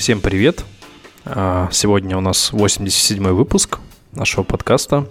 Всем 0.00 0.22
привет! 0.22 0.64
А, 1.26 1.68
сегодня 1.70 2.16
у 2.16 2.22
нас 2.22 2.52
87 2.52 3.22
выпуск 3.32 3.80
нашего 4.12 4.44
подкаста. 4.44 5.06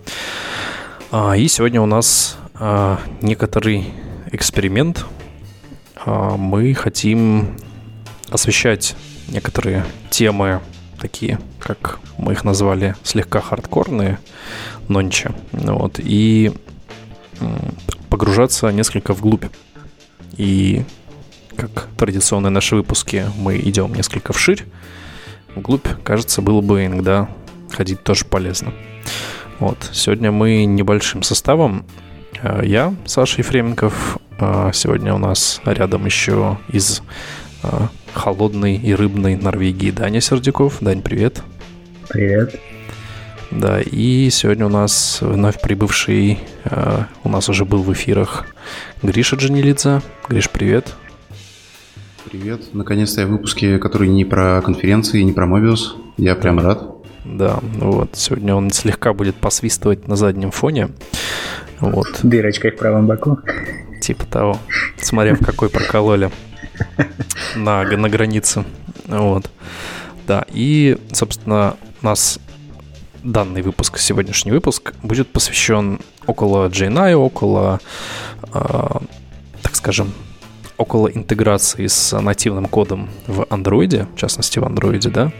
А, 1.11 1.37
и 1.37 1.47
сегодня 1.47 1.79
у 1.79 1.85
нас 1.85 2.39
а, 2.55 2.99
некоторый 3.21 3.93
эксперимент. 4.31 5.05
Мы 6.07 6.73
хотим 6.73 7.55
освещать 8.31 8.95
некоторые 9.27 9.85
темы, 10.09 10.59
такие, 10.99 11.39
как 11.59 11.99
мы 12.17 12.31
их 12.31 12.43
назвали, 12.43 12.95
слегка 13.03 13.41
хардкорные, 13.41 14.17
нонче. 14.87 15.33
Вот, 15.51 15.99
и 15.99 16.51
погружаться 18.09 18.71
несколько 18.71 19.13
вглубь. 19.13 19.45
И 20.35 20.83
как 21.55 21.89
традиционные 21.97 22.49
наши 22.49 22.75
выпуски, 22.75 23.25
мы 23.37 23.57
идем 23.59 23.93
несколько 23.93 24.33
вширь. 24.33 24.65
Вглубь, 25.59 25.87
кажется, 26.03 26.41
было 26.41 26.61
бы 26.61 26.85
иногда 26.85 27.29
ходить 27.71 28.03
тоже 28.03 28.25
полезно. 28.25 28.73
Вот. 29.59 29.89
Сегодня 29.93 30.31
мы 30.31 30.65
небольшим 30.65 31.21
составом. 31.21 31.85
Э, 32.41 32.61
я, 32.63 32.95
Саша 33.05 33.39
Ефременков. 33.39 34.17
Э, 34.39 34.71
сегодня 34.73 35.13
у 35.13 35.17
нас 35.17 35.61
рядом 35.65 36.05
еще 36.05 36.57
из 36.69 37.01
э, 37.63 37.67
холодной 38.13 38.77
и 38.77 38.93
рыбной 38.93 39.35
Норвегии 39.35 39.91
Даня 39.91 40.21
Сердюков. 40.21 40.77
Дань, 40.79 41.01
привет. 41.01 41.43
Привет. 42.07 42.59
Да, 43.51 43.81
и 43.81 44.29
сегодня 44.29 44.65
у 44.67 44.69
нас 44.69 45.19
вновь 45.21 45.59
прибывший, 45.59 46.37
у 47.23 47.29
нас 47.29 47.49
уже 47.49 47.65
был 47.65 47.81
в 47.81 47.91
эфирах 47.91 48.45
Гриша 49.01 49.37
Джанилидзе. 49.37 50.01
Гриш, 50.27 50.51
привет. 50.51 50.93
Привет. 52.25 52.73
Наконец-то 52.73 53.21
я 53.21 53.27
в 53.27 53.31
выпуске, 53.31 53.79
который 53.79 54.09
не 54.09 54.25
про 54.25 54.61
конференции, 54.61 55.21
не 55.21 55.31
про 55.31 55.47
Mobius. 55.47 55.95
Я 56.17 56.35
прям 56.35 56.59
рад. 56.59 56.83
Да, 57.23 57.59
вот. 57.61 58.15
Сегодня 58.15 58.55
он 58.55 58.71
слегка 58.71 59.13
будет 59.13 59.35
посвистывать 59.35 60.07
на 60.07 60.15
заднем 60.15 60.51
фоне. 60.51 60.89
Вот. 61.79 62.19
Дырочкой 62.23 62.71
в 62.71 62.77
правом 62.77 63.07
боку. 63.07 63.39
Типа 64.01 64.25
того. 64.25 64.57
Смотря 64.97 65.35
в 65.35 65.39
какой 65.39 65.69
прокололи. 65.69 66.29
На, 67.55 67.83
на 67.83 68.09
границе. 68.09 68.65
Вот. 69.05 69.49
Да, 70.27 70.45
и, 70.49 70.97
собственно, 71.13 71.75
у 72.01 72.05
нас 72.05 72.39
данный 73.23 73.61
выпуск, 73.61 73.97
сегодняшний 73.97 74.51
выпуск, 74.51 74.93
будет 75.03 75.27
посвящен 75.29 75.99
около 76.25 76.67
JNI, 76.67 77.15
около, 77.15 77.79
э, 78.53 78.89
так 79.61 79.75
скажем, 79.75 80.13
около 80.79 81.09
интеграции 81.09 81.87
с 81.87 82.17
нативным 82.19 82.65
кодом 82.65 83.09
в 83.27 83.41
Android, 83.41 84.07
в 84.15 84.17
частности 84.17 84.59
в 84.59 84.63
Android, 84.63 85.07
да, 85.09 85.31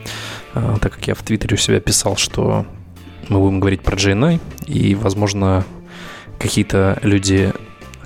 а, 0.54 0.78
так 0.80 0.94
как 0.96 1.08
я 1.08 1.16
в 1.16 1.24
Твиттере 1.24 1.56
у 1.56 1.58
себя 1.58 1.80
писал, 1.80 2.18
что 2.18 2.66
мы 3.30 3.40
будем 3.40 3.62
говорить 3.62 3.82
про 3.82 3.96
JNI, 3.96 4.42
и, 4.68 4.96
возможно, 4.96 5.66
какие-то 6.40 7.00
люди, 7.04 7.54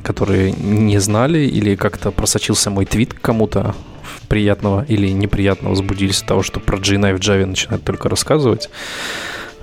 которые 0.03 0.51
не 0.51 0.99
знали 0.99 1.39
или 1.39 1.75
как-то 1.75 2.11
просочился 2.11 2.69
мой 2.69 2.85
твит 2.85 3.15
к 3.15 3.21
кому-то 3.21 3.73
приятного 4.27 4.85
или 4.87 5.09
неприятного, 5.09 5.71
возбудились 5.71 6.21
от 6.21 6.27
того, 6.27 6.43
что 6.43 6.59
про 6.59 6.77
JNI 6.77 7.15
в 7.15 7.19
Java 7.19 7.45
начинают 7.45 7.83
только 7.83 8.09
рассказывать. 8.09 8.69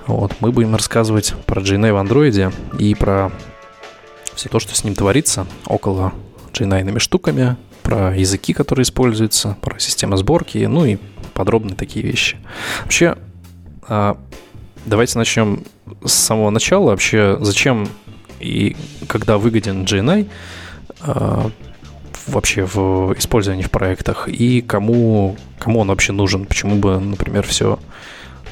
Вот, 0.07 0.35
мы 0.41 0.51
будем 0.51 0.75
рассказывать 0.75 1.33
про 1.45 1.61
JNI 1.61 1.93
в 1.93 2.05
Android 2.05 2.53
и 2.79 2.95
про 2.95 3.31
все 4.35 4.49
то, 4.49 4.59
что 4.59 4.75
с 4.75 4.83
ним 4.83 4.93
творится 4.93 5.47
около 5.67 6.11
j 6.53 6.99
штуками, 6.99 7.57
про 7.83 8.15
языки, 8.15 8.53
которые 8.53 8.83
используются, 8.83 9.57
про 9.61 9.79
систему 9.79 10.17
сборки, 10.17 10.59
ну 10.59 10.85
и 10.85 10.97
подробные 11.33 11.75
такие 11.75 12.05
вещи. 12.05 12.37
Вообще, 12.83 13.17
а, 13.87 14.17
давайте 14.85 15.17
начнем 15.17 15.63
с 16.05 16.13
самого 16.13 16.49
начала. 16.49 16.91
Вообще, 16.91 17.37
зачем 17.41 17.87
и 18.39 18.75
когда 19.07 19.37
выгоден 19.37 19.83
JNI 19.83 20.29
а, 21.01 21.51
вообще 22.27 22.65
в 22.65 23.13
использовании 23.17 23.63
в 23.63 23.71
проектах 23.71 24.27
и 24.27 24.61
кому, 24.61 25.37
кому 25.59 25.79
он 25.79 25.87
вообще 25.87 26.13
нужен? 26.13 26.45
Почему 26.45 26.75
бы, 26.75 26.99
например, 26.99 27.45
все 27.45 27.79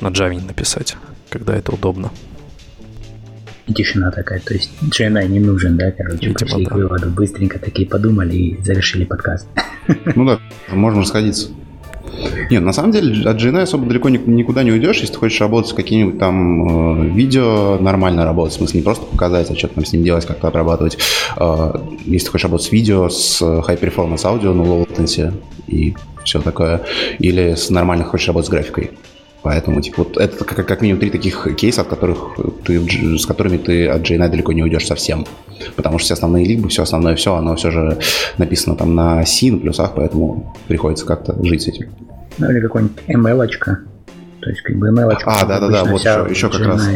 на 0.02 0.08
Java 0.08 0.46
написать, 0.46 0.98
когда 1.30 1.56
это 1.56 1.72
удобно? 1.72 2.12
И 3.70 3.74
тишина 3.74 4.10
такая. 4.10 4.40
То 4.40 4.56
есть 4.56 4.72
JNI 4.82 5.28
не 5.28 5.40
нужен, 5.40 5.78
да, 5.78 5.92
короче, 5.92 6.18
Видимо, 6.18 6.34
пришли 6.34 6.66
да. 6.66 6.72
к 6.72 6.76
выводу, 6.76 7.10
быстренько 7.10 7.60
такие 7.60 7.88
подумали 7.88 8.36
и 8.36 8.62
завершили 8.64 9.06
подкаст. 9.06 9.48
Ну 10.16 10.26
да, 10.26 10.40
можно 10.72 11.02
расходиться. 11.02 11.50
Нет, 12.50 12.64
на 12.64 12.74
самом 12.74 12.92
деле 12.92 13.30
от 13.30 13.38
JNI 13.38 13.62
особо 13.62 13.86
далеко 13.86 14.10
никуда 14.10 14.64
не 14.64 14.72
уйдешь, 14.72 14.98
если 14.98 15.14
ты 15.14 15.20
хочешь 15.20 15.40
работать 15.40 15.70
с 15.70 15.74
каким-нибудь 15.74 16.20
там 16.20 17.04
э, 17.04 17.10
видео, 17.14 17.78
нормально 17.80 18.26
работать, 18.26 18.54
в 18.54 18.58
смысле 18.58 18.80
не 18.80 18.84
просто 18.84 19.06
показать, 19.06 19.50
а 19.52 19.56
что-то 19.56 19.76
там 19.76 19.86
с 19.86 19.94
ним 19.94 20.04
делать, 20.04 20.26
как-то 20.26 20.48
обрабатывать. 20.48 20.98
Э, 21.38 21.74
если 22.06 22.26
ты 22.26 22.32
хочешь 22.32 22.46
работать 22.46 22.68
с 22.68 22.72
видео, 22.72 23.10
с 23.10 23.42
high 23.42 23.80
performance 23.80 24.26
аудио, 24.26 24.54
ну, 24.54 24.64
low 24.64 24.88
latency 24.88 25.34
и 25.68 25.96
все 26.24 26.42
такое, 26.42 26.82
или 27.20 27.54
с 27.56 27.70
нормально 27.70 28.04
хочешь 28.04 28.28
работать 28.28 28.48
с 28.48 28.52
графикой. 28.52 28.92
Поэтому, 29.42 29.82
типа, 29.82 30.04
вот 30.04 30.18
это 30.18 30.44
как, 30.44 30.68
как 30.68 30.82
минимум 30.82 31.00
три 31.00 31.10
таких 31.10 31.48
кейса, 31.56 31.82
от 31.82 31.88
которых 31.88 32.38
ты, 32.66 33.18
с 33.18 33.26
которыми 33.26 33.58
ты 33.58 33.88
от 33.88 34.02
JNI 34.02 34.30
далеко 34.30 34.52
не 34.52 34.64
уйдешь 34.64 34.86
совсем. 34.86 35.26
Потому 35.76 35.98
что 35.98 36.06
все 36.06 36.14
основные 36.16 36.46
либо, 36.46 36.68
все 36.68 36.84
основное 36.84 37.16
все, 37.16 37.36
оно 37.36 37.56
все 37.56 37.72
же 37.72 38.00
написано 38.38 38.76
там 38.76 38.96
на 38.96 39.26
C, 39.26 39.52
на 39.52 39.58
плюсах, 39.58 39.94
поэтому 39.96 40.56
приходится 40.68 41.06
как-то 41.06 41.36
жить 41.46 41.62
с 41.62 41.68
этим. 41.68 41.90
Ну 42.38 42.52
или 42.52 42.60
какой-нибудь 42.60 42.98
ML. 43.08 43.48
-очка. 43.48 43.78
То 44.42 44.50
есть, 44.50 44.62
как 44.62 44.76
бы 44.78 44.90
ML. 44.90 45.18
А, 45.26 45.46
да-да-да, 45.46 45.86
вот 45.86 46.02
еще, 46.02 46.28
еще 46.30 46.50
как 46.50 46.62
раз. 46.62 46.88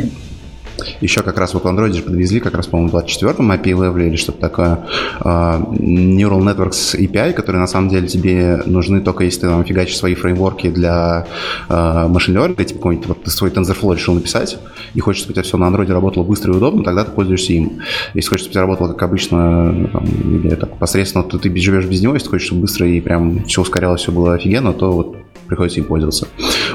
Еще 1.02 1.22
как 1.22 1.38
раз 1.38 1.54
в 1.54 1.94
же 1.94 2.02
подвезли, 2.04 2.40
как 2.40 2.56
раз, 2.56 2.68
по-моему, 2.68 2.92
в 2.92 2.96
24-м 2.96 3.52
API 3.52 3.74
level 3.74 4.08
или 4.08 4.16
что-то 4.16 4.40
такое, 4.40 4.86
uh, 5.22 5.62
Neural 5.78 6.42
Networks 6.42 6.96
API, 6.98 7.34
которые 7.34 7.62
на 7.62 7.68
самом 7.68 7.90
деле 7.90 8.08
тебе 8.08 8.62
нужны 8.66 9.02
только 9.02 9.24
если 9.24 9.42
ты 9.42 9.48
там 9.48 9.64
фигачишь 9.64 9.98
свои 9.98 10.16
фреймворки 10.16 10.70
для 10.70 11.28
machine 11.70 12.36
learning, 12.36 12.64
типа 12.64 12.80
какой-нибудь 12.80 13.08
вот 13.08 13.24
ты 13.24 13.32
свой 13.32 13.50
TensorFlow 13.50 13.96
решил 13.96 14.14
написать, 14.14 14.58
и 14.94 15.00
хочешь, 15.00 15.22
чтобы 15.22 15.32
у 15.32 15.34
тебя 15.36 15.44
все 15.44 15.58
на 15.58 15.66
Android 15.66 15.92
работало 15.92 16.24
быстро 16.24 16.54
и 16.54 16.58
удобно, 16.58 16.84
тогда 16.84 17.04
ты 17.04 17.12
пользуешься 17.12 17.54
им. 17.54 17.82
Если 18.14 18.30
хочешь, 18.30 18.46
чтобы 18.46 18.52
у 18.52 18.54
тебя 18.54 18.62
работало 18.62 18.88
как 18.94 19.04
обычно, 19.04 19.90
там, 19.92 20.04
или 20.06 20.56
так 20.56 20.78
посредственно, 20.78 21.24
то 21.24 21.38
ты 21.38 21.56
живешь 21.58 21.86
без 21.86 22.02
него, 22.02 22.14
если 22.14 22.30
хочешь, 22.30 22.48
чтобы 22.48 22.62
быстро 22.62 22.88
и 22.88 23.00
прям 23.02 23.44
все 23.46 23.62
ускорялось, 23.62 24.02
все 24.02 24.12
было 24.12 24.34
офигенно, 24.34 24.74
то 24.74 24.92
вот 24.92 25.23
приходится 25.48 25.80
им 25.80 25.86
пользоваться. 25.86 26.28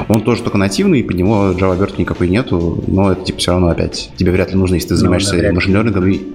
Он 0.09 0.23
тоже 0.23 0.43
только 0.43 0.59
нативный, 0.59 1.03
под 1.05 1.17
него 1.17 1.51
Java 1.53 1.73
обертки 1.73 2.01
никакой 2.01 2.29
нету, 2.29 2.83
но 2.87 3.13
это 3.13 3.25
типа 3.25 3.39
все 3.39 3.51
равно 3.53 3.69
опять 3.69 4.11
тебе 4.17 4.33
вряд 4.33 4.51
ли 4.51 4.57
нужно, 4.57 4.75
если 4.75 4.89
ты 4.89 4.95
ну, 4.95 5.01
занимаешься 5.01 5.37
ну, 5.37 5.55
машин 5.55 5.89
и 6.09 6.35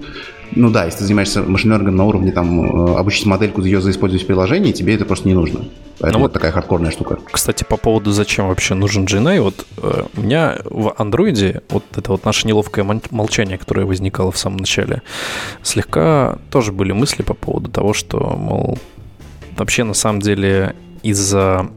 ну 0.56 0.70
да, 0.70 0.84
если 0.84 0.98
ты 0.98 1.04
занимаешься 1.04 1.42
машин 1.42 1.70
на 1.70 2.04
уровне 2.04 2.30
там 2.30 2.88
э, 2.88 2.96
обучить 2.96 3.26
модельку 3.26 3.62
ее 3.62 3.80
заиспользовать 3.80 4.22
в 4.22 4.26
приложении, 4.26 4.72
тебе 4.72 4.94
это 4.94 5.04
просто 5.04 5.26
не 5.26 5.34
нужно. 5.34 5.64
Поэтому 5.98 6.20
ну, 6.20 6.24
вот 6.26 6.32
такая 6.32 6.52
хардкорная 6.52 6.90
штука. 6.90 7.18
Кстати, 7.30 7.64
по 7.64 7.76
поводу 7.76 8.12
зачем 8.12 8.48
вообще 8.48 8.74
нужен 8.74 9.04
GNI, 9.04 9.40
вот 9.40 9.66
э, 9.78 10.04
у 10.16 10.20
меня 10.20 10.58
в 10.64 10.94
андроиде 10.96 11.62
вот 11.70 11.84
это 11.96 12.12
вот 12.12 12.24
наше 12.24 12.46
неловкое 12.46 12.86
молчание, 13.10 13.58
которое 13.58 13.86
возникало 13.86 14.30
в 14.30 14.38
самом 14.38 14.58
начале, 14.58 15.02
слегка 15.62 16.38
тоже 16.50 16.72
были 16.72 16.92
мысли 16.92 17.22
по 17.22 17.34
поводу 17.34 17.70
того, 17.70 17.92
что, 17.92 18.18
мол, 18.18 18.78
вообще 19.56 19.84
на 19.84 19.94
самом 19.94 20.20
деле 20.20 20.74
из-за 21.02 21.68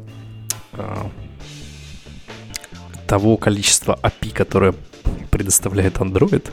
того 3.07 3.37
количества 3.37 3.97
API, 4.03 4.33
которое 4.33 4.73
предоставляет 5.31 5.97
Android, 5.97 6.51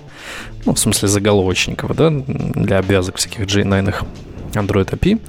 ну, 0.64 0.74
в 0.74 0.78
смысле 0.78 1.08
заголовочников, 1.08 1.96
да, 1.96 2.10
для 2.10 2.78
обвязок 2.78 3.16
всяких 3.16 3.40
J9 3.40 3.94
Android 4.52 4.90
API, 4.90 5.20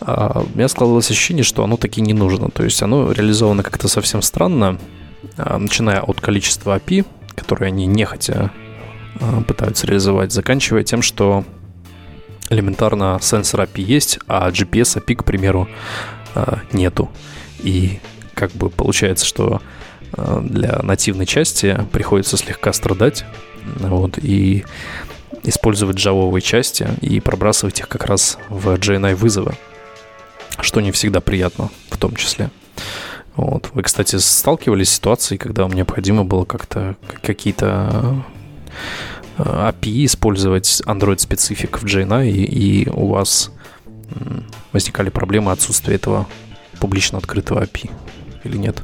а, 0.00 0.42
у 0.52 0.56
меня 0.56 0.68
складывалось 0.68 1.10
ощущение, 1.10 1.44
что 1.44 1.64
оно 1.64 1.76
таки 1.76 2.00
не 2.00 2.12
нужно. 2.12 2.50
То 2.50 2.64
есть 2.64 2.82
оно 2.82 3.12
реализовано 3.12 3.62
как-то 3.62 3.88
совсем 3.88 4.22
странно, 4.22 4.78
а, 5.36 5.58
начиная 5.58 6.00
от 6.00 6.20
количества 6.20 6.76
API, 6.76 7.06
которые 7.34 7.68
они 7.68 7.86
нехотя 7.86 8.50
пытаются 9.48 9.86
реализовать, 9.86 10.30
заканчивая 10.32 10.84
тем, 10.84 11.02
что 11.02 11.44
элементарно 12.50 13.18
сенсор 13.20 13.62
API 13.62 13.82
есть, 13.82 14.20
а 14.28 14.48
GPS 14.50 15.02
API, 15.02 15.16
к 15.16 15.24
примеру, 15.24 15.68
нету. 16.72 17.10
И 17.58 17.98
как 18.38 18.52
бы 18.52 18.70
получается, 18.70 19.26
что 19.26 19.60
э, 20.16 20.40
для 20.44 20.78
нативной 20.82 21.26
части 21.26 21.78
приходится 21.92 22.36
слегка 22.36 22.72
страдать, 22.72 23.24
вот, 23.80 24.18
и 24.18 24.64
использовать 25.42 25.96
джавовые 25.96 26.40
части 26.40 26.88
и 27.00 27.20
пробрасывать 27.20 27.80
их 27.80 27.88
как 27.88 28.06
раз 28.06 28.38
в 28.48 28.68
JNI 28.74 29.16
вызовы, 29.16 29.54
что 30.60 30.80
не 30.80 30.92
всегда 30.92 31.20
приятно 31.20 31.70
в 31.90 31.96
том 31.96 32.14
числе. 32.14 32.50
Вот. 33.34 33.70
Вы, 33.72 33.82
кстати, 33.82 34.16
сталкивались 34.16 34.90
с 34.90 34.94
ситуацией, 34.94 35.38
когда 35.38 35.64
вам 35.64 35.72
необходимо 35.72 36.24
было 36.24 36.44
как-то 36.44 36.96
какие-то 37.22 38.24
э, 39.36 39.42
API 39.42 40.06
использовать 40.06 40.80
Android-специфик 40.86 41.80
в 41.80 41.84
JNI, 41.84 42.30
и, 42.30 42.84
и 42.84 42.88
у 42.88 43.08
вас 43.08 43.50
возникали 44.72 45.10
проблемы 45.10 45.52
отсутствия 45.52 45.96
этого 45.96 46.26
публично 46.80 47.18
открытого 47.18 47.64
API? 47.64 47.90
Или 48.48 48.56
нет? 48.56 48.82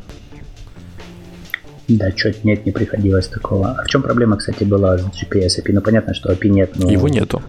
Да, 1.89 2.11
что-то 2.17 2.39
нет, 2.45 2.65
не 2.65 2.73
приходилось 2.73 3.29
такого. 3.29 3.73
А 3.73 3.85
в 3.85 3.89
чем 3.89 4.03
проблема, 4.03 4.37
кстати, 4.37 4.65
была 4.65 4.97
с 4.97 5.03
GPS 5.03 5.61
API? 5.61 5.73
Ну, 5.73 5.81
понятно, 5.83 6.15
что 6.15 6.33
API 6.33 6.49
нет, 6.49 6.73
но... 6.77 6.91
Его 6.91 7.09
нету. 7.09 7.43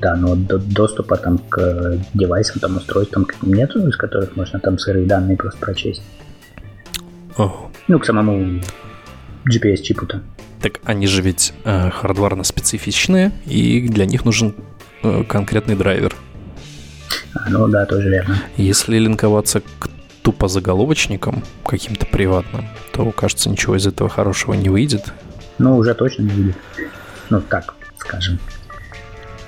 Да, 0.00 0.16
но 0.16 0.34
до, 0.34 0.56
доступа 0.58 1.16
там 1.16 1.38
к 1.38 1.98
девайсам, 2.14 2.58
там, 2.60 2.76
устройствам 2.78 3.26
нету, 3.42 3.86
из 3.86 3.96
которых 3.96 4.34
можно 4.34 4.58
там 4.60 4.78
сырые 4.78 5.06
данные 5.06 5.36
просто 5.36 5.58
прочесть. 5.60 6.02
Oh. 7.36 7.50
Ну, 7.86 7.98
к 7.98 8.06
самому 8.06 8.60
GPS-чипу-то. 9.46 10.22
Так 10.62 10.80
они 10.84 11.06
же 11.06 11.20
ведь 11.20 11.52
э, 11.64 11.90
хардварно 11.90 12.44
специфичные, 12.44 13.32
и 13.44 13.88
для 13.88 14.06
них 14.06 14.24
нужен 14.24 14.54
э, 15.02 15.22
конкретный 15.24 15.74
драйвер. 15.74 16.14
А, 17.34 17.50
ну 17.50 17.68
да, 17.68 17.84
тоже 17.84 18.08
верно. 18.08 18.36
Если 18.56 18.98
линковаться 18.98 19.60
к 19.60 19.90
тупо 20.22 20.48
заголовочником 20.48 21.42
каким-то 21.64 22.06
приватным, 22.06 22.68
то, 22.92 23.10
кажется, 23.12 23.48
ничего 23.48 23.76
из 23.76 23.86
этого 23.86 24.08
хорошего 24.08 24.54
не 24.54 24.68
выйдет. 24.68 25.12
Ну, 25.58 25.76
уже 25.76 25.94
точно 25.94 26.22
не 26.22 26.30
выйдет. 26.30 26.56
Ну, 27.30 27.40
так, 27.40 27.74
скажем. 27.98 28.38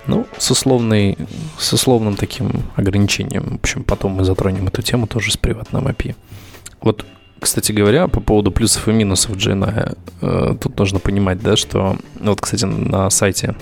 Ну, 0.06 0.26
с, 0.36 0.50
условной, 0.50 1.16
с 1.58 1.72
условным 1.72 2.16
таким 2.16 2.64
ограничением. 2.76 3.44
В 3.50 3.54
общем, 3.54 3.84
потом 3.84 4.12
мы 4.12 4.24
затронем 4.24 4.66
эту 4.66 4.82
тему 4.82 5.06
тоже 5.06 5.30
с 5.32 5.36
приватным 5.36 5.86
API. 5.86 6.16
Вот, 6.80 7.06
кстати 7.38 7.72
говоря, 7.72 8.08
по 8.08 8.20
поводу 8.20 8.50
плюсов 8.50 8.88
и 8.88 8.92
минусов 8.92 9.36
GNI, 9.36 9.96
э, 10.20 10.56
тут 10.60 10.78
нужно 10.78 10.98
понимать, 10.98 11.40
да, 11.40 11.56
что... 11.56 11.96
Вот, 12.18 12.40
кстати, 12.40 12.64
на 12.64 13.08
сайте 13.10 13.54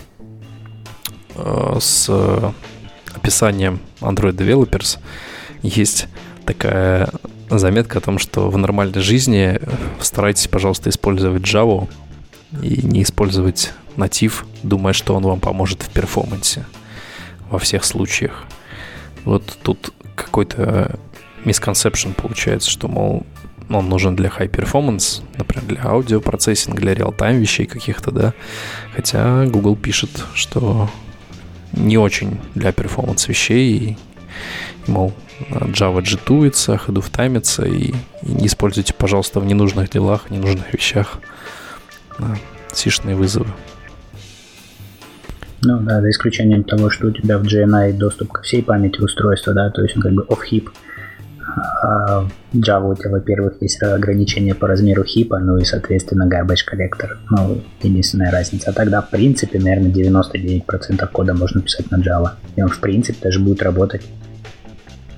э, 1.35 1.77
с 1.79 2.11
описанием 3.15 3.81
Android 4.01 4.37
Developers 4.37 4.99
есть 5.63 6.09
такая 6.53 7.11
заметка 7.49 7.99
о 7.99 8.01
том, 8.01 8.19
что 8.19 8.51
в 8.51 8.59
нормальной 8.59 9.01
жизни 9.03 9.61
старайтесь, 10.01 10.49
пожалуйста, 10.49 10.91
использовать 10.91 11.43
Java 11.43 11.89
и 12.61 12.83
не 12.83 13.05
использовать 13.05 13.73
натив, 13.97 14.45
думая, 14.65 14.93
что 14.93 15.15
он 15.15 15.23
вам 15.23 15.39
поможет 15.39 15.83
в 15.83 15.91
перформансе 15.91 16.67
во 17.51 17.61
всех 17.61 17.85
случаях. 17.85 18.47
Вот 19.25 19.59
тут 19.63 19.93
какой-то 20.17 20.99
misconception 21.45 22.15
получается, 22.15 22.69
что, 22.69 22.89
мол, 22.89 23.25
он 23.69 23.89
нужен 23.89 24.17
для 24.17 24.29
high 24.29 24.51
performance, 24.51 25.23
например, 25.39 25.67
для 25.67 25.85
аудиопроцессинга, 25.85 26.81
для 26.81 26.95
реал-тайм 26.95 27.39
вещей 27.39 27.67
каких-то, 27.67 28.11
да. 28.11 28.35
Хотя 28.97 29.47
Google 29.47 29.77
пишет, 29.77 30.11
что 30.35 30.91
не 31.73 31.97
очень 31.97 32.41
для 32.57 32.73
performance 32.73 33.29
вещей, 33.29 33.77
и, 33.77 33.97
мол, 34.91 35.13
Java 35.49 36.03
джитуется, 36.03 36.77
ahead 36.77 37.00
of 37.00 37.09
time 37.11 37.32
ится, 37.32 37.65
и, 37.65 37.93
и 38.23 38.33
не 38.33 38.47
используйте, 38.47 38.95
пожалуйста, 38.95 39.41
в 39.41 39.47
ненужных 39.47 39.91
делах, 39.91 40.31
ненужных 40.31 40.73
вещах 40.73 41.19
сишные 42.73 43.17
вызовы. 43.17 43.47
Ну 45.63 45.79
да, 45.81 46.01
за 46.01 46.11
исключением 46.11 46.65
того, 46.65 46.89
что 46.89 47.09
у 47.09 47.11
тебя 47.11 47.39
в 47.39 47.43
JNI 47.43 47.93
доступ 47.93 48.33
ко 48.33 48.43
всей 48.43 48.63
памяти 48.63 49.01
устройства, 49.01 49.53
да, 49.53 49.71
то 49.71 49.83
есть 49.83 49.97
он 49.97 50.03
как 50.03 50.13
бы 50.13 50.23
off-heap. 50.23 50.71
А 51.83 52.21
в 52.53 52.57
Java 52.57 52.93
у 52.93 52.95
тебя, 52.95 53.11
во-первых, 53.11 53.61
есть 53.61 53.83
ограничение 53.83 54.55
по 54.55 54.69
размеру 54.69 55.05
heap 55.05 55.27
а, 55.27 55.39
ну 55.39 55.59
и, 55.59 55.65
соответственно, 55.65 56.29
garbage 56.29 56.65
collector. 56.65 57.19
Ну, 57.31 57.61
единственная 57.83 58.31
разница. 58.31 58.71
А 58.71 58.73
тогда, 58.73 59.03
в 59.03 59.11
принципе, 59.11 59.59
наверное, 59.59 59.91
99% 59.91 61.09
кода 61.11 61.35
можно 61.35 61.61
писать 61.61 61.91
на 61.91 61.97
Java. 61.97 62.33
И 62.57 62.63
он, 62.63 62.69
в 62.69 62.79
принципе, 62.79 63.19
даже 63.21 63.41
будет 63.41 63.63
работать. 63.63 64.03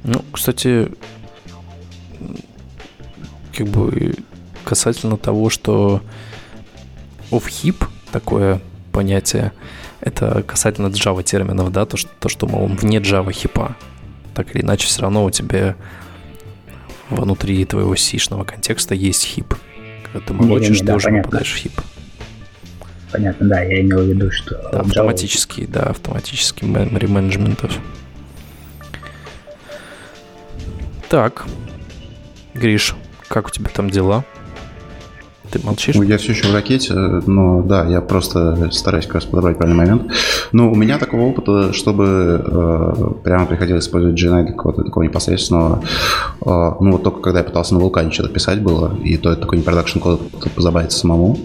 Ну, 0.04 0.24
кстати, 0.32 0.90
как 3.56 3.68
бы 3.68 4.14
касательно 4.64 5.16
того, 5.16 5.50
что 5.50 6.02
off-heap, 7.30 7.86
такое 8.10 8.60
понятие, 8.90 9.52
это 10.00 10.42
касательно 10.42 10.88
Java 10.88 11.22
терминов, 11.22 11.70
да, 11.70 11.86
то, 11.86 11.96
что, 11.96 12.10
то, 12.18 12.28
что 12.28 12.46
мол, 12.46 12.66
вне 12.66 12.98
Java 12.98 13.32
хипа. 13.32 13.76
Так 14.34 14.54
или 14.54 14.62
иначе, 14.62 14.86
все 14.86 15.02
равно 15.02 15.24
у 15.24 15.30
тебя 15.30 15.76
внутри 17.10 17.64
твоего 17.64 17.94
сишного 17.94 18.44
контекста 18.44 18.94
есть 18.94 19.24
хип. 19.24 19.54
Когда 20.04 20.26
ты 20.26 20.32
молочишь, 20.32 20.78
ты 20.80 20.84
да, 20.86 20.96
уже 20.96 21.06
понятно. 21.06 21.24
попадаешь 21.24 21.52
в 21.52 21.56
хип. 21.56 21.80
Понятно, 23.12 23.48
да, 23.48 23.60
я 23.60 23.82
имел 23.82 24.00
в 24.00 24.08
виду, 24.08 24.30
что... 24.30 24.54
Да, 24.72 24.80
автоматический, 24.80 25.66
да, 25.66 25.82
автоматический 25.82 26.66
memory 26.66 27.08
менеджментов. 27.08 27.78
Так, 31.12 31.44
Гриш, 32.54 32.94
как 33.28 33.48
у 33.48 33.50
тебя 33.50 33.68
там 33.68 33.90
дела? 33.90 34.24
Ты 35.50 35.60
молчишь? 35.62 35.94
Ну, 35.94 36.04
я 36.04 36.16
все 36.16 36.32
еще 36.32 36.48
в 36.48 36.54
ракете, 36.54 36.94
но 36.94 37.60
да, 37.60 37.84
я 37.84 38.00
просто 38.00 38.70
стараюсь 38.72 39.04
как 39.04 39.16
раз 39.16 39.26
подобрать 39.26 39.58
правильный 39.58 39.76
момент. 39.76 40.10
Но 40.52 40.72
у 40.72 40.74
меня 40.74 40.96
такого 40.96 41.26
опыта, 41.26 41.74
чтобы 41.74 42.42
э, 42.42 42.94
прямо 43.24 43.44
приходилось 43.44 43.84
использовать 43.84 44.18
GNI 44.18 44.44
для 44.44 44.52
какого-то 44.52 44.84
такого 44.84 45.04
непосредственного, 45.04 45.82
э, 46.46 46.46
ну 46.46 46.92
вот 46.92 47.02
только 47.02 47.20
когда 47.20 47.40
я 47.40 47.44
пытался 47.44 47.74
на 47.74 47.80
вулкане 47.80 48.10
что-то 48.10 48.30
писать 48.30 48.62
было, 48.62 48.96
и 49.04 49.18
то 49.18 49.30
это 49.30 49.42
такой 49.42 49.58
не 49.58 49.64
продакшн 49.64 49.98
код 49.98 50.22
позабавиться 50.54 50.98
самому 50.98 51.38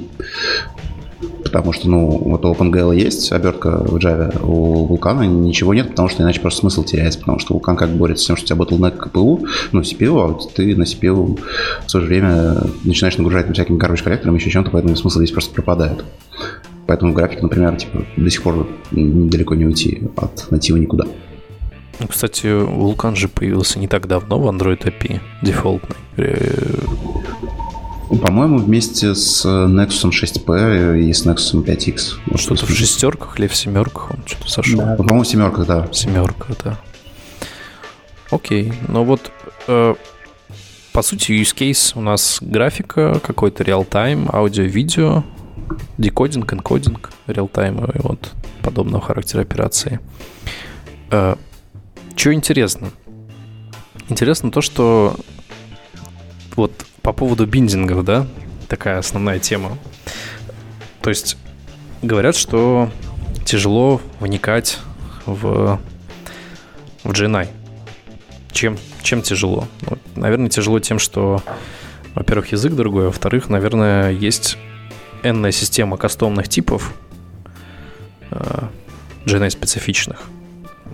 потому 1.43 1.73
что, 1.73 1.89
ну, 1.89 2.07
вот 2.07 2.45
у 2.45 2.53
OpenGL 2.53 2.95
есть 2.95 3.31
обертка 3.31 3.83
в 3.83 3.97
Java, 3.97 4.39
у 4.43 4.87
Vulkan 4.87 5.25
ничего 5.25 5.73
нет, 5.73 5.89
потому 5.89 6.09
что 6.09 6.23
иначе 6.23 6.41
просто 6.41 6.61
смысл 6.61 6.83
теряется, 6.83 7.19
потому 7.19 7.39
что 7.39 7.55
Vulkan 7.55 7.75
как 7.75 7.89
борется 7.91 8.23
с 8.23 8.27
тем, 8.27 8.37
что 8.37 8.55
у 8.55 8.65
тебя 8.65 8.65
bottleneck 8.65 8.97
КПУ, 8.97 9.45
ну, 9.71 9.81
CPU, 9.81 10.19
а 10.19 10.53
ты 10.53 10.75
на 10.75 10.83
CPU 10.83 11.39
в 11.85 11.91
то 11.91 11.99
же 11.99 12.07
время 12.07 12.57
начинаешь 12.83 13.17
нагружать 13.17 13.47
на 13.47 13.53
всяким 13.53 13.77
garbage 13.77 14.03
коллектором, 14.03 14.35
еще 14.35 14.49
чем-то, 14.49 14.71
поэтому 14.71 14.95
смысл 14.95 15.19
здесь 15.19 15.31
просто 15.31 15.53
пропадает. 15.53 16.03
Поэтому 16.85 17.11
в 17.11 17.15
графике, 17.15 17.41
например, 17.41 17.75
типа, 17.75 18.05
до 18.15 18.29
сих 18.29 18.43
пор 18.43 18.67
далеко 18.91 19.55
не 19.55 19.65
уйти 19.65 20.03
от 20.15 20.49
натива 20.51 20.77
никуда. 20.77 21.05
Ну, 21.99 22.07
кстати, 22.07 22.45
Vulkan 22.45 23.15
же 23.15 23.27
появился 23.27 23.79
не 23.79 23.87
так 23.87 24.07
давно 24.07 24.39
в 24.39 24.47
Android 24.47 24.81
API 24.83 25.19
дефолтный. 25.41 25.95
По-моему, 28.09 28.59
вместе 28.59 29.13
с 29.13 29.45
Nexus 29.45 30.11
6P 30.11 31.01
и 31.01 31.13
с 31.13 31.25
Nexus 31.25 31.63
5X. 31.63 32.19
Ну, 32.27 32.37
что-то 32.37 32.65
в 32.65 32.69
шестерках 32.69 33.37
или 33.39 33.47
в 33.47 33.55
семерках 33.55 34.11
он 34.11 34.23
что-то 34.25 34.49
сошел. 34.49 34.79
Да. 34.79 34.95
По-моему, 34.95 35.23
в 35.23 35.27
семерках, 35.27 35.67
да. 35.67 35.87
Семерка, 35.91 36.53
да. 36.63 36.79
Окей, 38.31 38.73
ну 38.87 39.03
вот 39.03 39.31
э, 39.67 39.95
по 40.93 41.01
сути 41.01 41.31
use 41.31 41.55
case 41.55 41.93
у 41.95 42.01
нас 42.01 42.39
графика, 42.41 43.19
какой-то 43.19 43.63
реал-тайм, 43.63 44.29
аудио-видео, 44.31 45.23
декодинг, 45.97 46.53
энкодинг, 46.53 47.11
реал-тайм 47.27 47.85
и 47.85 47.99
вот 47.99 48.31
подобного 48.63 49.03
характера 49.03 49.41
операции. 49.41 49.99
Э, 51.11 51.35
что 52.15 52.33
интересно? 52.33 52.89
Интересно 54.09 54.51
то, 54.51 54.61
что 54.61 55.15
вот 56.55 56.86
по 57.07 57.13
поводу 57.13 57.47
биндингов, 57.47 58.03
да, 58.03 58.27
такая 58.67 58.97
основная 58.97 59.39
тема. 59.39 59.77
То 61.01 61.09
есть 61.09 61.37
говорят, 62.01 62.35
что 62.35 62.91
тяжело 63.45 64.01
вникать 64.19 64.79
в, 65.25 65.79
в 67.05 67.09
GNI. 67.09 67.47
Чем, 68.51 68.77
чем 69.03 69.21
тяжело? 69.21 69.69
Ну, 69.89 69.97
наверное, 70.17 70.49
тяжело 70.49 70.81
тем, 70.81 70.99
что, 70.99 71.41
во-первых, 72.13 72.51
язык 72.51 72.73
другой, 72.73 73.03
а 73.03 73.07
во-вторых, 73.07 73.47
наверное, 73.47 74.11
есть 74.11 74.57
энная 75.23 75.53
система 75.53 75.95
кастомных 75.95 76.49
типов 76.49 76.93
э, 78.31 78.67
GNI 79.23 79.49
специфичных, 79.49 80.23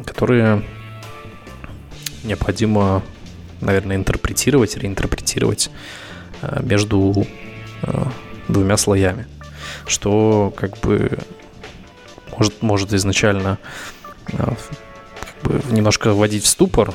которые 0.06 0.64
необходимо, 2.24 3.02
наверное, 3.62 3.96
интерпретировать, 3.96 4.78
реинтерпретировать 4.78 5.72
между 6.62 7.26
э, 7.84 8.04
двумя 8.48 8.78
слоями, 8.78 9.28
что 9.86 10.54
как 10.56 10.78
бы 10.80 11.18
может, 12.38 12.62
может 12.62 12.94
изначально 12.94 13.58
э, 14.32 14.38
как 14.38 15.52
бы 15.52 15.62
немножко 15.72 16.14
вводить 16.14 16.44
в 16.44 16.48
ступор, 16.48 16.94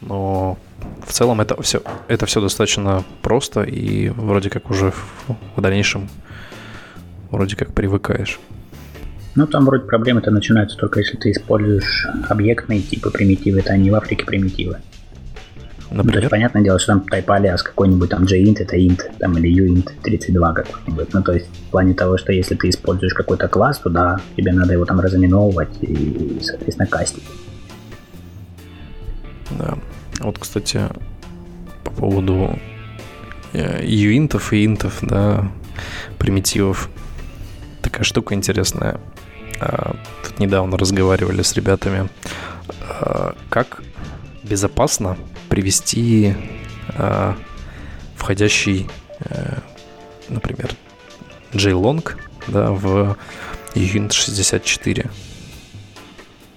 но 0.00 0.58
в 1.06 1.12
целом 1.12 1.40
это 1.40 1.60
все, 1.62 1.82
это 2.08 2.26
все 2.26 2.40
достаточно 2.40 3.04
просто 3.22 3.62
и 3.62 4.10
вроде 4.10 4.50
как 4.50 4.70
уже 4.70 4.92
в, 4.92 5.36
в 5.56 5.60
дальнейшем 5.60 6.08
вроде 7.30 7.56
как 7.56 7.72
привыкаешь. 7.74 8.38
Ну, 9.34 9.46
там 9.46 9.66
вроде 9.66 9.84
проблемы-то 9.84 10.30
начинаются 10.30 10.76
только 10.76 11.00
если 11.00 11.16
ты 11.16 11.30
используешь 11.30 12.06
объектные 12.28 12.80
типы 12.80 13.10
примитивы, 13.10 13.60
это 13.60 13.72
они 13.72 13.90
в 13.90 13.94
Африке 13.94 14.24
примитивы. 14.24 14.78
Например? 15.90 16.06
Ну, 16.06 16.12
то 16.12 16.18
есть, 16.18 16.30
понятное 16.30 16.62
дело, 16.62 16.78
что 16.78 16.92
там 16.92 17.04
type 17.10 17.26
alias 17.26 17.62
какой-нибудь 17.62 18.10
там 18.10 18.24
JINT 18.24 18.58
это 18.58 18.76
int, 18.76 19.00
там, 19.18 19.38
или 19.38 19.64
uint 19.64 19.90
32 20.02 20.52
какой-нибудь. 20.52 21.14
Ну, 21.14 21.22
то 21.22 21.32
есть, 21.32 21.46
в 21.46 21.70
плане 21.70 21.94
того, 21.94 22.18
что 22.18 22.32
если 22.32 22.54
ты 22.54 22.68
используешь 22.68 23.14
какой-то 23.14 23.48
класс, 23.48 23.78
то 23.78 23.88
да, 23.88 24.20
тебе 24.36 24.52
надо 24.52 24.74
его 24.74 24.84
там 24.84 25.00
разыменовывать 25.00 25.70
и, 25.80 26.40
соответственно, 26.42 26.86
кастить. 26.86 27.24
Да. 29.50 29.78
Вот, 30.20 30.38
кстати, 30.38 30.82
по 31.84 31.90
поводу 31.90 32.58
юинтов 33.54 34.52
и 34.52 34.66
интов, 34.66 34.98
да, 35.00 35.50
примитивов. 36.18 36.90
Такая 37.80 38.04
штука 38.04 38.34
интересная. 38.34 39.00
А, 39.60 39.96
тут 40.22 40.38
недавно 40.38 40.76
разговаривали 40.76 41.42
с 41.42 41.54
ребятами, 41.54 42.08
а, 43.00 43.34
как 43.48 43.82
безопасно 44.42 45.16
привести 45.48 46.34
а, 46.90 47.36
входящий, 48.16 48.88
э, 49.20 49.58
например, 50.28 50.70
JLong 51.52 52.16
да, 52.48 52.70
в 52.72 53.16
Unit 53.74 54.12
64. 54.12 55.10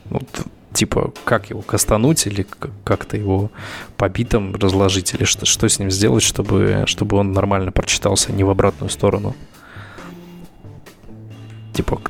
Вот, 0.06 0.28
типа, 0.74 1.14
как 1.24 1.50
его 1.50 1.62
кастануть 1.62 2.26
или 2.28 2.46
как-то 2.84 3.18
его 3.18 3.52
по 3.98 4.10
битам 4.10 4.56
разложить, 4.56 5.14
или 5.14 5.24
что, 5.24 5.46
что 5.46 5.70
с 5.70 5.80
ним 5.80 5.92
сделать, 5.92 6.24
чтобы, 6.24 6.84
чтобы 6.88 7.18
он 7.18 7.32
нормально 7.32 7.72
прочитался 7.72 8.32
не 8.32 8.44
в 8.44 8.50
обратную 8.50 8.90
сторону. 8.90 9.36
Типа, 11.74 12.02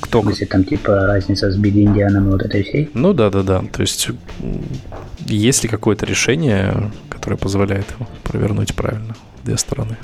кто... 0.00 0.22
Если 0.28 0.44
там 0.44 0.64
типа 0.64 1.06
разница 1.06 1.50
с 1.50 1.58
Big 1.58 1.74
Indian 1.74 2.16
и 2.16 2.30
вот 2.30 2.42
этой 2.42 2.62
всей? 2.62 2.90
Ну 2.94 3.12
да, 3.12 3.30
да, 3.30 3.42
да. 3.42 3.64
То 3.72 3.82
есть 3.82 4.08
есть 5.26 5.62
ли 5.62 5.68
какое-то 5.68 6.06
решение, 6.06 6.90
которое 7.08 7.36
позволяет 7.36 7.90
его 7.92 8.08
провернуть 8.22 8.74
правильно 8.74 9.14
в 9.42 9.46
две 9.46 9.56
стороны? 9.56 9.96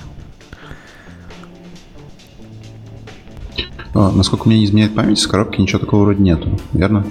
А, 3.94 4.12
насколько 4.12 4.49
мне 4.49 4.59
не 4.59 4.64
изменяет 4.64 4.94
память, 4.94 5.18
с 5.18 5.26
коробки 5.26 5.61
ничего 5.61 5.80
такого 5.80 6.04
вроде 6.04 6.23
нету, 6.23 6.59
верно? 6.73 7.04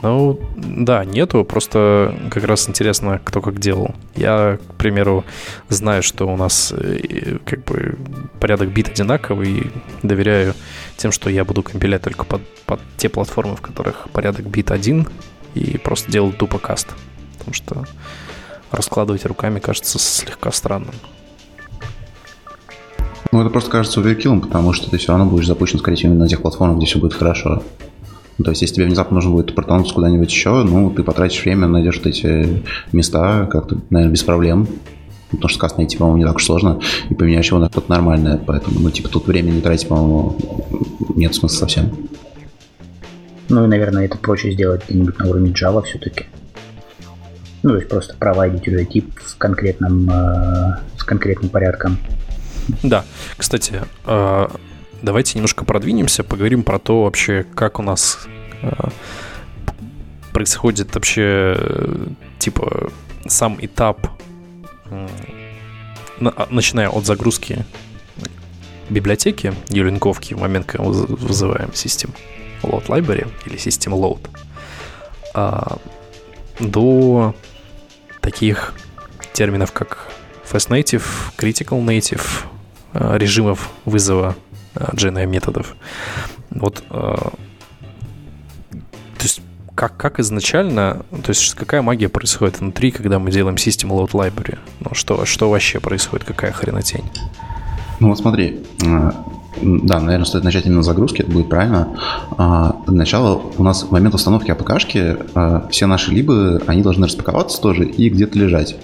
Ну, 0.00 0.38
да, 0.56 1.04
нету, 1.04 1.44
просто 1.44 2.14
как 2.30 2.44
раз 2.44 2.68
интересно, 2.68 3.20
кто 3.24 3.42
как 3.42 3.58
делал. 3.58 3.94
Я, 4.14 4.58
к 4.68 4.74
примеру, 4.74 5.24
знаю, 5.68 6.04
что 6.04 6.26
у 6.26 6.36
нас 6.36 6.72
э, 6.76 7.38
как 7.44 7.64
бы 7.64 7.98
порядок 8.38 8.68
бит 8.68 8.88
одинаковый, 8.88 9.48
и 9.48 9.70
доверяю 10.04 10.54
тем, 10.96 11.10
что 11.10 11.30
я 11.30 11.44
буду 11.44 11.64
компилять 11.64 12.02
только 12.02 12.24
под, 12.24 12.42
под 12.64 12.80
те 12.96 13.08
платформы, 13.08 13.56
в 13.56 13.60
которых 13.60 14.08
порядок 14.12 14.46
бит 14.46 14.70
один, 14.70 15.08
и 15.54 15.78
просто 15.78 16.12
делаю 16.12 16.32
тупо 16.32 16.58
каст. 16.58 16.88
Потому 17.38 17.54
что 17.54 17.84
раскладывать 18.70 19.26
руками 19.26 19.58
кажется 19.58 19.98
слегка 19.98 20.52
странным. 20.52 20.94
Ну, 23.32 23.40
это 23.40 23.50
просто 23.50 23.70
кажется 23.70 24.00
оверкиллом, 24.00 24.40
потому 24.40 24.72
что 24.72 24.90
ты 24.90 24.96
все 24.96 25.08
равно 25.08 25.26
будешь 25.26 25.46
запущен, 25.46 25.78
скорее 25.80 25.96
всего, 25.96 26.14
на 26.14 26.28
тех 26.28 26.40
платформах, 26.40 26.78
где 26.78 26.86
все 26.86 26.98
будет 26.98 27.14
хорошо. 27.14 27.62
Ну, 28.38 28.44
то 28.44 28.50
есть, 28.50 28.62
если 28.62 28.76
тебе 28.76 28.86
внезапно 28.86 29.16
нужно 29.16 29.32
будет 29.32 29.54
портануться 29.54 29.94
куда-нибудь 29.94 30.30
еще, 30.30 30.62
ну, 30.62 30.90
ты 30.90 31.02
потратишь 31.02 31.44
время, 31.44 31.66
найдешь 31.66 32.00
эти 32.04 32.62
места 32.92 33.46
как-то, 33.46 33.78
наверное, 33.90 34.12
без 34.12 34.22
проблем. 34.22 34.68
Потому 35.30 35.48
что 35.48 35.58
каст 35.58 35.76
найти, 35.76 35.98
по-моему, 35.98 36.18
не 36.18 36.24
так 36.24 36.36
уж 36.36 36.44
сложно. 36.44 36.80
И 37.10 37.14
поменяешь 37.14 37.48
его 37.48 37.58
на 37.58 37.68
что-то 37.68 37.90
нормальное. 37.90 38.38
Поэтому, 38.38 38.80
ну, 38.80 38.90
типа, 38.90 39.08
тут 39.08 39.26
времени 39.26 39.60
тратить, 39.60 39.88
по-моему, 39.88 40.38
нет 41.16 41.34
смысла 41.34 41.58
совсем. 41.58 41.90
Ну, 43.48 43.64
и, 43.64 43.68
наверное, 43.68 44.04
это 44.04 44.16
проще 44.16 44.52
сделать 44.52 44.82
где-нибудь 44.88 45.18
на 45.18 45.28
уровне 45.28 45.50
Java 45.50 45.82
все-таки. 45.82 46.26
Ну, 47.62 47.70
то 47.70 47.76
есть 47.76 47.88
просто 47.88 48.14
проводить 48.16 48.68
уже 48.68 48.84
тип 48.84 49.10
с 49.24 49.34
конкретным, 49.34 50.08
э, 50.08 50.78
с 50.96 51.02
конкретным 51.02 51.50
порядком. 51.50 51.98
Да, 52.82 53.04
кстати, 53.36 53.82
э, 54.06 54.48
давайте 55.02 55.34
немножко 55.34 55.64
продвинемся, 55.64 56.24
поговорим 56.24 56.62
про 56.62 56.78
то 56.78 57.04
вообще, 57.04 57.44
как 57.54 57.78
у 57.78 57.82
нас 57.82 58.26
э, 58.62 58.70
происходит 60.32 60.94
вообще, 60.94 61.54
э, 61.56 62.06
типа, 62.38 62.90
сам 63.26 63.58
этап, 63.60 64.06
э, 64.90 65.08
начиная 66.50 66.88
от 66.88 67.06
загрузки 67.06 67.64
библиотеки 68.88 69.54
юлинковки 69.68 70.34
в 70.34 70.40
момент, 70.40 70.66
когда 70.66 70.84
мы 70.84 70.92
вызываем 70.92 71.72
систему 71.74 72.14
load 72.62 72.86
library 72.86 73.30
или 73.46 73.56
систему 73.56 73.96
load, 73.98 74.28
а, 75.34 75.78
до 76.58 77.36
таких 78.20 78.74
терминов, 79.32 79.70
как 79.70 80.10
fast 80.50 80.70
native, 80.70 81.04
critical 81.36 81.84
native, 81.84 82.26
режимов 82.94 83.70
вызова 83.84 84.34
GNI 84.74 85.26
методов. 85.26 85.76
Вот, 86.50 86.82
э, 86.90 86.92
то 86.92 87.32
есть 89.22 89.40
как, 89.74 89.96
как 89.96 90.20
изначально, 90.20 91.04
то 91.10 91.30
есть 91.30 91.54
какая 91.54 91.82
магия 91.82 92.08
происходит 92.08 92.60
внутри, 92.60 92.90
когда 92.90 93.18
мы 93.18 93.30
делаем 93.30 93.56
System 93.56 93.90
Load 93.90 94.10
Library? 94.10 94.58
Ну, 94.80 94.90
что, 94.92 95.24
что 95.24 95.50
вообще 95.50 95.80
происходит, 95.80 96.26
какая 96.26 96.52
хренотень? 96.52 97.04
Ну 98.00 98.08
вот 98.08 98.18
смотри, 98.18 98.60
э, 98.84 99.10
да, 99.62 100.00
наверное, 100.00 100.24
стоит 100.24 100.44
начать 100.44 100.66
именно 100.66 100.82
с 100.82 100.86
загрузки, 100.86 101.22
это 101.22 101.30
будет 101.30 101.48
правильно. 101.48 101.96
А, 102.36 102.76
для 102.86 102.96
начала 102.96 103.40
у 103.56 103.62
нас 103.62 103.84
в 103.84 103.90
момент 103.90 104.14
установки 104.14 104.50
АПКшки 104.50 105.16
э, 105.34 105.60
все 105.70 105.86
наши 105.86 106.12
либо, 106.12 106.60
они 106.66 106.82
должны 106.82 107.06
распаковаться 107.06 107.60
тоже 107.60 107.84
и 107.84 108.08
где-то 108.08 108.38
лежать. 108.38 108.76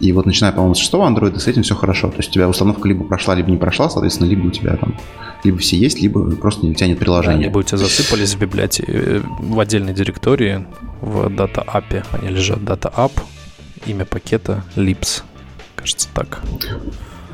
И 0.00 0.12
вот 0.12 0.26
начиная, 0.26 0.52
по-моему, 0.52 0.74
с 0.74 0.78
6 0.78 0.94
андроида 0.94 1.38
с 1.38 1.46
этим 1.46 1.62
все 1.62 1.74
хорошо. 1.74 2.08
То 2.08 2.18
есть 2.18 2.30
у 2.30 2.32
тебя 2.32 2.48
установка 2.48 2.86
либо 2.88 3.04
прошла, 3.04 3.34
либо 3.34 3.50
не 3.50 3.56
прошла, 3.56 3.88
соответственно, 3.88 4.28
либо 4.28 4.46
у 4.46 4.50
тебя 4.50 4.76
там 4.76 4.96
либо 5.44 5.58
все 5.58 5.76
есть, 5.76 6.00
либо 6.00 6.30
просто 6.36 6.66
не 6.66 6.74
тянет 6.74 6.98
приложение. 6.98 7.38
Да, 7.38 7.44
либо 7.44 7.58
у 7.58 7.62
тебя 7.62 7.78
засыпались 7.78 8.34
в 8.34 8.38
библиотеке, 8.38 8.92
э, 8.92 9.20
в 9.38 9.60
отдельной 9.60 9.94
директории, 9.94 10.66
в 11.00 11.26
Data 11.26 11.64
App, 11.64 12.04
они 12.12 12.28
лежат 12.28 12.58
Data 12.58 12.92
App, 12.94 13.12
имя 13.86 14.04
пакета 14.04 14.64
lips, 14.76 15.22
кажется 15.76 16.08
так. 16.14 16.42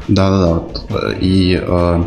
Да-да-да. 0.09 1.13
И 1.21 1.59
э, 1.61 2.05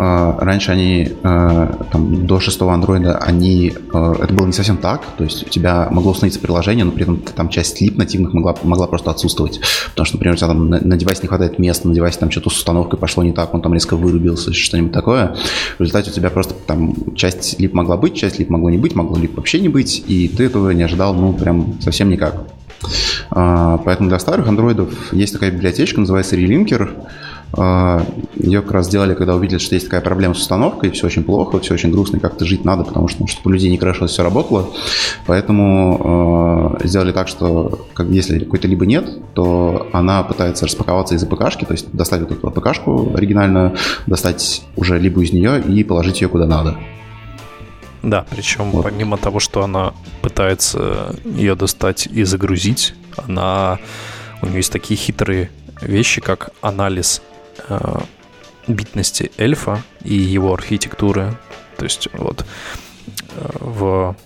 раньше 0.00 0.72
они 0.72 1.12
а, 1.22 1.86
там, 1.92 2.26
до 2.26 2.40
шестого 2.40 2.72
андроида 2.72 3.18
они 3.18 3.74
а, 3.92 4.14
это 4.14 4.32
было 4.32 4.46
не 4.46 4.52
совсем 4.52 4.78
так, 4.78 5.02
то 5.18 5.24
есть 5.24 5.46
у 5.46 5.50
тебя 5.50 5.88
могло 5.90 6.12
установиться 6.12 6.40
приложение, 6.40 6.86
но 6.86 6.90
при 6.90 7.02
этом 7.02 7.18
там 7.18 7.50
часть 7.50 7.80
лип 7.82 7.98
нативных 7.98 8.32
могла, 8.32 8.56
могла 8.62 8.86
просто 8.86 9.10
отсутствовать, 9.10 9.60
потому 9.90 10.06
что, 10.06 10.16
например, 10.16 10.34
у 10.34 10.36
тебя 10.38 10.48
там 10.48 10.70
на, 10.70 10.80
на 10.80 10.96
девайсе 10.96 11.22
не 11.22 11.28
хватает 11.28 11.58
места, 11.58 11.86
на 11.86 11.94
девайсе 11.94 12.18
там 12.18 12.30
что-то 12.30 12.48
с 12.48 12.56
установкой 12.56 12.98
пошло 12.98 13.22
не 13.22 13.32
так, 13.32 13.52
он 13.52 13.60
там 13.60 13.74
резко 13.74 13.96
вырубился, 13.96 14.54
что-нибудь 14.54 14.92
такое. 14.92 15.36
В 15.76 15.80
результате 15.80 16.10
у 16.10 16.14
тебя 16.14 16.30
просто 16.30 16.54
там 16.66 17.14
часть 17.14 17.60
лип 17.60 17.74
могла 17.74 17.98
быть, 17.98 18.14
часть 18.14 18.38
лип 18.38 18.48
могло 18.48 18.70
не 18.70 18.78
быть, 18.78 18.94
могло 18.94 19.18
лип 19.18 19.36
вообще 19.36 19.60
не 19.60 19.68
быть, 19.68 20.02
и 20.06 20.28
ты 20.28 20.44
этого 20.44 20.70
не 20.70 20.82
ожидал, 20.82 21.14
ну, 21.14 21.34
прям 21.34 21.80
совсем 21.80 22.08
никак. 22.08 22.36
Поэтому 23.28 24.08
для 24.08 24.18
старых 24.18 24.48
андроидов 24.48 25.12
есть 25.12 25.34
такая 25.34 25.50
библиотечка, 25.50 26.00
называется 26.00 26.36
Relinker, 26.36 26.88
а, 26.88 27.06
Ее 27.56 28.62
как 28.62 28.70
раз 28.70 28.86
сделали, 28.86 29.14
когда 29.14 29.34
увидели, 29.34 29.58
что 29.58 29.74
есть 29.74 29.86
такая 29.86 30.00
проблема 30.00 30.34
с 30.34 30.38
установкой, 30.38 30.90
все 30.92 31.06
очень 31.06 31.24
плохо, 31.24 31.58
все 31.58 31.74
очень 31.74 31.90
грустно, 31.90 32.18
и 32.18 32.20
как-то 32.20 32.44
жить 32.44 32.64
надо, 32.64 32.84
потому 32.84 33.08
что, 33.08 33.26
чтобы 33.26 33.50
у 33.50 33.52
людей 33.52 33.70
не 33.70 33.78
крашилось, 33.78 34.12
все 34.12 34.22
работало. 34.22 34.70
Поэтому 35.26 36.76
э, 36.80 36.86
сделали 36.86 37.10
так, 37.12 37.26
что 37.26 37.86
как, 37.92 38.08
если 38.08 38.38
какой-то 38.38 38.68
либо 38.68 38.86
нет, 38.86 39.18
то 39.34 39.88
она 39.92 40.22
пытается 40.22 40.66
распаковаться 40.66 41.16
из 41.16 41.24
АПКшки, 41.24 41.64
то 41.64 41.72
есть 41.72 41.90
достать 41.92 42.20
вот 42.20 42.30
эту 42.30 42.46
АПКшку 42.46 43.12
оригинальную, 43.16 43.76
достать 44.06 44.62
уже 44.76 44.98
либо 44.98 45.20
из 45.22 45.32
нее 45.32 45.60
и 45.60 45.82
положить 45.82 46.20
ее 46.20 46.28
куда 46.28 46.46
надо. 46.46 46.76
Да, 48.02 48.24
причем 48.30 48.70
вот. 48.70 48.84
помимо 48.84 49.18
того, 49.18 49.40
что 49.40 49.62
она 49.62 49.92
пытается 50.22 51.14
ее 51.24 51.54
достать 51.54 52.06
и 52.06 52.22
загрузить, 52.22 52.94
она 53.16 53.78
у 54.40 54.46
нее 54.46 54.58
есть 54.58 54.72
такие 54.72 54.96
хитрые 54.96 55.50
вещи, 55.82 56.20
как 56.20 56.50
анализ 56.62 57.20
битности 58.66 59.30
эльфа 59.36 59.82
и 60.04 60.14
его 60.14 60.52
архитектуры. 60.52 61.36
То 61.76 61.84
есть 61.84 62.08
вот 62.12 62.44
э, 63.36 63.48
в, 63.60 64.16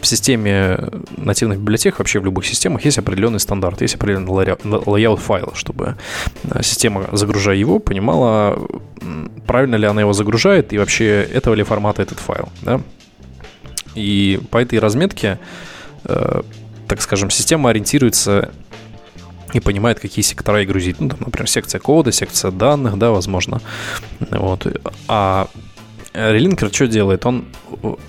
в 0.00 0.06
системе 0.06 0.78
нативных 1.16 1.58
библиотек, 1.58 1.98
вообще 1.98 2.20
в 2.20 2.24
любых 2.24 2.46
системах, 2.46 2.84
есть 2.84 2.98
определенный 2.98 3.40
стандарт, 3.40 3.80
есть 3.80 3.94
определенный 3.94 4.28
layout 4.28 5.18
файл, 5.18 5.52
чтобы 5.54 5.96
э, 6.44 6.62
система, 6.62 7.08
загружая 7.12 7.56
его, 7.56 7.78
понимала, 7.78 8.58
правильно 9.46 9.76
ли 9.76 9.86
она 9.86 10.02
его 10.02 10.12
загружает 10.12 10.72
и 10.72 10.78
вообще 10.78 11.22
этого 11.22 11.54
ли 11.54 11.62
формата 11.62 12.02
этот 12.02 12.18
файл. 12.18 12.48
Да? 12.62 12.80
И 13.94 14.40
по 14.50 14.58
этой 14.58 14.78
разметке, 14.78 15.38
э, 16.04 16.42
так 16.88 17.00
скажем, 17.00 17.30
система 17.30 17.70
ориентируется 17.70 18.50
и 19.54 19.60
понимает, 19.60 20.00
какие 20.00 20.22
сектора 20.22 20.62
и 20.62 20.66
грузить. 20.66 21.00
Ну, 21.00 21.08
там, 21.08 21.20
например, 21.20 21.48
секция 21.48 21.78
кода, 21.78 22.12
секция 22.12 22.50
данных, 22.50 22.98
да, 22.98 23.10
возможно. 23.10 23.62
Вот. 24.30 24.66
А 25.08 25.48
Relinker 26.12 26.72
что 26.74 26.86
делает? 26.86 27.24
Он 27.24 27.46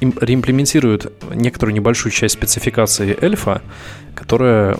реимплементирует 0.02 1.12
некоторую 1.34 1.74
небольшую 1.76 2.12
часть 2.12 2.34
спецификации 2.34 3.18
эльфа, 3.22 3.62
которая 4.16 4.78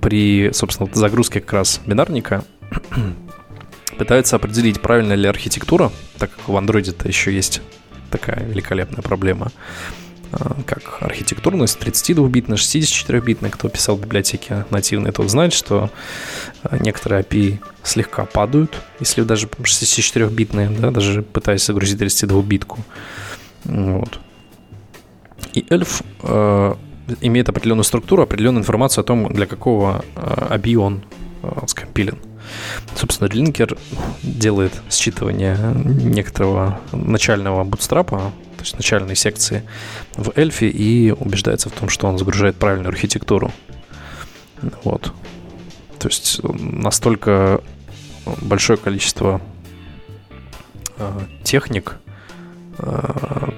при, 0.00 0.50
собственно, 0.52 0.88
загрузке 0.92 1.40
как 1.40 1.52
раз 1.52 1.80
бинарника 1.86 2.44
пытается 3.98 4.36
определить, 4.36 4.80
правильная 4.80 5.16
ли 5.16 5.28
архитектура, 5.28 5.92
так 6.18 6.30
как 6.30 6.48
в 6.48 6.56
Android 6.56 6.90
это 6.90 7.06
еще 7.06 7.32
есть 7.32 7.62
такая 8.10 8.44
великолепная 8.44 9.02
проблема, 9.02 9.52
как 10.66 10.98
архитектурную, 11.00 11.66
32-битной, 11.66 12.56
64-битной. 12.56 13.50
Кто 13.50 13.68
писал 13.68 13.96
библиотеки 13.96 14.64
нативные, 14.70 15.12
тот 15.12 15.30
знает, 15.30 15.52
что 15.52 15.90
некоторые 16.80 17.22
API 17.22 17.58
слегка 17.82 18.24
падают, 18.24 18.80
если 19.00 19.22
даже 19.22 19.46
64-битные, 19.46 20.78
да, 20.78 20.90
даже 20.90 21.22
пытаясь 21.22 21.64
загрузить 21.64 22.00
32-битку. 22.00 22.78
Вот. 23.64 24.20
И 25.52 25.60
Elf 25.68 26.02
э, 26.22 26.74
имеет 27.20 27.48
определенную 27.48 27.84
структуру, 27.84 28.22
определенную 28.22 28.62
информацию 28.62 29.02
о 29.02 29.04
том, 29.04 29.32
для 29.32 29.46
какого 29.46 30.04
э, 30.16 30.56
API 30.56 30.76
он 30.76 31.04
э, 31.42 31.48
скомпилен. 31.66 32.18
Собственно, 32.94 33.28
линкер 33.28 33.76
делает 34.22 34.72
считывание 34.88 35.56
некоторого 35.84 36.80
начального 36.92 37.64
бутстрапа, 37.64 38.32
то 38.62 38.66
есть 38.66 38.76
начальной 38.76 39.16
секции 39.16 39.68
в 40.14 40.32
эльфе 40.36 40.68
и 40.68 41.10
убеждается 41.10 41.68
в 41.68 41.72
том, 41.72 41.88
что 41.88 42.06
он 42.06 42.16
загружает 42.16 42.56
правильную 42.56 42.90
архитектуру. 42.90 43.50
Вот. 44.84 45.12
То 45.98 46.06
есть 46.06 46.40
настолько 46.44 47.60
большое 48.40 48.78
количество 48.78 49.40
э, 50.96 51.20
техник 51.42 51.96
э, 52.78 53.50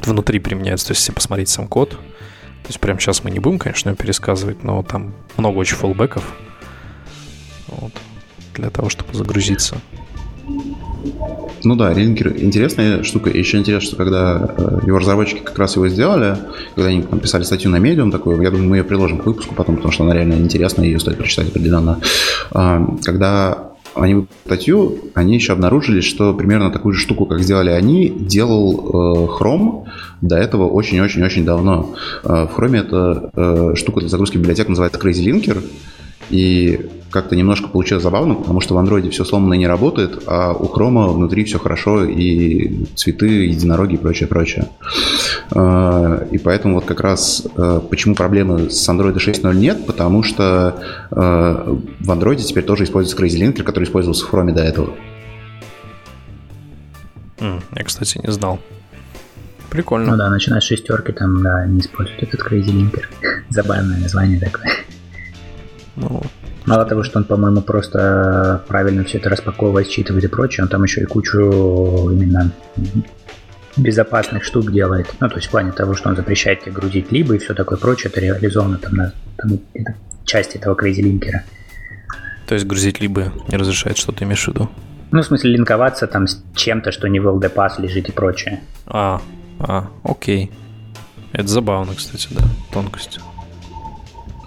внутри 0.00 0.38
применяется. 0.38 0.86
То 0.86 0.92
есть, 0.92 1.02
если 1.02 1.12
посмотреть 1.12 1.50
сам 1.50 1.68
код, 1.68 1.90
то 1.90 2.68
есть 2.68 2.80
прямо 2.80 2.98
сейчас 2.98 3.22
мы 3.22 3.30
не 3.30 3.38
будем, 3.38 3.58
конечно, 3.58 3.94
пересказывать, 3.94 4.64
но 4.64 4.82
там 4.82 5.14
много 5.36 5.58
очень 5.58 5.76
фоллбеков 5.76 6.24
вот, 7.66 7.92
для 8.54 8.70
того, 8.70 8.88
чтобы 8.88 9.12
загрузиться. 9.12 9.78
Ну 11.64 11.74
да, 11.74 11.92
Релинкер 11.92 12.34
интересная 12.36 13.02
штука. 13.02 13.30
еще 13.30 13.58
интересно, 13.58 13.86
что 13.86 13.96
когда 13.96 14.54
э, 14.56 14.78
его 14.86 14.98
разработчики 14.98 15.40
как 15.40 15.58
раз 15.58 15.76
его 15.76 15.88
сделали, 15.88 16.36
когда 16.74 16.90
они 16.90 17.02
там, 17.02 17.20
писали 17.20 17.42
статью 17.42 17.70
на 17.70 17.76
Medium 17.76 18.10
такую, 18.10 18.40
я 18.42 18.50
думаю, 18.50 18.68
мы 18.68 18.76
ее 18.78 18.84
приложим 18.84 19.18
к 19.18 19.26
выпуску 19.26 19.54
потом, 19.54 19.76
потому 19.76 19.92
что 19.92 20.04
она 20.04 20.14
реально 20.14 20.34
интересная, 20.34 20.86
ее 20.86 21.00
стоит 21.00 21.18
прочитать 21.18 21.48
определенно. 21.48 22.00
Э, 22.52 22.80
когда 23.04 23.72
они 23.94 24.14
выпустили 24.14 24.46
статью, 24.46 24.98
они 25.14 25.34
еще 25.34 25.52
обнаружили, 25.52 26.00
что 26.00 26.32
примерно 26.32 26.70
такую 26.70 26.94
же 26.94 27.00
штуку, 27.00 27.26
как 27.26 27.40
сделали 27.40 27.70
они, 27.70 28.08
делал 28.08 28.78
э, 28.78 29.42
Chrome 29.42 29.86
до 30.20 30.36
этого 30.36 30.68
очень-очень-очень 30.68 31.44
давно. 31.44 31.94
Э, 32.22 32.46
в 32.46 32.58
Chrome 32.58 32.78
эта 32.78 33.74
штука 33.76 34.00
для 34.00 34.08
загрузки 34.08 34.36
библиотек 34.36 34.68
называется 34.68 35.00
Crazy 35.00 35.24
Linker, 35.24 35.62
и 36.30 36.88
как-то 37.10 37.36
немножко 37.36 37.68
получилось 37.68 38.02
забавно, 38.02 38.34
потому 38.34 38.60
что 38.60 38.74
в 38.74 38.78
андроиде 38.78 39.10
все 39.10 39.24
сломано 39.24 39.54
и 39.54 39.58
не 39.58 39.66
работает, 39.66 40.22
а 40.26 40.52
у 40.52 40.68
хрома 40.68 41.08
внутри 41.08 41.44
все 41.44 41.58
хорошо, 41.58 42.04
и 42.04 42.84
цветы, 42.94 43.46
единороги 43.46 43.94
и 43.94 43.96
прочее, 43.96 44.28
прочее. 44.28 44.68
А, 45.52 46.26
и 46.30 46.38
поэтому 46.38 46.76
вот 46.76 46.84
как 46.84 47.00
раз 47.00 47.46
а, 47.56 47.80
почему 47.80 48.14
проблемы 48.14 48.70
с 48.70 48.88
Android 48.88 49.16
6.0 49.16 49.54
нет, 49.54 49.86
потому 49.86 50.22
что 50.22 50.82
а, 51.10 51.78
в 52.00 52.10
андроиде 52.10 52.44
теперь 52.44 52.64
тоже 52.64 52.84
используется 52.84 53.22
Crazy 53.22 53.40
Linker, 53.40 53.62
который 53.62 53.84
использовался 53.84 54.24
в 54.26 54.28
хроме 54.28 54.52
до 54.52 54.62
этого. 54.62 54.94
Я, 57.40 57.84
кстати, 57.84 58.20
не 58.22 58.32
знал. 58.32 58.58
Прикольно. 59.70 60.12
Ну 60.12 60.16
да, 60.16 60.30
начиная 60.30 60.60
с 60.60 60.64
шестерки, 60.64 61.12
там, 61.12 61.42
да, 61.42 61.66
не 61.66 61.80
используют 61.80 62.22
этот 62.22 62.40
Crazy 62.40 62.70
Linker. 62.70 63.04
Забавное 63.50 63.98
название 63.98 64.40
такое. 64.40 64.70
Ну, 65.98 66.22
Мало 66.66 66.84
того, 66.84 67.02
что 67.02 67.18
он, 67.18 67.24
по-моему, 67.24 67.62
просто 67.62 68.62
правильно 68.68 69.02
все 69.02 69.18
это 69.18 69.30
распаковывает, 69.30 69.88
считывает 69.88 70.24
и 70.24 70.28
прочее, 70.28 70.64
он 70.64 70.68
там 70.68 70.82
еще 70.82 71.00
и 71.00 71.06
кучу 71.06 72.10
именно 72.10 72.52
безопасных 73.76 74.44
штук 74.44 74.70
делает. 74.70 75.06
Ну, 75.20 75.28
то 75.28 75.36
есть 75.36 75.48
в 75.48 75.50
плане 75.50 75.72
того, 75.72 75.94
что 75.94 76.10
он 76.10 76.16
запрещает 76.16 76.60
тебе 76.60 76.72
грузить 76.72 77.10
либо 77.10 77.34
и 77.34 77.38
все 77.38 77.54
такое 77.54 77.78
прочее, 77.78 78.10
это 78.10 78.20
реализовано 78.20 78.76
там 78.76 78.94
на 78.94 79.12
там, 79.36 79.58
это 79.72 79.94
часть 80.24 80.56
этого 80.56 80.74
Crazy 80.74 81.00
линкера. 81.00 81.42
То 82.46 82.54
есть 82.54 82.66
грузить 82.66 83.00
либо 83.00 83.32
не 83.48 83.56
разрешает, 83.56 83.96
что 83.96 84.12
ты 84.12 84.24
имеешь 84.24 84.44
в 84.44 84.48
виду? 84.48 84.68
Ну, 85.10 85.22
в 85.22 85.24
смысле, 85.24 85.52
линковаться 85.52 86.06
там 86.06 86.26
с 86.26 86.42
чем-то, 86.54 86.92
что 86.92 87.08
не 87.08 87.18
в 87.18 87.26
LDPass 87.26 87.80
лежит 87.80 88.10
и 88.10 88.12
прочее. 88.12 88.60
А, 88.86 89.22
а, 89.58 89.88
окей. 90.02 90.50
Это 91.32 91.48
забавно, 91.48 91.94
кстати, 91.94 92.28
да, 92.30 92.44
тонкость. 92.72 93.20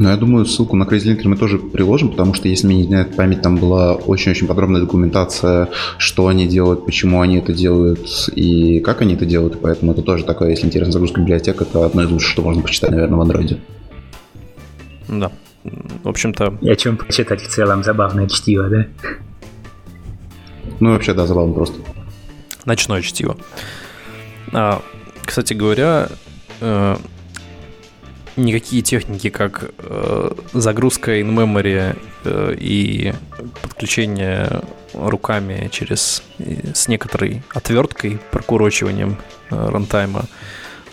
Ну, 0.01 0.09
я 0.09 0.17
думаю, 0.17 0.47
ссылку 0.47 0.75
на 0.75 0.85
Crazy 0.85 1.15
Linker 1.15 1.27
мы 1.27 1.37
тоже 1.37 1.59
приложим, 1.59 2.09
потому 2.09 2.33
что, 2.33 2.47
если 2.47 2.65
мне 2.65 2.77
не 2.77 2.81
изменяет 2.85 3.15
память, 3.15 3.43
там 3.43 3.57
была 3.57 3.93
очень-очень 3.93 4.47
подробная 4.47 4.81
документация, 4.81 5.69
что 5.99 6.25
они 6.25 6.47
делают, 6.47 6.87
почему 6.87 7.21
они 7.21 7.37
это 7.37 7.53
делают 7.53 8.09
и 8.33 8.79
как 8.79 9.01
они 9.01 9.13
это 9.13 9.27
делают. 9.27 9.61
Поэтому 9.61 9.91
это 9.91 10.01
тоже 10.01 10.23
такое, 10.23 10.49
если 10.49 10.65
интересно 10.65 10.93
загрузка 10.93 11.21
библиотек, 11.21 11.61
это 11.61 11.85
одно 11.85 12.01
из 12.01 12.09
лучших, 12.09 12.31
что 12.31 12.41
можно 12.41 12.63
почитать, 12.63 12.89
наверное, 12.89 13.15
в 13.15 13.21
андроиде. 13.21 13.59
Да. 15.07 15.31
В 15.63 16.09
общем-то... 16.09 16.57
И 16.61 16.69
о 16.71 16.75
чем 16.75 16.97
почитать 16.97 17.39
в 17.39 17.47
целом 17.47 17.83
забавное 17.83 18.27
чтиво, 18.27 18.69
да? 18.69 18.87
Ну, 20.79 20.93
вообще, 20.93 21.13
да, 21.13 21.27
забавно 21.27 21.53
просто. 21.53 21.77
Ночное 22.65 23.03
чтиво. 23.03 23.37
А, 24.51 24.81
кстати 25.23 25.53
говоря, 25.53 26.09
э, 26.59 26.95
никакие 28.37 28.81
техники, 28.81 29.29
как 29.29 29.71
э, 29.77 30.31
загрузка 30.53 31.19
in-memory 31.19 31.97
э, 32.23 32.55
и 32.59 33.13
подключение 33.61 34.61
руками 34.93 35.69
через 35.71 36.23
э, 36.39 36.73
с 36.73 36.87
некоторой 36.87 37.43
отверткой, 37.53 38.19
прокурочиванием 38.31 39.17
э, 39.49 39.69
рантайма 39.69 40.25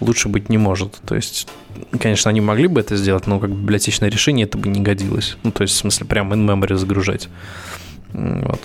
лучше 0.01 0.29
быть 0.29 0.49
не 0.49 0.59
может. 0.59 1.01
То 1.07 1.15
есть, 1.15 1.49
конечно, 1.99 2.29
они 2.29 2.41
могли 2.41 2.67
бы 2.67 2.81
это 2.81 2.97
сделать, 2.97 3.27
но 3.27 3.39
как 3.39 3.51
библиотечное 3.51 4.11
решение 4.11 4.47
это 4.47 4.59
бы 4.59 4.69
не 4.69 4.81
годилось. 4.81 5.37
Ну, 5.43 5.51
то 5.51 5.63
есть, 5.63 5.75
в 5.75 5.79
смысле, 5.79 6.07
прям 6.07 6.33
in-memory 6.33 6.77
загружать. 6.77 7.29
Вот. 8.13 8.61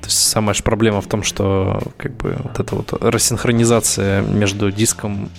То 0.00 0.06
есть 0.06 0.18
самая 0.18 0.54
же 0.54 0.62
проблема 0.62 1.00
в 1.00 1.06
том, 1.06 1.22
что 1.22 1.82
как 1.96 2.16
бы 2.16 2.36
вот 2.42 2.58
эта 2.58 2.74
вот 2.74 2.92
рассинхронизация 3.02 4.22
между 4.22 4.70
диском 4.72 5.30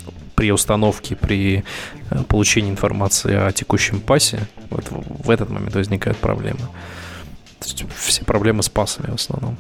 при 0.42 0.52
установке, 0.52 1.16
при 1.16 1.64
э, 2.10 2.24
получении 2.24 2.72
информации 2.72 3.36
о 3.36 3.52
текущем 3.52 4.00
пасе, 4.00 4.40
вот 4.72 4.88
в 4.90 5.30
этот 5.30 5.52
момент 5.52 5.76
возникают 5.76 6.18
проблемы. 6.18 6.62
То 7.60 7.68
есть 7.68 7.84
все 7.96 8.26
проблемы 8.26 8.64
с 8.64 8.70
пасами 8.70 9.12
в 9.12 9.16
основном. 9.16 9.56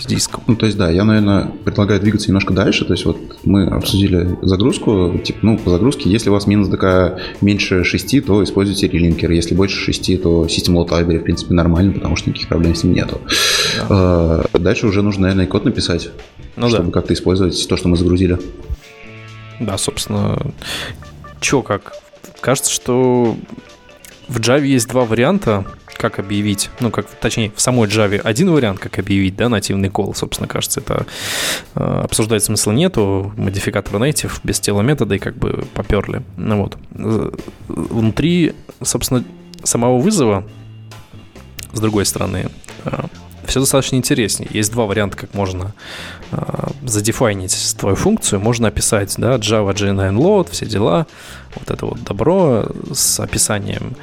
С 0.00 0.06
диском. 0.06 0.42
Ну, 0.46 0.56
то 0.56 0.66
есть, 0.66 0.78
да, 0.78 0.90
я, 0.90 1.04
наверное, 1.04 1.50
предлагаю 1.64 2.00
двигаться 2.00 2.28
немножко 2.28 2.52
дальше. 2.52 2.84
То 2.84 2.92
есть, 2.92 3.04
вот 3.04 3.16
мы 3.44 3.66
обсудили 3.66 4.38
загрузку. 4.42 5.18
Типа, 5.22 5.38
ну, 5.42 5.58
по 5.58 5.70
загрузке, 5.70 6.10
если 6.10 6.30
у 6.30 6.32
вас 6.32 6.46
минус 6.46 6.68
ДК 6.68 7.18
меньше 7.40 7.84
6, 7.84 8.24
то 8.24 8.42
используйте 8.42 8.88
релинкер. 8.88 9.30
Если 9.30 9.54
больше 9.54 9.78
6, 9.78 10.22
то 10.22 10.44
System 10.46 10.74
Load 10.74 10.88
Library, 10.88 11.20
в 11.20 11.24
принципе, 11.24 11.54
нормально, 11.54 11.92
потому 11.92 12.16
что 12.16 12.30
никаких 12.30 12.48
проблем 12.48 12.74
с 12.74 12.84
ним 12.84 12.94
нету. 12.94 13.20
Да. 13.78 13.86
А, 13.90 14.44
дальше 14.58 14.86
уже 14.86 15.02
нужно, 15.02 15.22
наверное, 15.22 15.46
и 15.46 15.48
код 15.48 15.64
написать 15.64 16.10
ну, 16.56 16.68
чтобы 16.68 16.86
да. 16.86 16.92
как-то 16.92 17.14
использовать 17.14 17.68
то, 17.68 17.76
что 17.76 17.88
мы 17.88 17.96
загрузили. 17.96 18.38
Да, 19.60 19.78
собственно, 19.78 20.38
чё 21.40 21.62
как? 21.62 21.94
Кажется, 22.40 22.70
что 22.70 23.36
в 24.32 24.40
Java 24.40 24.64
есть 24.64 24.88
два 24.88 25.04
варианта, 25.04 25.66
как 25.98 26.18
объявить, 26.18 26.70
ну, 26.80 26.90
как, 26.90 27.06
точнее, 27.06 27.52
в 27.54 27.60
самой 27.60 27.86
Java 27.88 28.18
один 28.18 28.50
вариант, 28.50 28.80
как 28.80 28.98
объявить, 28.98 29.36
да, 29.36 29.48
нативный 29.48 29.90
кол, 29.90 30.14
собственно, 30.14 30.48
кажется, 30.48 30.80
это 30.80 31.06
э, 31.74 32.00
обсуждать 32.04 32.42
смысла 32.42 32.72
нету, 32.72 33.32
модификатор 33.36 34.00
native 34.00 34.40
без 34.42 34.58
тела 34.58 34.80
метода 34.80 35.16
и 35.16 35.18
как 35.18 35.36
бы 35.36 35.66
поперли. 35.74 36.22
Ну 36.36 36.62
вот. 36.62 36.78
Внутри, 37.68 38.54
собственно, 38.82 39.22
самого 39.64 39.98
вызова, 39.98 40.44
с 41.74 41.80
другой 41.80 42.06
стороны, 42.06 42.48
э, 42.86 42.90
все 43.46 43.60
достаточно 43.60 43.96
интереснее. 43.96 44.48
Есть 44.52 44.72
два 44.72 44.86
варианта, 44.86 45.16
как 45.16 45.34
можно 45.34 45.74
э, 46.30 46.36
задефайнить 46.84 47.74
твою 47.78 47.96
функцию. 47.96 48.40
Можно 48.40 48.68
описать, 48.68 49.14
да, 49.18 49.36
Java 49.36 49.72
G9 49.74 50.14
load, 50.16 50.50
все 50.50 50.66
дела, 50.66 51.06
вот 51.54 51.70
это 51.70 51.86
вот 51.86 52.02
добро 52.04 52.66
с 52.92 53.20
описанием, 53.20 53.96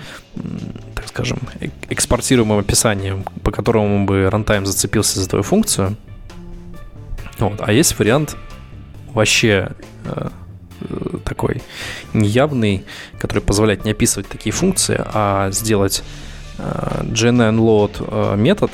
так 0.95 1.07
скажем, 1.07 1.39
экспортируемым 1.89 2.59
описанием, 2.59 3.23
по 3.43 3.51
которому 3.51 4.05
бы 4.05 4.29
рантайм 4.29 4.65
зацепился 4.65 5.19
за 5.19 5.29
твою 5.29 5.43
функцию. 5.43 5.95
Вот. 7.39 7.59
А 7.59 7.71
есть 7.71 7.97
вариант 7.97 8.35
вообще 9.13 9.69
э, 10.05 10.29
такой 11.25 11.61
неявный, 12.13 12.85
который 13.19 13.41
позволяет 13.41 13.85
не 13.85 13.91
описывать 13.91 14.27
такие 14.27 14.53
функции, 14.53 15.01
а 15.13 15.49
сделать 15.51 16.03
э, 16.57 17.01
GNN 17.03 17.57
load 17.57 18.33
э, 18.33 18.35
метод, 18.37 18.71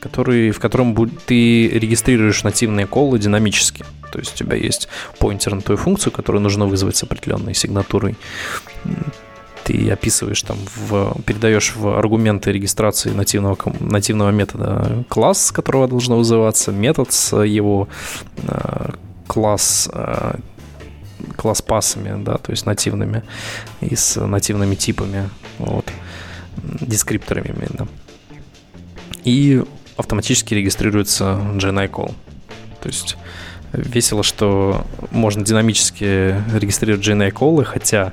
который, 0.00 0.50
в 0.50 0.58
котором 0.58 0.94
ты 1.26 1.68
регистрируешь 1.68 2.42
нативные 2.42 2.86
колы 2.86 3.18
динамически. 3.18 3.84
То 4.10 4.18
есть 4.18 4.34
у 4.34 4.36
тебя 4.36 4.56
есть 4.56 4.88
поинтер 5.18 5.54
на 5.54 5.60
твою 5.60 5.78
функцию, 5.78 6.12
которую 6.12 6.42
нужно 6.42 6.66
вызвать 6.66 6.96
с 6.96 7.02
определенной 7.02 7.54
сигнатурой. 7.54 8.16
Ты 9.64 9.90
описываешь 9.90 10.42
там, 10.42 10.56
в, 10.74 11.22
передаешь 11.22 11.76
в 11.76 11.96
аргументы 11.96 12.50
регистрации 12.50 13.10
нативного, 13.10 13.56
нативного 13.78 14.30
метода 14.30 15.04
класс, 15.08 15.46
с 15.46 15.52
которого 15.52 15.86
должно 15.86 16.16
вызываться, 16.16 16.72
метод 16.72 17.12
с 17.12 17.36
его 17.36 17.88
э, 18.38 18.90
класс 19.28 19.88
э, 19.92 20.38
класс 21.36 21.62
пассами, 21.62 22.22
да, 22.22 22.38
то 22.38 22.50
есть 22.50 22.66
нативными 22.66 23.22
и 23.80 23.94
с 23.94 24.20
нативными 24.20 24.74
типами, 24.74 25.28
вот, 25.58 25.86
дескрипторами 26.80 27.54
именно. 27.54 27.88
И 29.24 29.62
автоматически 30.00 30.54
регистрируется 30.54 31.40
GNI 31.54 31.90
call. 31.90 32.14
То 32.80 32.88
есть 32.88 33.16
весело, 33.72 34.22
что 34.22 34.86
можно 35.10 35.44
динамически 35.44 36.34
регистрировать 36.54 37.06
GNI 37.06 37.30
колы, 37.30 37.64
хотя 37.64 38.12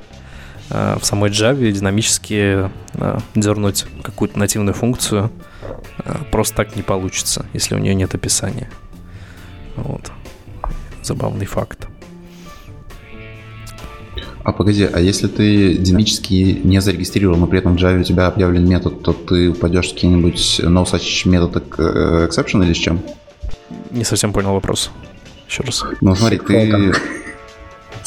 э, 0.70 0.96
в 1.00 1.04
самой 1.04 1.30
Java 1.30 1.70
динамически 1.70 2.70
э, 2.94 3.18
дернуть 3.34 3.86
какую-то 4.02 4.38
нативную 4.38 4.74
функцию 4.74 5.30
э, 6.04 6.14
просто 6.30 6.56
так 6.56 6.76
не 6.76 6.82
получится, 6.82 7.46
если 7.52 7.74
у 7.74 7.78
нее 7.78 7.94
нет 7.94 8.14
описания. 8.14 8.70
Вот. 9.76 10.10
Забавный 11.02 11.46
факт. 11.46 11.88
А 14.44 14.52
погоди, 14.52 14.88
а 14.90 15.00
если 15.00 15.26
ты 15.26 15.76
динамически 15.76 16.60
не 16.64 16.80
зарегистрировал, 16.80 17.36
но 17.36 17.46
при 17.46 17.58
этом 17.58 17.76
в 17.76 17.80
Java 17.80 18.00
у 18.00 18.04
тебя 18.04 18.28
объявлен 18.28 18.68
метод, 18.68 19.02
то 19.02 19.12
ты 19.12 19.50
упадешь 19.50 19.90
в 19.90 19.94
какие-нибудь 19.94 20.60
no 20.64 20.84
such 20.84 21.28
метод 21.28 21.56
exception 21.56 22.64
или 22.64 22.72
с 22.72 22.76
чем? 22.76 23.00
Не 23.90 24.04
совсем 24.04 24.32
понял 24.32 24.52
вопрос. 24.52 24.90
Еще 25.48 25.62
раз. 25.62 25.84
Ну, 26.00 26.14
смотри, 26.14 26.38
ты... 26.38 26.92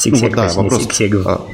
Ну, 0.04 0.16
вот, 0.16 0.32
да, 0.32 0.48
вопрос. 0.54 0.88
А, 1.26 1.46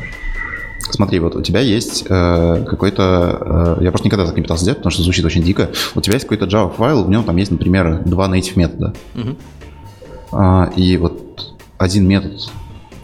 смотри, 0.90 1.18
вот 1.18 1.36
у 1.36 1.42
тебя 1.42 1.60
есть 1.60 2.06
э, 2.08 2.64
какой-то... 2.66 3.76
Э, 3.78 3.84
я 3.84 3.90
просто 3.90 4.06
никогда 4.06 4.24
так 4.24 4.36
не 4.36 4.42
пытался 4.42 4.62
сделать, 4.62 4.78
потому 4.78 4.90
что 4.90 5.02
звучит 5.02 5.22
очень 5.22 5.42
дико. 5.42 5.70
У 5.94 6.00
тебя 6.00 6.14
есть 6.14 6.26
какой-то 6.26 6.46
Java 6.46 6.74
файл, 6.74 7.04
в 7.04 7.10
нем 7.10 7.24
там 7.24 7.36
есть, 7.36 7.50
например, 7.50 8.02
два 8.06 8.26
native 8.26 8.52
метода. 8.56 8.94
Угу. 9.14 9.36
А, 10.32 10.72
и 10.76 10.96
вот 10.96 11.56
один 11.76 12.08
метод 12.08 12.50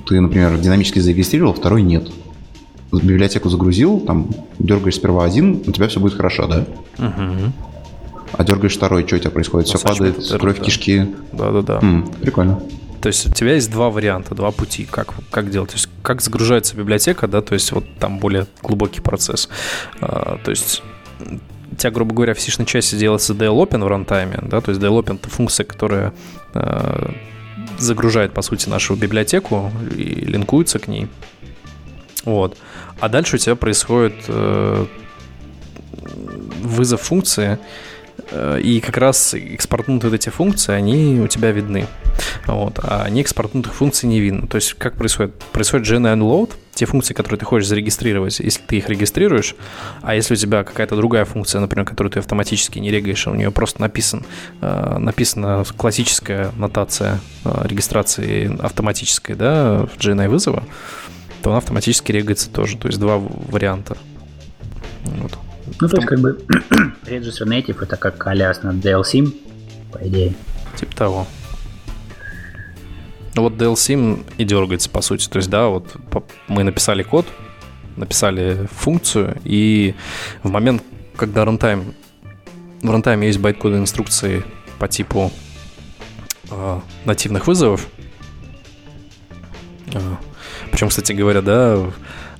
ты, 0.06 0.20
например, 0.20 0.58
динамически 0.58 0.98
зарегистрировал, 0.98 1.54
второй 1.54 1.82
нет. 1.82 2.10
Библиотеку 2.92 3.48
загрузил, 3.48 4.00
там 4.00 4.28
дергаешь 4.58 4.96
сперва 4.96 5.24
один, 5.24 5.62
у 5.66 5.72
тебя 5.72 5.88
все 5.88 5.98
будет 5.98 6.14
хорошо, 6.14 6.46
да? 6.46 6.66
Угу. 6.98 7.52
А 8.32 8.44
дергаешь 8.44 8.76
второй, 8.76 9.06
что 9.06 9.16
у 9.16 9.18
тебя 9.18 9.30
происходит? 9.30 9.68
Все 9.68 9.78
падает, 9.78 10.16
кровь 10.38 10.58
да. 10.58 10.64
кишки. 10.64 11.06
Да-да-да. 11.32 11.80
прикольно. 12.20 12.60
То 13.04 13.08
есть 13.08 13.26
у 13.26 13.30
тебя 13.30 13.54
есть 13.54 13.70
два 13.70 13.90
варианта, 13.90 14.34
два 14.34 14.50
пути, 14.50 14.88
как, 14.90 15.12
как 15.30 15.50
делать. 15.50 15.70
То 15.70 15.76
есть 15.76 15.90
как 16.02 16.22
загружается 16.22 16.74
библиотека, 16.74 17.28
да, 17.28 17.42
то 17.42 17.52
есть 17.52 17.70
вот 17.72 17.84
там 17.98 18.18
более 18.18 18.46
глубокий 18.62 19.02
процесс. 19.02 19.50
А, 20.00 20.38
то 20.42 20.50
есть 20.50 20.82
у 21.70 21.76
тебя, 21.76 21.90
грубо 21.90 22.14
говоря, 22.14 22.32
в 22.32 22.40
сишной 22.40 22.66
части 22.66 22.94
делается 22.94 23.34
DLOpen 23.34 23.84
в 23.84 23.88
рантайме, 23.88 24.38
да, 24.40 24.62
то 24.62 24.70
есть 24.70 24.80
DLOpen— 24.80 25.16
это 25.20 25.28
функция, 25.28 25.64
которая 25.64 26.14
а, 26.54 27.12
загружает, 27.78 28.32
по 28.32 28.42
сути, 28.42 28.68
нашу 28.68 28.94
библиотеку 28.94 29.70
и 29.96 30.04
линкуется 30.04 30.78
к 30.78 30.88
ней. 30.88 31.08
Вот. 32.24 32.56
А 33.00 33.08
дальше 33.08 33.36
у 33.36 33.38
тебя 33.38 33.54
происходит 33.54 34.14
э, 34.28 34.86
вызов 36.62 37.02
функции, 37.02 37.58
Э, 38.30 38.60
и 38.60 38.80
как 38.80 38.96
раз 38.96 39.34
экспортнутые 39.34 40.14
эти 40.14 40.28
функции, 40.28 40.72
они 40.72 41.20
у 41.20 41.28
тебя 41.28 41.50
видны. 41.50 41.86
Вот, 42.46 42.78
а 42.82 43.08
не 43.08 43.20
экспортнутых 43.20 43.74
функций 43.74 44.08
не 44.08 44.20
видно. 44.20 44.46
То 44.46 44.56
есть 44.56 44.74
как 44.74 44.96
происходит? 44.96 45.34
Происходит 45.52 45.86
GNN 45.88 46.20
load, 46.20 46.52
те 46.74 46.86
функции, 46.86 47.14
которые 47.14 47.38
ты 47.38 47.44
хочешь 47.44 47.68
зарегистрировать, 47.68 48.40
если 48.40 48.60
ты 48.62 48.76
их 48.76 48.88
регистрируешь, 48.88 49.54
а 50.02 50.14
если 50.14 50.34
у 50.34 50.36
тебя 50.36 50.64
какая-то 50.64 50.96
другая 50.96 51.24
функция, 51.24 51.60
например, 51.60 51.86
которую 51.86 52.10
ты 52.12 52.18
автоматически 52.18 52.78
не 52.78 52.90
регаешь, 52.90 53.26
у 53.26 53.34
нее 53.34 53.50
просто 53.50 53.80
написан, 53.80 54.24
э, 54.60 54.98
написана 54.98 55.64
классическая 55.76 56.52
нотация 56.56 57.20
э, 57.44 57.62
регистрации 57.64 58.56
автоматической, 58.62 59.34
да, 59.34 59.86
в 59.86 59.96
GNI 59.98 60.28
вызова, 60.28 60.64
то 61.42 61.50
она 61.50 61.58
автоматически 61.58 62.12
регается 62.12 62.50
тоже. 62.50 62.76
То 62.78 62.88
есть 62.88 62.98
два 62.98 63.18
варианта. 63.18 63.96
Вот. 65.04 65.38
Ну, 65.80 65.88
то 65.88 65.96
есть, 65.96 66.08
как 66.08 66.20
бы, 66.20 66.40
Register 67.06 67.46
Native 67.46 67.82
это 67.82 67.96
как 67.96 68.26
алиас 68.26 68.62
на 68.62 68.70
DLSIM, 68.70 69.34
по 69.92 69.98
идее. 70.06 70.34
Типа 70.76 70.96
того. 70.96 71.26
Ну 73.34 73.42
вот 73.42 73.54
DLSIM 73.54 74.24
и 74.38 74.44
дергается, 74.44 74.88
по 74.90 75.00
сути. 75.00 75.28
То 75.28 75.38
есть, 75.38 75.50
да, 75.50 75.68
вот 75.68 75.96
мы 76.48 76.62
написали 76.62 77.02
код, 77.02 77.26
написали 77.96 78.68
функцию, 78.72 79.38
и 79.44 79.94
в 80.42 80.50
момент, 80.50 80.82
когда 81.16 81.44
runtime, 81.44 81.94
в 82.82 82.90
runtime 82.90 83.24
есть 83.24 83.38
байт-коды 83.38 83.76
инструкции 83.76 84.44
по 84.78 84.88
типу 84.88 85.32
э, 86.50 86.80
нативных 87.04 87.46
вызовов, 87.46 87.88
э, 89.92 90.00
причем, 90.70 90.88
кстати 90.88 91.12
говоря, 91.12 91.42
да, 91.42 91.76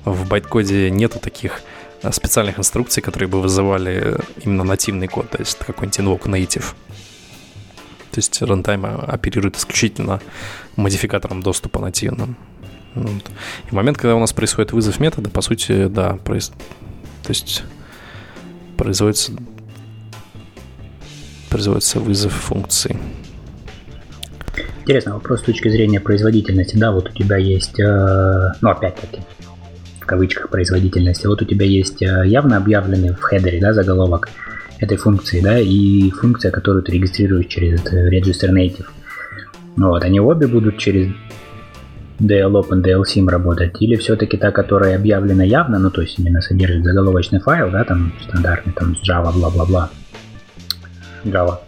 в, 0.05 0.27
байт-коде 0.27 0.89
нету 0.89 1.19
таких 1.19 1.61
Э, 2.05 2.11
специальных 2.11 2.59
инструкций, 2.59 3.01
которые 3.01 3.27
бы 3.27 3.41
вызывали 3.41 4.17
именно 4.43 4.63
нативный 4.63 5.07
код, 5.07 5.29
то 5.31 5.39
есть 5.39 5.57
какой-нибудь 5.57 5.99
invoke 5.99 6.23
native. 6.25 6.65
То 8.15 8.19
есть 8.19 8.41
runtime 8.41 9.05
оперирует 9.07 9.57
исключительно 9.57 10.21
модификатором 10.77 11.43
доступа 11.43 11.81
нативным. 11.81 12.37
Вот. 12.93 13.29
И 13.65 13.69
в 13.69 13.73
момент, 13.73 13.97
когда 13.97 14.15
у 14.15 14.21
нас 14.21 14.31
происходит 14.31 14.71
вызов 14.71 15.01
метода, 15.01 15.29
по 15.29 15.41
сути, 15.41 15.87
да, 15.87 16.17
произ... 16.23 16.53
то 17.23 17.29
есть 17.29 17.65
производится 18.77 19.33
производится 21.49 21.99
вызов 21.99 22.31
функции. 22.31 22.97
Интересный 24.83 25.11
вопрос 25.11 25.41
с 25.41 25.43
точки 25.43 25.67
зрения 25.67 25.99
производительности. 25.99 26.77
Да, 26.77 26.93
вот 26.93 27.09
у 27.09 27.11
тебя 27.11 27.35
есть, 27.35 27.77
э, 27.81 28.51
ну 28.61 28.69
опять-таки, 28.69 29.23
в 29.99 30.05
кавычках 30.05 30.49
производительности. 30.49 31.27
Вот 31.27 31.41
у 31.41 31.45
тебя 31.45 31.65
есть 31.65 32.01
э, 32.01 32.23
явно 32.27 32.55
объявленный 32.55 33.11
в 33.11 33.19
хедере 33.19 33.59
да, 33.59 33.73
заголовок 33.73 34.29
этой 34.79 34.97
функции, 34.97 35.41
да, 35.41 35.59
и 35.59 36.09
функция, 36.11 36.51
которую 36.51 36.83
ты 36.83 36.91
регистрируешь 36.91 37.47
через 37.47 37.81
Register 37.81 38.51
Native. 38.51 38.85
Ну 39.75 39.89
вот, 39.89 40.03
они 40.03 40.19
обе 40.19 40.47
будут 40.47 40.77
через 40.77 41.11
DLOpen, 42.19 42.81
DLSIM 42.81 43.29
работать, 43.29 43.81
или 43.81 43.95
все-таки 43.95 44.37
та, 44.37 44.51
которая 44.51 44.95
объявлена 44.95 45.43
явно, 45.43 45.79
ну 45.79 45.89
то 45.89 46.01
есть 46.01 46.17
именно 46.17 46.41
содержит 46.41 46.83
заголовочный 46.83 47.39
файл, 47.39 47.71
да, 47.71 47.83
там 47.83 48.13
стандартный, 48.23 48.73
там 48.73 48.95
Java, 49.03 49.33
бла-бла-бла, 49.33 49.89
Java, 51.25 51.59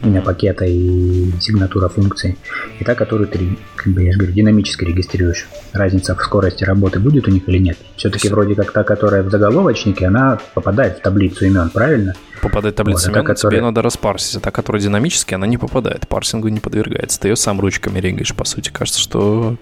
имя 0.00 0.22
пакета 0.22 0.64
и 0.64 1.30
сигнатура 1.40 1.88
функции. 1.88 2.36
И 2.78 2.84
та, 2.84 2.94
которую 2.94 3.28
ты, 3.28 3.56
как 3.76 3.92
бы 3.92 4.02
я 4.02 4.12
же 4.12 4.18
говорю, 4.18 4.34
динамически 4.34 4.84
регистрируешь. 4.84 5.46
Разница 5.72 6.14
в 6.14 6.22
скорости 6.22 6.64
работы 6.64 7.00
будет 7.00 7.28
у 7.28 7.30
них 7.30 7.48
или 7.48 7.58
нет? 7.58 7.78
Все-таки 7.96 8.28
вроде 8.28 8.54
как 8.54 8.72
та, 8.72 8.84
которая 8.84 9.22
в 9.22 9.30
заголовочнике, 9.30 10.06
она 10.06 10.38
попадает 10.54 10.98
в 10.98 11.00
таблицу 11.02 11.46
имен, 11.46 11.70
правильно? 11.70 12.14
Попадает 12.42 12.74
в 12.74 12.78
таблицу 12.78 13.08
вот, 13.08 13.16
имен, 13.16 13.26
та, 13.26 13.34
которая... 13.34 13.58
тебе 13.58 13.66
надо 13.66 13.82
распарсить. 13.82 14.36
А 14.36 14.40
та, 14.40 14.50
которая 14.50 14.82
динамически, 14.82 15.34
она 15.34 15.46
не 15.46 15.58
попадает. 15.58 16.08
Парсингу 16.08 16.48
не 16.48 16.60
подвергается. 16.60 17.20
Ты 17.20 17.28
ее 17.28 17.36
сам 17.36 17.60
ручками 17.60 17.98
регаешь, 18.00 18.34
по 18.34 18.44
сути. 18.44 18.70
Кажется, 18.70 19.00
что 19.00 19.56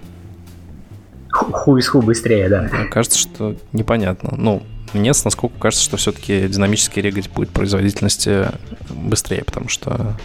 ху 1.32 1.76
из 1.76 1.88
ху 1.88 2.02
быстрее, 2.02 2.48
да. 2.48 2.68
Кажется, 2.90 3.18
что 3.18 3.56
непонятно. 3.72 4.34
Ну, 4.36 4.62
мне, 4.92 5.12
насколько 5.24 5.58
кажется, 5.58 5.84
что 5.84 5.96
все-таки 5.96 6.46
динамически 6.48 7.00
регать 7.00 7.30
будет 7.30 7.50
производительности 7.50 8.48
быстрее, 8.90 9.42
потому 9.44 9.68
что 9.68 10.16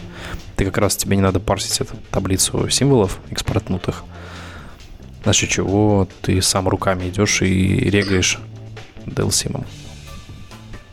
ты 0.56 0.66
как 0.66 0.78
раз 0.78 0.98
тебе 0.98 1.16
не 1.16 1.22
надо 1.22 1.40
парсить 1.40 1.80
эту 1.80 1.96
таблицу 2.12 2.70
символов 2.70 3.20
экспортнутых. 3.32 4.04
Значит, 5.24 5.50
чего 5.50 6.08
ты 6.22 6.42
сам 6.42 6.68
руками 6.68 7.10
идешь 7.10 7.42
и 7.42 7.90
регаешь 7.90 8.40
DLSIM. 9.06 9.66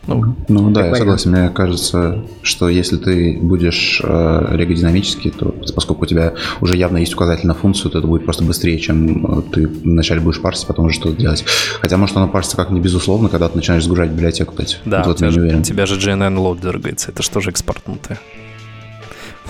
Ну, 0.07 0.35
ну 0.47 0.71
да, 0.71 0.87
я 0.87 0.95
согласен. 0.95 1.31
Мне 1.31 1.49
кажется, 1.49 2.23
что 2.41 2.69
если 2.69 2.97
ты 2.97 3.39
будешь 3.41 4.01
э, 4.03 4.47
регодинамически, 4.51 5.31
то 5.31 5.55
поскольку 5.73 6.03
у 6.03 6.05
тебя 6.05 6.33
уже 6.61 6.77
явно 6.77 6.97
есть 6.97 7.13
указатель 7.13 7.47
на 7.47 7.53
функцию, 7.53 7.91
то 7.91 7.99
это 7.99 8.07
будет 8.07 8.23
просто 8.23 8.43
быстрее, 8.43 8.77
чем 8.79 9.39
э, 9.39 9.41
ты 9.51 9.67
вначале 9.67 10.21
будешь 10.21 10.41
парсить, 10.41 10.67
потом 10.67 10.85
уже 10.85 10.95
что-то 10.95 11.15
делать. 11.15 11.43
Хотя 11.81 11.97
может 11.97 12.15
оно 12.17 12.27
парсится 12.27 12.57
как 12.57 12.69
не 12.69 12.79
безусловно, 12.79 13.29
когда 13.29 13.49
ты 13.49 13.55
начинаешь 13.55 13.83
загружать 13.83 14.11
библиотеку, 14.11 14.51
кстати. 14.51 14.77
Да, 14.85 15.03
вот 15.03 15.15
у, 15.15 15.17
тебя 15.17 15.31
же, 15.31 15.57
у 15.57 15.61
тебя 15.61 15.85
же 15.85 15.95
GNN 15.95 16.35
load 16.37 16.61
дергается, 16.61 17.11
это 17.11 17.23
что 17.23 17.41
же 17.41 17.49
экспортнутое 17.49 18.19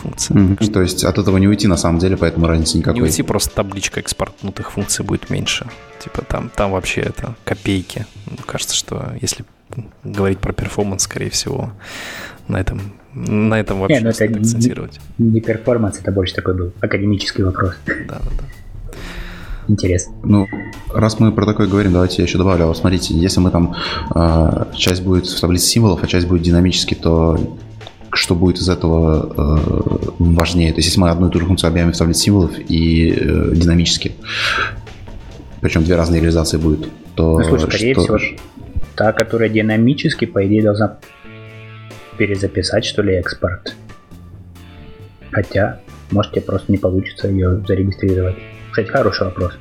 функция. 0.06 0.38
Mm-hmm. 0.38 0.72
То 0.72 0.82
есть 0.82 1.04
от 1.04 1.18
этого 1.18 1.38
не 1.38 1.48
уйти 1.48 1.68
на 1.68 1.78
самом 1.78 2.00
деле, 2.00 2.16
поэтому 2.18 2.48
разницы 2.48 2.78
никакой. 2.78 3.00
Не 3.00 3.02
уйти, 3.02 3.24
просто 3.24 3.54
табличка 3.56 4.00
экспортнутых 4.00 4.72
функций 4.72 5.04
будет 5.04 5.30
меньше. 5.30 5.68
Типа 6.04 6.22
там, 6.22 6.50
там 6.56 6.72
вообще 6.72 7.02
это 7.02 7.36
копейки. 7.44 8.06
Кажется, 8.46 8.76
что 8.76 9.14
если 9.22 9.46
говорить 10.04 10.40
про 10.40 10.54
перформанс, 10.54 11.04
скорее 11.04 11.30
всего, 11.30 11.72
на 12.48 12.60
этом, 12.60 12.94
на 13.14 13.60
этом 13.60 13.80
вообще 13.80 13.98
не, 13.98 14.04
ну 14.04 14.10
это 14.10 14.26
акцентировать. 14.26 15.00
Не, 15.18 15.32
не 15.32 15.42
перформанс, 15.42 16.00
это 16.00 16.12
больше 16.12 16.36
такой 16.36 16.56
был 16.56 16.74
академический 16.82 17.44
вопрос. 17.44 17.74
Да, 17.86 18.20
да, 18.20 18.32
да. 18.40 18.46
Интересно. 19.68 20.14
Ну, 20.24 20.48
раз 20.94 21.20
мы 21.20 21.32
про 21.32 21.46
такое 21.46 21.68
говорим, 21.68 21.94
давайте 21.94 22.18
я 22.18 22.28
еще 22.28 22.38
добавлю. 22.38 22.68
Вот 22.68 22.78
смотрите, 22.78 23.16
если 23.16 23.40
мы 23.40 23.50
там 23.50 23.76
э, 24.14 24.66
часть 24.76 25.02
будет 25.02 25.26
в 25.26 25.40
таблице 25.40 25.66
символов, 25.66 26.04
а 26.04 26.08
часть 26.08 26.28
будет 26.28 26.44
динамически, 26.44 26.94
то 26.94 27.58
что 28.12 28.36
будет 28.36 28.60
из 28.60 28.70
этого 28.70 29.34
э, 29.36 30.14
важнее? 30.20 30.72
То 30.72 30.78
есть, 30.78 30.90
если 30.90 31.00
мы 31.00 31.10
одну 31.10 31.30
и 31.30 31.32
ту 31.32 31.40
же 31.40 31.46
функцию 31.46 31.70
объявим 31.70 31.94
в 31.94 31.98
таблице 31.98 32.22
символов 32.22 32.52
и 32.60 33.12
э, 33.12 33.52
динамически, 33.56 34.16
причем 35.62 35.84
две 35.84 35.96
разные 35.96 36.22
реализации 36.22 36.58
будет, 36.58 36.88
то... 37.16 37.40
Ну, 37.40 37.44
слушай, 37.46 37.68
скорее 37.68 37.94
что... 37.94 38.04
всего, 38.04 38.38
та, 38.96 39.12
которая 39.12 39.50
динамически, 39.50 40.26
по 40.26 40.46
идее, 40.46 40.64
должна 40.64 40.98
перезаписать, 42.18 42.86
что 42.86 43.02
ли, 43.02 43.14
экспорт. 43.14 43.76
Хотя, 45.32 45.80
может, 46.12 46.32
тебе 46.32 46.42
просто 46.42 46.72
не 46.72 46.78
получится 46.78 47.28
ее 47.28 47.62
зарегистрировать. 47.68 48.38
Кстати, 48.72 48.88
хороший 48.88 49.26
вопрос. 49.26 49.54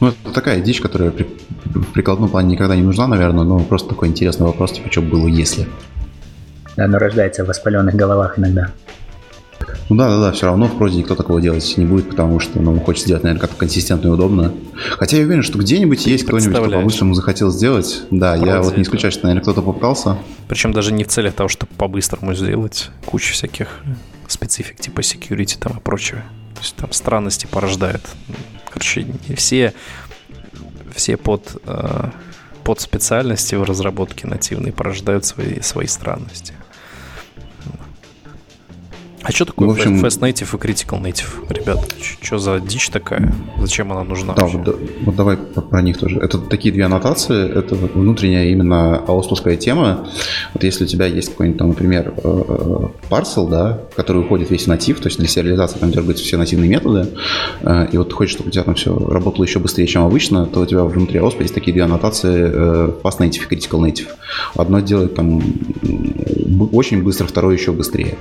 Ну, 0.00 0.08
это 0.08 0.32
такая 0.34 0.60
дичь, 0.60 0.80
которая 0.80 1.10
при, 1.10 1.26
в 1.64 1.92
прикладном 1.92 2.28
плане 2.28 2.52
никогда 2.52 2.76
не 2.76 2.82
нужна, 2.82 3.06
наверное, 3.06 3.44
но 3.44 3.60
просто 3.60 3.90
такой 3.90 4.08
интересный 4.08 4.46
вопрос, 4.46 4.72
типа, 4.72 4.90
что 4.90 5.02
было, 5.02 5.26
если. 5.26 5.66
Да, 6.76 6.84
оно 6.84 6.98
рождается 6.98 7.44
в 7.44 7.48
воспаленных 7.48 7.94
головах 7.94 8.38
иногда. 8.38 8.70
Ну 9.88 9.96
да, 9.96 10.08
да, 10.08 10.20
да, 10.20 10.32
все 10.32 10.46
равно 10.46 10.66
в 10.66 10.76
прозе 10.76 10.98
никто 10.98 11.14
такого 11.14 11.40
делать 11.40 11.76
не 11.76 11.84
будет, 11.84 12.10
потому 12.10 12.40
что 12.40 12.60
ну, 12.60 12.78
хочет 12.80 13.04
сделать, 13.04 13.22
наверное, 13.22 13.40
как-то 13.40 13.56
консистентно 13.56 14.08
и 14.08 14.10
удобно. 14.10 14.52
Хотя 14.98 15.16
я 15.16 15.24
уверен, 15.24 15.42
что 15.42 15.58
где-нибудь 15.58 16.06
есть 16.06 16.24
кто-нибудь, 16.24 16.58
кто 16.58 16.68
по-быстрому 16.68 17.14
захотел 17.14 17.50
сделать. 17.50 18.02
Да, 18.10 18.34
Проде, 18.34 18.50
я 18.50 18.62
вот 18.62 18.76
не 18.76 18.82
исключаю, 18.82 19.12
что, 19.12 19.24
наверное, 19.24 19.42
кто-то 19.42 19.62
попытался. 19.62 20.18
Причем 20.48 20.72
даже 20.72 20.92
не 20.92 21.04
в 21.04 21.08
целях 21.08 21.34
того, 21.34 21.48
чтобы 21.48 21.72
по-быстрому 21.76 22.34
сделать. 22.34 22.90
Куча 23.04 23.32
всяких 23.32 23.68
специфик 24.26 24.80
типа 24.80 25.00
security 25.00 25.56
там 25.58 25.78
и 25.78 25.80
прочего. 25.80 26.20
То 26.54 26.60
есть 26.62 26.74
там 26.74 26.92
странности 26.92 27.46
порождает. 27.46 28.02
Короче, 28.68 29.06
все, 29.36 29.72
все 30.94 31.16
под, 31.16 31.62
э, 31.64 32.10
под 32.64 32.80
специальности 32.80 33.54
в 33.54 33.62
разработке 33.62 34.26
нативной 34.26 34.72
порождают 34.72 35.24
свои, 35.24 35.60
свои 35.60 35.86
странности. 35.86 36.54
А 39.26 39.32
что 39.32 39.44
такое 39.44 39.66
в 39.66 39.72
общем, 39.72 40.04
Fast 40.04 40.20
Native 40.20 40.54
и 40.54 40.56
Critical 40.56 41.02
Native, 41.02 41.52
ребят? 41.52 41.80
Что 42.22 42.38
за 42.38 42.60
дичь 42.60 42.90
такая? 42.90 43.34
Зачем 43.60 43.90
она 43.90 44.04
нужна? 44.04 44.34
Да, 44.34 44.46
вот, 44.46 44.78
вот 45.04 45.16
давай 45.16 45.36
про 45.36 45.82
них 45.82 45.98
тоже. 45.98 46.20
Это 46.20 46.38
такие 46.38 46.72
две 46.72 46.84
аннотации. 46.84 47.58
Это 47.58 47.74
внутренняя 47.74 48.46
именно 48.46 48.98
аоспуская 48.98 49.56
тема. 49.56 50.06
Вот 50.54 50.62
если 50.62 50.84
у 50.84 50.86
тебя 50.86 51.06
есть 51.06 51.30
какой-нибудь 51.30 51.58
там, 51.58 51.68
например, 51.70 52.14
парсел, 53.08 53.48
э, 53.48 53.50
да, 53.50 53.80
который 53.96 54.22
уходит 54.22 54.52
весь 54.52 54.68
натив, 54.68 55.00
то 55.00 55.08
есть 55.08 55.18
для 55.18 55.26
сериализации 55.26 55.80
там 55.80 55.90
дергаются 55.90 56.22
все 56.22 56.36
нативные 56.36 56.70
методы, 56.70 57.08
э, 57.62 57.88
и 57.90 57.98
вот 57.98 58.10
ты 58.10 58.14
хочешь, 58.14 58.34
чтобы 58.34 58.50
у 58.50 58.52
тебя 58.52 58.62
там 58.62 58.76
все 58.76 58.96
работало 58.96 59.44
еще 59.44 59.58
быстрее, 59.58 59.88
чем 59.88 60.04
обычно, 60.04 60.46
то 60.46 60.60
у 60.60 60.66
тебя 60.66 60.84
внутри 60.84 61.18
AOSP 61.18 61.42
есть 61.42 61.54
такие 61.54 61.72
две 61.72 61.82
аннотации 61.82 62.48
э, 62.48 62.92
Fast 63.02 63.18
Native 63.18 63.42
и 63.50 63.54
Critical 63.56 63.80
Native. 63.80 64.10
Одно 64.54 64.78
делает 64.78 65.16
там 65.16 65.42
очень 66.70 67.02
быстро, 67.02 67.26
второе 67.26 67.56
еще 67.56 67.72
быстрее 67.72 68.16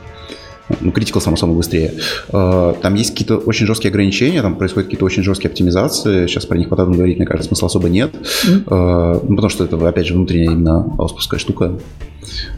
ну, 0.81 0.91
Critical, 0.91 1.21
само 1.21 1.37
собой, 1.37 1.55
быстрее. 1.57 1.93
Э, 2.31 2.73
там 2.81 2.95
есть 2.95 3.11
какие-то 3.11 3.37
очень 3.37 3.65
жесткие 3.65 3.89
ограничения, 3.89 4.41
там 4.41 4.55
происходят 4.55 4.87
какие-то 4.87 5.05
очень 5.05 5.23
жесткие 5.23 5.49
оптимизации. 5.49 6.27
Сейчас 6.27 6.45
про 6.45 6.57
них 6.57 6.69
подробно 6.69 6.95
говорить, 6.95 7.17
мне 7.17 7.25
кажется, 7.25 7.49
смысла 7.49 7.67
особо 7.67 7.89
нет. 7.89 8.13
Mm-hmm. 8.13 9.25
Ну, 9.27 9.35
потому 9.35 9.49
что 9.49 9.63
это, 9.63 9.87
опять 9.87 10.07
же, 10.07 10.13
внутренняя 10.13 10.51
именно 10.51 10.93
ауспуская 10.97 11.39
штука. 11.39 11.77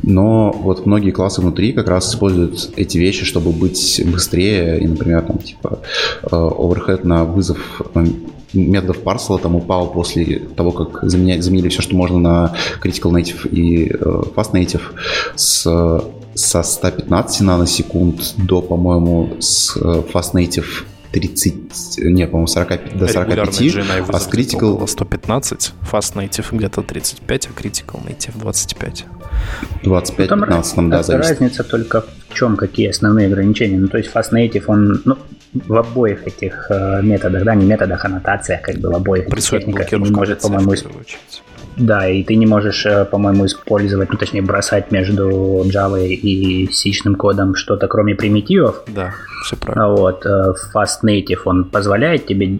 Но 0.03 0.51
вот 0.51 0.85
многие 0.85 1.11
классы 1.11 1.41
внутри 1.41 1.73
как 1.73 1.87
раз 1.87 2.09
используют 2.09 2.71
эти 2.75 2.97
вещи, 2.97 3.25
чтобы 3.25 3.51
быть 3.51 4.01
быстрее. 4.05 4.79
И, 4.79 4.87
например, 4.87 5.23
там, 5.23 5.37
типа, 5.39 5.79
э, 6.23 6.27
overhead 6.31 7.05
на 7.05 7.25
вызов 7.25 7.81
методов 8.53 8.99
парсела 8.99 9.39
там 9.39 9.55
упал 9.55 9.91
после 9.91 10.39
того, 10.39 10.71
как 10.71 10.99
заменяли, 11.03 11.41
заменили 11.41 11.69
все, 11.69 11.81
что 11.81 11.95
можно 11.95 12.17
на 12.17 12.55
Critical 12.81 13.11
Native 13.11 13.47
и 13.49 13.91
Fast 13.91 14.53
Native 14.53 14.81
с 15.35 15.67
со 16.37 16.63
115 16.63 17.41
наносекунд 17.41 18.35
до, 18.37 18.61
по-моему, 18.61 19.37
с 19.39 19.75
э, 19.75 20.03
Fast 20.13 20.33
Native 20.33 20.85
30, 21.11 21.97
не, 21.99 22.27
по-моему, 22.27 22.47
45, 22.47 22.97
до 22.97 23.07
45, 23.07 23.39
а 24.09 24.19
с 24.19 24.27
Critical... 24.27 24.87
115, 24.87 25.73
Fast 25.91 26.15
Native 26.15 26.45
где-то 26.51 26.81
35, 26.81 27.47
а 27.47 27.61
Critical 27.61 28.05
Native 28.05 28.39
25. 28.39 29.05
25, 29.83 30.29
ну, 30.29 30.41
15, 30.41 30.75
там, 30.75 30.89
да, 30.89 31.03
зависит. 31.03 31.31
Разница 31.31 31.63
только 31.63 32.01
в 32.01 32.33
чем, 32.33 32.55
какие 32.55 32.89
основные 32.89 33.27
ограничения. 33.27 33.77
Ну, 33.77 33.87
то 33.87 33.97
есть 33.97 34.11
Fast 34.13 34.31
Native, 34.31 34.63
он, 34.67 35.01
ну, 35.05 35.17
в 35.53 35.75
обоих 35.75 36.27
этих 36.27 36.67
э, 36.69 37.01
методах, 37.01 37.43
да, 37.43 37.55
не 37.55 37.65
методах, 37.65 38.05
аннотациях, 38.05 38.61
как 38.61 38.77
бы 38.77 38.89
в 38.89 38.95
обоих 38.95 39.25
техниках 39.25 39.91
не 39.91 40.11
может, 40.11 40.41
по-моему, 40.41 40.75
да, 41.77 42.07
и 42.07 42.23
ты 42.23 42.35
не 42.35 42.45
можешь, 42.45 42.85
э, 42.85 43.05
по-моему, 43.05 43.45
использовать, 43.45 44.11
ну 44.11 44.17
точнее 44.17 44.41
бросать 44.41 44.91
между 44.91 45.29
Java 45.65 46.05
и 46.05 46.67
C 46.71 46.91
кодом 47.17 47.55
что-то 47.55 47.87
кроме 47.87 48.15
примитивов. 48.15 48.83
Да, 48.87 49.13
все 49.43 49.55
правильно. 49.55 49.89
Вот, 49.89 50.25
э, 50.25 50.53
Fast 50.73 51.03
Native, 51.05 51.41
он 51.45 51.65
позволяет 51.65 52.25
тебе 52.25 52.59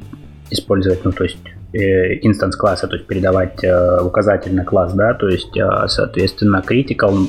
использовать, 0.49 1.03
ну 1.03 1.11
то 1.11 1.23
есть 1.23 1.37
инстанс 1.73 2.55
э, 2.55 2.57
класса, 2.57 2.87
то 2.87 2.95
есть 2.95 3.07
передавать 3.07 3.59
указатель 4.01 4.55
на 4.55 4.63
класс, 4.63 4.93
да, 4.93 5.13
то 5.13 5.27
есть, 5.27 5.53
соответственно, 5.87 6.63
critical 6.65 7.27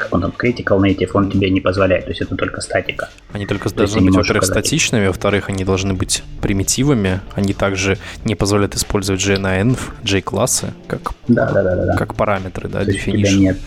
как 0.00 0.14
он 0.14 0.22
там, 0.22 0.32
Critical 0.36 0.80
Native, 0.80 1.10
он 1.14 1.30
тебе 1.30 1.50
не 1.50 1.60
позволяет, 1.60 2.04
то 2.04 2.10
есть 2.10 2.22
это 2.22 2.34
только 2.36 2.60
статика. 2.60 3.08
Они 3.32 3.46
только 3.46 3.68
то 3.68 3.76
должны 3.76 4.00
быть, 4.00 4.14
во-первых, 4.14 4.44
статичными, 4.44 5.06
во-вторых, 5.06 5.48
они 5.48 5.64
должны 5.64 5.94
быть 5.94 6.22
примитивами, 6.40 7.20
они 7.34 7.52
также 7.52 7.98
не 8.24 8.34
позволяют 8.34 8.74
использовать 8.74 9.20
JNenv, 9.20 9.78
J-классы, 10.02 10.72
как, 10.88 11.12
да, 11.28 11.50
да, 11.50 11.62
да, 11.62 11.86
да, 11.86 11.96
как 11.96 12.14
параметры, 12.14 12.68
да, 12.68 12.84
то 12.84 12.90
definition. 12.90 13.12
у 13.12 13.16
тебя 13.16 13.32
нет 13.32 13.58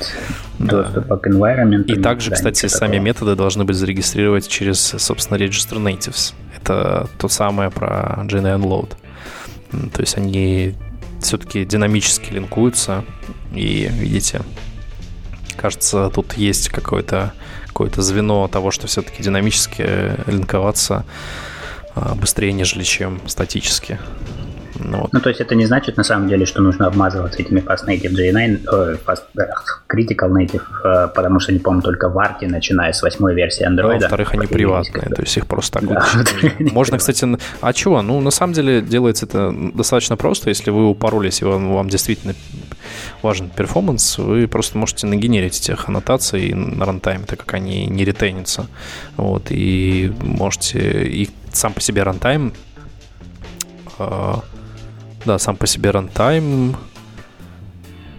доступа 0.59 1.17
к 1.17 1.27
environment. 1.27 1.85
И 1.85 1.95
также, 1.95 2.29
да, 2.29 2.35
кстати, 2.35 2.67
сами 2.67 2.93
такого. 2.93 3.05
методы 3.05 3.35
должны 3.35 3.63
быть 3.63 3.75
зарегистрировать 3.75 4.47
через, 4.47 4.79
собственно, 4.79 5.37
Register 5.37 5.77
Natives. 5.77 6.33
Это 6.59 7.07
то 7.17 7.27
самое 7.27 7.69
про 7.69 8.23
JNN 8.25 8.63
Load. 8.63 8.93
То 9.93 10.01
есть 10.01 10.17
они 10.17 10.75
все-таки 11.21 11.65
динамически 11.65 12.33
линкуются, 12.33 13.03
и 13.53 13.89
видите, 13.91 14.41
Кажется, 15.63 16.09
тут 16.09 16.33
есть 16.33 16.67
какое-то 16.67 17.31
какое 17.67 17.89
звено 17.95 18.49
того, 18.49 18.69
что 18.69 18.87
все-таки 18.87 19.23
динамически 19.23 20.17
линковаться 20.29 21.05
а, 21.95 22.15
быстрее, 22.15 22.51
нежели 22.51 22.83
чем 22.83 23.21
статически. 23.29 23.97
Ну, 24.83 25.01
вот. 25.01 25.13
ну, 25.13 25.19
то 25.19 25.29
есть 25.29 25.41
это 25.41 25.55
не 25.55 25.65
значит 25.65 25.97
на 25.97 26.03
самом 26.03 26.27
деле, 26.27 26.45
что 26.45 26.61
нужно 26.61 26.87
обмазываться 26.87 27.41
этими 27.41 27.61
Fast 27.61 27.87
Native 27.87 28.11
J9, 28.11 28.59
э, 28.71 28.97
fast, 29.05 29.23
э, 29.37 29.47
Critical 29.87 30.29
Native, 30.29 30.61
э, 30.83 31.07
потому 31.07 31.39
что 31.39 31.51
они, 31.51 31.59
по-моему, 31.59 31.81
только 31.81 32.09
в 32.09 32.19
арте, 32.19 32.47
начиная 32.47 32.91
с 32.91 33.01
восьмой 33.01 33.33
версии 33.33 33.65
Android. 33.65 33.93
Ну, 33.93 33.99
во-вторых, 33.99 34.33
они 34.33 34.47
приватные, 34.47 35.09
то 35.15 35.21
есть 35.21 35.37
их 35.37 35.47
просто 35.47 35.79
так 35.79 35.89
да. 35.89 36.05
Можно, 36.59 36.97
кстати, 36.97 37.25
а 37.61 37.73
чего? 37.73 38.01
Ну, 38.01 38.19
на 38.19 38.31
самом 38.31 38.53
деле 38.53 38.81
делается 38.81 39.25
это 39.25 39.53
достаточно 39.73 40.17
просто, 40.17 40.49
если 40.49 40.71
вы 40.71 40.89
упоролись, 40.89 41.41
и 41.41 41.45
вам, 41.45 41.73
вам 41.73 41.89
действительно 41.89 42.33
важен 43.21 43.49
перформанс, 43.49 44.17
вы 44.17 44.47
просто 44.47 44.77
можете 44.77 45.07
нагенерить 45.07 45.59
этих 45.59 45.87
аннотаций 45.87 46.53
на 46.53 46.85
рантайме, 46.85 47.25
так 47.25 47.39
как 47.39 47.53
они 47.53 47.87
не 47.87 48.05
ретейнятся. 48.05 48.67
Вот, 49.17 49.47
и 49.49 50.13
можете... 50.21 51.07
И 51.07 51.29
сам 51.51 51.73
по 51.73 51.81
себе 51.81 52.03
runtime 52.03 52.53
э, 53.99 54.33
да, 55.25 55.39
сам 55.39 55.55
по 55.55 55.67
себе 55.67 55.91
runtime. 55.91 56.75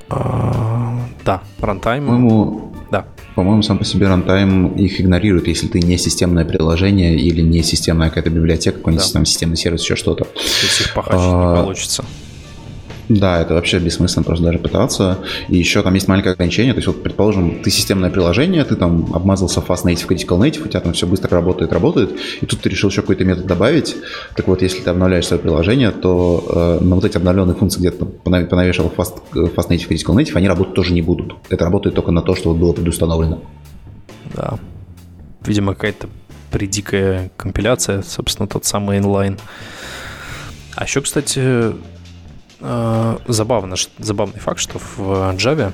А, 0.09 0.99
да, 1.25 1.43
runtime. 1.61 2.07
По-моему, 2.07 2.73
да. 2.91 3.07
По-моему, 3.35 3.63
сам 3.63 3.79
по 3.79 3.85
себе 3.85 4.09
runtime 4.09 4.69
их 4.75 5.01
игнорирует, 5.01 5.49
если 5.49 5.67
ты 5.67 5.81
не 5.81 5.99
системное 5.99 6.45
приложение 6.45 7.17
или 7.17 7.43
не 7.43 7.63
системная 7.63 8.09
какая-то 8.09 8.31
библиотека, 8.31 8.79
какой-нибудь 8.79 9.07
да. 9.07 9.13
там 9.13 9.27
системный 9.27 9.57
сервис, 9.57 9.83
еще 9.83 9.97
что-то. 9.97 10.25
То 10.25 10.41
есть 10.41 10.81
их 10.81 10.95
похачить 10.95 11.21
а, 11.21 11.57
не 11.57 11.63
получится. 11.63 12.05
Да, 13.09 13.41
это 13.41 13.55
вообще 13.55 13.79
бессмысленно 13.79 14.25
просто 14.25 14.45
даже 14.45 14.59
пытаться. 14.59 15.19
И 15.49 15.57
еще 15.57 15.83
там 15.83 15.95
есть 15.95 16.09
маленькое 16.09 16.33
ограничение. 16.33 16.73
То 16.73 16.79
есть, 16.79 16.87
вот, 16.87 17.03
предположим, 17.03 17.63
ты 17.63 17.71
системное 17.71 18.11
приложение, 18.11 18.65
ты 18.65 18.77
там 18.77 19.15
обмазался 19.15 19.61
Fast 19.61 19.85
Native, 19.85 20.09
Critical 20.09 20.39
Native, 20.39 20.65
у 20.65 20.69
тебя 20.69 20.81
там 20.81 20.93
все 20.95 21.07
быстро 21.07 21.31
работает, 21.31 21.73
работает, 21.73 22.19
и 22.41 22.47
тут 22.47 22.61
ты 22.61 22.69
решил 22.69 22.89
еще 22.91 23.03
какой-то 23.03 23.25
метод 23.25 23.47
добавить. 23.47 23.97
Так 24.37 24.49
вот, 24.49 24.63
если 24.63 24.81
ты 24.81 24.91
обновляешь 24.91 25.27
свое 25.27 25.43
приложение, 25.43 25.91
то 25.91 26.79
э, 26.81 26.85
на 26.85 26.95
вот 26.95 27.05
эти 27.05 27.17
обновленные 27.17 27.55
функции, 27.55 27.81
где 27.81 27.91
ты 27.91 28.05
понавешал 28.05 28.93
Fast, 28.97 29.23
Fast 29.33 29.69
Native, 29.69 29.89
Critical 29.89 30.15
Native, 30.15 30.35
они 30.35 30.49
работать 30.49 30.75
тоже 30.75 30.95
не 30.95 31.03
будут. 31.03 31.35
Это 31.51 31.65
работает 31.65 31.95
только 31.95 32.11
на 32.11 32.23
то, 32.23 32.35
что 32.35 32.51
вот 32.51 32.59
было 32.59 32.73
предустановлено. 32.73 33.43
Да. 34.35 34.59
Видимо, 35.45 35.75
какая-то 35.75 36.09
придикая 36.51 37.31
компиляция, 37.37 38.03
собственно, 38.03 38.49
тот 38.49 38.65
самый 38.65 38.99
inline. 38.99 39.39
А 40.75 40.85
еще, 40.85 41.03
кстати, 41.03 41.41
Э, 41.41 41.73
забавно, 43.27 43.77
забавный 43.99 44.41
факт, 44.41 44.59
что 44.59 44.79
в 44.79 45.35
Java 45.37 45.73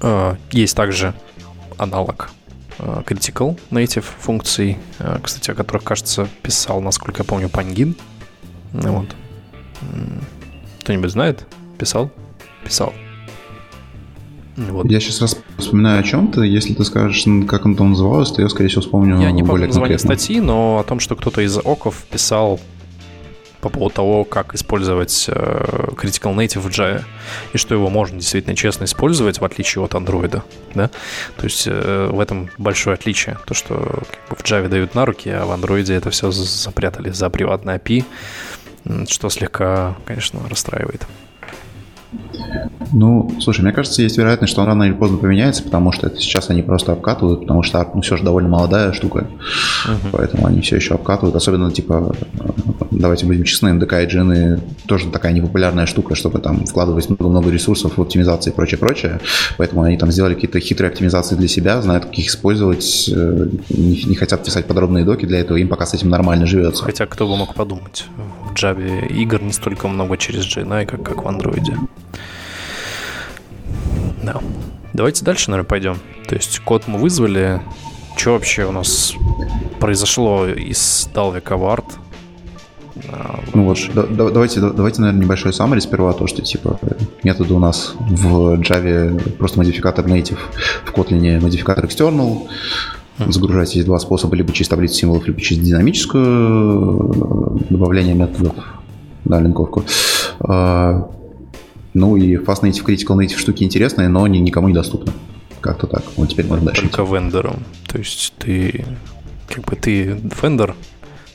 э, 0.00 0.36
есть 0.50 0.74
также 0.76 1.12
аналог 1.76 2.30
э, 2.78 3.02
Critical 3.06 3.58
Native 3.70 4.04
функций, 4.18 4.78
кстати, 5.22 5.50
о 5.50 5.54
которых, 5.54 5.84
кажется, 5.84 6.28
писал, 6.42 6.80
насколько 6.80 7.22
я 7.22 7.24
помню, 7.24 7.48
Pangin. 7.48 7.94
Вот. 8.72 9.14
Кто-нибудь 10.80 11.10
знает? 11.10 11.46
Писал? 11.78 12.10
Писал. 12.64 12.92
Вот. 14.56 14.90
Я 14.90 15.00
сейчас 15.00 15.20
раз 15.20 15.36
вспоминаю 15.58 16.00
о 16.00 16.02
чем-то. 16.02 16.42
Если 16.42 16.72
ты 16.72 16.84
скажешь, 16.84 17.26
как 17.46 17.66
он 17.66 17.76
там 17.76 17.90
называлось, 17.90 18.30
то 18.30 18.40
я, 18.40 18.48
скорее 18.48 18.68
всего, 18.68 18.82
вспомню 18.82 19.20
Я 19.20 19.30
не 19.30 19.42
помню 19.42 19.66
название 19.66 19.98
статьи, 19.98 20.40
но 20.40 20.78
о 20.78 20.84
том, 20.84 20.98
что 20.98 21.14
кто-то 21.14 21.42
из 21.42 21.58
оков 21.58 22.04
писал 22.10 22.58
по 23.68 23.70
поводу 23.70 23.94
того, 23.94 24.24
как 24.24 24.54
использовать 24.54 25.26
э, 25.28 25.88
Critical 25.96 26.34
Native 26.34 26.60
в 26.60 26.68
Java, 26.68 27.04
и 27.52 27.58
что 27.58 27.74
его 27.74 27.90
можно 27.90 28.18
действительно 28.18 28.54
честно 28.54 28.84
использовать, 28.84 29.40
в 29.40 29.44
отличие 29.44 29.84
от 29.84 29.94
Android. 29.94 30.42
Да? 30.74 30.90
То 31.36 31.44
есть 31.44 31.66
э, 31.66 32.08
в 32.10 32.20
этом 32.20 32.50
большое 32.58 32.94
отличие. 32.94 33.38
То, 33.44 33.54
что 33.54 34.02
в 34.28 34.42
Java 34.44 34.68
дают 34.68 34.94
на 34.94 35.04
руки, 35.04 35.28
а 35.30 35.44
в 35.46 35.50
Android 35.50 35.92
это 35.92 36.10
все 36.10 36.30
запрятали 36.30 37.10
за 37.10 37.28
приватный 37.28 37.74
API, 37.74 38.04
что 39.08 39.28
слегка, 39.30 39.96
конечно, 40.04 40.40
расстраивает. 40.48 41.06
Ну, 42.92 43.32
слушай, 43.40 43.62
мне 43.62 43.72
кажется, 43.72 44.02
есть 44.02 44.16
вероятность, 44.16 44.52
что 44.52 44.62
он 44.62 44.68
рано 44.68 44.84
или 44.84 44.92
поздно 44.92 45.18
поменяется, 45.18 45.62
потому 45.62 45.92
что 45.92 46.06
это 46.06 46.20
сейчас 46.20 46.50
они 46.50 46.62
просто 46.62 46.92
обкатывают, 46.92 47.40
потому 47.40 47.62
что 47.62 47.90
ну, 47.94 48.00
все 48.00 48.16
же 48.16 48.22
довольно 48.22 48.48
молодая 48.48 48.92
штука, 48.92 49.26
uh-huh. 49.86 50.10
поэтому 50.12 50.46
они 50.46 50.60
все 50.60 50.76
еще 50.76 50.94
обкатывают. 50.94 51.34
Особенно, 51.34 51.70
типа, 51.70 52.14
давайте 52.90 53.26
будем 53.26 53.44
честны, 53.44 53.74
МДК 53.74 53.94
и 54.04 54.06
джины 54.06 54.60
тоже 54.86 55.08
такая 55.10 55.32
непопулярная 55.32 55.86
штука, 55.86 56.14
чтобы 56.14 56.38
там 56.38 56.64
вкладывать 56.64 57.08
много-много 57.08 57.50
ресурсов 57.50 57.96
в 57.96 58.00
оптимизации 58.00 58.50
и 58.50 58.54
прочее, 58.54 58.78
прочее. 58.78 59.20
Поэтому 59.56 59.82
они 59.82 59.96
там 59.98 60.12
сделали 60.12 60.34
какие-то 60.34 60.60
хитрые 60.60 60.90
оптимизации 60.90 61.34
для 61.34 61.48
себя, 61.48 61.82
знают, 61.82 62.06
как 62.06 62.14
их 62.18 62.28
использовать, 62.28 63.10
э, 63.12 63.48
не, 63.70 64.04
не 64.04 64.14
хотят 64.14 64.44
писать 64.44 64.66
подробные 64.66 65.04
доки 65.04 65.26
для 65.26 65.40
этого, 65.40 65.56
им 65.56 65.68
пока 65.68 65.86
с 65.86 65.94
этим 65.94 66.08
нормально 66.08 66.46
живется. 66.46 66.84
Хотя 66.84 67.06
кто 67.06 67.26
бы 67.26 67.36
мог 67.36 67.54
подумать, 67.54 68.06
Java 68.56 69.06
игр 69.06 69.42
не 69.42 69.52
столько 69.52 69.88
много 69.88 70.16
через 70.16 70.44
GNI, 70.44 70.86
как, 70.86 71.02
как 71.02 71.22
в 71.22 71.26
Android. 71.26 71.78
Да. 74.22 74.40
Давайте 74.92 75.24
дальше, 75.24 75.50
наверное, 75.50 75.68
пойдем. 75.68 75.98
То 76.26 76.34
есть 76.34 76.58
код 76.60 76.84
мы 76.88 76.98
вызвали. 76.98 77.60
Что 78.16 78.32
вообще 78.32 78.64
у 78.64 78.72
нас 78.72 79.14
произошло 79.78 80.46
из 80.46 81.08
Dalvik 81.14 81.44
Award? 81.44 81.84
Ну 83.52 83.64
вот, 83.64 83.78
да, 83.94 84.04
давайте, 84.30 84.60
давайте, 84.60 85.02
наверное, 85.02 85.22
небольшой 85.22 85.52
summary 85.52 85.80
сперва, 85.80 86.14
то, 86.14 86.26
что 86.26 86.40
типа 86.40 86.80
методы 87.22 87.52
у 87.52 87.58
нас 87.58 87.94
в 87.98 88.54
Java 88.60 89.32
просто 89.32 89.58
модификатор 89.58 90.06
native, 90.06 90.38
в 90.84 90.92
Kotlin 90.92 91.40
модификатор 91.40 91.84
external. 91.84 92.48
Загружать 93.18 93.74
есть 93.74 93.86
два 93.86 93.98
способа, 93.98 94.36
либо 94.36 94.52
через 94.52 94.68
таблицу 94.68 94.94
символов, 94.94 95.26
либо 95.26 95.40
через 95.40 95.62
динамическую 95.62 97.60
э, 97.60 97.72
добавление 97.72 98.14
методов, 98.14 98.54
да, 99.24 99.40
линковку. 99.40 99.84
А, 100.40 101.10
ну 101.94 102.16
и 102.16 102.36
Fast 102.36 102.62
Native, 102.62 102.84
Critical 102.84 103.16
Native 103.16 103.38
штуки 103.38 103.64
интересные, 103.64 104.08
но 104.08 104.24
они 104.24 104.38
никому 104.40 104.68
не 104.68 104.74
доступны. 104.74 105.12
Как-то 105.60 105.86
так. 105.86 106.02
Вот 106.16 106.28
теперь 106.28 106.46
можно 106.46 106.66
дальше. 106.66 106.82
Только 106.88 107.02
вендором. 107.02 107.62
То 107.88 107.98
есть 107.98 108.34
ты 108.38 108.84
как 109.48 109.64
бы 109.64 109.76
ты 109.76 110.20
вендор, 110.42 110.74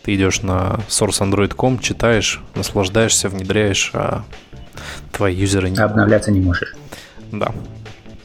ты 0.03 0.15
идешь 0.15 0.41
на 0.41 0.79
sourceandroid.com, 0.87 1.79
читаешь, 1.79 2.41
наслаждаешься, 2.55 3.29
внедряешь, 3.29 3.91
а 3.93 4.23
твои 5.11 5.35
юзеры 5.35 5.69
не... 5.69 5.77
Обновляться 5.77 6.31
не 6.31 6.39
можешь. 6.39 6.75
Да. 7.31 7.51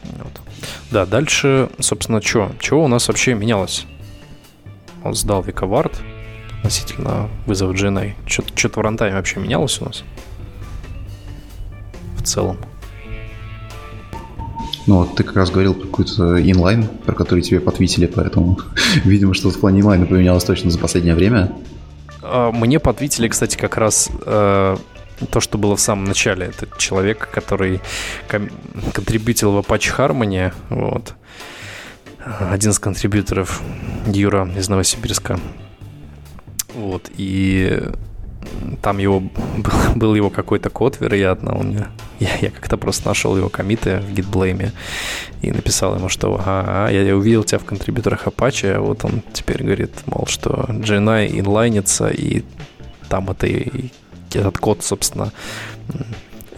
Вот. 0.03 0.46
Да, 0.91 1.07
дальше, 1.07 1.69
собственно, 1.79 2.23
что? 2.23 2.53
Чего 2.61 2.85
у 2.85 2.89
нас 2.89 3.09
вообще 3.09 3.35
менялось? 3.35 3.87
Он 5.03 5.15
сдал 5.15 5.43
Виковард 5.43 6.01
относительно 6.59 7.29
вызова 7.47 7.73
GNA. 7.73 8.15
Что-то 8.27 8.81
в 8.81 8.83
рантайме 8.83 9.17
вообще 9.17 9.41
менялось 9.41 9.81
у 9.81 9.87
нас? 9.87 10.05
целом. 12.27 12.59
Ну, 14.87 14.99
вот 14.99 15.17
ты 15.17 15.25
как 15.25 15.35
раз 15.37 15.51
говорил 15.51 15.75
про 15.75 15.87
какой-то 15.87 16.41
инлайн, 16.51 16.87
про 17.05 17.15
который 17.15 17.41
тебе 17.41 17.61
подвитили, 17.61 18.07
поэтому, 18.07 18.59
видимо, 19.05 19.35
что-то 19.35 19.57
в 19.57 19.61
плане 19.61 19.81
инлайна 19.81 20.07
поменялось 20.07 20.45
точно 20.45 20.71
за 20.71 20.79
последнее 20.79 21.15
время. 21.15 21.53
А, 22.23 22.53
мне 22.53 22.79
подвитили, 22.79 23.27
кстати, 23.29 23.57
как 23.57 23.77
раз 23.79 24.11
э, 24.25 24.77
то, 25.31 25.41
что 25.41 25.59
было 25.59 25.77
в 25.77 25.81
самом 25.81 26.05
начале. 26.05 26.47
Это 26.47 26.69
человек, 26.79 27.29
который 27.31 27.81
контрибьютил 28.29 29.53
в 29.53 29.59
Apache 29.59 29.97
Harmony, 29.97 30.53
вот. 30.71 31.15
Один 32.41 32.71
из 32.71 32.79
контрибьюторов 32.79 33.63
Юра 34.07 34.49
из 34.57 34.69
Новосибирска. 34.69 35.39
Вот, 36.75 37.11
и 37.17 37.81
там 38.83 38.99
его 38.99 39.23
был, 39.95 40.15
его 40.15 40.31
какой-то 40.31 40.71
код, 40.71 40.99
вероятно, 41.01 41.57
он 41.57 41.69
мне, 41.69 41.87
я, 42.19 42.37
я 42.41 42.51
как-то 42.51 42.77
просто 42.77 43.09
нашел 43.09 43.37
его 43.37 43.49
комиты 43.49 43.99
в 43.99 44.13
GitBlame 44.13 44.73
и 45.43 45.51
написал 45.51 45.97
ему, 45.97 46.09
что 46.09 46.41
ага, 46.45 46.91
я, 46.91 47.03
я 47.03 47.17
увидел 47.17 47.45
тебя 47.45 47.59
в 47.59 47.65
контрибьюторах 47.65 48.27
Apache, 48.27 48.75
а 48.75 48.81
вот 48.81 49.05
он 49.05 49.23
теперь 49.33 49.63
говорит, 49.63 49.93
мол, 50.07 50.27
что 50.27 50.67
GNI 50.69 51.39
инлайнится, 51.39 52.09
и 52.09 52.43
там 53.09 53.31
это 53.31 53.47
и, 53.47 53.91
этот 54.37 54.59
код, 54.59 54.83
собственно, 54.83 55.33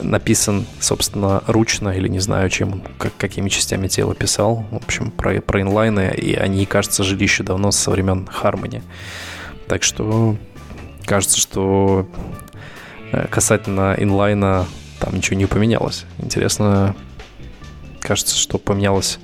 написан, 0.01 0.67
собственно, 0.81 1.43
ручно 1.47 1.91
или 1.91 2.09
не 2.09 2.21
знаю, 2.21 2.51
чем, 2.51 2.83
как, 2.99 3.17
какими 3.17 3.49
частями 3.49 3.89
тела 3.89 4.15
писал. 4.15 4.67
В 4.71 4.77
общем, 4.77 5.11
про, 5.11 5.41
про 5.41 5.63
инлайны, 5.63 6.15
и 6.17 6.35
они, 6.35 6.67
кажется, 6.67 7.05
жили 7.05 7.23
еще 7.23 7.43
давно 7.43 7.71
со 7.71 7.91
времен 7.91 8.29
Harmony. 8.43 8.83
Так 9.67 9.83
что 9.83 10.37
кажется, 11.05 11.39
что 11.39 12.09
э, 13.13 13.27
касательно 13.29 13.95
инлайна 13.99 14.67
там 15.01 15.15
ничего 15.15 15.37
не 15.37 15.47
поменялось. 15.47 16.05
Интересно, 16.19 16.95
кажется, 18.01 18.37
что 18.37 18.59
поменялось 18.59 19.19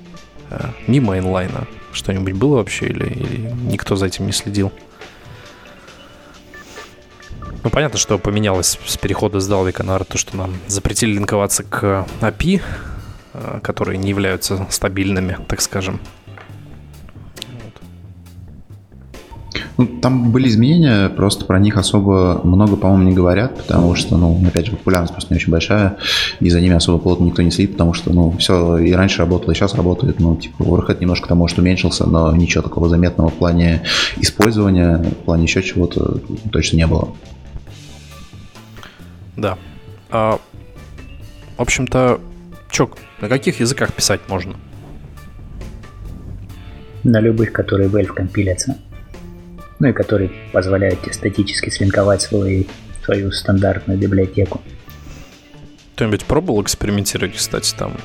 э, 0.51 0.69
мимо 0.87 1.19
инлайна. 1.19 1.67
Что-нибудь 1.93 2.35
было 2.35 2.57
вообще 2.57 2.87
или, 2.87 3.07
или 3.07 3.53
никто 3.71 3.97
за 3.97 4.07
этим 4.07 4.27
не 4.27 4.33
следил? 4.33 4.73
Ну, 7.65 7.71
понятно, 7.71 7.99
что 7.99 8.19
поменялось 8.19 8.79
с 8.85 8.99
перехода 8.99 9.41
с 9.41 9.51
Dalvik 9.51 9.83
на 9.83 9.99
то, 10.01 10.19
что 10.19 10.37
нам 10.37 10.53
запретили 10.67 11.15
линковаться 11.15 11.63
к 11.63 12.07
API, 12.21 12.61
э, 13.33 13.61
которые 13.63 13.97
не 13.97 14.11
являются 14.11 14.67
стабильными, 14.69 15.39
так 15.49 15.63
скажем. 15.63 15.99
Ну, 19.79 19.87
там 19.87 20.31
были 20.31 20.49
изменения, 20.49 21.09
просто 21.09 21.47
про 21.47 21.59
них 21.59 21.79
особо 21.79 22.43
много, 22.45 22.77
по-моему, 22.77 23.09
не 23.09 23.15
говорят, 23.15 23.57
потому 23.57 23.95
что, 23.95 24.19
ну, 24.19 24.41
опять 24.47 24.67
же, 24.67 24.73
популярность 24.73 25.15
просто 25.15 25.33
не 25.33 25.39
очень 25.39 25.51
большая, 25.51 25.97
и 26.41 26.51
за 26.51 26.61
ними 26.61 26.75
особо 26.75 26.99
плотно 26.99 27.25
никто 27.25 27.41
не 27.43 27.51
следит, 27.51 27.73
потому 27.73 27.95
что, 27.95 28.13
ну, 28.13 28.37
все 28.39 28.77
и 28.77 28.93
раньше 28.93 29.19
работало, 29.19 29.53
и 29.53 29.55
сейчас 29.55 29.75
работает, 29.75 30.21
ну, 30.21 30.37
типа, 30.37 30.63
Warhead 30.63 30.99
немножко 31.01 31.29
там, 31.29 31.39
может, 31.39 31.59
уменьшился, 31.59 32.07
но 32.07 32.35
ничего 32.37 32.63
такого 32.63 32.89
заметного 32.89 33.31
в 33.31 33.35
плане 33.35 33.83
использования, 34.17 34.99
в 34.99 35.25
плане 35.25 35.45
еще 35.45 35.63
чего-то 35.63 36.21
точно 36.53 36.77
не 36.77 36.87
было. 36.87 37.09
Да. 39.37 39.59
А, 40.11 40.39
в 41.57 41.63
общем-то, 41.63 42.21
чё, 42.71 42.91
на 43.21 43.29
каких 43.29 43.61
языках 43.61 43.93
писать 43.93 44.21
можно? 44.29 44.57
На 47.03 47.21
любых, 47.21 47.53
которые 47.53 47.89
в 47.89 47.97
Elf 47.97 48.07
компилятся 48.07 48.77
ну 49.79 49.89
и 49.89 49.93
который 49.93 50.33
позволяет 50.53 51.03
тебе 51.03 51.13
статически 51.13 51.71
слинковать 51.71 52.23
свой, 52.23 52.69
свою 53.05 53.31
стандартную 53.33 53.99
библиотеку. 53.99 54.63
Кто-нибудь 55.95 56.25
пробовал 56.25 56.63
экспериментировать, 56.63 57.37
кстати, 57.37 57.75
там? 57.77 57.97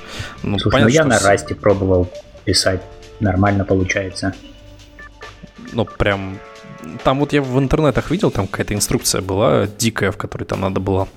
Ну, 0.43 0.59
Слушай, 0.59 0.73
понятно, 0.73 1.03
ну 1.05 1.13
я 1.13 1.19
на 1.19 1.19
расте 1.19 1.55
пробовал 1.55 2.11
писать, 2.45 2.81
нормально 3.19 3.65
получается. 3.65 4.33
Ну, 5.71 5.85
прям... 5.85 6.39
Там 7.03 7.19
вот 7.19 7.33
я 7.33 7.41
в 7.41 7.59
интернетах 7.59 8.11
видел, 8.11 8.31
там 8.31 8.47
какая-то 8.47 8.73
инструкция 8.73 9.21
была 9.21 9.67
дикая, 9.67 10.11
в 10.11 10.17
которой 10.17 10.45
там 10.45 10.61
надо 10.61 10.79
было 10.79 11.07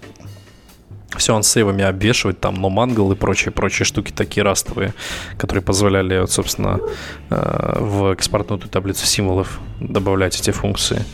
все 1.16 1.34
он 1.34 1.42
сейвами 1.42 1.84
обвешивать, 1.84 2.40
там, 2.40 2.54
но 2.54 2.70
мангл 2.70 3.12
и 3.12 3.14
прочие-прочие 3.14 3.84
штуки 3.84 4.12
такие 4.12 4.42
растовые, 4.42 4.94
которые 5.36 5.62
позволяли, 5.62 6.18
вот, 6.18 6.30
собственно, 6.30 6.80
э, 7.30 7.76
в 7.78 8.12
экспортную 8.12 8.60
таблицу 8.60 9.06
символов 9.06 9.60
добавлять 9.80 10.40
эти 10.40 10.50
функции. 10.50 11.04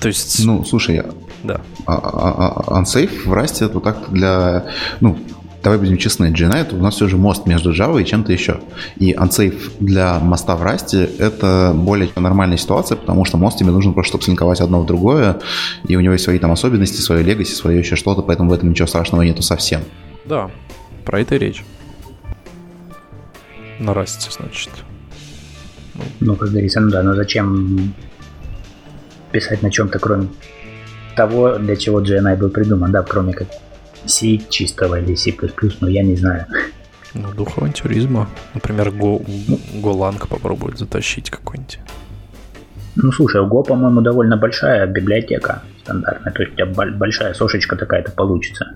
То 0.00 0.08
есть... 0.08 0.44
Ну, 0.44 0.64
слушай, 0.64 1.02
да. 1.42 1.62
А, 1.86 1.94
а, 1.94 2.64
а, 2.66 2.82
unsafe 2.82 3.26
в 3.26 3.32
расте 3.32 3.64
это 3.64 3.80
так 3.80 4.10
для... 4.10 4.66
Ну, 5.00 5.18
давай 5.66 5.80
будем 5.80 5.96
честны, 5.96 6.26
GNI 6.26 6.58
это 6.58 6.76
у 6.76 6.78
нас 6.78 6.94
все 6.94 7.08
же 7.08 7.16
мост 7.16 7.44
между 7.44 7.72
Java 7.72 8.00
и 8.00 8.04
чем-то 8.04 8.32
еще. 8.32 8.60
И 8.98 9.12
unsafe 9.14 9.72
для 9.80 10.20
моста 10.20 10.54
в 10.54 10.62
расте 10.62 11.10
это 11.18 11.72
более 11.74 12.08
нормальная 12.14 12.56
ситуация, 12.56 12.94
потому 12.94 13.24
что 13.24 13.36
мост 13.36 13.58
тебе 13.58 13.72
нужен 13.72 13.92
просто, 13.92 14.10
чтобы 14.10 14.22
слинковать 14.22 14.60
одно 14.60 14.80
в 14.80 14.86
другое, 14.86 15.40
и 15.88 15.96
у 15.96 16.00
него 16.00 16.12
есть 16.12 16.22
свои 16.22 16.38
там 16.38 16.52
особенности, 16.52 17.00
свои 17.00 17.24
легаси, 17.24 17.52
свое 17.52 17.80
еще 17.80 17.96
что-то, 17.96 18.22
поэтому 18.22 18.50
в 18.50 18.52
этом 18.52 18.70
ничего 18.70 18.86
страшного 18.86 19.22
нету 19.22 19.42
совсем. 19.42 19.80
Да, 20.24 20.52
про 21.04 21.22
это 21.22 21.34
и 21.34 21.38
речь. 21.38 21.64
На 23.80 23.92
расте, 23.92 24.30
значит. 24.30 24.70
Ну, 26.20 26.36
как 26.36 26.50
говорится, 26.50 26.78
ну 26.78 26.90
да, 26.90 27.02
но 27.02 27.16
зачем 27.16 27.92
писать 29.32 29.62
на 29.62 29.72
чем-то, 29.72 29.98
кроме 29.98 30.28
того, 31.16 31.58
для 31.58 31.74
чего 31.74 32.00
GNI 32.00 32.36
был 32.36 32.50
придуман, 32.50 32.92
да, 32.92 33.02
кроме 33.02 33.32
как 33.32 33.48
C 34.06 34.38
чистого 34.48 35.00
или 35.00 35.14
C++, 35.14 35.34
но 35.80 35.88
я 35.88 36.02
не 36.02 36.16
знаю. 36.16 36.46
Ну, 37.14 37.32
дух 37.32 37.56
авантюризма. 37.56 38.28
Например, 38.54 38.88
Go, 38.88 39.24
GoLang 39.74 40.26
попробует 40.28 40.78
затащить 40.78 41.30
какой-нибудь. 41.30 41.78
Ну, 42.96 43.12
слушай, 43.12 43.40
у 43.40 43.46
Go, 43.46 43.64
по-моему, 43.64 44.00
довольно 44.00 44.36
большая 44.36 44.86
библиотека 44.86 45.62
стандартная. 45.82 46.32
То 46.32 46.42
есть 46.42 46.54
у 46.54 46.56
тебя 46.56 46.66
большая 46.66 47.34
сошечка 47.34 47.76
такая-то 47.76 48.12
получится. 48.12 48.74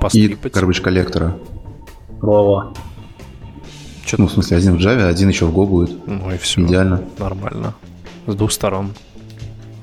Пострипать. 0.00 0.54
И 0.54 0.58
garbage 0.58 0.80
коллектора. 0.80 1.36
Во-во. 2.20 2.72
ну, 4.18 4.26
в 4.26 4.32
смысле, 4.32 4.56
один 4.56 4.76
в 4.76 4.80
Java, 4.80 5.08
один 5.08 5.28
еще 5.28 5.46
в 5.46 5.56
Go 5.56 5.66
будет. 5.66 6.06
Ну 6.06 6.32
и 6.32 6.38
все. 6.38 6.62
Идеально. 6.62 7.02
Нормально. 7.18 7.74
С 8.26 8.34
двух 8.34 8.52
сторон. 8.52 8.92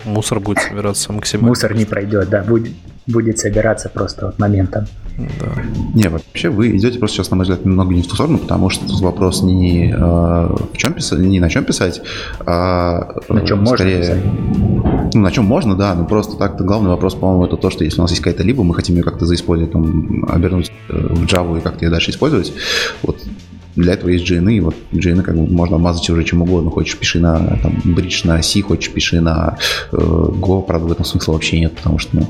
Мусор 0.06 0.40
будет 0.40 0.60
собираться 0.60 1.14
максимально. 1.14 1.50
Мусор 1.50 1.74
не 1.76 1.86
пройдет, 1.86 2.30
да, 2.30 2.44
будет, 2.44 2.72
будет 3.08 3.40
собираться 3.40 3.90
просто 3.90 4.28
вот 4.28 4.40
моментом. 4.40 4.88
Да. 5.18 5.48
Не, 5.94 6.10
вообще 6.10 6.50
вы 6.50 6.76
идете 6.78 6.98
просто 6.98 7.18
сейчас, 7.18 7.32
на 7.32 7.38
мой 7.38 7.44
взгляд, 7.44 7.66
немного 7.66 7.94
не 7.94 8.02
в 8.02 8.08
ту 8.08 8.16
сторону, 8.16 8.38
потому 8.38 8.70
что 8.70 8.88
тут 8.88 9.02
вопрос 9.02 9.44
не, 9.44 9.92
э, 9.92 9.96
в 9.96 10.78
чем 10.78 10.94
писать, 10.94 11.20
не 11.20 11.40
на 11.40 11.50
чем 11.50 11.66
писать, 11.66 12.02
а 12.46 13.16
на 13.30 13.46
чем 13.46 13.66
скорее, 13.66 13.98
можно 13.98 14.02
писать. 14.02 15.14
Ну, 15.14 15.22
на 15.22 15.32
чем 15.32 15.46
можно, 15.46 15.76
да, 15.76 15.94
но 15.94 16.06
просто 16.06 16.38
так-то 16.38 16.64
главный 16.64 16.90
вопрос, 16.90 17.16
по-моему, 17.16 17.46
это 17.46 17.58
то, 17.58 17.70
что 17.70 17.84
если 17.84 18.00
у 18.00 18.04
нас 18.04 18.12
есть 18.12 18.24
какая-то 18.24 18.44
либо, 18.44 18.64
мы 18.64 18.74
хотим 18.74 18.96
ее 18.96 19.04
как-то 19.04 19.26
заиспользовать, 19.26 19.74
там, 19.74 20.26
обернуть 20.30 20.72
э, 20.90 20.94
в 20.94 21.26
Java 21.26 21.58
и 21.58 21.62
как-то 21.62 21.86
ее 21.86 21.92
дальше 21.92 22.12
использовать, 22.12 22.54
вот 23.04 23.22
для 23.76 23.94
этого 23.94 24.10
есть 24.10 24.30
GN, 24.30 24.52
и 24.54 24.60
вот 24.60 24.76
GN 24.92 25.22
как 25.22 25.36
бы 25.36 25.48
можно 25.48 25.76
обмазать 25.78 26.10
уже 26.10 26.24
чем 26.24 26.42
угодно. 26.42 26.72
Хочешь, 26.72 26.98
пиши 26.98 27.20
на 27.20 27.58
там, 27.62 27.82
Bridge 27.86 28.28
на 28.28 28.42
C, 28.42 28.62
хочешь, 28.62 28.92
пиши 28.92 29.22
на 29.22 29.58
э, 29.92 29.96
Go, 29.96 30.64
правда, 30.64 30.88
в 30.88 30.92
этом 30.92 31.06
смысла 31.06 31.34
вообще 31.34 31.60
нет, 31.60 31.76
потому 31.76 31.98
что, 31.98 32.18
ну, 32.18 32.28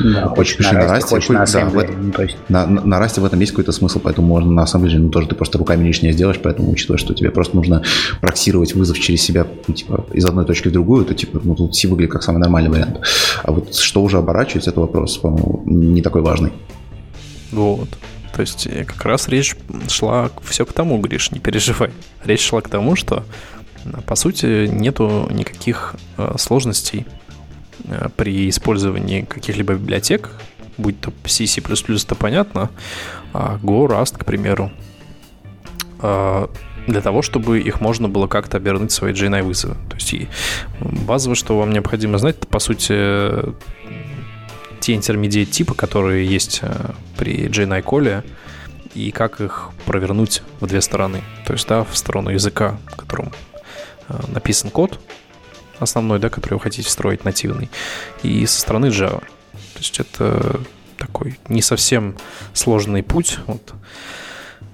да, 0.00 0.28
хочешь 0.28 0.56
пиши 0.56 0.74
на 0.74 0.86
Расте, 0.86 1.14
хочешь 1.14 1.28
на 1.28 1.46
да, 1.46 1.64
в 1.66 1.78
этом, 1.78 2.12
ну, 2.16 2.22
есть... 2.22 2.36
на, 2.48 2.66
на, 2.66 2.84
на 2.84 2.98
Расте 2.98 3.20
в 3.20 3.24
этом 3.24 3.40
есть 3.40 3.52
какой-то 3.52 3.72
смысл, 3.72 4.00
поэтому 4.02 4.26
можно 4.26 4.50
на 4.50 4.62
ассемблере, 4.62 4.98
ну, 4.98 5.10
тоже 5.10 5.28
ты 5.28 5.34
просто 5.34 5.58
руками 5.58 5.86
лишнее 5.86 6.12
сделаешь, 6.12 6.40
поэтому 6.42 6.70
учитывая, 6.70 6.98
что 6.98 7.14
тебе 7.14 7.30
просто 7.30 7.56
нужно 7.56 7.82
проксировать 8.20 8.74
вызов 8.74 8.98
через 8.98 9.22
себя, 9.22 9.46
ну, 9.66 9.74
типа, 9.74 10.06
из 10.12 10.24
одной 10.24 10.44
точки 10.44 10.68
в 10.68 10.72
другую, 10.72 11.04
то, 11.04 11.14
типа, 11.14 11.40
ну, 11.42 11.54
тут 11.54 11.76
C 11.76 11.88
выглядит 11.88 12.12
как 12.12 12.22
самый 12.22 12.38
нормальный 12.38 12.70
вариант. 12.70 13.00
А 13.42 13.52
вот 13.52 13.74
что 13.74 14.02
уже 14.02 14.18
оборачивать, 14.18 14.66
это 14.68 14.80
вопрос, 14.80 15.16
по-моему, 15.18 15.62
не 15.66 16.02
такой 16.02 16.22
важный. 16.22 16.52
Вот. 17.52 17.88
То 18.34 18.40
есть 18.40 18.66
э, 18.66 18.84
как 18.84 19.04
раз 19.04 19.28
речь 19.28 19.56
шла 19.88 20.30
все 20.42 20.66
к 20.66 20.72
тому, 20.72 20.98
Гриш, 20.98 21.30
не 21.30 21.40
переживай. 21.40 21.90
Речь 22.24 22.42
шла 22.42 22.60
к 22.60 22.68
тому, 22.68 22.96
что 22.96 23.24
по 24.06 24.14
сути 24.14 24.66
нету 24.66 25.28
никаких 25.30 25.94
э, 26.16 26.34
сложностей 26.38 27.06
Э, 27.86 28.08
при 28.16 28.48
использовании 28.48 29.22
каких-либо 29.22 29.74
библиотек, 29.74 30.30
будь 30.78 31.00
то 31.00 31.12
C, 31.26 31.46
C++, 31.46 31.60
это 31.60 32.14
понятно, 32.14 32.70
а 33.32 33.58
Go, 33.62 33.86
Rust, 33.86 34.18
к 34.18 34.24
примеру, 34.24 34.70
для 36.00 37.00
того, 37.00 37.22
чтобы 37.22 37.60
их 37.60 37.80
можно 37.80 38.10
было 38.10 38.26
как-то 38.26 38.58
обернуть 38.58 38.90
в 38.90 38.94
свои 38.94 39.14
JNI 39.14 39.42
вызовы. 39.42 39.76
То 39.88 39.96
есть 39.96 40.12
и 40.12 40.28
базово, 40.80 41.34
что 41.34 41.58
вам 41.58 41.72
необходимо 41.72 42.18
знать, 42.18 42.36
это, 42.36 42.46
по 42.46 42.58
сути, 42.58 42.92
те 44.84 44.94
интермедиат 44.94 45.50
типы, 45.50 45.74
которые 45.74 46.26
есть 46.26 46.58
э, 46.60 46.90
при 47.16 47.46
JNI 47.46 47.80
коле, 47.80 48.22
и 48.94 49.12
как 49.12 49.40
их 49.40 49.70
провернуть 49.86 50.42
в 50.60 50.66
две 50.66 50.82
стороны. 50.82 51.22
То 51.46 51.54
есть, 51.54 51.66
да, 51.66 51.84
в 51.84 51.96
сторону 51.96 52.28
языка, 52.28 52.76
в 52.88 52.96
котором 52.96 53.32
э, 54.10 54.14
написан 54.28 54.68
код, 54.68 55.00
основной, 55.78 56.18
да, 56.18 56.28
который 56.28 56.54
вы 56.54 56.60
хотите 56.60 56.90
строить 56.90 57.24
нативный, 57.24 57.70
и 58.22 58.44
со 58.44 58.60
стороны 58.60 58.86
Java. 58.86 59.20
То 59.52 59.78
есть 59.78 59.98
это 60.00 60.60
такой 60.98 61.40
не 61.48 61.62
совсем 61.62 62.18
сложный 62.52 63.02
путь. 63.02 63.38
Вот. 63.46 63.72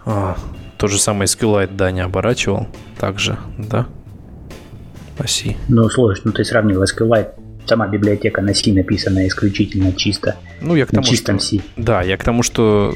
А, 0.05 0.37
тот 0.77 0.91
же 0.91 0.99
самый 0.99 1.27
SQLite, 1.27 1.77
да, 1.77 1.93
не 1.93 2.01
оборачивал. 2.01 2.67
Также, 2.99 3.39
да? 3.59 3.87
Оси. 5.19 5.57
Ну, 5.69 5.89
сложно. 5.89 6.23
Ну, 6.25 6.33
ты 6.33 6.45
сравнивал 6.45 6.83
SQLite 6.83 7.31
сама 7.67 7.87
библиотека 7.87 8.43
на 8.43 8.55
C 8.55 8.73
написана 8.73 9.27
исключительно 9.27 9.93
чисто. 9.93 10.37
Ну, 10.61 10.75
я 10.75 10.87
к 10.87 10.91
тому, 10.91 11.03
на 11.03 11.09
чистом 11.09 11.39
что, 11.39 11.57
C. 11.57 11.63
Да, 11.77 12.03
я 12.03 12.17
к 12.17 12.25
тому, 12.25 12.43
что 12.43 12.95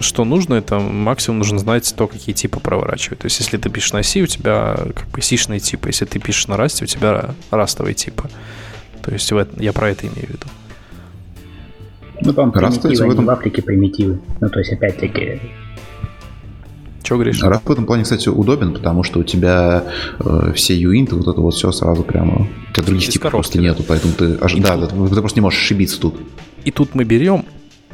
что 0.00 0.24
нужно, 0.24 0.54
это 0.54 0.78
максимум 0.78 1.38
нужно 1.38 1.58
знать 1.58 1.94
то, 1.96 2.06
какие 2.06 2.34
типы 2.34 2.60
проворачивать. 2.60 3.20
То 3.20 3.26
есть, 3.26 3.38
если 3.40 3.56
ты 3.56 3.70
пишешь 3.70 3.92
на 3.92 4.02
C, 4.02 4.22
у 4.22 4.26
тебя 4.26 4.76
как 4.94 5.08
бы 5.08 5.22
C-шные 5.22 5.60
типы. 5.60 5.88
Если 5.88 6.04
ты 6.04 6.18
пишешь 6.18 6.48
на 6.48 6.54
Rust, 6.54 6.82
у 6.82 6.86
тебя 6.86 7.34
растовые 7.50 7.94
типы. 7.94 8.28
То 9.02 9.12
есть, 9.12 9.30
я 9.30 9.72
про 9.72 9.90
это 9.90 10.06
имею 10.06 10.26
в 10.26 10.30
виду. 10.30 10.46
Ну, 12.22 12.32
по-моему, 12.32 12.52
примитивы, 12.52 13.08
в, 13.08 13.12
этом... 13.12 13.26
в 13.26 13.30
Африке 13.30 13.62
примитивы. 13.62 14.18
Ну, 14.40 14.48
то 14.48 14.58
есть, 14.58 14.72
опять-таки, 14.72 15.40
чего 17.06 17.18
говоришь? 17.18 17.42
Рад 17.42 17.62
в 17.64 17.70
этом 17.70 17.86
плане, 17.86 18.02
кстати, 18.02 18.28
удобен, 18.28 18.74
потому 18.74 19.04
что 19.04 19.20
у 19.20 19.22
тебя 19.22 19.84
э, 20.18 20.52
все 20.54 20.76
юинты, 20.76 21.14
вот 21.14 21.28
это 21.28 21.40
вот 21.40 21.54
все 21.54 21.70
сразу 21.70 22.02
прямо... 22.02 22.48
У 22.70 22.74
тебя 22.74 22.86
других 22.86 23.08
типов 23.08 23.30
просто 23.30 23.60
нету, 23.60 23.84
поэтому 23.86 24.12
ты... 24.14 24.36
Аж, 24.40 24.54
да, 24.56 24.76
да, 24.76 24.88
ты 24.88 24.94
просто 24.96 25.38
не 25.38 25.42
можешь 25.42 25.60
ошибиться 25.60 26.00
тут. 26.00 26.16
И 26.64 26.72
тут 26.72 26.96
мы 26.96 27.04
берем 27.04 27.44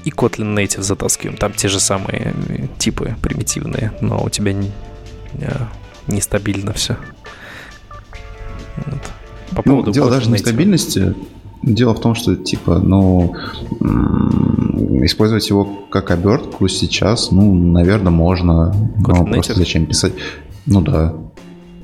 и 0.05 0.11
Kotlin 0.11 0.57
Native 0.57 0.83
затаскиваем. 0.83 1.37
Там 1.37 1.53
те 1.53 1.69
же 1.69 1.79
самые 1.79 2.35
э, 2.49 2.67
типы 2.79 3.15
примитивные, 3.21 3.93
но 4.01 4.23
у 4.23 4.31
тебя 4.31 4.55
не, 4.55 4.71
э, 5.35 5.51
нестабильно 6.07 6.73
все. 6.73 6.97
Вот. 8.77 9.03
По 9.51 9.63
ну, 9.67 9.73
поводу 9.75 9.93
дело 9.93 10.09
Kotlin 10.09 10.11
даже 10.13 10.31
нестабильности, 10.31 11.15
Дело 11.63 11.95
в 11.95 12.01
том, 12.01 12.15
что, 12.15 12.35
типа, 12.35 12.79
ну, 12.79 13.37
использовать 15.05 15.49
его 15.49 15.65
как 15.91 16.11
обертку 16.11 16.67
сейчас, 16.69 17.31
ну, 17.31 17.55
наверное, 17.55 18.11
можно. 18.11 18.75
Kotlin 18.99 19.25
но 19.27 19.33
просто 19.33 19.55
зачем 19.55 19.87
писать? 19.87 20.13
Ну 20.67 20.81
да. 20.81 21.15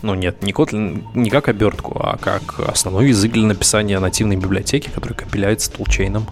Ну 0.03 0.15
нет, 0.15 0.43
не 0.43 0.53
Kotlin 0.53 1.03
не 1.15 1.31
как 1.31 1.49
обертку, 1.49 1.99
а 2.01 2.17
как 2.19 2.61
основной 2.69 3.09
язык 3.09 3.33
для 3.33 3.47
написания 3.47 3.99
нативной 3.99 4.37
библиотеки, 4.37 4.89
который 4.95 5.15
компиляется 5.15 5.73
толчейном. 5.73 6.25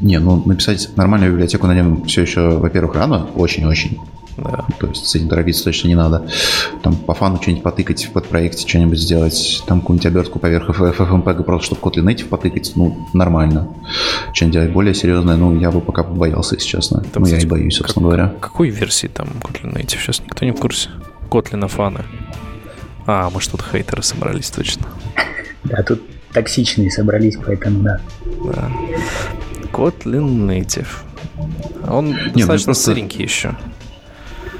Не, 0.00 0.18
ну 0.20 0.42
написать 0.44 0.90
нормальную 0.96 1.32
библиотеку 1.32 1.66
на 1.66 1.74
нем 1.74 2.04
все 2.04 2.22
еще, 2.22 2.50
во-первых, 2.50 2.94
рано, 2.94 3.26
очень-очень. 3.34 3.98
Да. 4.38 4.64
То 4.78 4.86
есть 4.86 5.06
с 5.06 5.14
этим 5.14 5.28
торопиться 5.28 5.64
точно 5.64 5.88
не 5.88 5.94
надо. 5.94 6.28
Там 6.82 6.94
по 6.94 7.14
фану 7.14 7.38
что-нибудь 7.40 7.62
потыкать 7.62 8.04
в 8.04 8.12
подпроекте, 8.12 8.66
что-нибудь 8.66 8.98
сделать, 8.98 9.62
там 9.66 9.80
какую-нибудь 9.80 10.06
обертку 10.06 10.38
поверх 10.38 10.70
FFmpeg, 10.70 11.42
просто 11.42 11.66
чтобы 11.66 11.80
Kotlin 11.80 12.04
Native 12.04 12.26
потыкать, 12.26 12.72
ну, 12.76 13.08
нормально. 13.12 13.68
Что-нибудь 14.32 14.54
делать 14.54 14.72
более 14.72 14.94
серьезное, 14.94 15.36
ну, 15.36 15.58
я 15.58 15.70
бы 15.70 15.80
пока 15.80 16.02
боялся, 16.02 16.54
если 16.54 16.68
честно. 16.68 17.02
Там, 17.12 17.24
ну, 17.24 17.28
я 17.28 17.38
и 17.38 17.46
боюсь, 17.46 17.76
собственно 17.76 18.08
как, 18.08 18.16
говоря. 18.16 18.34
Какой 18.40 18.70
версии 18.70 19.08
там 19.08 19.28
Kotlin 19.42 19.74
Native? 19.74 19.98
Сейчас 19.98 20.20
никто 20.20 20.44
не 20.44 20.52
в 20.52 20.56
курсе. 20.56 20.90
Kotlin 21.28 21.66
фаны. 21.68 22.04
А, 23.06 23.30
мы 23.30 23.40
что-то 23.40 23.64
хейтеры 23.64 24.02
собрались 24.02 24.50
точно. 24.50 24.86
Да, 25.64 25.82
тут 25.82 26.02
токсичные 26.32 26.90
собрались, 26.90 27.36
поэтому 27.44 27.82
да. 27.82 28.00
Да. 28.44 28.70
Kotlin 29.72 30.46
Native. 30.46 30.88
Он 31.88 32.08
Нет, 32.08 32.16
ну 32.26 32.32
достаточно 32.34 32.66
просто... 32.66 32.84
сыренький 32.84 33.24
еще. 33.24 33.56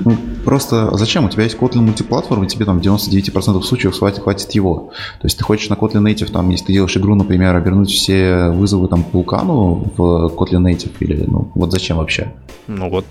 Ну, 0.01 0.17
просто 0.45 0.97
зачем? 0.97 1.25
У 1.25 1.29
тебя 1.29 1.45
есть 1.45 1.57
Kotlin 1.57 1.81
мультиплатформ, 1.81 2.45
и 2.45 2.47
тебе 2.47 2.65
там 2.65 2.79
99% 2.79 3.63
случаев 3.63 3.99
хватит, 3.99 4.23
хватит 4.23 4.51
его. 4.53 4.91
То 5.21 5.27
есть 5.27 5.39
ты 5.39 5.45
хочешь 5.45 5.69
на 5.69 5.75
Kotlin 5.75 6.03
Native, 6.03 6.31
там, 6.31 6.49
если 6.51 6.67
ты 6.67 6.73
делаешь 6.73 6.97
игру, 6.97 7.15
например, 7.15 7.57
обернуть 7.57 7.91
все 7.91 8.49
вызовы 8.51 8.89
там 8.89 9.05
по 9.05 9.19
вулкану 9.19 9.93
в 9.97 10.33
Kotlin 10.37 10.63
Native, 10.63 10.93
или 11.01 11.25
ну 11.27 11.51
вот 11.55 11.73
зачем 11.73 11.97
вообще? 11.97 12.33
Ну 12.67 12.89
вот, 12.91 13.07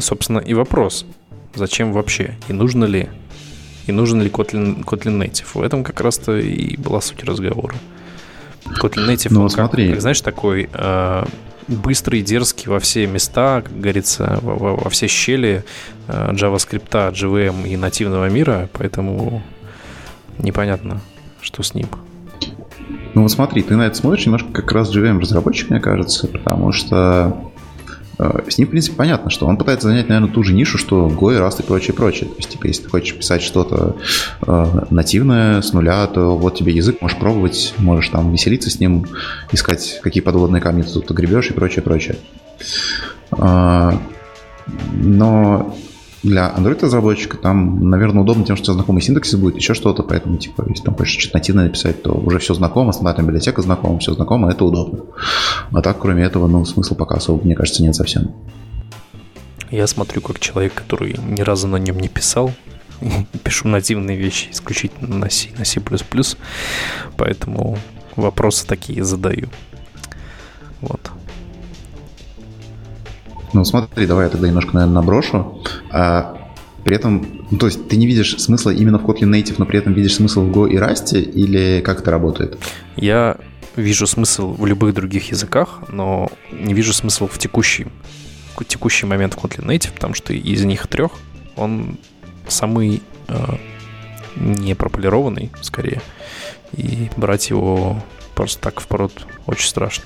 собственно, 0.00 0.38
и 0.38 0.54
вопрос. 0.54 1.04
Зачем 1.54 1.92
вообще? 1.92 2.36
И 2.48 2.52
нужно 2.52 2.84
ли? 2.84 3.08
И 3.86 3.92
нужен 3.92 4.20
ли 4.20 4.28
Kotlin, 4.28 4.84
Kotlin 4.84 5.18
Native? 5.18 5.46
В 5.54 5.62
этом 5.62 5.82
как 5.82 6.00
раз-то 6.00 6.36
и 6.38 6.76
была 6.76 7.00
суть 7.00 7.24
разговора. 7.24 7.74
Kotlin 8.80 9.08
Native, 9.08 9.28
ну, 9.30 9.42
он 9.42 9.50
смотри. 9.50 9.86
Как, 9.86 9.94
как, 9.94 10.00
знаешь, 10.02 10.20
такой 10.20 10.68
э, 10.72 11.24
быстрый, 11.68 12.22
дерзкий 12.22 12.68
во 12.68 12.80
все 12.80 13.06
места, 13.06 13.62
как 13.62 13.78
говорится, 13.78 14.38
во, 14.42 14.76
во, 14.76 14.90
все 14.90 15.06
щели 15.06 15.64
э, 16.08 16.32
JavaScript, 16.32 17.12
JVM 17.12 17.68
и 17.68 17.76
нативного 17.76 18.28
мира, 18.28 18.68
поэтому 18.72 19.42
непонятно, 20.38 21.00
что 21.40 21.62
с 21.62 21.74
ним. 21.74 21.86
Ну 23.14 23.22
вот 23.22 23.30
смотри, 23.30 23.62
ты 23.62 23.76
на 23.76 23.86
это 23.86 23.96
смотришь 23.96 24.26
немножко 24.26 24.52
как 24.52 24.72
раз 24.72 24.94
JVM 24.94 25.20
разработчик, 25.20 25.70
мне 25.70 25.80
кажется, 25.80 26.26
потому 26.28 26.72
что 26.72 27.47
с 28.18 28.58
ним, 28.58 28.66
в 28.66 28.70
принципе, 28.70 28.96
понятно, 28.96 29.30
что 29.30 29.46
он 29.46 29.56
пытается 29.56 29.88
занять, 29.88 30.08
наверное, 30.08 30.32
ту 30.32 30.42
же 30.42 30.52
нишу, 30.52 30.76
что 30.76 31.06
Go 31.08 31.34
и 31.34 31.38
Rust 31.38 31.60
и 31.60 31.62
прочее, 31.62 31.94
прочее. 31.94 32.28
То 32.28 32.36
есть, 32.36 32.50
типа, 32.50 32.66
если 32.66 32.82
ты 32.84 32.90
хочешь 32.90 33.16
писать 33.16 33.42
что-то 33.42 33.96
э, 34.46 34.66
нативное 34.90 35.62
с 35.62 35.72
нуля, 35.72 36.06
то 36.08 36.36
вот 36.36 36.56
тебе 36.56 36.72
язык, 36.72 37.00
можешь 37.00 37.16
пробовать, 37.18 37.74
можешь 37.78 38.08
там 38.08 38.32
веселиться 38.32 38.70
с 38.70 38.80
ним, 38.80 39.06
искать, 39.52 40.00
какие 40.02 40.22
подводные 40.22 40.60
камни 40.60 40.82
ты 40.82 40.92
тут 40.92 41.10
гребешь 41.12 41.50
и 41.50 41.52
прочее, 41.52 41.82
прочее. 41.82 42.16
Э, 43.36 43.92
но 44.92 45.76
для 46.22 46.52
Android-разработчика 46.56 47.36
там, 47.36 47.90
наверное, 47.90 48.22
удобно 48.22 48.44
тем, 48.44 48.56
что 48.56 48.62
у 48.62 48.66
тебя 48.66 48.74
знакомый 48.74 49.02
синтаксис 49.02 49.36
будет, 49.36 49.56
еще 49.56 49.74
что-то, 49.74 50.02
поэтому, 50.02 50.36
типа, 50.36 50.64
если 50.68 50.84
там 50.84 50.94
хочешь 50.94 51.20
что-то 51.20 51.38
нативно 51.38 51.64
написать, 51.64 52.02
то 52.02 52.12
уже 52.12 52.38
все 52.38 52.54
знакомо, 52.54 52.92
стандартная 52.92 53.26
библиотека 53.26 53.62
знакома, 53.62 53.98
все 53.98 54.14
знакомо, 54.14 54.50
это 54.50 54.64
удобно. 54.64 55.04
А 55.72 55.82
так, 55.82 55.98
кроме 55.98 56.24
этого, 56.24 56.48
ну, 56.48 56.64
смысла 56.64 56.94
пока 56.94 57.16
особо, 57.16 57.44
мне 57.44 57.54
кажется, 57.54 57.82
нет 57.82 57.94
совсем. 57.94 58.32
Я 59.70 59.86
смотрю, 59.86 60.20
как 60.22 60.40
человек, 60.40 60.74
который 60.74 61.16
ни 61.28 61.42
разу 61.42 61.68
на 61.68 61.76
нем 61.76 61.98
не 61.98 62.08
писал, 62.08 62.52
пишу 63.44 63.68
нативные 63.68 64.16
вещи 64.16 64.48
исключительно 64.50 65.14
на 65.16 65.30
C, 65.30 65.50
на 65.56 65.64
C++, 65.64 65.80
поэтому 67.16 67.78
вопросы 68.16 68.66
такие 68.66 69.04
задаю. 69.04 69.48
Вот. 70.80 71.10
Ну, 73.52 73.64
смотри, 73.64 74.06
давай 74.06 74.26
я 74.26 74.30
тогда 74.30 74.48
немножко, 74.48 74.74
наверное, 74.74 74.94
наброшу. 74.94 75.62
А, 75.90 76.36
при 76.84 76.96
этом, 76.96 77.26
ну, 77.50 77.58
то 77.58 77.66
есть 77.66 77.88
ты 77.88 77.96
не 77.96 78.06
видишь 78.06 78.36
смысла 78.38 78.70
именно 78.70 78.98
в 78.98 79.04
Kotlin 79.04 79.30
Native, 79.30 79.54
но 79.58 79.66
при 79.66 79.78
этом 79.78 79.92
видишь 79.92 80.14
смысл 80.14 80.42
в 80.42 80.50
Go 80.50 80.68
и 80.68 80.76
Rust, 80.76 81.18
или 81.18 81.80
как 81.80 82.00
это 82.00 82.10
работает? 82.10 82.58
Я 82.96 83.36
вижу 83.76 84.06
смысл 84.06 84.54
в 84.54 84.66
любых 84.66 84.94
других 84.94 85.30
языках, 85.30 85.82
но 85.88 86.30
не 86.50 86.74
вижу 86.74 86.92
смысла 86.92 87.28
в 87.28 87.38
текущий, 87.38 87.86
текущий 88.66 89.06
момент 89.06 89.34
в 89.34 89.38
Kotlin 89.38 89.66
Native, 89.66 89.92
потому 89.92 90.14
что 90.14 90.32
из 90.32 90.64
них 90.64 90.86
трех 90.88 91.12
он 91.56 91.98
самый 92.48 93.02
э, 93.28 93.34
не 94.36 94.74
пропулированный, 94.74 95.50
скорее, 95.62 96.02
и 96.76 97.10
брать 97.16 97.50
его 97.50 98.02
просто 98.34 98.60
так 98.60 98.80
в 98.80 98.86
пород 98.86 99.26
очень 99.46 99.68
страшно. 99.68 100.04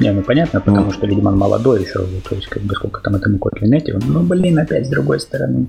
Не, 0.00 0.12
ну 0.12 0.22
понятно, 0.22 0.60
потому 0.60 0.86
ну. 0.86 0.92
что, 0.92 1.06
видимо, 1.06 1.28
он 1.28 1.38
молодой 1.38 1.82
еще, 1.82 2.00
то 2.28 2.34
есть, 2.34 2.48
как 2.48 2.62
бы, 2.62 2.74
сколько 2.74 3.00
там 3.00 3.16
этому 3.16 3.38
Native, 3.38 4.02
ну, 4.06 4.20
блин, 4.20 4.58
опять 4.58 4.86
с 4.86 4.88
другой 4.88 5.20
стороны. 5.20 5.66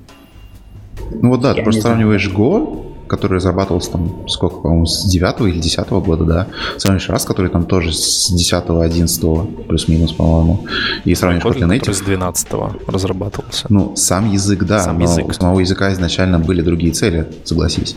Ну 1.12 1.30
вот 1.30 1.42
да, 1.42 1.50
Я 1.50 1.56
ты 1.56 1.64
просто 1.64 1.82
сравниваешь 1.82 2.30
Go, 2.30 2.96
который 3.08 3.36
разрабатывался 3.36 3.92
там, 3.92 4.28
сколько, 4.28 4.58
по-моему, 4.58 4.86
с 4.86 5.06
9 5.06 5.42
или 5.42 5.60
10 5.60 5.90
года, 5.90 6.24
да, 6.24 6.48
сравниваешь 6.78 7.10
раз, 7.10 7.26
который 7.26 7.52
там 7.52 7.66
тоже 7.66 7.94
с 7.94 8.32
10 8.32 8.64
11 8.70 9.68
плюс-минус, 9.68 10.14
по-моему, 10.14 10.66
и 11.04 11.14
сравниваешь 11.16 11.58
Kotlin 11.58 11.70
Native. 11.70 11.94
с 11.94 12.02
12 12.02 12.48
разрабатывался. 12.88 13.68
Ну, 13.70 13.96
сам 13.96 14.32
язык, 14.32 14.64
да, 14.64 14.80
сам 14.80 14.98
но 14.98 15.04
язык. 15.04 15.28
у 15.28 15.34
самого 15.34 15.60
языка 15.60 15.94
изначально 15.94 16.40
были 16.40 16.62
другие 16.62 16.94
цели, 16.94 17.28
согласись. 17.44 17.96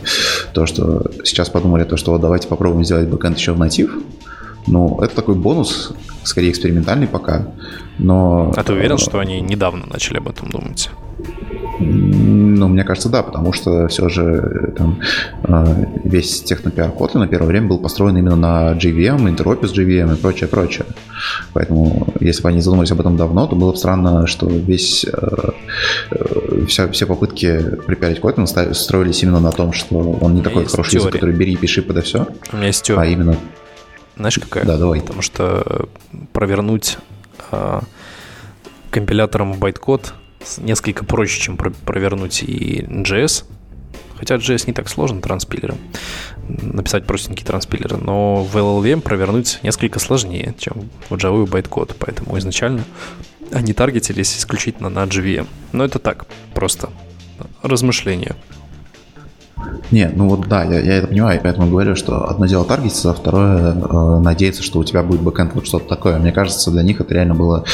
То, 0.53 0.65
что 0.65 1.09
сейчас 1.23 1.49
подумали, 1.49 1.83
то, 1.83 1.97
что 1.97 2.11
вот 2.11 2.21
давайте 2.21 2.47
попробуем 2.47 2.83
сделать 2.85 3.07
бэкэнд 3.07 3.37
еще 3.37 3.53
в 3.53 3.59
натив, 3.59 3.97
ну, 4.67 4.99
это 5.01 5.15
такой 5.15 5.35
бонус, 5.35 5.93
скорее 6.23 6.51
экспериментальный 6.51 7.07
пока, 7.07 7.47
но... 7.97 8.53
А 8.55 8.63
ты 8.63 8.73
уверен, 8.73 8.97
что 8.97 9.19
они 9.19 9.41
недавно 9.41 9.85
начали 9.85 10.17
об 10.17 10.27
этом 10.27 10.49
думать? 10.49 10.89
Ну, 11.81 12.67
мне 12.67 12.83
кажется, 12.83 13.09
да, 13.09 13.23
потому 13.23 13.53
что 13.53 13.87
все 13.87 14.09
же 14.09 14.23
э, 14.23 14.71
там, 14.71 14.99
э, 15.43 15.85
весь 16.03 16.43
технопиар 16.43 16.89
Kotlin 16.89 17.19
на 17.19 17.27
первое 17.27 17.47
время 17.47 17.67
был 17.67 17.79
построен 17.79 18.17
именно 18.17 18.35
на 18.35 18.73
JVM, 18.73 19.29
интеропе 19.29 19.67
с 19.67 19.73
JVM 19.73 20.13
и 20.13 20.17
прочее, 20.17 20.49
прочее. 20.49 20.85
Поэтому, 21.53 22.13
если 22.19 22.43
бы 22.43 22.49
они 22.49 22.59
задумались 22.59 22.91
об 22.91 22.99
этом 22.99 23.15
давно, 23.15 23.47
то 23.47 23.55
было 23.55 23.71
бы 23.71 23.77
странно, 23.77 24.27
что 24.27 24.47
весь, 24.47 25.05
э, 25.05 26.65
вся, 26.67 26.89
все 26.89 27.05
попытки 27.05 27.61
припиарить 27.87 28.19
Kotlin 28.19 28.73
строились 28.73 29.23
именно 29.23 29.39
на 29.39 29.51
том, 29.51 29.71
что 29.71 29.95
он 29.97 30.35
не 30.35 30.41
такой 30.41 30.65
хороший 30.65 30.95
язык, 30.95 31.13
который 31.13 31.33
бери 31.33 31.53
и 31.53 31.57
пиши 31.57 31.81
подо 31.81 32.01
все. 32.01 32.27
У 32.51 32.57
меня 32.57 32.67
есть 32.67 32.83
теория. 32.83 33.03
А 33.03 33.05
именно 33.05 33.37
знаешь, 34.19 34.37
какая? 34.37 34.65
Да, 34.65 34.77
давай. 34.77 34.99
Потому 35.01 35.21
что 35.21 35.87
провернуть 36.33 36.97
э, 37.51 37.81
компилятором 38.91 39.53
байткод 39.57 40.13
несколько 40.57 41.05
проще, 41.05 41.39
чем 41.41 41.57
про- 41.57 41.71
провернуть 41.71 42.43
и 42.43 42.81
JS. 42.81 43.45
Хотя 44.17 44.35
JS 44.35 44.65
не 44.67 44.73
так 44.73 44.89
сложно 44.89 45.21
транспилером. 45.21 45.77
Написать 46.49 47.05
простенький 47.05 47.45
транспилер. 47.45 47.97
Но 47.97 48.43
в 48.43 48.55
LLVM 48.57 48.99
провернуть 48.99 49.59
несколько 49.63 49.99
сложнее, 49.99 50.53
чем 50.57 50.89
в 51.09 51.13
Java 51.15 51.45
и 51.45 51.49
байткод. 51.49 51.95
Поэтому 51.97 52.37
изначально 52.37 52.83
они 53.53 53.71
таргетились 53.71 54.37
исключительно 54.37 54.89
на 54.89 55.05
JVM. 55.05 55.47
Но 55.71 55.85
это 55.85 55.99
так, 55.99 56.25
просто 56.53 56.89
размышления. 57.61 58.35
Не, 59.91 60.09
ну 60.09 60.27
вот 60.27 60.47
да, 60.47 60.63
я, 60.63 60.79
я 60.79 60.97
это 60.97 61.07
понимаю, 61.07 61.39
и 61.39 61.43
поэтому 61.43 61.67
говорю, 61.69 61.95
что 61.95 62.29
одно 62.29 62.45
дело 62.45 62.65
таргетиться, 62.65 63.11
а 63.11 63.13
второе 63.13 63.73
э, 63.73 64.19
надеяться, 64.19 64.61
что 64.61 64.79
у 64.79 64.83
тебя 64.83 65.03
будет 65.03 65.21
бэкэнд 65.21 65.55
вот 65.55 65.65
что-то 65.65 65.87
такое. 65.87 66.17
Мне 66.19 66.31
кажется, 66.31 66.71
для 66.71 66.83
них 66.83 67.01
это 67.01 67.13
реально 67.13 67.33
было 67.33 67.65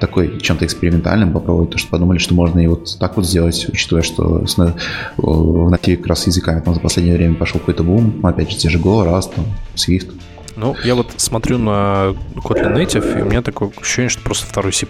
такой 0.00 0.38
чем-то 0.40 0.64
экспериментальным 0.66 1.32
попробовать, 1.32 1.70
то 1.70 1.78
что 1.78 1.88
подумали, 1.88 2.18
что 2.18 2.34
можно 2.34 2.60
и 2.60 2.66
вот 2.66 2.96
так 2.98 3.16
вот 3.16 3.26
сделать, 3.26 3.66
учитывая, 3.68 4.02
что 4.02 4.46
с, 4.46 4.58
э, 4.58 4.72
в 5.16 5.70
нативе 5.70 5.96
как 5.96 6.08
раз 6.08 6.26
языками 6.26 6.60
там 6.60 6.74
за 6.74 6.80
последнее 6.80 7.16
время 7.16 7.34
пошел 7.36 7.58
какой-то 7.58 7.82
бум, 7.82 8.20
опять 8.24 8.50
же, 8.50 8.56
те 8.56 8.68
же 8.68 8.78
Go, 8.78 9.06
Rust, 9.06 9.34
там, 9.34 9.46
Swift. 9.74 10.12
Ну, 10.56 10.76
я 10.84 10.94
вот 10.94 11.12
смотрю 11.16 11.58
на 11.58 12.14
Kotlin 12.36 12.74
Native, 12.74 13.18
и 13.18 13.22
у 13.22 13.24
меня 13.24 13.42
такое 13.42 13.70
ощущение, 13.80 14.10
что 14.10 14.22
просто 14.22 14.46
второй 14.46 14.72
C++. 14.72 14.86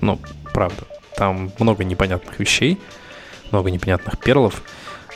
Ну, 0.00 0.18
правда. 0.52 0.84
Там 1.16 1.52
много 1.58 1.84
непонятных 1.84 2.38
вещей, 2.38 2.78
много 3.50 3.70
непонятных 3.70 4.18
перлов. 4.18 4.62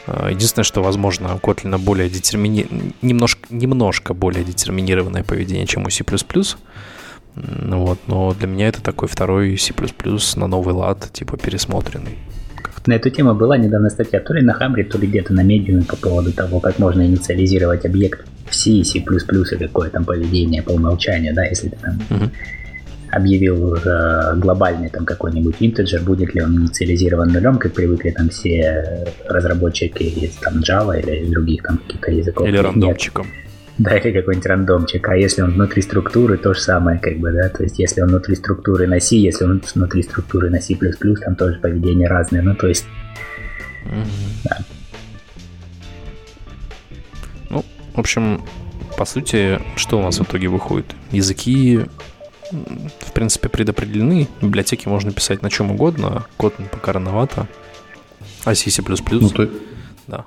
Э, 0.09 0.28
единственное, 0.30 0.64
что, 0.64 0.82
возможно, 0.82 1.34
у 1.34 1.38
Kotlin 1.38 1.78
более 1.78 2.09
детермини... 2.09 2.66
немножко, 3.02 3.46
немножко 3.50 4.14
более 4.14 4.44
детерминированное 4.44 5.22
поведение, 5.22 5.66
чем 5.66 5.86
у 5.86 5.90
C++. 5.90 6.04
Вот, 7.34 7.98
но 8.06 8.34
для 8.34 8.48
меня 8.48 8.68
это 8.68 8.82
такой 8.82 9.09
второй 9.09 9.56
C++ 9.59 9.72
на 10.36 10.46
новый 10.46 10.74
лад, 10.74 11.09
типа 11.12 11.36
пересмотренный. 11.36 12.18
На 12.86 12.94
эту 12.94 13.11
тему 13.11 13.34
была 13.34 13.59
недавно 13.59 13.90
статья 13.90 14.18
то 14.20 14.32
ли 14.32 14.42
на 14.42 14.54
Хамре, 14.54 14.82
то 14.84 14.98
ли 14.98 15.06
где-то 15.06 15.34
на 15.34 15.42
медиуме 15.42 15.82
по 15.82 15.96
поводу 15.96 16.32
того, 16.32 16.59
как 16.59 16.78
можно 16.78 17.02
инициализировать 17.02 17.84
объект 17.84 18.24
в 18.48 18.54
C 18.54 18.82
C++ 18.82 18.98
и 18.98 19.59
какое 19.59 19.90
там 19.90 20.04
поведение 20.04 20.62
по 20.62 20.70
умолчанию, 20.70 21.34
да, 21.34 21.44
если 21.44 21.68
ты 21.68 21.76
там 21.76 22.00
uh-huh 22.09 22.30
объявил 23.11 23.74
э, 23.74 24.36
глобальный 24.36 24.88
там 24.88 25.04
какой-нибудь 25.04 25.56
интеджер, 25.61 26.02
будет 26.02 26.34
ли 26.34 26.42
он 26.42 26.56
инициализирован 26.56 27.32
нулем, 27.32 27.59
как 27.59 27.72
привыкли 27.72 28.11
там 28.11 28.28
все 28.28 29.04
разработчики 29.28 30.02
из 30.02 30.34
там 30.36 30.61
Java 30.61 31.00
или 31.00 31.30
других 31.30 31.62
там 31.62 31.78
каких-то 31.78 32.11
языков. 32.11 32.48
Или 32.48 32.59
рандомчиком. 32.59 33.26
Нет. 33.26 33.48
Да, 33.78 33.96
или 33.96 34.12
какой-нибудь 34.12 34.46
рандомчик. 34.46 35.09
А 35.09 35.16
если 35.16 35.42
он 35.42 35.52
внутри 35.52 35.82
структуры, 35.82 36.36
то 36.36 36.52
же 36.52 36.61
самое, 36.61 36.98
как 36.98 37.16
бы, 37.18 37.30
да. 37.30 37.48
То 37.48 37.62
есть, 37.62 37.78
если 37.78 38.00
он 38.00 38.09
внутри 38.09 38.34
структуры 38.34 38.88
на 38.88 38.98
C, 38.98 39.16
если 39.16 39.44
он 39.44 39.62
внутри 39.74 40.02
структуры 40.02 40.50
на 40.50 40.61
C++, 40.61 40.74
там 40.74 41.36
тоже 41.36 41.61
поведение 41.61 42.09
разное. 42.09 42.42
Ну, 42.42 42.56
то 42.56 42.66
есть, 42.66 42.86
mm-hmm. 43.84 44.44
да. 44.44 44.59
Ну, 47.50 47.64
в 47.94 48.00
общем, 48.00 48.42
по 48.96 49.04
сути, 49.04 49.61
что 49.76 50.00
у 50.00 50.02
нас 50.02 50.18
в 50.18 50.24
итоге 50.24 50.48
выходит? 50.48 50.96
Языки 51.12 51.82
в 52.51 53.12
принципе, 53.12 53.49
предопределены. 53.49 54.28
Библиотеки 54.40 54.88
можно 54.88 55.12
писать 55.12 55.42
на 55.42 55.51
чем 55.51 55.70
угодно. 55.70 56.26
Kotlin 56.38 56.68
пока 56.70 56.92
рановато. 56.92 57.49
А 58.44 58.55
C? 58.55 58.70
Ну, 59.11 59.30
то... 59.30 59.51
Да. 60.07 60.24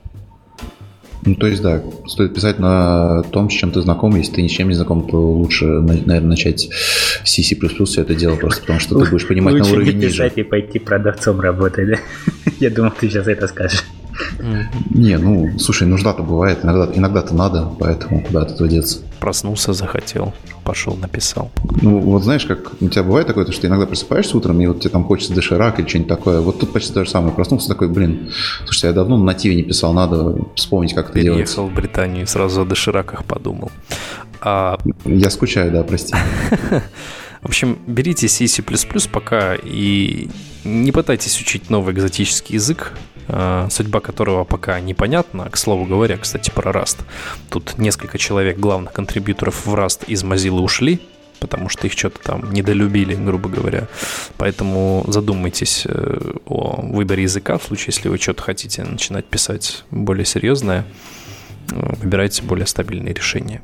Ну, 1.24 1.36
то 1.36 1.48
есть, 1.48 1.62
да, 1.62 1.84
стоит 2.08 2.34
писать 2.34 2.58
на 2.60 3.24
том, 3.32 3.50
с 3.50 3.54
чем 3.54 3.72
ты 3.72 3.82
знаком. 3.82 4.16
Если 4.16 4.34
ты 4.34 4.42
ни 4.42 4.48
с 4.48 4.52
чем 4.52 4.70
не 4.70 4.74
знаком, 4.74 5.08
то 5.08 5.18
лучше, 5.18 5.66
наверное, 5.66 6.22
начать 6.22 6.70
с 7.24 7.32
C, 7.32 7.44
все 7.86 8.02
это 8.02 8.16
дело, 8.16 8.36
просто 8.38 8.62
потому 8.62 8.80
что 8.80 9.00
ты 9.00 9.10
будешь 9.10 9.28
понимать 9.28 9.56
на 9.56 9.66
уровень 9.66 9.98
ниже. 9.98 10.08
Лучше 10.08 10.18
писать 10.18 10.38
и 10.38 10.44
пойти 10.44 10.80
продавцом 10.80 11.40
работать, 11.40 11.90
да? 11.90 11.98
Я 12.60 12.72
думал, 12.72 12.92
ты 13.00 13.10
сейчас 13.10 13.28
это 13.28 13.48
скажешь. 13.48 13.84
Не, 14.90 15.18
ну, 15.18 15.58
слушай, 15.60 15.88
нужда-то 15.88 16.24
бывает, 16.24 16.60
иногда, 16.64 16.90
иногда-то 16.94 17.36
надо, 17.36 17.72
поэтому 17.80 18.24
куда 18.24 18.42
от 18.42 18.52
этого 18.52 18.68
деться. 18.68 19.00
Проснулся, 19.20 19.74
захотел, 19.74 20.34
пошел, 20.64 20.96
написал. 20.96 21.52
Ну, 21.82 22.00
вот 22.00 22.24
знаешь, 22.24 22.46
как 22.46 22.72
у 22.82 22.90
тебя 22.90 23.04
бывает 23.04 23.28
такое, 23.28 23.46
что 23.52 23.62
ты 23.62 23.68
иногда 23.68 23.86
просыпаешься 23.86 24.38
утром, 24.38 24.60
и 24.62 24.68
вот 24.68 24.80
тебе 24.80 24.90
там 24.90 25.04
хочется 25.04 25.34
доширак 25.34 25.80
или 25.80 25.88
что-нибудь 25.88 26.10
такое. 26.10 26.42
Вот 26.42 26.60
тут 26.60 26.74
почти 26.74 26.94
то 26.94 27.06
же 27.06 27.10
самое. 27.10 27.34
Проснулся 27.34 27.68
такой, 27.68 27.90
блин, 27.90 28.32
слушай, 28.66 28.86
я 28.86 28.94
давно 28.94 29.18
на 29.18 29.26
нативе 29.26 29.56
не 29.56 29.64
писал, 29.64 29.94
надо 29.94 30.38
вспомнить, 30.56 30.94
как 30.94 31.12
это 31.12 31.22
делать. 31.22 31.40
Переехал 31.40 31.68
в 31.68 31.74
Британию 31.74 32.24
и 32.24 32.26
сразу 32.26 32.62
о 32.62 32.66
дошираках 32.66 33.26
подумал. 33.26 33.72
А... 34.42 34.80
Я 35.06 35.30
скучаю, 35.30 35.72
да, 35.72 35.84
прости. 35.84 36.16
В 37.42 37.48
общем, 37.48 37.80
берите 37.88 38.28
C, 38.28 38.48
пока 39.12 39.56
и 39.56 40.30
не 40.64 40.92
пытайтесь 40.92 41.40
учить 41.42 41.70
новый 41.70 41.94
экзотический 41.94 42.56
язык, 42.56 42.94
судьба 43.70 44.00
которого 44.00 44.44
пока 44.44 44.80
непонятна. 44.80 45.50
К 45.50 45.58
слову 45.58 45.86
говоря, 45.86 46.18
кстати, 46.18 46.52
про 46.52 46.72
Rust. 46.72 46.98
Тут 47.50 47.78
несколько 47.78 48.18
человек, 48.18 48.58
главных 48.58 48.94
контрибьюторов 48.94 49.66
в 49.66 49.74
Rust 49.74 50.06
из 50.08 50.24
Mozilla 50.24 50.60
ушли, 50.60 51.00
потому 51.42 51.70
что 51.70 51.88
их 51.88 51.94
что-то 51.94 52.20
там 52.20 52.54
недолюбили, 52.54 53.16
грубо 53.16 53.50
говоря. 53.50 53.88
Поэтому 54.38 55.04
задумайтесь 55.08 55.84
э, 55.86 56.34
о 56.46 56.82
выборе 56.82 57.24
языка 57.24 57.58
в 57.58 57.64
случае, 57.64 57.88
если 57.88 58.10
вы 58.10 58.18
что-то 58.18 58.44
хотите 58.44 58.84
начинать 58.84 59.26
писать 59.26 59.84
более 59.90 60.26
серьезное, 60.26 60.86
э, 61.72 61.96
выбирайте 62.02 62.44
более 62.44 62.68
стабильные 62.68 63.14
решения. 63.14 63.62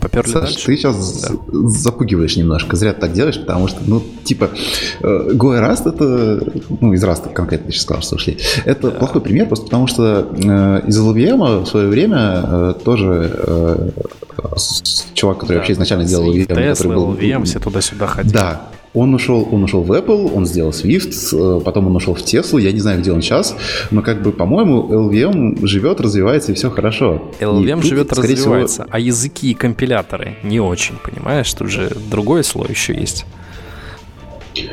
Поперли 0.00 0.30
Саш, 0.30 0.42
дальше? 0.42 0.66
ты 0.66 0.76
сейчас 0.76 1.22
да. 1.22 1.34
запугиваешь 1.68 2.36
немножко. 2.36 2.76
Зря 2.76 2.92
ты 2.92 3.00
так 3.00 3.12
делаешь, 3.12 3.38
потому 3.38 3.68
что, 3.68 3.80
ну, 3.86 4.02
типа, 4.24 4.50
э, 5.00 5.30
Go 5.32 5.58
Rust 5.60 5.88
это, 5.88 6.52
ну, 6.80 6.92
из 6.92 7.02
Rust 7.02 7.32
конкретно 7.32 7.66
ты 7.66 7.72
сейчас 7.72 7.82
сказал, 7.82 8.02
что 8.02 8.16
ушли. 8.16 8.38
Это 8.64 8.90
да. 8.90 8.98
плохой 8.98 9.20
пример, 9.20 9.46
просто 9.46 9.66
потому 9.66 9.86
что 9.86 10.28
э, 10.32 10.88
из 10.88 10.98
LVM 11.00 11.64
в 11.64 11.66
свое 11.66 11.88
время 11.88 12.42
э, 12.44 12.74
тоже 12.84 13.30
э, 13.46 13.90
чувак, 15.14 15.38
который 15.38 15.54
да, 15.54 15.58
вообще 15.60 15.72
изначально 15.72 16.04
делал 16.04 16.32
LVM, 16.32 16.46
который 16.46 16.94
был... 16.94 17.12
LVM, 17.12 17.44
все 17.44 17.58
туда-сюда 17.58 18.06
ходили. 18.06 18.32
Да, 18.32 18.62
он 18.96 19.14
ушел, 19.14 19.46
он 19.52 19.62
ушел 19.62 19.82
в 19.82 19.92
Apple, 19.92 20.32
он 20.34 20.46
сделал 20.46 20.70
Swift, 20.70 21.12
э, 21.32 21.60
потом 21.60 21.86
он 21.88 21.96
ушел 21.96 22.14
в 22.14 22.20
Tesla, 22.20 22.60
я 22.60 22.72
не 22.72 22.80
знаю, 22.80 23.00
где 23.00 23.12
он 23.12 23.20
сейчас, 23.20 23.54
но 23.90 24.00
как 24.00 24.22
бы, 24.22 24.32
по-моему, 24.32 24.88
LVM 24.88 25.66
живет, 25.66 26.00
развивается 26.00 26.52
и 26.52 26.54
все 26.54 26.70
хорошо. 26.70 27.30
LVM 27.38 27.80
и 27.80 27.82
живет, 27.82 28.08
тут, 28.08 28.18
развивается, 28.18 28.84
всего... 28.84 28.88
а 28.90 28.98
языки 28.98 29.50
и 29.50 29.54
компиляторы 29.54 30.36
не 30.42 30.60
очень, 30.60 30.94
понимаешь? 30.96 31.52
Тут 31.52 31.70
же 31.70 31.92
другой 32.10 32.42
слой 32.42 32.70
еще 32.70 32.94
есть. 32.94 33.26
Э, 34.54 34.64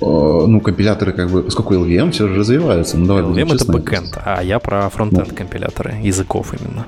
ну, 0.00 0.60
компиляторы 0.60 1.12
как 1.12 1.30
бы, 1.30 1.44
поскольку 1.44 1.74
LLVM 1.74 2.10
все 2.10 2.26
же 2.26 2.34
развивается. 2.34 2.98
Ну, 2.98 3.06
давай 3.06 3.22
LLVM 3.22 3.54
это 3.54 3.70
бэкэнд, 3.70 4.18
а 4.24 4.42
я 4.42 4.58
про 4.58 4.90
фронтенд 4.90 5.28
ну. 5.30 5.36
компиляторы, 5.36 5.94
языков 6.02 6.52
именно 6.58 6.84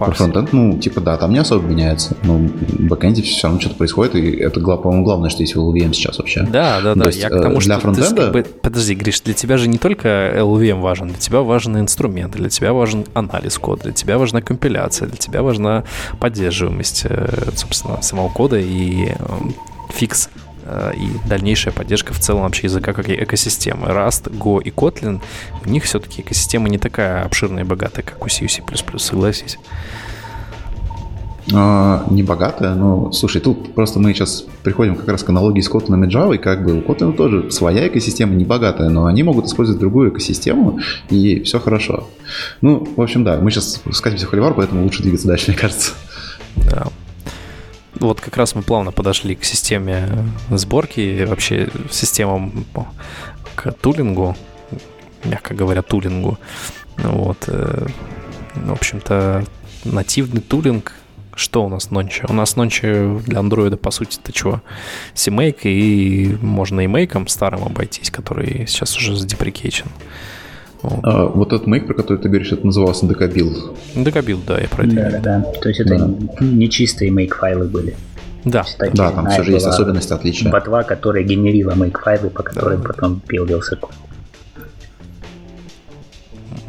парсить. 0.00 0.18
Фронтенд, 0.18 0.52
ну, 0.52 0.78
типа, 0.78 1.00
да, 1.00 1.16
там 1.16 1.32
не 1.32 1.38
особо 1.38 1.66
меняется. 1.66 2.16
Но 2.22 2.36
в 2.38 2.82
бэкэнде 2.82 3.22
все 3.22 3.44
равно 3.44 3.60
что-то 3.60 3.76
происходит, 3.76 4.14
и 4.14 4.36
это, 4.36 4.60
по-моему, 4.60 5.04
главное, 5.04 5.30
что 5.30 5.42
есть 5.42 5.54
в 5.54 5.60
LLVM 5.60 5.92
сейчас 5.92 6.18
вообще. 6.18 6.42
Да, 6.42 6.80
да, 6.80 6.94
да. 6.94 7.06
есть, 7.06 7.20
я 7.20 7.28
к 7.28 7.40
тому, 7.40 7.58
для 7.58 7.74
что 7.74 7.80
фронтенда... 7.80 8.22
как 8.22 8.32
бы, 8.32 8.42
подожди, 8.42 8.94
Гриш, 8.94 9.20
для 9.20 9.34
тебя 9.34 9.56
же 9.56 9.68
не 9.68 9.78
только 9.78 10.08
LLVM 10.36 10.80
важен, 10.80 11.08
для 11.08 11.18
тебя 11.18 11.40
важен 11.40 11.78
инструмент, 11.78 12.34
для 12.36 12.48
тебя 12.48 12.72
важен 12.72 13.04
анализ 13.14 13.58
кода, 13.58 13.84
для 13.84 13.92
тебя 13.92 14.18
важна 14.18 14.42
компиляция, 14.42 15.08
для 15.08 15.16
тебя 15.16 15.42
важна 15.42 15.84
поддерживаемость, 16.18 17.06
э, 17.08 17.50
собственно, 17.54 18.02
самого 18.02 18.28
кода 18.28 18.58
и 18.58 19.06
эм, 19.06 19.54
фикс 19.90 20.28
э, 20.34 20.49
и 20.96 21.28
дальнейшая 21.28 21.72
поддержка 21.72 22.12
в 22.12 22.18
целом 22.18 22.42
вообще 22.42 22.66
языка 22.66 22.92
как 22.92 23.08
и 23.08 23.14
экосистемы. 23.14 23.88
Rust, 23.88 24.30
Go 24.30 24.62
и 24.62 24.70
Kotlin, 24.70 25.20
у 25.64 25.68
них 25.68 25.84
все-таки 25.84 26.22
экосистема 26.22 26.68
не 26.68 26.78
такая 26.78 27.24
обширная 27.24 27.64
и 27.64 27.66
богатая, 27.66 28.02
как 28.02 28.24
у 28.24 28.28
C, 28.28 28.48
C++, 28.48 28.62
согласись. 28.96 29.58
А, 31.52 32.06
не 32.10 32.22
богатая, 32.22 32.74
но, 32.74 33.10
слушай, 33.12 33.40
тут 33.40 33.74
просто 33.74 33.98
мы 33.98 34.12
сейчас 34.12 34.44
приходим 34.62 34.94
как 34.94 35.08
раз 35.08 35.22
к 35.22 35.28
аналогии 35.30 35.60
с 35.60 35.70
Kotlin 35.70 36.04
и 36.06 36.08
Java, 36.08 36.34
и 36.34 36.38
как 36.38 36.64
бы 36.64 36.78
у 36.78 36.80
Kotlin 36.80 37.16
тоже 37.16 37.50
своя 37.50 37.88
экосистема 37.88 38.34
не 38.34 38.44
богатая, 38.44 38.88
но 38.88 39.06
они 39.06 39.22
могут 39.22 39.46
использовать 39.46 39.80
другую 39.80 40.10
экосистему, 40.10 40.80
и 41.08 41.40
все 41.40 41.58
хорошо. 41.58 42.08
Ну, 42.60 42.86
в 42.96 43.00
общем, 43.00 43.24
да, 43.24 43.38
мы 43.38 43.50
сейчас 43.50 43.82
скатимся 43.92 44.26
в 44.26 44.30
холивар, 44.30 44.54
поэтому 44.54 44.84
лучше 44.84 45.02
двигаться 45.02 45.26
дальше, 45.26 45.50
мне 45.50 45.58
кажется. 45.58 45.92
Да. 46.56 46.88
Вот 47.94 48.20
как 48.20 48.36
раз 48.36 48.54
мы 48.54 48.62
плавно 48.62 48.92
подошли 48.92 49.34
к 49.34 49.44
системе 49.44 50.08
сборки, 50.50 51.24
вообще 51.24 51.68
системам 51.90 52.64
к 53.54 53.72
тулингу, 53.72 54.36
мягко 55.24 55.54
говоря, 55.54 55.82
тулингу. 55.82 56.38
Вот. 56.96 57.44
Э, 57.48 57.86
в 58.54 58.72
общем-то, 58.72 59.44
нативный 59.84 60.40
тулинг 60.40 60.94
что 61.40 61.64
у 61.64 61.70
нас 61.70 61.90
нонче? 61.90 62.26
У 62.28 62.34
нас 62.34 62.56
нонче 62.56 63.18
для 63.24 63.38
андроида, 63.38 63.78
по 63.78 63.90
сути, 63.90 64.18
это 64.22 64.30
чего? 64.30 64.62
CMake, 65.14 65.62
и 65.64 66.36
можно 66.42 66.82
и 66.82 66.86
мейком 66.86 67.28
старым 67.28 67.64
обойтись, 67.64 68.10
который 68.10 68.66
сейчас 68.66 68.94
уже 68.98 69.16
задеприкейчен. 69.16 69.86
Вот. 70.82 71.00
А, 71.02 71.26
вот 71.26 71.52
этот 71.52 71.66
мейк, 71.66 71.86
про 71.86 71.94
который 71.94 72.18
ты 72.18 72.28
говоришь, 72.28 72.52
это 72.52 72.64
назывался 72.64 73.06
Decabил. 73.06 73.76
Decabил, 73.94 74.40
да, 74.46 74.58
я 74.58 74.68
про 74.68 74.84
это 74.86 74.94
Да, 74.94 75.10
да, 75.10 75.20
да. 75.20 75.52
То 75.60 75.68
есть 75.68 75.80
это 75.80 75.98
да. 75.98 76.10
не 76.40 76.70
чистые 76.70 77.10
мейк-файлы 77.10 77.68
были. 77.68 77.96
Да, 78.44 78.62
Кстати, 78.62 78.96
да 78.96 79.10
там 79.10 79.28
все 79.28 79.42
же 79.42 79.52
есть 79.52 79.66
особенности 79.66 80.12
отличия. 80.12 80.50
Ботва, 80.50 80.82
которая 80.82 81.22
генерила 81.22 81.72
мейк-файлы, 81.72 82.30
по 82.30 82.42
которым 82.42 82.80
да. 82.80 82.88
потом 82.88 83.20
появился 83.20 83.76
код. 83.76 83.92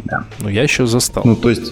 Да. 0.03 0.25
Ну, 0.41 0.49
я 0.49 0.63
еще 0.63 0.85
застал. 0.85 1.23
Ну, 1.25 1.37
то 1.37 1.49
есть, 1.49 1.71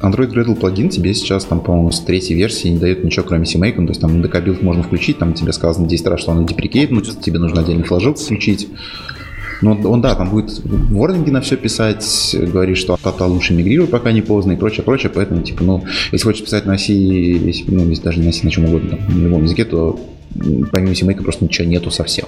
Android 0.00 0.30
Gradle 0.30 0.56
плагин 0.56 0.90
тебе 0.90 1.14
сейчас, 1.14 1.44
там, 1.44 1.60
по-моему, 1.60 1.90
с 1.90 2.00
третьей 2.00 2.36
версии 2.36 2.68
не 2.68 2.78
дает 2.78 3.02
ничего, 3.04 3.24
кроме 3.24 3.44
CMake. 3.44 3.76
То 3.76 3.88
есть 3.88 4.00
там 4.00 4.20
DK 4.20 4.62
можно 4.62 4.82
включить, 4.82 5.18
там 5.18 5.32
тебе 5.32 5.52
сказано 5.52 5.88
10 5.88 6.06
раз, 6.08 6.20
что 6.20 6.32
он 6.32 6.44
деприкейт, 6.44 6.90
ну, 6.90 7.00
тебе 7.00 7.38
нужно 7.38 7.62
отдельный 7.62 7.84
флажок 7.84 8.18
включить. 8.18 8.68
Но 9.62 9.78
он, 9.90 10.00
да, 10.02 10.14
там 10.14 10.28
будет 10.28 10.60
ворнинги 10.64 11.30
на 11.30 11.40
все 11.40 11.56
писать, 11.56 12.34
говорит, 12.34 12.76
что 12.76 12.98
тата 13.02 13.24
лучше 13.26 13.54
мигрируй, 13.54 13.86
пока 13.86 14.12
не 14.12 14.20
поздно 14.20 14.52
и 14.52 14.56
прочее, 14.56 14.82
прочее. 14.82 15.10
Поэтому, 15.14 15.42
типа, 15.42 15.62
ну, 15.62 15.84
если 16.10 16.24
хочешь 16.24 16.42
писать 16.42 16.66
на 16.66 16.76
C, 16.76 16.92
если, 16.92 17.70
ну, 17.70 17.88
если 17.88 18.02
даже 18.02 18.20
на 18.20 18.32
C, 18.32 18.40
на 18.44 18.50
чем 18.50 18.64
угодно, 18.64 18.96
там, 18.96 18.98
на 19.08 19.24
любом 19.24 19.44
языке, 19.44 19.64
то 19.64 19.98
помимо 20.72 20.92
CMake 20.92 21.22
просто 21.22 21.44
ничего 21.44 21.68
нету 21.68 21.90
совсем. 21.90 22.26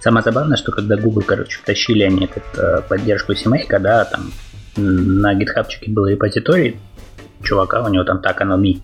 Самое 0.00 0.22
забавное, 0.22 0.58
что 0.58 0.70
когда 0.70 0.96
Google, 0.96 1.22
короче, 1.22 1.58
втащили 1.58 2.02
они 2.02 2.26
этот, 2.26 2.44
э, 2.58 2.82
поддержку 2.86 3.32
CMake, 3.32 3.78
да, 3.80 4.04
там 4.04 4.30
на 4.76 5.34
гитхабчике 5.34 5.90
был 5.90 6.06
репозиторий 6.06 6.76
чувака, 7.42 7.82
у 7.82 7.88
него 7.88 8.04
там 8.04 8.20
так 8.20 8.40
оно 8.42 8.56
ми. 8.56 8.82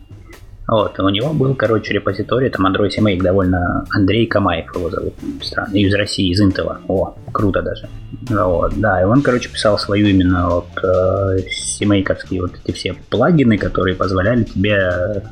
Вот, 0.70 1.00
у 1.00 1.08
него 1.08 1.32
был, 1.32 1.56
короче, 1.56 1.94
репозиторий, 1.94 2.48
там 2.48 2.64
Android 2.64 2.90
CMake 2.96 3.20
довольно... 3.20 3.84
Андрей 3.90 4.26
Камаев 4.26 4.72
его 4.72 4.88
зовут, 4.88 5.14
странно, 5.42 5.74
из 5.74 5.92
России, 5.92 6.30
из 6.30 6.40
Интела. 6.40 6.78
О, 6.86 7.16
круто 7.32 7.60
даже. 7.60 7.88
Вот, 8.28 8.74
да, 8.76 9.02
и 9.02 9.04
он, 9.04 9.20
короче, 9.22 9.48
писал 9.48 9.78
свою 9.78 10.06
именно 10.06 10.48
вот 10.48 10.68
э, 10.84 11.38
CMake 11.80 12.40
вот 12.40 12.52
эти 12.64 12.72
все 12.72 12.94
плагины, 13.10 13.58
которые 13.58 13.96
позволяли 13.96 14.44
тебе 14.44 15.24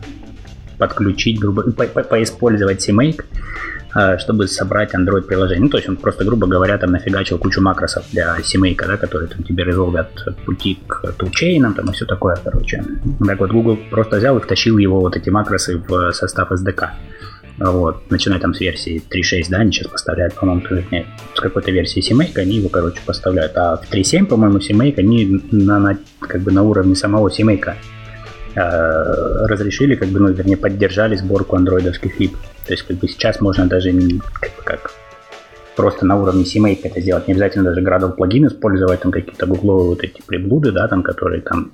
подключить, 0.76 1.38
грубо, 1.38 1.70
по 1.70 1.84
-по 1.84 2.02
поиспользовать 2.02 2.88
CMake 2.88 3.24
чтобы 4.18 4.48
собрать 4.48 4.94
Android-приложение. 4.94 5.64
Ну, 5.64 5.68
то 5.68 5.78
есть 5.78 5.88
он 5.88 5.96
просто, 5.96 6.24
грубо 6.24 6.46
говоря, 6.46 6.76
там 6.78 6.92
нафигачил 6.92 7.38
кучу 7.38 7.60
макросов 7.60 8.04
для 8.12 8.36
семейка, 8.42 8.86
да, 8.86 8.96
которые 8.96 9.28
там 9.28 9.42
тебе 9.42 9.64
резолвят 9.64 10.10
пути 10.44 10.78
к 10.86 11.12
тулчейнам 11.12 11.74
там 11.74 11.90
и 11.90 11.92
все 11.92 12.04
такое, 12.04 12.36
короче. 12.36 12.84
Так 13.26 13.40
вот, 13.40 13.50
Google 13.50 13.78
просто 13.90 14.16
взял 14.16 14.36
и 14.36 14.40
втащил 14.40 14.78
его 14.78 15.00
вот 15.00 15.16
эти 15.16 15.30
макросы 15.30 15.78
в 15.78 16.12
состав 16.12 16.52
SDK. 16.52 16.90
Вот, 17.58 18.08
начиная 18.08 18.38
там 18.38 18.54
с 18.54 18.60
версии 18.60 19.02
3.6, 19.10 19.46
да, 19.50 19.58
они 19.58 19.72
сейчас 19.72 19.88
поставляют, 19.88 20.34
по-моему, 20.34 20.62
с 21.34 21.40
какой-то 21.40 21.72
версии 21.72 22.00
CMake 22.00 22.38
они 22.38 22.58
его, 22.58 22.68
короче, 22.68 23.00
поставляют. 23.04 23.56
А 23.56 23.76
в 23.76 23.92
3.7, 23.92 24.26
по-моему, 24.26 24.58
CMake 24.58 24.98
они 24.98 25.42
на, 25.50 25.80
на, 25.80 25.98
как 26.20 26.42
бы 26.42 26.52
на 26.52 26.62
уровне 26.62 26.94
самого 26.94 27.28
CMake 27.28 27.74
э, 28.54 29.46
разрешили, 29.46 29.96
как 29.96 30.08
бы, 30.08 30.20
ну, 30.20 30.28
вернее, 30.28 30.56
поддержали 30.56 31.16
сборку 31.16 31.56
андроидовских 31.56 32.20
лип. 32.20 32.36
То 32.68 32.74
есть 32.74 32.86
как 32.86 32.98
бы 32.98 33.08
сейчас 33.08 33.40
можно 33.40 33.66
даже 33.66 33.92
как, 34.40 34.52
как 34.64 34.90
просто 35.74 36.04
на 36.04 36.20
уровне 36.20 36.42
CMake 36.42 36.80
это 36.82 37.00
сделать. 37.00 37.26
Не 37.28 37.32
обязательно 37.32 37.64
даже 37.64 37.80
Gradle 37.80 38.12
плагин 38.12 38.46
использовать, 38.46 39.00
там 39.00 39.10
какие-то 39.10 39.46
гугловые 39.46 39.88
вот 39.88 40.04
эти 40.04 40.20
приблуды, 40.20 40.70
да, 40.70 40.86
там, 40.86 41.02
которые 41.02 41.40
там 41.40 41.72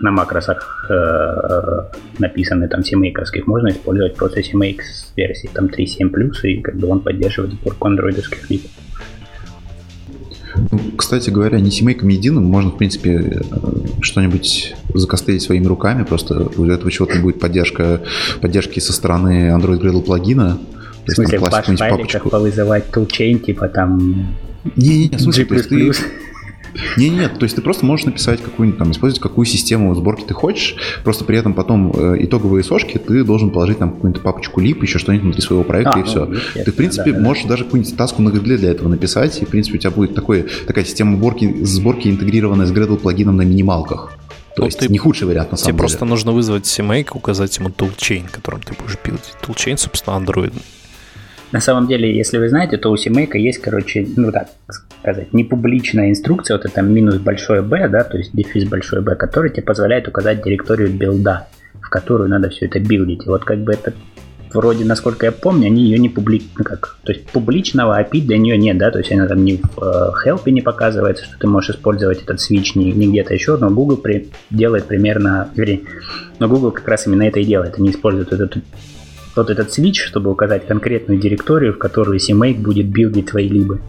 на 0.00 0.10
макросах 0.10 0.86
э, 0.90 1.82
написаны 2.18 2.68
там 2.68 2.80
CMake 2.80 3.42
можно 3.46 3.68
использовать 3.68 4.16
просто 4.16 4.40
CMake 4.40 4.82
с 4.82 5.12
версии 5.16 5.48
там 5.52 5.66
3.7+, 5.66 6.32
и 6.42 6.60
как 6.60 6.76
бы 6.76 6.88
он 6.88 7.00
поддерживает 7.00 7.52
сборку 7.52 7.88
андроидовских 7.88 8.50
лип. 8.50 8.66
Ну, 10.70 10.78
кстати 10.96 11.30
говоря, 11.30 11.58
не 11.60 11.70
семейками 11.70 12.12
единым 12.12 12.44
можно, 12.44 12.70
в 12.70 12.76
принципе, 12.76 13.18
э, 13.18 13.40
что-нибудь 14.02 14.74
закостылить 14.94 15.42
своими 15.42 15.66
руками, 15.66 16.04
просто 16.04 16.48
у 16.56 16.64
этого 16.64 16.90
чего-то 16.90 17.18
будет 17.18 17.40
поддержка, 17.40 18.02
поддержки 18.40 18.80
со 18.80 18.92
стороны 18.92 19.50
Android 19.50 19.80
Gradle 19.80 20.02
плагина. 20.02 20.58
В 21.06 21.10
смысле, 21.10 21.38
в 21.38 21.42
баш 21.42 21.66
файликах 21.66 22.30
повызывать 22.30 22.84
toolchain, 22.90 23.38
типа 23.38 23.68
там 23.68 24.34
Не-не-не, 24.76 25.16
в 25.16 25.20
смысле, 25.20 25.44
G++. 25.44 25.62
Ты, 25.62 25.92
не, 26.96 27.08
нет, 27.08 27.38
то 27.38 27.44
есть 27.44 27.56
ты 27.56 27.62
просто 27.62 27.86
можешь 27.86 28.06
написать 28.06 28.42
какую-нибудь 28.42 28.78
там, 28.78 28.90
использовать 28.90 29.22
какую 29.22 29.46
систему 29.46 29.94
сборки 29.94 30.24
ты 30.26 30.34
хочешь, 30.34 30.76
просто 31.04 31.24
при 31.24 31.38
этом 31.38 31.54
потом 31.54 31.92
э, 31.94 32.16
итоговые 32.20 32.64
сошки 32.64 32.98
ты 32.98 33.24
должен 33.24 33.50
положить 33.50 33.78
там 33.78 33.92
какую-нибудь 33.92 34.22
папочку 34.22 34.60
lib, 34.60 34.80
еще 34.82 34.98
что-нибудь 34.98 35.24
внутри 35.24 35.42
своего 35.42 35.64
проекта 35.64 35.94
а, 35.94 35.98
и 35.98 36.02
ну, 36.02 36.06
все. 36.06 36.28
Ты, 36.64 36.72
в 36.72 36.74
принципе, 36.74 37.12
да, 37.12 37.20
можешь 37.20 37.44
да. 37.44 37.50
даже 37.50 37.64
какую-нибудь 37.64 37.96
таску 37.96 38.22
на 38.22 38.30
Gradle 38.30 38.56
для 38.56 38.70
этого 38.70 38.88
написать, 38.88 39.40
и, 39.40 39.44
в 39.44 39.48
принципе, 39.48 39.78
у 39.78 39.80
тебя 39.80 39.90
будет 39.90 40.14
такой, 40.14 40.46
такая 40.66 40.84
система 40.84 41.16
сборки, 41.16 41.64
сборки 41.64 42.08
интегрированная 42.08 42.66
с 42.66 42.72
Gradle 42.72 42.96
плагином 42.96 43.36
на 43.36 43.42
минималках. 43.42 44.12
То 44.54 44.62
ну, 44.62 44.66
есть 44.66 44.78
ты, 44.78 44.88
не 44.88 44.98
худший 44.98 45.26
вариант 45.26 45.50
на 45.50 45.56
самом 45.56 45.64
тебе 45.64 45.72
деле. 45.72 45.88
Тебе 45.88 45.98
просто 45.98 46.04
нужно 46.04 46.32
вызвать 46.32 46.64
CMake, 46.64 47.08
указать 47.14 47.56
ему 47.58 47.70
toolchain, 47.70 48.30
которым 48.30 48.62
ты 48.62 48.74
будешь 48.74 48.98
пилить. 48.98 49.34
Toolchain, 49.42 49.76
собственно, 49.76 50.14
Android. 50.14 50.52
На 51.50 51.60
самом 51.60 51.86
деле, 51.88 52.16
если 52.16 52.38
вы 52.38 52.48
знаете, 52.48 52.76
то 52.76 52.90
у 52.90 52.94
CMake 52.94 53.36
есть, 53.38 53.58
короче, 53.58 54.06
ну 54.16 54.32
так 54.32 54.48
сказать, 54.68 55.32
не 55.32 55.44
публичная 55.44 56.10
инструкция, 56.10 56.56
вот 56.56 56.66
это 56.66 56.82
минус 56.82 57.16
большое 57.16 57.62
B, 57.62 57.88
да, 57.88 58.04
то 58.04 58.16
есть 58.16 58.30
дефис 58.32 58.64
большое 58.64 59.02
B, 59.02 59.14
который 59.16 59.50
тебе 59.50 59.62
позволяет 59.62 60.08
указать 60.08 60.42
директорию 60.42 60.90
билда, 60.90 61.46
в 61.80 61.88
которую 61.90 62.28
надо 62.28 62.48
все 62.50 62.66
это 62.66 62.78
билдить. 62.80 63.26
И 63.26 63.28
вот 63.28 63.44
как 63.44 63.58
бы 63.58 63.72
это 63.72 63.92
вроде, 64.54 64.84
насколько 64.84 65.26
я 65.26 65.32
помню, 65.32 65.66
они 65.66 65.82
ее 65.82 65.98
не 65.98 66.08
публично, 66.08 66.50
ну 66.58 66.64
как, 66.64 66.96
то 67.04 67.12
есть 67.12 67.26
публичного 67.26 68.00
API 68.00 68.20
для 68.20 68.38
нее 68.38 68.56
нет, 68.56 68.78
да, 68.78 68.90
то 68.90 68.98
есть 68.98 69.12
она 69.12 69.26
там 69.26 69.44
не 69.44 69.56
в 69.56 69.78
э, 69.82 70.28
help 70.28 70.50
не 70.50 70.60
показывается, 70.60 71.24
что 71.24 71.38
ты 71.38 71.46
можешь 71.46 71.76
использовать 71.76 72.22
этот 72.22 72.38
switch 72.38 72.72
не, 72.74 72.92
не 72.92 73.08
где-то 73.08 73.34
еще, 73.34 73.56
но 73.56 73.70
Google 73.70 73.96
при, 73.96 74.30
делает 74.50 74.86
примерно, 74.86 75.48
вернее, 75.54 75.82
но 76.38 76.48
Google 76.48 76.70
как 76.70 76.88
раз 76.88 77.06
именно 77.06 77.24
это 77.24 77.40
и 77.40 77.44
делает, 77.44 77.78
они 77.78 77.90
используют 77.90 78.32
этот 78.32 78.56
вот 79.36 79.50
этот 79.50 79.76
switch, 79.76 79.96
чтобы 80.06 80.30
указать 80.30 80.66
конкретную 80.66 81.20
директорию, 81.20 81.74
в 81.74 81.78
которую 81.78 82.18
CMake 82.18 82.60
будет 82.60 82.86
билдить 82.86 83.26
твои 83.26 83.48
либы. 83.48 83.80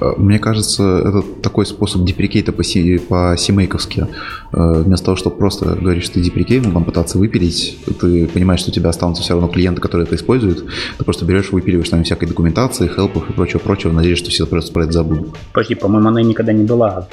Э, 0.00 0.12
мне 0.16 0.38
кажется, 0.38 0.98
это 0.98 1.22
такой 1.42 1.66
способ 1.66 2.04
деприкейта 2.04 2.52
по, 2.52 2.64
си, 2.64 2.98
по 2.98 3.34
симейковски. 3.36 4.06
Э, 4.52 4.82
вместо 4.82 5.06
того, 5.06 5.16
чтобы 5.16 5.36
просто 5.36 5.66
говорить, 5.74 6.04
что 6.04 6.14
ты 6.14 6.20
деприкейт, 6.20 6.64
ну, 6.64 6.72
там 6.72 6.84
пытаться 6.84 7.18
выпилить, 7.18 7.78
ты 8.00 8.26
понимаешь, 8.26 8.60
что 8.60 8.70
у 8.70 8.74
тебя 8.74 8.90
останутся 8.90 9.22
все 9.22 9.34
равно 9.34 9.48
клиенты, 9.48 9.80
которые 9.80 10.06
это 10.06 10.16
используют, 10.16 10.64
ты 10.98 11.04
просто 11.04 11.24
берешь, 11.24 11.52
выпиливаешь 11.52 11.88
там 11.88 12.04
всякой 12.04 12.28
документации, 12.28 12.88
хелпов 12.88 13.28
и 13.30 13.32
прочего-прочего, 13.32 13.92
надеюсь, 13.92 14.18
что 14.18 14.30
все 14.30 14.46
просто 14.46 14.72
про 14.72 14.84
это 14.84 14.92
забудут. 14.92 15.36
Подожди, 15.52 15.74
по-моему, 15.74 16.08
она 16.08 16.22
никогда 16.22 16.52
не 16.52 16.64
была 16.64 17.08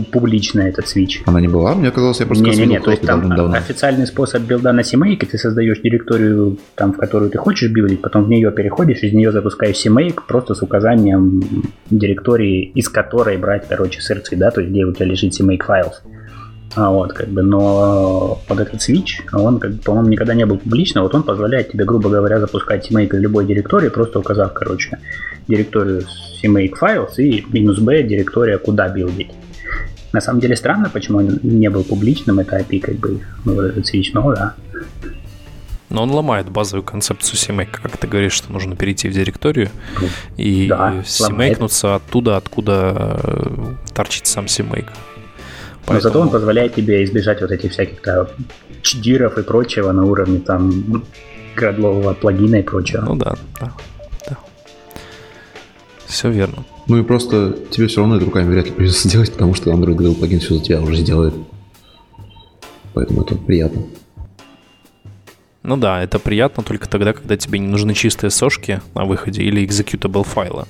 публичная 0.00 0.68
этот 0.68 0.88
свич. 0.88 1.22
Она 1.26 1.40
не 1.40 1.48
была? 1.48 1.74
Мне 1.74 1.90
казалось, 1.90 2.20
я 2.20 2.26
просто 2.26 2.44
не, 2.44 2.56
не, 2.56 2.66
не, 2.66 2.80
то 2.80 2.90
есть 2.90 3.02
там 3.02 3.28
давно. 3.28 3.56
официальный 3.56 4.06
способ 4.06 4.42
билда 4.42 4.72
на 4.72 4.80
CMake, 4.80 5.26
ты 5.26 5.38
создаешь 5.38 5.80
директорию, 5.80 6.58
там, 6.74 6.92
в 6.92 6.96
которую 6.96 7.30
ты 7.30 7.38
хочешь 7.38 7.70
билдить, 7.70 8.00
потом 8.00 8.24
в 8.24 8.28
нее 8.28 8.50
переходишь, 8.52 9.02
из 9.02 9.12
нее 9.12 9.32
запускаешь 9.32 9.76
CMake 9.76 10.20
просто 10.26 10.54
с 10.54 10.62
указанием 10.62 11.42
директории, 11.90 12.72
из 12.74 12.88
которой 12.88 13.36
брать, 13.36 13.66
короче, 13.68 14.00
сырцы, 14.00 14.36
да, 14.36 14.50
то 14.50 14.60
есть 14.60 14.72
где 14.72 14.84
у 14.84 14.92
тебя 14.92 15.06
лежит 15.06 15.38
CMake 15.38 15.62
файл. 15.64 15.92
А 16.74 16.90
вот, 16.90 17.12
как 17.12 17.28
бы, 17.28 17.42
но 17.42 18.40
вот 18.48 18.60
этот 18.60 18.80
switch, 18.80 19.20
он, 19.32 19.58
как 19.58 19.72
бы, 19.72 19.82
по-моему, 19.82 20.08
никогда 20.08 20.34
не 20.34 20.46
был 20.46 20.56
публичным, 20.56 21.04
вот 21.04 21.14
он 21.14 21.22
позволяет 21.22 21.70
тебе, 21.72 21.84
грубо 21.84 22.08
говоря, 22.08 22.40
запускать 22.40 22.90
CMake 22.90 23.10
в 23.10 23.20
любой 23.20 23.44
директории, 23.44 23.90
просто 23.90 24.20
указав, 24.20 24.54
короче, 24.54 24.98
директорию 25.48 26.02
CMake 26.42 26.72
files 26.80 27.16
и 27.18 27.44
минус 27.52 27.78
B 27.78 28.02
директория, 28.02 28.56
куда 28.56 28.88
билдить. 28.88 29.30
На 30.12 30.20
самом 30.20 30.40
деле 30.40 30.56
странно, 30.56 30.90
почему 30.90 31.18
он 31.18 31.38
не 31.42 31.70
был 31.70 31.84
публичным, 31.84 32.38
это 32.38 32.58
API 32.58 32.80
как 32.80 32.96
бы, 32.96 33.20
ну, 33.44 33.54
но 33.54 34.34
да. 34.34 34.54
Но 35.88 36.04
он 36.04 36.10
ломает 36.10 36.48
базовую 36.48 36.84
концепцию 36.84 37.36
CMake, 37.36 37.80
как 37.82 37.98
ты 37.98 38.06
говоришь, 38.06 38.32
что 38.32 38.50
нужно 38.50 38.76
перейти 38.76 39.08
в 39.08 39.12
директорию 39.12 39.68
и 40.38 40.66
да, 40.68 41.02
CMake-нуться 41.04 41.96
оттуда, 41.96 42.38
откуда 42.38 43.20
э, 43.22 43.74
торчит 43.94 44.26
сам 44.26 44.46
CMake. 44.46 44.88
Поэтому... 45.84 45.94
Но 45.94 46.00
зато 46.00 46.20
он 46.20 46.30
позволяет 46.30 46.74
тебе 46.74 47.04
избежать 47.04 47.42
вот 47.42 47.50
этих 47.50 47.72
всяких 47.72 48.00
там 48.00 48.26
чдиров 48.80 49.36
и 49.36 49.42
прочего 49.42 49.92
на 49.92 50.04
уровне 50.04 50.38
там 50.38 51.04
градлового 51.56 52.14
плагина 52.14 52.56
и 52.56 52.62
прочего. 52.62 53.02
Ну 53.02 53.16
да, 53.16 53.34
да, 53.60 53.72
да. 54.28 54.38
Все 56.06 56.30
верно. 56.30 56.64
Ну 56.88 56.98
и 56.98 57.02
просто 57.02 57.56
тебе 57.70 57.86
все 57.86 58.00
равно 58.00 58.16
это 58.16 58.24
руками 58.24 58.50
вряд 58.50 58.66
ли 58.66 58.72
придется 58.72 59.08
делать, 59.10 59.32
потому 59.32 59.54
что 59.54 59.70
Android 59.70 59.96
Gradle 59.96 60.14
плагин 60.14 60.40
все 60.40 60.54
за 60.54 60.64
тебя 60.64 60.80
уже 60.80 60.96
сделает. 60.96 61.34
Поэтому 62.94 63.22
это 63.22 63.34
приятно. 63.36 63.82
Ну 65.62 65.76
да, 65.76 66.02
это 66.02 66.18
приятно 66.18 66.64
только 66.64 66.88
тогда, 66.88 67.12
когда 67.12 67.36
тебе 67.36 67.60
не 67.60 67.68
нужны 67.68 67.94
чистые 67.94 68.30
сошки 68.30 68.82
на 68.94 69.04
выходе 69.04 69.42
или 69.42 69.64
executable 69.64 70.24
файла. 70.24 70.66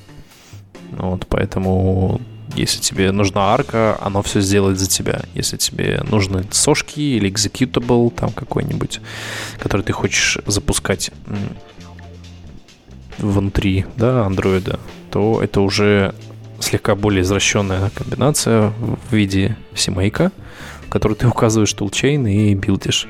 Вот, 0.91 1.27
поэтому 1.29 2.21
если 2.55 2.79
тебе 2.81 3.11
нужна 3.13 3.55
арка, 3.55 3.97
оно 4.03 4.23
все 4.23 4.41
сделает 4.41 4.79
за 4.79 4.87
тебя. 4.87 5.23
Если 5.33 5.57
тебе 5.57 6.03
нужны 6.11 6.45
сошки 6.51 7.01
или 7.01 7.31
executable 7.31 8.13
там 8.15 8.31
какой-нибудь, 8.31 9.01
который 9.59 9.83
ты 9.83 9.93
хочешь 9.93 10.39
запускать 10.47 11.11
внутри 13.17 13.87
да, 13.97 14.27
андроида, 14.27 14.79
то 15.13 15.41
это 15.43 15.61
уже 15.61 16.15
слегка 16.59 16.95
более 16.95 17.23
извращенная 17.23 17.91
комбинация 17.95 18.73
в 19.11 19.15
виде 19.15 19.57
семейка, 19.75 20.33
в 20.87 20.89
которой 20.89 21.15
ты 21.15 21.29
указываешь 21.29 21.73
toolchain 21.73 22.27
и 22.27 22.55
build 22.55 22.84
ишь 22.84 23.07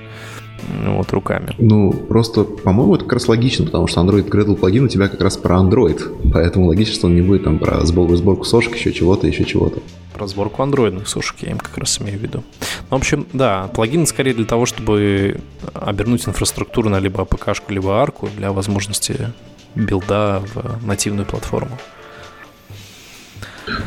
вот 0.87 1.13
руками. 1.13 1.55
Ну, 1.59 1.93
просто, 1.93 2.45
по-моему, 2.45 2.95
это 2.95 3.05
как 3.05 3.15
раз 3.15 3.29
логично, 3.29 3.65
потому 3.67 3.87
что 3.87 4.01
Android 4.01 4.29
Gradle 4.29 4.57
плагин 4.57 4.85
у 4.85 4.89
тебя 4.89 5.09
как 5.09 5.21
раз 5.21 5.37
про 5.37 5.57
Android, 5.57 6.31
поэтому 6.33 6.67
логично, 6.67 6.95
что 6.95 7.07
он 7.07 7.15
не 7.15 7.23
будет 7.23 7.45
там 7.45 7.59
про 7.59 7.85
сборку, 7.85 8.17
сборку 8.17 8.45
сошек, 8.45 8.75
еще 8.75 8.93
чего-то, 8.93 9.27
еще 9.27 9.45
чего-то. 9.45 9.81
Про 10.15 10.27
сборку 10.27 10.63
андроидных 10.63 11.09
сошек 11.09 11.37
я 11.41 11.51
им 11.51 11.59
как 11.59 11.77
раз 11.79 12.01
имею 12.01 12.19
в 12.19 12.23
виду. 12.23 12.45
Ну, 12.91 12.97
в 12.97 13.01
общем, 13.01 13.27
да, 13.33 13.69
плагин 13.75 14.07
скорее 14.07 14.35
для 14.35 14.45
того, 14.45 14.67
чтобы 14.67 15.41
обернуть 15.75 16.29
инфраструктуру 16.29 16.91
на 16.91 17.01
либо 17.01 17.23
APK 17.23 17.40
-шку, 17.40 17.73
либо 17.73 18.01
AAR 18.01 18.15
-ку 18.15 18.29
для 18.37 18.53
возможности 18.53 19.33
build 19.75 20.32
а 20.32 20.43
в 20.55 20.87
нативную 20.87 21.27
платформу. 21.27 21.79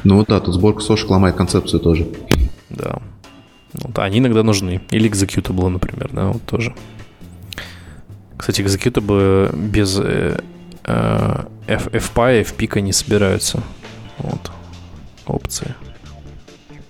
Ну 0.03 0.17
вот 0.17 0.27
да, 0.27 0.39
тут 0.39 0.53
сборка 0.53 0.81
сошек 0.81 1.09
ломает 1.09 1.35
концепцию 1.35 1.79
тоже. 1.79 2.07
Да. 2.69 3.01
Вот, 3.73 3.99
они 3.99 4.19
иногда 4.19 4.43
нужны. 4.43 4.81
Или 4.91 5.09
executable, 5.09 5.67
например, 5.67 6.09
да, 6.13 6.27
вот 6.27 6.43
тоже. 6.45 6.73
Кстати, 8.37 8.61
executable 8.61 9.55
без 9.55 9.97
э, 9.99 10.39
э, 10.83 11.43
FPy, 11.67 12.43
FPIC 12.43 12.81
не 12.81 12.93
собираются. 12.93 13.61
Вот. 14.17 14.51
Опции. 15.25 15.75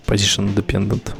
Position 0.05 0.53
dependent. 0.53 1.13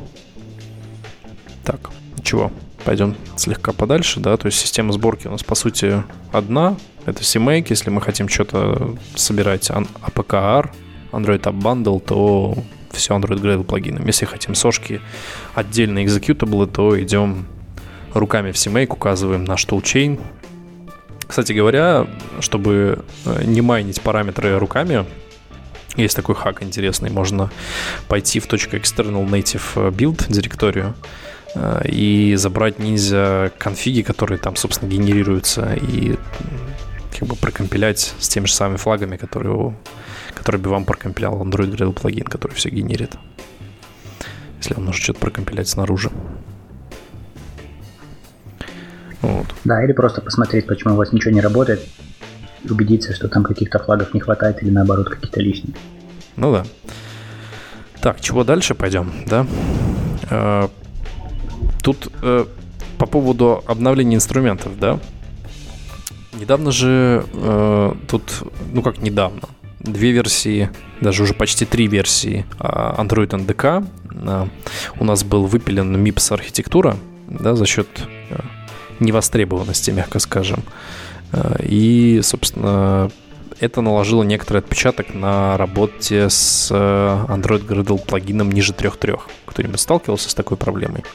Так, 1.64 1.90
чего? 2.24 2.52
Пойдем 2.86 3.16
слегка 3.36 3.74
подальше, 3.74 4.20
да, 4.20 4.38
то 4.38 4.46
есть 4.46 4.60
система 4.60 4.94
сборки 4.94 5.26
у 5.28 5.32
нас 5.32 5.44
по 5.44 5.56
сути 5.56 6.04
одна, 6.32 6.78
это 7.08 7.22
CMake, 7.22 7.68
если 7.70 7.90
мы 7.90 8.00
хотим 8.00 8.30
что-то 8.30 8.96
собирать 9.16 9.70
APK-R, 9.70 10.72
Android 11.12 11.42
App 11.42 11.60
Bundle, 11.60 12.00
то 12.00 12.56
все 12.92 13.16
Android 13.16 13.42
Gradle 13.42 13.64
плагином. 13.64 14.06
Если 14.06 14.26
хотим 14.26 14.54
сошки 14.54 15.02
отдельно 15.56 16.04
executable, 16.04 16.68
то 16.68 17.02
идем 17.02 17.48
руками 18.14 18.52
в 18.52 18.56
CMake, 18.56 18.94
указываем 18.94 19.46
наш 19.46 19.66
toolchain. 19.66 20.20
Кстати 21.28 21.54
говоря, 21.54 22.08
чтобы 22.40 23.04
э, 23.26 23.44
не 23.46 23.62
майнить 23.62 24.00
параметры 24.02 24.60
руками, 24.60 25.06
есть 25.96 26.16
такой 26.16 26.36
хак 26.36 26.62
интересный, 26.62 27.10
можно 27.10 27.50
пойти 28.08 28.40
в 28.40 28.48
.external 28.48 29.28
native 29.28 29.92
build 29.92 30.26
директорию 30.32 30.94
э, 30.94 31.25
и 31.86 32.36
забрать 32.36 32.80
ниндзя 32.80 33.52
конфиги, 33.58 34.02
которые 34.02 34.38
там, 34.38 34.56
собственно, 34.56 34.90
генерируются, 34.90 35.74
и 35.74 36.18
как 37.18 37.30
бы 37.30 37.36
прокомпилять 37.36 38.14
с 38.20 38.28
теми 38.28 38.46
же 38.46 38.54
самыми 38.54 38.78
флагами, 38.78 39.16
которые, 39.16 39.76
которые 40.34 40.62
бы 40.62 40.70
вам 40.70 40.84
прокомпилял 40.84 41.42
Android 41.42 41.74
Gradle 41.74 41.94
плагин, 41.94 42.26
который 42.26 42.54
все 42.54 42.70
генерит. 42.70 43.16
Если 44.58 44.74
вам 44.74 44.86
нужно 44.86 45.02
что-то 45.02 45.20
прокомпилять 45.20 45.70
снаружи. 45.70 46.12
Вот. 49.22 49.48
Да, 49.64 49.84
или 49.84 49.94
просто 49.94 50.22
посмотреть, 50.22 50.68
почему 50.68 50.96
у 50.96 50.98
вас 50.98 51.14
ничего 51.14 51.34
не 51.34 51.42
работает, 51.42 51.82
и 52.64 52.70
убедиться, 52.70 53.14
что 53.14 53.28
там 53.28 53.44
каких-то 53.44 53.80
флагов 53.80 54.14
не 54.14 54.20
хватает 54.20 54.62
или 54.62 54.70
наоборот 54.70 55.10
какие-то 55.10 55.40
лишние. 55.40 55.76
Ну 56.36 56.52
да. 56.52 56.66
Так, 58.02 58.20
чего 58.22 58.44
дальше 58.44 58.76
пойдем, 58.76 59.12
да? 59.26 60.70
Э, 61.86 61.92
тут 61.92 62.12
э, 62.22 62.46
по 62.98 63.06
поводу 63.06 63.64
обновления 63.68 64.16
инструментов, 64.16 64.80
да? 64.80 65.00
Недавно 66.34 66.72
же 66.72 67.26
э, 67.34 67.94
тут, 68.08 68.44
ну 68.74 68.82
как 68.82 68.98
недавно, 69.02 69.42
две 69.80 70.12
версии, 70.12 70.70
даже 71.02 71.24
уже 71.24 71.34
почти 71.34 71.66
три 71.66 71.88
версии 71.88 72.46
а, 72.60 73.02
Android 73.02 73.30
NDK. 73.30 73.88
Э, 74.28 74.48
у 75.00 75.04
нас 75.06 75.24
был 75.24 75.46
выпилен 75.46 75.96
MIPS 75.96 76.34
архитектура, 76.34 76.98
да, 77.28 77.56
за 77.56 77.66
счет 77.66 77.88
э, 78.30 78.40
невостребованности, 79.00 79.92
мягко 79.92 80.20
скажем. 80.20 80.64
Э, 81.32 81.58
и, 81.64 82.22
собственно, 82.24 83.12
это 83.60 83.82
наложило 83.82 84.24
некоторый 84.24 84.58
отпечаток 84.58 85.14
на 85.14 85.56
работе 85.56 86.30
с 86.30 86.70
Android 86.72 87.66
Gradle 87.66 88.06
плагином 88.06 88.52
ниже 88.52 88.74
3.3. 88.74 89.20
Кто-нибудь 89.46 89.80
сталкивался 89.80 90.30
с 90.30 90.34
такой 90.34 90.58
проблемой? 90.58 91.06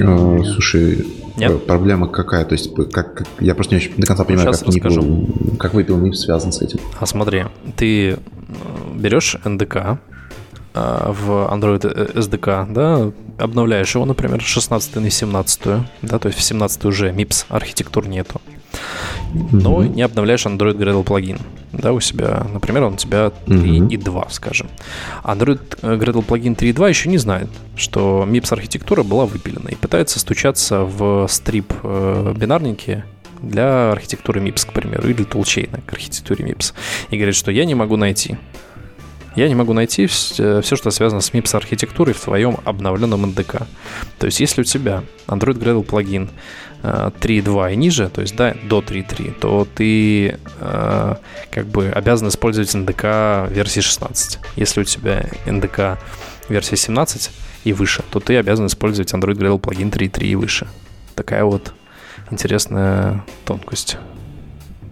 А, 0.00 0.38
слушай, 0.44 1.06
Нет? 1.36 1.66
проблема 1.66 2.08
какая? 2.08 2.44
То 2.44 2.54
есть, 2.54 2.74
как, 2.74 3.14
как 3.14 3.26
я 3.40 3.54
просто 3.54 3.74
не 3.74 3.80
очень 3.80 3.94
до 3.96 4.06
конца 4.06 4.24
понимаю, 4.24 4.48
Сейчас 4.48 4.60
как, 4.60 4.68
расскажу. 4.68 5.02
Нипл, 5.02 5.56
как 5.56 5.74
выпил 5.74 5.98
нип 5.98 6.14
связан 6.14 6.52
с 6.52 6.62
этим. 6.62 6.80
А 6.98 7.06
смотри, 7.06 7.44
ты 7.76 8.10
э, 8.10 8.16
берешь 8.94 9.36
NDK 9.44 9.98
э, 10.74 11.12
в 11.12 11.30
Android 11.52 12.14
SDK, 12.14 12.72
да, 12.72 13.12
обновляешь 13.38 13.94
его, 13.94 14.04
например, 14.04 14.40
16 14.40 14.96
на 14.96 15.10
17, 15.10 15.60
да, 16.02 16.18
то 16.18 16.28
есть 16.28 16.38
в 16.38 16.42
17 16.42 16.84
уже 16.84 17.10
MIPS 17.10 17.46
архитектур 17.48 18.06
нету. 18.06 18.40
Но 19.52 19.82
mm-hmm. 19.82 19.94
не 19.94 20.02
обновляешь 20.02 20.46
Android 20.46 20.76
Gradle 20.76 21.04
плагин. 21.04 21.38
да, 21.72 21.92
у 21.92 22.00
себя, 22.00 22.46
например, 22.52 22.84
он 22.84 22.94
у 22.94 22.96
тебя 22.96 23.32
3.2, 23.46 24.26
скажем. 24.30 24.68
Android 25.24 25.60
Gradle 25.80 26.22
плагин 26.22 26.54
3.2 26.54 26.88
еще 26.88 27.08
не 27.08 27.18
знает, 27.18 27.48
что 27.76 28.26
MIPS 28.28 28.52
архитектура 28.52 29.02
была 29.02 29.26
выпилена 29.26 29.68
и 29.68 29.74
пытается 29.74 30.18
стучаться 30.18 30.84
в 30.84 31.26
стрип 31.28 31.72
э, 31.82 32.34
бинарники 32.36 33.04
для 33.42 33.92
архитектуры 33.92 34.40
MIPS, 34.40 34.68
к 34.68 34.72
примеру, 34.72 35.08
или 35.08 35.24
тулчейна 35.24 35.80
к 35.86 35.92
архитектуре 35.92 36.44
MIPS. 36.44 36.72
И 37.10 37.16
говорит, 37.16 37.36
что 37.36 37.50
я 37.50 37.64
не 37.64 37.74
могу 37.74 37.96
найти. 37.96 38.36
Я 39.36 39.48
не 39.48 39.54
могу 39.54 39.74
найти 39.74 40.06
все, 40.06 40.62
что 40.62 40.90
связано 40.90 41.20
с 41.20 41.30
MIPS 41.30 41.56
архитектурой 41.56 42.14
в 42.14 42.20
твоем 42.20 42.58
обновленном 42.64 43.26
NDK. 43.26 43.66
То 44.18 44.26
есть, 44.26 44.40
если 44.40 44.62
у 44.62 44.64
тебя 44.64 45.04
Android 45.28 45.58
Gradle 45.58 45.82
плагин 45.82 46.30
3.2 46.82 47.72
и 47.72 47.76
ниже, 47.76 48.08
то 48.08 48.22
есть 48.22 48.34
да, 48.34 48.54
до 48.64 48.80
3.3, 48.80 49.38
то 49.38 49.66
ты 49.74 50.38
э, 50.60 51.14
как 51.50 51.66
бы 51.66 51.88
обязан 51.88 52.28
использовать 52.28 52.74
NDK 52.74 53.52
версии 53.52 53.80
16. 53.80 54.38
Если 54.56 54.80
у 54.80 54.84
тебя 54.84 55.26
NDK 55.44 55.98
версии 56.48 56.76
17 56.76 57.30
и 57.64 57.72
выше, 57.72 58.04
то 58.10 58.20
ты 58.20 58.36
обязан 58.36 58.66
использовать 58.66 59.12
Android 59.12 59.36
Gradle 59.36 59.58
плагин 59.58 59.88
3.3 59.88 60.26
и 60.26 60.34
выше. 60.34 60.68
Такая 61.14 61.44
вот 61.44 61.74
интересная 62.30 63.24
тонкость. 63.44 63.98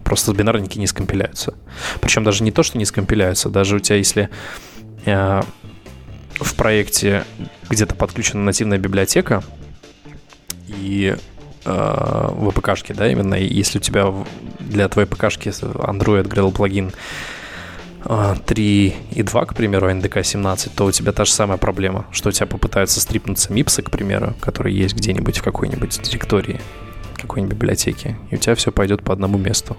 Просто 0.05 0.33
бинарники 0.33 0.79
не 0.79 0.87
скомпиляются. 0.87 1.55
Причем 2.01 2.25
даже 2.25 2.45
не 2.45 2.53
то, 2.53 2.63
что 2.63 2.79
не 2.79 2.85
скомпиляются, 2.85 3.49
даже 3.49 3.77
у 3.77 3.79
тебя, 3.81 3.97
если 3.97 4.29
э, 5.07 5.43
в 6.35 6.55
проекте 6.55 7.25
где-то 7.69 7.95
подключена 7.95 8.43
нативная 8.43 8.79
библиотека, 8.79 9.43
и 10.69 11.17
э, 11.65 12.29
в 12.31 12.51
ПКшке, 12.51 12.95
да, 12.95 13.11
именно, 13.11 13.35
если 13.35 13.79
у 13.79 13.81
тебя 13.81 14.13
для 14.61 14.89
твоей 14.89 15.09
ПКшки 15.09 15.49
Android 15.49 16.25
Gradle 16.29 16.53
плагин 16.53 16.93
3 18.05 18.97
и 19.13 19.23
2, 19.23 19.47
к 19.47 19.55
примеру, 19.55 19.91
NDK 19.91 20.23
17, 20.23 20.75
то 20.75 20.85
у 20.85 20.93
тебя 20.93 21.13
та 21.13 21.25
же 21.25 21.33
самая 21.33 21.57
проблема, 21.57 22.07
что 22.11 22.29
у 22.29 22.33
тебя 22.33 22.47
попытаются 22.47 23.01
стрипнуться 23.01 23.53
мипсы, 23.53 23.83
к 23.83 23.91
примеру, 23.91 24.35
которые 24.41 24.77
есть 24.77 24.95
где-нибудь 24.95 25.39
в 25.39 25.43
какой-нибудь 25.43 26.03
директории, 26.03 26.61
какой-нибудь 27.17 27.57
библиотеки, 27.57 28.17
и 28.31 28.35
у 28.35 28.39
тебя 28.39 28.55
все 28.55 28.73
пойдет 28.73 29.03
по 29.03 29.13
одному 29.13 29.39
месту. 29.39 29.77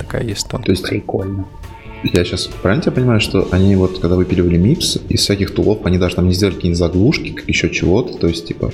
Такая 0.00 0.24
есть 0.24 0.48
тонкость. 0.48 0.66
То 0.66 0.72
есть 0.72 1.02
прикольно. 1.02 1.46
Я 2.02 2.24
сейчас 2.24 2.46
правильно 2.46 2.82
тебя 2.82 2.92
понимаю, 2.92 3.20
что 3.20 3.48
они 3.50 3.76
вот, 3.76 3.98
когда 3.98 4.16
выпиливали 4.16 4.58
MIPS, 4.58 5.06
из 5.08 5.20
всяких 5.20 5.54
тулов 5.54 5.84
они 5.84 5.98
даже 5.98 6.16
там 6.16 6.28
не 6.28 6.34
сделали 6.34 6.54
какие-нибудь 6.54 6.78
заглушки, 6.78 7.34
еще 7.46 7.68
чего-то, 7.68 8.16
то 8.16 8.26
есть, 8.26 8.46
типа, 8.46 8.72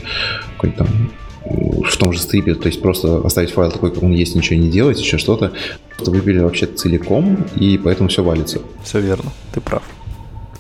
какой-то 0.54 0.78
там 0.78 1.10
в 1.44 1.96
том 1.96 2.12
же 2.12 2.20
стрипе, 2.20 2.54
то 2.54 2.66
есть 2.66 2.80
просто 2.80 3.18
оставить 3.24 3.50
файл 3.50 3.70
такой, 3.70 3.92
как 3.92 4.02
он 4.02 4.12
есть, 4.12 4.34
ничего 4.34 4.58
не 4.58 4.68
делать, 4.68 5.00
еще 5.00 5.18
что-то. 5.18 5.52
Просто 5.90 6.10
выбили 6.10 6.38
вообще 6.38 6.66
целиком, 6.66 7.44
и 7.56 7.78
поэтому 7.78 8.08
все 8.08 8.22
валится. 8.22 8.60
Все 8.82 9.00
верно, 9.00 9.32
ты 9.52 9.60
прав. 9.60 9.82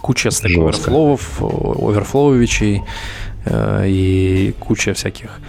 Куча 0.00 0.30
стек 0.30 0.56
оверфлоуов, 0.56 1.42
оверфлоувичей, 1.42 2.82
э, 3.44 3.84
и 3.88 4.54
куча 4.60 4.94
всяких 4.94 5.40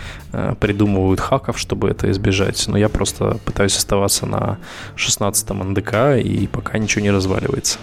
придумывают 0.60 1.20
хаков, 1.20 1.58
чтобы 1.60 1.90
это 1.90 2.10
избежать. 2.12 2.64
Но 2.68 2.78
я 2.78 2.90
просто 2.90 3.38
пытаюсь 3.46 3.78
оставаться 3.78 4.26
на 4.26 4.58
16 4.96 5.50
НДК, 5.50 6.18
и 6.24 6.48
пока 6.48 6.78
ничего 6.78 7.02
не 7.04 7.12
разваливается. 7.12 7.80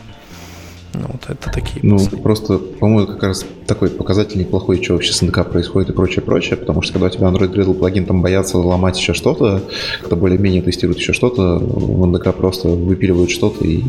Ну, 0.95 1.09
вот 1.13 1.25
это 1.29 1.51
такие. 1.51 1.81
Ну, 1.83 1.99
пацаны. 1.99 2.23
просто, 2.23 2.59
по-моему, 2.59 3.07
как 3.13 3.23
раз 3.23 3.45
такой 3.67 3.91
показатель 3.91 4.39
неплохой, 4.39 4.83
что 4.83 4.95
вообще 4.95 5.13
с 5.13 5.23
НДК 5.23 5.45
происходит 5.45 5.91
и 5.91 5.93
прочее, 5.93 6.23
прочее, 6.23 6.57
потому 6.57 6.83
что 6.83 6.93
когда 6.93 7.07
у 7.07 7.11
тебя 7.11 7.27
Android 7.27 7.53
Gradle 7.53 7.75
плагин 7.75 8.07
там 8.07 8.23
боятся 8.23 8.59
ломать 8.59 8.97
еще 8.99 9.13
что-то, 9.13 9.63
когда 10.01 10.17
более-менее 10.17 10.63
тестируют 10.63 10.99
еще 10.99 11.13
что-то, 11.13 11.59
в 11.59 12.07
НДК 12.07 12.33
просто 12.35 12.69
выпиливают 12.69 13.31
что-то 13.31 13.65
и 13.65 13.83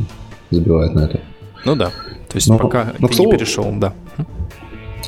забивают 0.50 0.96
на 0.96 1.02
это. 1.02 1.22
Ну 1.64 1.76
да. 1.76 1.88
То 1.88 2.38
есть 2.38 2.48
но, 2.48 2.58
пока 2.58 2.94
но, 3.00 3.08
ты 3.08 3.16
слову, 3.16 3.32
не 3.32 3.38
перешел, 3.38 3.72
да. 3.76 3.94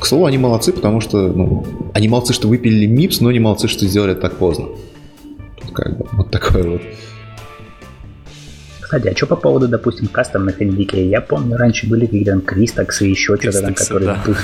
К 0.00 0.06
слову, 0.06 0.26
они 0.26 0.38
молодцы, 0.38 0.72
потому 0.72 1.00
что, 1.00 1.28
ну, 1.28 1.66
они 1.92 2.08
молодцы, 2.08 2.32
что 2.32 2.48
выпилили 2.48 2.88
MIPS, 2.88 3.18
но 3.20 3.32
не 3.32 3.40
молодцы, 3.40 3.68
что 3.68 3.84
сделали 3.86 4.12
это 4.12 4.22
так 4.22 4.36
поздно. 4.36 4.68
Тут 5.60 5.72
как 5.72 5.98
бы 5.98 6.06
вот 6.12 6.30
такое 6.30 6.62
вот. 6.62 6.82
Кстати, 8.80 9.08
а 9.08 9.16
что 9.16 9.26
по 9.26 9.36
поводу, 9.36 9.68
допустим, 9.68 10.06
кастомных 10.06 10.62
NDK? 10.62 11.08
Я 11.08 11.20
помню, 11.20 11.56
раньше 11.56 11.86
были 11.86 12.06
какие-то 12.06 12.30
там 12.30 12.40
CrystaX 12.40 12.90
ы, 12.90 13.04
еще 13.04 13.36
что-то 13.36 13.60
там, 13.60 13.74
которые 13.74 14.06
да. 14.06 14.22
Boost, 14.24 14.40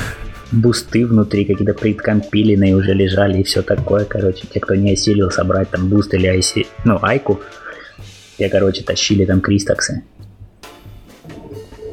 Boost 0.52 0.97
ы 0.97 1.06
внутри 1.06 1.44
какие-то 1.44 1.72
предкомпиленные 1.72 2.76
уже 2.76 2.92
лежали 2.92 3.40
и 3.40 3.42
все 3.44 3.62
такое, 3.62 4.04
короче. 4.04 4.46
Те, 4.52 4.60
кто 4.60 4.74
не 4.74 4.92
осилил 4.92 5.30
собрать 5.30 5.70
там 5.70 5.88
Boost 5.88 6.12
или 6.12 6.30
ICU, 6.30 6.66
ну, 6.84 6.98
ICU, 7.00 7.40
те, 8.36 8.48
короче, 8.50 8.82
тащили 8.82 9.24
там 9.24 9.40
CrystaX 9.40 9.89
ы. 9.89 10.02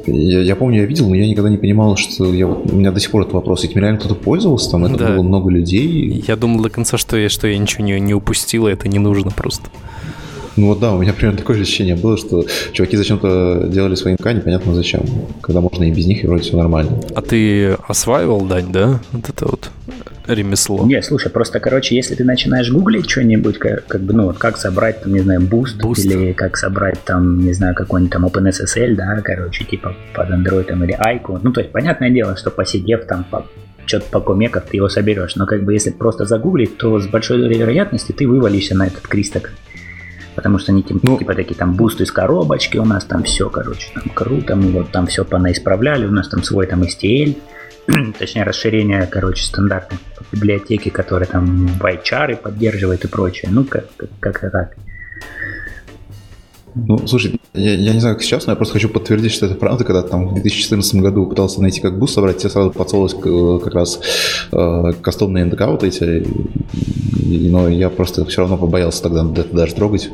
Я, 0.06 0.40
я 0.40 0.56
помню, 0.56 0.80
я 0.80 0.86
видел, 0.86 1.08
но 1.08 1.14
я 1.14 1.26
никогда 1.26 1.50
не 1.50 1.58
понимал, 1.58 1.96
что 1.96 2.32
я, 2.32 2.46
у 2.46 2.74
меня 2.74 2.92
до 2.92 3.00
сих 3.00 3.10
пор 3.10 3.22
этот 3.22 3.34
вопрос. 3.34 3.64
Этим 3.64 3.80
реально 3.80 3.98
кто-то 3.98 4.14
пользовался, 4.14 4.70
там 4.70 4.84
это 4.84 4.96
да. 4.96 5.08
было 5.08 5.22
много 5.22 5.50
людей. 5.50 6.24
Я 6.26 6.36
думал 6.36 6.62
до 6.62 6.70
конца, 6.70 6.98
что 6.98 7.16
я, 7.16 7.28
что 7.28 7.46
я 7.46 7.58
ничего 7.58 7.84
не, 7.84 7.98
не 8.00 8.14
упустил, 8.14 8.68
и 8.68 8.72
это 8.72 8.88
не 8.88 8.98
нужно 8.98 9.30
просто. 9.30 9.68
Ну 10.56 10.68
вот 10.68 10.80
да, 10.80 10.94
у 10.94 11.00
меня 11.00 11.12
примерно 11.12 11.38
такое 11.38 11.56
же 11.56 11.62
ощущение 11.62 11.96
было, 11.96 12.18
что 12.18 12.44
чуваки 12.72 12.96
зачем-то 12.96 13.68
делали 13.68 13.94
свои 13.94 14.14
NDK, 14.14 14.32
непонятно 14.32 14.74
зачем. 14.74 15.02
Когда 15.40 15.60
можно 15.60 15.84
и 15.84 15.90
без 15.90 16.06
них, 16.06 16.24
и 16.24 16.26
вроде 16.26 16.42
все 16.42 16.56
нормально. 16.56 17.00
А 17.14 17.22
ты 17.22 17.72
осваивал, 17.88 18.42
Дань, 18.42 18.70
да? 18.70 19.00
Вот 19.12 19.28
это 19.28 19.46
вот 19.46 19.70
ремесло. 20.26 20.84
Не, 20.86 21.02
слушай, 21.02 21.30
просто, 21.30 21.60
короче, 21.60 21.94
если 21.94 22.14
ты 22.14 22.24
начинаешь 22.24 22.70
гуглить 22.70 23.08
что-нибудь, 23.08 23.58
как, 23.58 23.86
как 23.86 24.00
бы, 24.02 24.12
ну, 24.12 24.26
вот 24.26 24.38
как 24.38 24.56
собрать, 24.56 25.02
там, 25.02 25.12
не 25.12 25.20
знаю, 25.20 25.40
Boost, 25.40 25.80
Boost. 25.80 26.02
или 26.02 26.32
как 26.32 26.56
собрать, 26.56 27.02
там, 27.04 27.40
не 27.40 27.52
знаю, 27.52 27.74
какой-нибудь 27.74 28.12
там 28.12 28.26
OpenSSL, 28.26 28.94
да, 28.94 29.20
короче, 29.22 29.64
типа 29.64 29.96
под 30.14 30.30
Android 30.30 30.64
там, 30.64 30.84
или 30.84 30.96
ICU. 30.98 31.38
Ну, 31.42 31.52
то 31.52 31.60
есть, 31.60 31.72
понятное 31.72 32.10
дело, 32.10 32.36
что 32.36 32.50
посидев 32.50 33.04
там, 33.06 33.24
по, 33.24 33.46
что-то 33.86 34.06
покумекав 34.10 34.66
ты 34.66 34.76
его 34.76 34.88
соберешь. 34.88 35.36
Но 35.36 35.46
как 35.46 35.64
бы 35.64 35.72
если 35.72 35.90
просто 35.90 36.24
загуглить, 36.24 36.76
то 36.76 36.98
с 36.98 37.06
большой 37.06 37.38
долей 37.38 37.58
вероятности 37.58 38.12
ты 38.12 38.26
вывалишься 38.26 38.76
на 38.76 38.86
этот 38.86 39.06
CrystaX. 39.06 39.52
Потому 40.34 40.58
что 40.58 40.72
они 40.72 40.84
ну, 41.02 41.18
типа 41.18 41.34
такие 41.34 41.54
там 41.56 41.74
Boost 41.74 41.99
ы 41.99 42.04
из 42.04 42.12
коробочки, 42.12 42.78
у 42.78 42.84
нас 42.84 43.04
там 43.04 43.22
все, 43.24 43.50
короче, 43.50 43.88
там 43.94 44.04
круто, 44.14 44.56
мы 44.56 44.70
вот 44.70 44.90
там 44.90 45.06
все 45.06 45.24
понаисправляли, 45.24 46.06
у 46.06 46.10
нас 46.10 46.28
там 46.28 46.42
свой 46.42 46.66
там 46.66 46.82
STL, 46.82 47.36
точнее 48.18 48.44
расширение, 48.44 49.06
короче, 49.06 49.44
стандартной 49.44 49.98
библиотеки, 50.30 50.88
которые 50.88 51.28
там 51.28 51.66
wchar 51.80 52.36
поддерживает 52.36 53.04
и 53.04 53.08
прочее. 53.08 53.50
Ну, 53.52 53.64
как- 53.64 53.88
как-то 54.20 54.50
так. 54.50 54.76
Ну, 56.74 57.06
слушай, 57.06 57.38
я, 57.52 57.74
я 57.74 57.92
не 57.92 58.00
знаю, 58.00 58.16
как 58.16 58.24
сейчас, 58.24 58.46
но 58.46 58.52
я 58.52 58.56
просто 58.56 58.74
хочу 58.74 58.88
подтвердить, 58.88 59.32
что 59.32 59.44
это 59.44 59.56
правда, 59.56 59.84
когда 59.84 60.02
там 60.02 60.28
в 60.28 60.34
2014 60.34 60.94
году 60.96 61.26
пытался 61.26 61.60
найти 61.60 61.80
как 61.82 61.98
Boost 61.98 62.14
собрать, 62.14 62.38
тебе 62.38 62.48
сразу 62.48 62.70
подсовывалось 62.70 63.12
как 63.14 63.74
раз 63.74 64.00
э, 64.50 64.92
кастомные 65.02 65.44
НДК 65.44 65.66
вот 65.66 65.84
эти, 65.84 66.26
и, 67.20 67.50
но 67.50 67.68
я 67.68 67.90
просто 67.90 68.24
все 68.24 68.40
равно 68.40 68.56
побоялся 68.56 69.02
тогда 69.02 69.22
это 69.38 69.54
даже 69.54 69.74
трогать. 69.74 70.10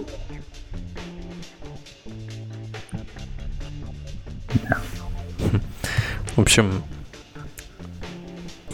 В 6.35 6.41
общем, 6.41 6.83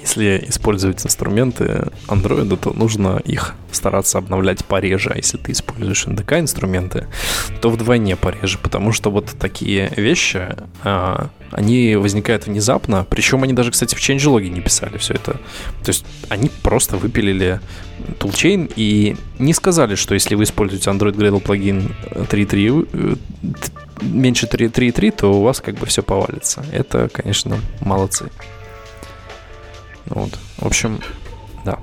если 0.05 0.45
использовать 0.49 1.05
инструменты 1.07 1.87
Android, 2.09 2.57
то 2.59 2.73
нужно 2.75 3.23
их 3.25 3.55
стараться 3.73 4.19
обновлять 4.19 4.63
пореже. 4.63 5.11
А 5.15 5.17
если 5.17 5.39
ты 5.39 5.53
используешь 5.53 6.07
NDK 6.07 6.41
инструменты, 6.41 7.07
то 7.63 7.71
вдвойне 7.71 8.15
пореже, 8.15 8.59
потому 8.59 8.93
что 8.93 9.11
вот 9.11 9.35
такие 9.39 9.91
вещи, 9.97 10.57
а, 10.83 11.31
они 11.51 11.97
возникают 11.97 12.47
внезапно, 12.47 13.07
причем 13.09 13.45
они 13.45 13.55
даже, 13.55 13.71
кстати, 13.71 13.95
в 13.95 13.99
changelog 13.99 14.47
не 14.47 14.61
писали 14.61 14.99
все 14.99 15.15
это. 15.15 15.33
То 15.83 15.89
есть 15.89 16.05
они 16.29 16.51
просто 16.63 16.99
выпилили 16.99 17.61
toolchain 18.19 18.71
и 18.77 19.17
не 19.39 19.55
сказали, 19.55 19.95
что 19.95 20.13
если 20.13 20.35
вы 20.35 20.45
используете 20.45 20.91
Android 20.91 21.15
Gradle 21.15 21.41
плагин 21.41 21.95
3.3, 22.11 22.89
э, 22.93 23.17
меньше 24.03 24.47
3.3, 24.47 25.11
то 25.13 25.33
у 25.33 25.43
вас 25.43 25.63
как 25.63 25.77
бы 25.77 25.87
все 25.87 26.03
повалится. 26.03 26.63
Это, 26.73 27.09
конечно, 27.09 27.59
молодцы. 27.81 28.29
Вот. 30.07 30.31
В 30.59 30.67
общем, 30.67 31.01
да. 31.65 31.79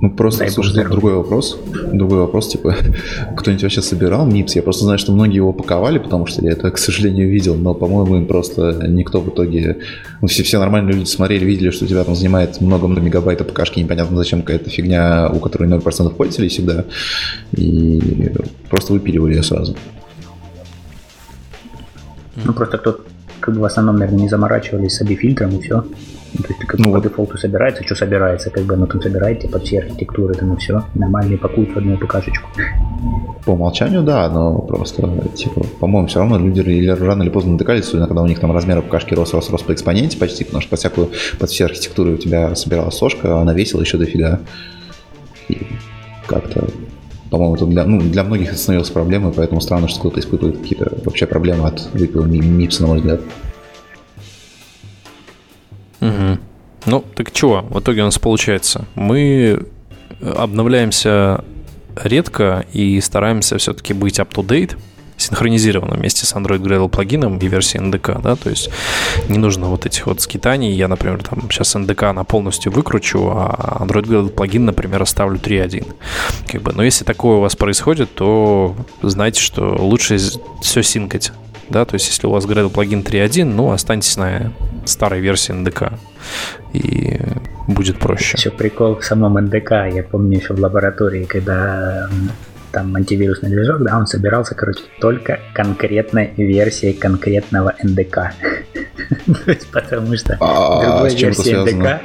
Ну, 0.00 0.10
просто, 0.10 0.40
Дай 0.40 0.50
слушай, 0.50 0.74
тут 0.74 0.90
другой 0.92 1.14
вопрос. 1.14 1.58
Другой 1.92 2.20
вопрос, 2.20 2.48
типа, 2.48 2.74
кто-нибудь 3.36 3.62
вообще 3.62 3.82
собирал 3.82 4.26
МИПС? 4.26 4.56
Я 4.56 4.62
просто 4.62 4.84
знаю, 4.84 4.98
что 4.98 5.12
многие 5.12 5.36
его 5.36 5.52
паковали, 5.52 5.98
потому 5.98 6.26
что 6.26 6.44
я 6.44 6.52
это, 6.52 6.70
к 6.70 6.78
сожалению, 6.78 7.28
видел, 7.28 7.56
но, 7.56 7.74
по-моему, 7.74 8.16
им 8.16 8.26
просто 8.26 8.86
никто 8.86 9.20
в 9.20 9.28
итоге... 9.28 9.78
Ну, 10.20 10.28
все, 10.28 10.44
все 10.44 10.58
нормальные 10.58 10.94
люди 10.94 11.08
смотрели, 11.08 11.44
видели, 11.44 11.70
что 11.70 11.84
у 11.84 11.88
тебя 11.88 12.04
там 12.04 12.14
занимает 12.14 12.60
много-много 12.60 13.00
мегабайт 13.00 13.46
ПКшки, 13.46 13.80
непонятно 13.80 14.16
зачем 14.16 14.42
какая-то 14.42 14.70
фигня, 14.70 15.30
у 15.32 15.40
которой 15.40 15.68
0% 15.68 16.14
пользователей 16.14 16.48
всегда, 16.48 16.84
и 17.52 18.30
просто 18.70 18.92
выпиливали 18.92 19.34
ее 19.34 19.42
сразу. 19.42 19.76
Ну, 22.44 22.52
просто 22.52 22.78
кто 22.78 23.00
как 23.40 23.54
бы 23.54 23.62
в 23.62 23.64
основном, 23.64 23.96
наверное, 23.96 24.22
не 24.22 24.28
заморачивались 24.28 24.96
с 24.96 25.04
фильтром 25.04 25.56
и 25.56 25.62
все. 25.62 25.84
Ну, 26.34 26.42
то 26.42 26.48
есть 26.48 26.60
как 26.60 26.78
ну, 26.78 26.92
по 26.92 27.00
дефолту 27.00 27.38
собирается, 27.38 27.82
что 27.84 27.94
собирается, 27.94 28.50
как 28.50 28.64
бы 28.64 28.74
оно 28.74 28.86
там 28.86 29.00
собираете 29.00 29.48
под 29.48 29.64
все 29.64 29.78
архитектуры, 29.78 30.34
там 30.34 30.54
и 30.54 30.56
все, 30.56 30.82
нормальный 30.94 31.38
пакуют 31.38 31.74
в 31.74 31.78
одну 31.78 31.96
ПКшечку. 31.96 32.48
По 33.44 33.52
умолчанию, 33.52 34.02
да, 34.02 34.28
но 34.28 34.58
просто, 34.58 35.08
типа, 35.34 35.64
по-моему, 35.80 36.08
все 36.08 36.18
равно 36.18 36.38
люди 36.38 36.60
или 36.60 36.88
рано 36.88 37.22
или 37.22 37.30
поздно 37.30 37.52
натыкались, 37.52 37.88
когда 37.88 38.22
у 38.22 38.26
них 38.26 38.38
там 38.40 38.52
размер 38.52 38.82
ПКшки 38.82 39.14
рос, 39.14 39.32
рос, 39.32 39.50
рос 39.50 39.62
по 39.62 39.72
экспоненте 39.72 40.18
почти, 40.18 40.44
потому 40.44 40.60
что 40.60 40.70
под 40.70 40.78
всякую, 40.78 41.10
под 41.38 41.50
все 41.50 41.64
архитектуры 41.64 42.14
у 42.14 42.18
тебя 42.18 42.54
собиралась 42.54 42.96
сошка, 42.96 43.38
а 43.38 43.42
она 43.42 43.54
весила 43.54 43.80
еще 43.80 43.96
дофига. 43.96 44.40
И 45.48 45.66
как-то 46.26 46.68
по-моему, 47.30 47.56
это 47.56 47.66
для, 47.66 47.84
ну, 47.84 48.00
для 48.00 48.24
многих 48.24 48.48
это 48.48 48.58
становилось 48.58 48.90
проблемой, 48.90 49.32
поэтому 49.34 49.60
странно, 49.60 49.88
что 49.88 50.00
кто-то 50.00 50.20
испытывает 50.20 50.58
какие-то 50.58 50.92
вообще 51.04 51.26
проблемы 51.26 51.66
от 51.66 51.90
выпила 51.92 52.24
МИПСа, 52.24 52.82
на 52.82 52.88
мой 52.88 52.98
взгляд. 52.98 53.20
Угу. 56.00 56.38
Ну, 56.86 57.04
так 57.14 57.32
чего? 57.32 57.62
В 57.62 57.80
итоге 57.80 58.02
у 58.02 58.04
нас 58.04 58.18
получается. 58.18 58.86
Мы 58.94 59.66
обновляемся 60.20 61.44
редко 61.96 62.64
и 62.72 63.00
стараемся 63.00 63.58
все-таки 63.58 63.92
быть 63.92 64.18
up-to-date, 64.18 64.76
синхронизировано 65.16 65.96
вместе 65.96 66.24
с 66.24 66.32
Android 66.34 66.60
Gradle 66.60 66.88
плагином 66.88 67.38
и 67.38 67.48
версией 67.48 67.84
NDK, 67.84 68.22
да, 68.22 68.36
то 68.36 68.50
есть 68.50 68.70
не 69.28 69.38
нужно 69.38 69.66
вот 69.66 69.84
этих 69.84 70.06
вот 70.06 70.20
скитаний. 70.20 70.72
Я, 70.72 70.88
например, 70.88 71.22
там 71.22 71.50
сейчас 71.50 71.74
NDK 71.74 72.12
на 72.12 72.24
полностью 72.24 72.72
выкручу, 72.72 73.28
а 73.28 73.78
Android 73.80 74.04
Gradle 74.04 74.28
плагин, 74.28 74.64
например, 74.64 75.02
оставлю 75.02 75.38
3.1. 75.38 75.86
Как 76.46 76.62
бы, 76.62 76.72
но 76.72 76.84
если 76.84 77.04
такое 77.04 77.38
у 77.38 77.40
вас 77.40 77.56
происходит, 77.56 78.14
то 78.14 78.76
знайте, 79.02 79.40
что 79.40 79.76
лучше 79.80 80.18
все 80.62 80.82
синкать 80.82 81.32
да, 81.70 81.84
то 81.84 81.94
есть 81.94 82.08
если 82.08 82.26
у 82.26 82.30
вас 82.30 82.46
Gradle 82.46 82.70
плагин 82.70 83.00
3.1, 83.00 83.44
ну, 83.44 83.70
останьтесь 83.72 84.16
на 84.16 84.52
старой 84.84 85.20
версии 85.20 85.54
NDK, 85.54 85.98
и 86.72 87.18
будет 87.66 87.98
проще. 87.98 88.36
Еще 88.36 88.50
прикол 88.50 88.96
в 88.96 89.04
самом 89.04 89.38
NDK, 89.38 89.94
я 89.94 90.02
помню 90.02 90.38
еще 90.38 90.54
в 90.54 90.60
лаборатории, 90.60 91.24
когда 91.24 92.08
там 92.72 92.94
антивирусный 92.96 93.50
движок, 93.50 93.82
да, 93.82 93.96
он 93.96 94.06
собирался, 94.06 94.54
короче, 94.54 94.80
только 95.00 95.40
конкретной 95.54 96.32
версией 96.36 96.92
конкретного 96.92 97.74
NDK. 97.82 98.30
Потому 99.72 100.16
что 100.16 100.36
а, 100.40 100.82
другой 100.82 101.14
версии 101.14 101.54
NDK 101.54 102.00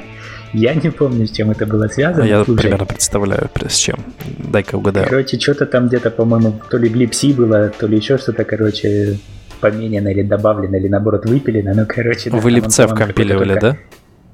я 0.54 0.76
не 0.76 0.92
помню, 0.92 1.26
с 1.26 1.32
чем 1.32 1.50
это 1.50 1.66
было 1.66 1.88
связано. 1.88 2.24
Я 2.24 2.44
примерно 2.44 2.86
представляю, 2.86 3.50
с 3.68 3.76
чем. 3.76 4.00
Дай-ка 4.38 4.76
угадаю. 4.76 5.08
Короче, 5.10 5.40
что-то 5.40 5.66
там 5.66 5.88
где-то, 5.88 6.12
по-моему, 6.12 6.62
то 6.70 6.78
ли 6.78 6.90
глипси 6.90 7.34
было, 7.34 7.70
то 7.70 7.88
ли 7.88 7.98
еще 7.98 8.20
что-то, 8.20 8.44
короче, 8.44 9.18
поменено 9.64 10.10
или 10.10 10.24
добавлено, 10.24 10.78
или 10.78 10.90
наоборот 10.90 11.26
выпилено. 11.26 11.74
Ну, 11.74 11.86
короче, 11.88 12.30
Вы 12.30 12.52
липцев 12.52 12.94
компилировали, 12.94 13.58
да? 13.60 13.78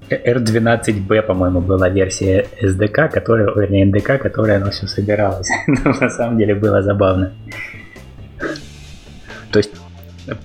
R12B, 0.09 1.21
по-моему, 1.21 1.61
была 1.61 1.87
версия 1.89 2.47
SDK, 2.63 3.09
которая, 3.09 3.47
вернее, 3.55 3.85
NDK, 3.85 4.17
которая 4.17 4.57
оно 4.57 4.71
все 4.71 4.87
собиралось. 4.87 5.49
Но 5.67 5.93
на 6.01 6.09
самом 6.09 6.39
деле 6.39 6.55
было 6.55 6.81
забавно. 6.81 7.31
То 9.51 9.59
есть, 9.59 9.71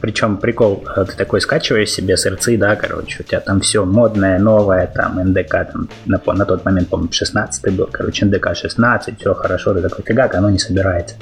причем 0.03 0.37
прикол, 0.37 0.85
э, 0.97 1.05
ты 1.07 1.17
такой 1.17 1.41
скачиваешь 1.41 1.91
себе 1.91 2.19
сырцы, 2.19 2.59
да, 2.59 2.77
короче, 2.77 3.23
у 3.23 3.23
тебя 3.23 3.41
там 3.41 3.61
все 3.61 3.87
модное, 3.87 4.39
новое, 4.39 4.87
там, 4.87 5.19
NDK, 5.19 5.73
там, 5.73 5.89
на, 6.05 6.21
на 6.35 6.45
тот 6.45 6.65
момент, 6.67 6.89
помню, 6.89 7.09
16 7.11 7.75
был, 7.75 7.89
короче, 7.91 8.27
NDK 8.27 8.55
16, 8.55 9.19
все 9.19 9.35
хорошо, 9.35 9.73
ты 9.73 9.81
такой, 9.81 10.05
фигак, 10.05 10.35
оно 10.35 10.51
не 10.51 10.59
собирается. 10.59 11.17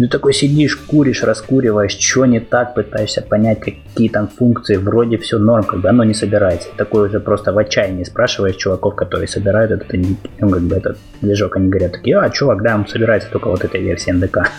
Ну 0.00 0.08
такой 0.08 0.32
сидишь, 0.32 0.76
куришь, 0.76 1.22
раскуриваешь, 1.22 1.92
что 1.92 2.24
не 2.24 2.40
так, 2.40 2.72
пытаешься 2.72 3.20
понять, 3.20 3.60
какие 3.60 4.08
там 4.08 4.28
функции, 4.28 4.76
вроде 4.76 5.18
все 5.18 5.38
норм, 5.38 5.64
как 5.64 5.82
бы 5.82 5.90
оно 5.90 6.04
не 6.04 6.14
собирается. 6.14 6.70
Такой 6.74 7.08
уже 7.08 7.20
просто 7.20 7.52
в 7.52 7.58
отчаянии 7.58 8.04
спрашиваешь 8.04 8.56
чуваков, 8.56 8.94
которые 8.94 9.28
собирают 9.28 9.72
этот, 9.72 9.92
ну, 9.92 10.48
как 10.48 10.62
бы 10.62 10.74
этот 10.74 10.96
движок, 11.20 11.56
они 11.56 11.68
говорят 11.68 11.92
такие, 11.92 12.18
а, 12.18 12.30
чувак, 12.30 12.62
да, 12.62 12.76
он 12.76 12.88
собирается 12.88 13.28
только 13.28 13.50
вот 13.50 13.62
этой 13.62 13.82
версии 13.82 14.10
НДК. 14.10 14.50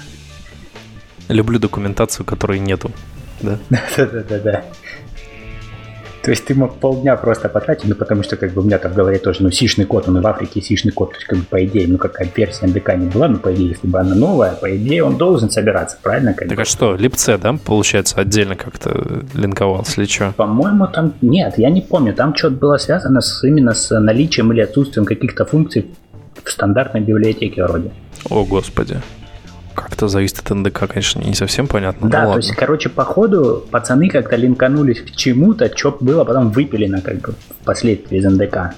Люблю 1.28 1.58
документацию, 1.58 2.24
которой 2.24 2.60
нету. 2.60 2.92
Да? 3.42 3.58
Да-да-да. 3.98 4.66
То 6.24 6.30
есть 6.30 6.46
ты 6.46 6.54
мог 6.54 6.76
полдня 6.76 7.16
просто 7.16 7.50
потратить, 7.50 7.90
ну 7.90 7.96
потому 7.96 8.22
что 8.22 8.38
как 8.38 8.52
бы 8.54 8.62
у 8.62 8.66
меня 8.66 8.78
там 8.78 8.92
в 8.92 8.96
голове 8.96 9.18
тоже, 9.18 9.42
ну 9.42 9.50
сишный 9.50 9.86
код, 9.86 10.08
он 10.08 10.20
и 10.20 10.22
в 10.22 10.28
Африке 10.28 10.62
сишный 10.62 10.92
код, 10.92 11.12
то 11.12 11.16
есть 11.16 11.26
как 11.26 11.40
бы 11.40 11.46
по 11.46 11.64
идее, 11.66 11.88
ну 11.88 11.98
какая 11.98 12.30
версия 12.36 12.68
НДК 12.68 12.96
не 12.96 13.08
была, 13.08 13.28
ну 13.28 13.40
по 13.40 13.54
идее, 13.54 13.70
если 13.70 13.88
бы 13.88 14.00
она 14.00 14.14
новая, 14.14 14.52
по 14.54 14.76
идее 14.76 15.04
он 15.04 15.18
должен 15.18 15.50
собираться, 15.50 15.98
правильно? 16.02 16.34
Как 16.34 16.48
так 16.48 16.58
бы? 16.58 16.62
а 16.62 16.66
что, 16.66 16.96
липце, 16.96 17.38
да, 17.40 17.54
получается, 17.54 18.20
отдельно 18.20 18.56
как-то 18.56 19.24
линковался 19.34 20.02
или 20.02 20.08
что? 20.08 20.34
По-моему, 20.38 20.88
там, 20.88 21.14
нет, 21.22 21.56
я 21.58 21.72
не 21.72 21.82
помню, 21.82 22.14
там 22.14 22.36
что-то 22.36 22.56
было 22.56 22.78
связано 22.78 23.22
с, 23.22 23.44
именно 23.44 23.74
с 23.74 24.00
наличием 24.00 24.54
или 24.54 24.62
отсутствием 24.62 25.06
каких-то 25.06 25.46
функций 25.46 25.88
в 26.44 26.52
стандартной 26.52 27.02
библиотеке 27.02 27.64
вроде. 27.64 27.92
О, 28.30 28.46
господи. 28.46 28.98
Как-то 29.84 30.08
зависит 30.08 30.40
от 30.40 30.50
НДК, 30.50 30.88
конечно, 30.88 31.20
не 31.20 31.34
совсем 31.34 31.68
понятно. 31.68 32.10
Да, 32.10 32.26
ну, 32.26 32.32
то 32.32 32.38
есть, 32.38 32.56
короче, 32.56 32.90
по 32.90 33.04
ходу 33.04 33.66
пацаны 33.72 34.10
как-то 34.10 34.36
линканулись 34.36 35.02
к 35.02 35.12
чему-то, 35.12 35.76
что 35.76 35.98
было 36.00 36.24
потом 36.24 36.52
выпилено 36.52 37.02
как 37.02 37.22
бы 37.22 37.36
впоследствии 37.62 38.18
из 38.18 38.26
НДК. 38.26 38.76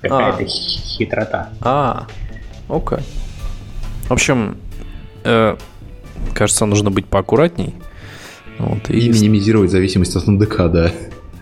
Какая-то 0.00 0.42
а. 0.42 0.46
хитрота. 0.46 1.48
А, 1.60 2.06
окей. 2.68 2.98
В 4.08 4.12
общем, 4.12 4.56
э, 5.24 5.56
кажется, 6.34 6.66
нужно 6.66 6.90
быть 6.90 7.06
поаккуратней. 7.06 7.74
Вот, 8.58 8.90
и, 8.90 8.98
и 8.98 9.08
минимизировать 9.08 9.70
зависимость 9.70 10.16
от 10.16 10.26
НДК, 10.26 10.70
да. 10.70 10.92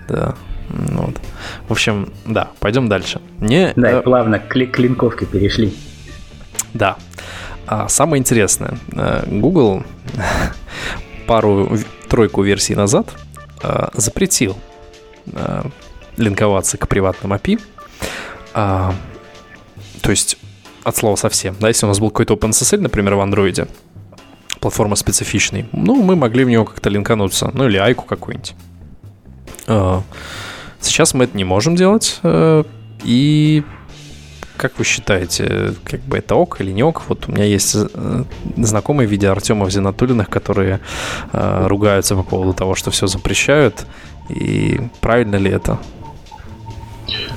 Да. 0.08 0.34
Вот. 0.68 1.16
В 1.68 1.72
общем, 1.72 2.12
да, 2.26 2.50
пойдем 2.60 2.88
дальше. 2.88 3.20
Не, 3.40 3.72
да, 3.76 3.90
э... 3.90 4.02
плавно 4.02 4.38
к 4.38 4.48
клинковке 4.48 5.26
перешли. 5.26 5.74
Да. 6.74 6.96
А 7.70 7.88
самое 7.88 8.18
интересное, 8.18 8.76
э, 8.96 9.22
Google 9.28 9.84
пару-тройку 11.28 12.42
версий 12.42 12.74
назад 12.74 13.06
э, 13.62 13.90
запретил 13.94 14.58
э, 15.26 15.62
линковаться 16.16 16.78
к 16.78 16.88
приватным 16.88 17.32
API. 17.32 17.60
А, 18.54 18.92
то 20.02 20.10
есть 20.10 20.36
от 20.82 20.96
слова 20.96 21.14
совсем. 21.14 21.54
Да, 21.60 21.68
если 21.68 21.86
у 21.86 21.88
нас 21.88 22.00
был 22.00 22.10
какой-то 22.10 22.34
OpenSSL, 22.34 22.80
например, 22.80 23.14
в 23.14 23.20
Android, 23.20 23.68
платформа 24.58 24.96
специфичный, 24.96 25.66
ну, 25.70 26.02
мы 26.02 26.16
могли 26.16 26.42
в 26.42 26.50
него 26.50 26.64
как-то 26.64 26.90
линкануться, 26.90 27.52
ну, 27.54 27.68
или 27.68 27.76
айку 27.76 28.04
какую-нибудь. 28.04 28.54
А, 29.68 30.02
сейчас 30.80 31.14
мы 31.14 31.22
это 31.22 31.36
не 31.36 31.44
можем 31.44 31.76
делать, 31.76 32.20
и 33.04 33.62
как 34.60 34.78
вы 34.78 34.84
считаете, 34.84 35.72
как 35.84 36.00
бы 36.00 36.18
это 36.18 36.34
ок 36.34 36.60
или 36.60 36.70
не 36.70 36.82
ок? 36.82 37.02
Вот 37.08 37.28
у 37.28 37.32
меня 37.32 37.44
есть 37.44 37.74
э, 37.74 38.24
знакомые 38.58 39.08
в 39.08 39.10
виде 39.10 39.26
Артема 39.26 39.70
Зинатулиных, 39.70 40.28
которые 40.28 40.80
э, 41.32 41.66
ругаются 41.66 42.14
по 42.14 42.22
поводу 42.22 42.52
того, 42.52 42.74
что 42.74 42.90
все 42.90 43.06
запрещают. 43.06 43.86
И 44.28 44.78
правильно 45.00 45.36
ли 45.36 45.50
это? 45.50 45.78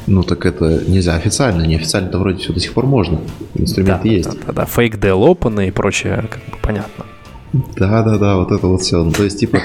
Ну 0.05 0.23
так 0.23 0.45
это 0.45 0.83
нельзя 0.85 1.15
официально, 1.15 1.63
неофициально-то 1.63 2.19
вроде 2.19 2.39
все 2.39 2.51
до 2.51 2.59
сих 2.59 2.73
пор 2.73 2.87
можно. 2.87 3.21
Инструменты 3.55 4.09
да, 4.09 4.13
есть. 4.15 4.29
Да, 4.29 4.47
да, 4.47 4.53
да. 4.53 4.63
Dell 4.65 5.25
Open 5.25 5.65
и 5.65 5.71
прочее, 5.71 6.25
как 6.29 6.41
бы 6.51 6.57
понятно. 6.61 7.05
Да, 7.53 8.01
да, 8.01 8.17
да, 8.17 8.37
вот 8.37 8.51
это 8.51 8.67
вот 8.67 8.81
все. 8.81 9.03
Ну, 9.03 9.11
то 9.11 9.23
есть, 9.23 9.39
типа, 9.39 9.59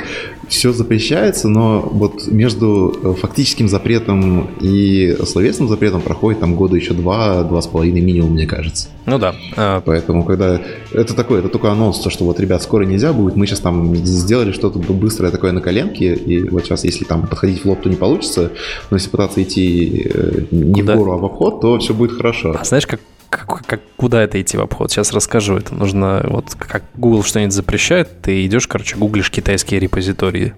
все 0.48 0.72
запрещается, 0.72 1.48
но 1.48 1.80
вот 1.80 2.26
между 2.26 2.94
э, 3.02 3.14
фактическим 3.14 3.66
запретом 3.66 4.48
и 4.60 5.16
словесным 5.26 5.68
запретом 5.68 6.02
проходит 6.02 6.40
там 6.40 6.54
года 6.54 6.76
еще 6.76 6.92
два, 6.92 7.42
два 7.44 7.62
с 7.62 7.66
половиной 7.66 8.02
минимум, 8.02 8.32
мне 8.32 8.46
кажется. 8.46 8.88
Ну 9.06 9.18
да. 9.18 9.34
А 9.56 9.80
Поэтому, 9.80 10.24
когда... 10.24 10.60
Это 10.92 11.14
такое, 11.14 11.40
это 11.40 11.48
только 11.48 11.72
анонс, 11.72 11.98
то, 12.00 12.10
что 12.10 12.24
вот, 12.24 12.38
ребят, 12.40 12.62
скоро 12.62 12.84
нельзя 12.84 13.14
будет, 13.14 13.36
мы 13.36 13.46
сейчас 13.46 13.60
там 13.60 13.96
сделали 13.96 14.52
что-то 14.52 14.78
быстрое 14.78 15.30
такое 15.30 15.52
на 15.52 15.62
коленке, 15.62 16.14
и 16.14 16.46
вот 16.46 16.64
сейчас, 16.64 16.84
если 16.84 17.04
там 17.04 17.26
подходить 17.26 17.64
в 17.64 17.68
лоб, 17.68 17.80
то 17.82 17.88
не 17.88 17.96
получится, 17.96 18.52
но 18.90 18.98
если 18.98 19.08
пытаться 19.08 19.42
идти 19.42 20.10
э, 20.12 20.42
не 20.50 20.82
Куда? 20.82 20.94
в 20.94 20.98
гору, 20.98 21.12
а 21.12 21.16
в 21.16 21.24
обход, 21.24 21.62
то 21.62 21.78
все 21.78 21.94
будет 21.94 22.12
хорошо. 22.12 22.54
А 22.58 22.64
знаешь, 22.64 22.86
как 22.86 23.00
как, 23.30 23.66
как, 23.66 23.80
куда 23.96 24.22
это 24.22 24.40
идти 24.40 24.56
в 24.56 24.60
обход? 24.60 24.90
Сейчас 24.90 25.12
расскажу. 25.12 25.56
Это 25.56 25.74
нужно, 25.74 26.24
вот 26.28 26.54
как 26.54 26.84
Google 26.94 27.22
что-нибудь 27.22 27.54
запрещает, 27.54 28.22
ты 28.22 28.44
идешь, 28.46 28.66
короче, 28.66 28.96
гуглишь 28.96 29.30
китайские 29.30 29.80
репозитории. 29.80 30.54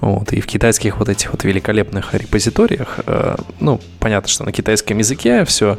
Вот, 0.00 0.32
и 0.32 0.40
в 0.40 0.46
китайских 0.46 0.98
вот 0.98 1.08
этих 1.08 1.32
вот 1.32 1.44
великолепных 1.44 2.12
репозиториях, 2.14 3.00
э, 3.06 3.36
ну, 3.60 3.80
понятно, 3.98 4.28
что 4.28 4.44
на 4.44 4.52
китайском 4.52 4.98
языке 4.98 5.44
все, 5.44 5.78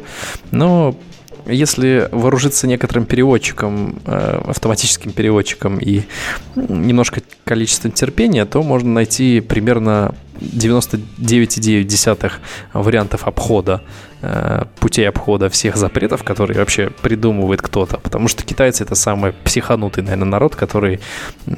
но 0.50 0.96
если 1.46 2.08
вооружиться 2.12 2.66
некоторым 2.66 3.06
переводчиком, 3.06 4.00
э, 4.04 4.40
автоматическим 4.46 5.12
переводчиком 5.12 5.78
и 5.78 6.02
немножко 6.56 7.22
количеством 7.44 7.92
терпения, 7.92 8.44
то 8.44 8.62
можно 8.62 8.90
найти 8.90 9.40
примерно 9.40 10.14
99,9 10.40 12.32
вариантов 12.74 13.26
обхода 13.26 13.82
путей 14.80 15.08
обхода 15.08 15.48
всех 15.48 15.76
запретов, 15.76 16.24
которые 16.24 16.58
вообще 16.58 16.90
придумывает 17.02 17.62
кто-то. 17.62 17.98
Потому 17.98 18.28
что 18.28 18.44
китайцы 18.44 18.82
это 18.82 18.94
самый 18.94 19.32
психанутый, 19.44 20.02
наверное, 20.02 20.28
народ, 20.28 20.56
который 20.56 21.00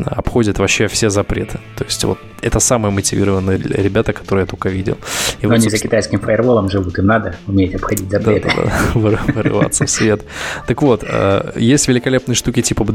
обходит 0.07 0.59
вообще 0.59 0.87
все 0.89 1.11
запреты. 1.11 1.59
То 1.77 1.85
есть 1.85 2.05
вот 2.05 2.19
это 2.43 2.61
самые 2.61 2.93
мотивированные 2.93 3.59
ребята, 3.59 4.13
которые 4.13 4.43
я 4.43 4.47
только 4.47 4.69
видел. 4.69 4.95
И 5.41 5.47
Но 5.47 5.49
вот, 5.49 5.55
они 5.55 5.63
собственно... 5.63 5.71
за 5.71 5.83
китайским 5.83 6.21
фаерволом 6.21 6.71
живут, 6.71 6.99
им 6.99 7.07
надо 7.07 7.37
уметь 7.47 7.75
обходить 7.75 8.11
запреты. 8.11 8.51
Да, 8.95 9.01
да, 9.01 9.11
да, 9.11 9.33
вырываться 9.33 9.87
в 9.87 9.91
свет. 9.91 10.25
Так 10.67 10.83
вот, 10.83 11.05
э, 11.07 11.53
есть 11.57 11.89
великолепные 11.89 12.35
штуки 12.35 12.63
типа 12.63 12.87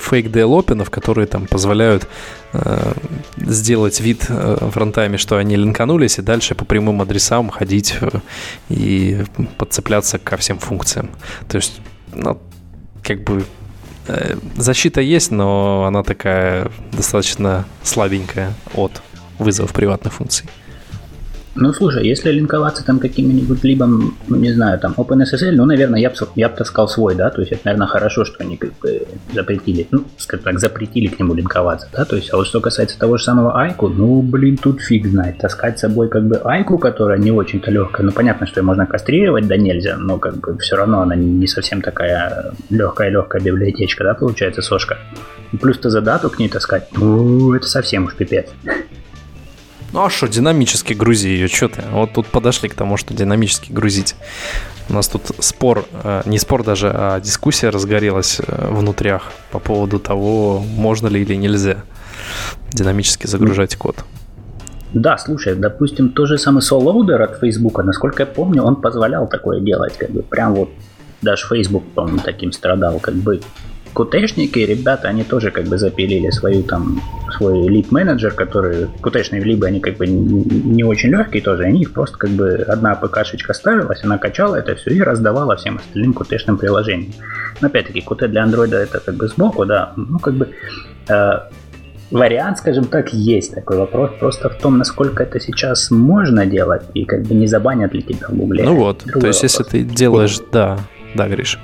фейк 0.00 0.30
делопинов, 0.30 0.90
которые 0.90 1.26
там 1.26 1.46
позволяют 1.46 2.04
э, 2.04 2.06
сделать 3.36 4.00
вид 4.00 4.28
в 4.28 4.70
фронтами, 4.70 5.16
что 5.16 5.36
они 5.36 5.56
линканулись, 5.56 6.18
и 6.18 6.22
дальше 6.22 6.54
по 6.54 6.64
прямым 6.64 7.02
адресам 7.02 7.50
ходить 7.50 7.96
и 8.68 9.24
подцепляться 9.58 10.18
ко 10.18 10.36
всем 10.36 10.58
функциям. 10.58 11.10
То 11.48 11.56
есть, 11.56 11.80
ну, 12.12 12.40
как 13.02 13.22
бы 13.24 13.44
э, 14.08 14.36
защита 14.56 15.00
есть, 15.00 15.30
но 15.30 15.84
она 15.84 16.02
такая 16.02 16.70
достаточно 16.92 17.66
слабенькая 17.82 18.54
от 18.74 19.02
вызовов 19.38 19.72
приватных 19.72 20.14
функций. 20.14 20.48
Ну, 21.56 21.72
слушай, 21.72 22.04
если 22.04 22.32
линковаться 22.32 22.84
там 22.84 22.98
каким-нибудь 22.98 23.62
либо, 23.62 23.86
ну, 23.86 24.12
не 24.28 24.52
знаю, 24.52 24.80
там 24.80 24.92
OpenSSL, 24.96 25.52
ну, 25.52 25.64
наверное, 25.64 26.00
я 26.00 26.10
бы 26.10 26.16
я 26.34 26.48
б 26.48 26.56
таскал 26.56 26.88
свой, 26.88 27.14
да, 27.14 27.30
то 27.30 27.42
есть 27.42 27.52
это, 27.52 27.62
наверное, 27.66 27.86
хорошо, 27.86 28.24
что 28.24 28.42
они 28.42 28.56
как 28.56 28.76
бы 28.80 29.06
запретили, 29.32 29.86
ну, 29.92 30.04
скажем 30.18 30.44
так, 30.44 30.58
запретили 30.58 31.06
к 31.06 31.18
нему 31.20 31.34
линковаться, 31.34 31.88
да, 31.92 32.04
то 32.04 32.16
есть, 32.16 32.32
а 32.32 32.36
вот 32.36 32.48
что 32.48 32.60
касается 32.60 32.98
того 32.98 33.18
же 33.18 33.24
самого 33.24 33.60
Айку, 33.60 33.88
ну, 33.88 34.20
блин, 34.20 34.56
тут 34.56 34.80
фиг 34.80 35.06
знает, 35.06 35.38
таскать 35.38 35.78
с 35.78 35.82
собой 35.82 36.08
как 36.08 36.26
бы 36.26 36.40
Айку, 36.44 36.76
которая 36.76 37.18
не 37.18 37.30
очень-то 37.30 37.70
легкая, 37.70 38.04
ну, 38.04 38.10
понятно, 38.10 38.48
что 38.48 38.58
ее 38.58 38.64
можно 38.64 38.84
кастрировать, 38.86 39.46
да 39.46 39.56
нельзя, 39.56 39.96
но 39.96 40.18
как 40.18 40.38
бы 40.38 40.58
все 40.58 40.74
равно 40.74 41.02
она 41.02 41.14
не 41.14 41.46
совсем 41.46 41.82
такая 41.82 42.52
легкая-легкая 42.70 43.40
библиотечка, 43.40 44.02
да, 44.02 44.14
получается, 44.14 44.60
сошка. 44.60 44.98
плюс 45.60 45.78
ты 45.78 45.88
задату 45.88 46.30
к 46.30 46.38
ней 46.40 46.48
таскать, 46.48 46.88
ну, 46.96 47.54
это 47.54 47.68
совсем 47.68 48.06
уж 48.06 48.16
пипец. 48.16 48.48
Ну 49.94 50.04
а 50.04 50.10
что, 50.10 50.26
динамически 50.26 50.92
грузи 50.92 51.28
ее, 51.28 51.46
что 51.46 51.68
ты? 51.68 51.82
Вот 51.92 52.14
тут 52.14 52.26
подошли 52.26 52.68
к 52.68 52.74
тому, 52.74 52.96
что 52.96 53.14
динамически 53.14 53.70
грузить. 53.70 54.16
У 54.88 54.92
нас 54.92 55.06
тут 55.06 55.22
спор, 55.38 55.84
э, 56.02 56.22
не 56.26 56.40
спор 56.40 56.64
даже, 56.64 56.90
а 56.92 57.20
дискуссия 57.20 57.68
разгорелась 57.68 58.40
э, 58.40 58.70
внутрях 58.72 59.30
по 59.52 59.60
поводу 59.60 60.00
того, 60.00 60.58
можно 60.58 61.06
ли 61.06 61.22
или 61.22 61.36
нельзя 61.36 61.84
динамически 62.72 63.28
загружать 63.28 63.76
код. 63.76 64.04
Да, 64.92 65.16
слушай, 65.16 65.54
допустим, 65.54 66.08
тот 66.08 66.26
же 66.26 66.38
самый 66.38 66.58
Solloader 66.58 67.22
от 67.22 67.38
Facebook, 67.38 67.78
насколько 67.84 68.24
я 68.24 68.26
помню, 68.26 68.64
он 68.64 68.74
позволял 68.74 69.28
такое 69.28 69.60
делать, 69.60 69.96
как 69.96 70.10
бы 70.10 70.22
прям 70.24 70.54
вот 70.54 70.70
даже 71.22 71.46
Facebook, 71.46 71.84
по-моему, 71.94 72.18
таким 72.18 72.50
страдал, 72.50 72.98
как 72.98 73.14
бы 73.14 73.42
кутэшники, 73.94 74.58
ребята, 74.58 75.08
они 75.08 75.24
тоже 75.24 75.50
как 75.50 75.64
бы 75.64 75.78
запилили 75.78 76.30
свою 76.30 76.62
там, 76.62 77.00
свой 77.36 77.66
лип 77.68 77.90
менеджер, 77.90 78.32
который, 78.32 78.88
кутэшные 79.00 79.42
либо 79.42 79.68
они 79.68 79.80
как 79.80 79.96
бы 79.96 80.06
не 80.06 80.84
очень 80.84 81.10
легкие 81.10 81.42
тоже, 81.42 81.64
они 81.64 81.82
их 81.82 81.92
просто 81.92 82.18
как 82.18 82.30
бы 82.30 82.56
одна 82.68 82.92
АПК-шечка 82.92 83.54
ставилась, 83.54 84.04
она 84.04 84.18
качала 84.18 84.56
это 84.56 84.74
все 84.74 84.90
и 84.90 85.00
раздавала 85.00 85.56
всем 85.56 85.76
остальным 85.76 86.12
кутэшным 86.12 86.58
приложениям. 86.58 87.12
Но 87.60 87.68
опять-таки, 87.68 88.00
куте 88.00 88.26
для 88.26 88.42
андроида 88.42 88.78
это 88.78 89.00
как 89.00 89.14
бы 89.14 89.28
сбоку, 89.28 89.64
да, 89.64 89.92
ну 89.96 90.18
как 90.18 90.34
бы 90.34 90.48
э, 91.08 91.30
вариант, 92.10 92.58
скажем 92.58 92.84
так, 92.86 93.12
есть 93.12 93.54
такой 93.54 93.78
вопрос. 93.78 94.10
Просто 94.18 94.50
в 94.50 94.56
том, 94.56 94.78
насколько 94.78 95.22
это 95.22 95.40
сейчас 95.40 95.90
можно 95.90 96.46
делать 96.46 96.82
и 96.94 97.04
как 97.04 97.22
бы 97.22 97.34
не 97.34 97.46
забанят 97.46 97.94
ли 97.94 98.02
тебя 98.02 98.28
в 98.28 98.34
гугле. 98.34 98.64
Ну 98.64 98.74
вот, 98.76 98.98
то 98.98 99.26
есть 99.26 99.42
вопрос. 99.42 99.42
если 99.42 99.62
ты 99.64 99.82
делаешь, 99.82 100.38
да, 100.52 100.78
да, 101.14 101.28
Гриш. 101.28 101.58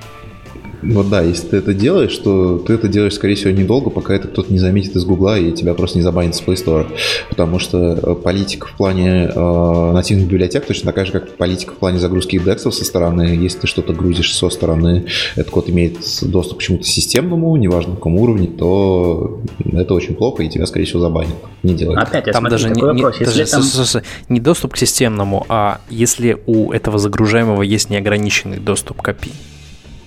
Вот 0.82 1.08
да, 1.08 1.22
если 1.22 1.48
ты 1.48 1.56
это 1.58 1.74
делаешь, 1.74 2.16
то 2.16 2.58
ты 2.58 2.74
это 2.74 2.88
делаешь, 2.88 3.14
скорее 3.14 3.34
всего, 3.34 3.50
недолго, 3.50 3.90
пока 3.90 4.14
это 4.14 4.28
кто-то 4.28 4.52
не 4.52 4.58
заметит 4.58 4.96
из 4.96 5.04
Гугла 5.04 5.38
и 5.38 5.52
тебя 5.52 5.74
просто 5.74 5.98
не 5.98 6.02
забанит 6.02 6.34
с 6.34 6.42
Play 6.42 6.54
Store. 6.54 6.86
Потому 7.28 7.58
что 7.58 7.98
э, 8.02 8.14
политика 8.14 8.66
в 8.66 8.76
плане 8.76 9.30
э, 9.34 9.92
нативных 9.92 10.28
библиотек 10.28 10.66
точно 10.66 10.86
такая 10.86 11.04
же, 11.04 11.12
как 11.12 11.36
политика 11.36 11.72
в 11.72 11.76
плане 11.76 11.98
загрузки 11.98 12.36
индексов 12.36 12.74
со 12.74 12.84
стороны. 12.84 13.22
Если 13.22 13.60
ты 13.60 13.66
что-то 13.66 13.92
грузишь 13.92 14.34
со 14.34 14.48
стороны, 14.48 15.06
этот 15.36 15.50
код 15.50 15.68
имеет 15.68 15.98
доступ 16.22 16.58
к 16.58 16.62
чему-то 16.62 16.84
системному, 16.84 17.54
неважно 17.56 17.94
какому 17.94 18.22
уровне, 18.22 18.46
то 18.46 19.42
это 19.72 19.94
очень 19.94 20.14
плохо, 20.14 20.42
и 20.42 20.48
тебя, 20.48 20.66
скорее 20.66 20.86
всего, 20.86 21.00
забанят. 21.00 21.34
Не 21.62 21.74
делай. 21.74 21.96
Опять, 21.96 22.26
я 22.26 22.32
там 22.32 22.42
смотрю, 22.42 22.50
даже 22.50 22.70
не, 22.70 22.82
вопрос. 22.82 23.20
Не, 23.20 23.26
если 23.26 23.44
даже, 23.44 23.92
там... 23.92 24.02
не 24.28 24.40
доступ 24.40 24.74
к 24.74 24.76
системному, 24.76 25.44
а 25.48 25.80
если 25.90 26.38
у 26.46 26.72
этого 26.72 26.98
загружаемого 26.98 27.62
есть 27.62 27.90
неограниченный 27.90 28.58
доступ 28.58 29.02
к 29.02 29.08
API 29.08 29.32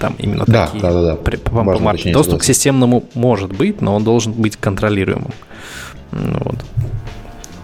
там 0.03 0.15
именно 0.17 0.43
да, 0.45 0.65
такие. 0.65 0.81
Да, 0.81 0.91
да, 0.91 1.01
да. 1.01 1.15
При, 1.15 1.37
по, 1.37 1.63
по, 1.63 1.77
по, 1.77 2.11
доступ 2.11 2.41
к 2.41 2.43
системному 2.43 3.05
может 3.13 3.53
быть, 3.53 3.81
но 3.81 3.95
он 3.95 4.03
должен 4.03 4.33
быть 4.33 4.57
контролируемым. 4.57 5.31
Ну 6.11 6.39
вот. 6.43 6.57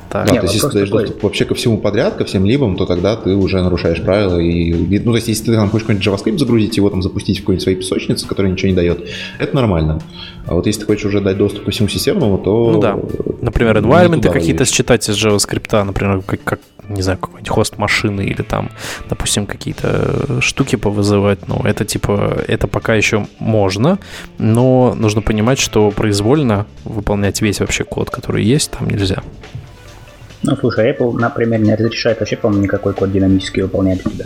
Так. 0.10 0.28
Да, 0.28 0.34
Нет, 0.34 0.42
то 0.42 0.46
есть, 0.48 0.56
если 0.56 0.68
ты 0.70 0.74
даешь 0.74 0.90
доступ 0.90 1.24
вообще 1.24 1.46
ко 1.46 1.54
всему 1.54 1.78
подряд, 1.78 2.16
ко 2.16 2.26
всем 2.26 2.46
либам, 2.46 2.76
то 2.76 2.86
тогда 2.86 3.16
ты 3.16 3.36
уже 3.36 3.62
нарушаешь 3.62 4.02
правила. 4.02 4.40
И, 4.40 5.00
ну, 5.00 5.12
то 5.12 5.16
есть, 5.16 5.28
если 5.28 5.46
ты 5.46 5.56
там 5.56 5.70
хочешь 5.70 5.88
какой-нибудь 5.88 6.08
JavaScript 6.08 6.38
загрузить, 6.38 6.78
его 6.78 6.90
там 6.90 7.02
запустить 7.02 7.38
в 7.38 7.42
какой-нибудь 7.42 7.64
своей 7.64 7.78
песочнице, 7.78 8.28
которая 8.28 8.52
ничего 8.52 8.70
не 8.70 8.76
дает, 8.76 9.08
это 9.38 9.56
нормально. 9.56 10.02
А 10.48 10.56
вот 10.56 10.66
если 10.66 10.82
ты 10.82 10.88
хочешь 10.88 11.06
уже 11.06 11.22
дать 11.22 11.38
доступ 11.38 11.66
ко 11.66 11.72
всему 11.72 11.90
системному, 11.90 12.40
то... 12.40 12.72
Ну 12.72 12.80
да. 12.80 12.98
Например, 13.42 13.78
environment 13.78 14.32
какие-то 14.32 14.66
считать 14.66 15.08
из 15.08 15.24
JavaScript, 15.24 15.84
например, 15.84 16.24
как, 16.26 16.44
как 16.44 16.60
не 16.90 17.04
знаю, 17.04 17.20
какой-нибудь 17.20 17.50
хост 17.50 17.78
машины 17.78 18.22
или 18.22 18.42
там, 18.42 18.70
допустим, 19.10 19.46
какие-то 19.46 20.42
штуки 20.42 20.76
повызывать. 20.76 21.48
Ну, 21.48 21.62
это 21.64 21.86
типа, 21.86 22.44
это 22.48 22.68
пока 22.68 22.96
еще 22.96 23.28
можно, 23.38 24.00
но 24.40 24.96
нужно 24.98 25.22
понимать, 25.22 25.60
что 25.60 25.92
произвольно 25.92 26.66
выполнять 26.84 27.42
весь 27.42 27.60
вообще 27.60 27.84
код, 27.84 28.10
который 28.10 28.44
есть, 28.44 28.72
там 28.72 28.90
нельзя. 28.90 29.22
Ну, 30.44 30.56
слушай, 30.56 30.92
Apple, 30.92 31.14
например, 31.14 31.60
не 31.60 31.76
разрешает 31.76 32.20
вообще, 32.20 32.38
по-моему, 32.38 32.64
никакой 32.64 32.94
код 32.94 33.12
динамически 33.12 33.62
выполнять 33.62 34.06
у 34.06 34.10
тебя. 34.10 34.26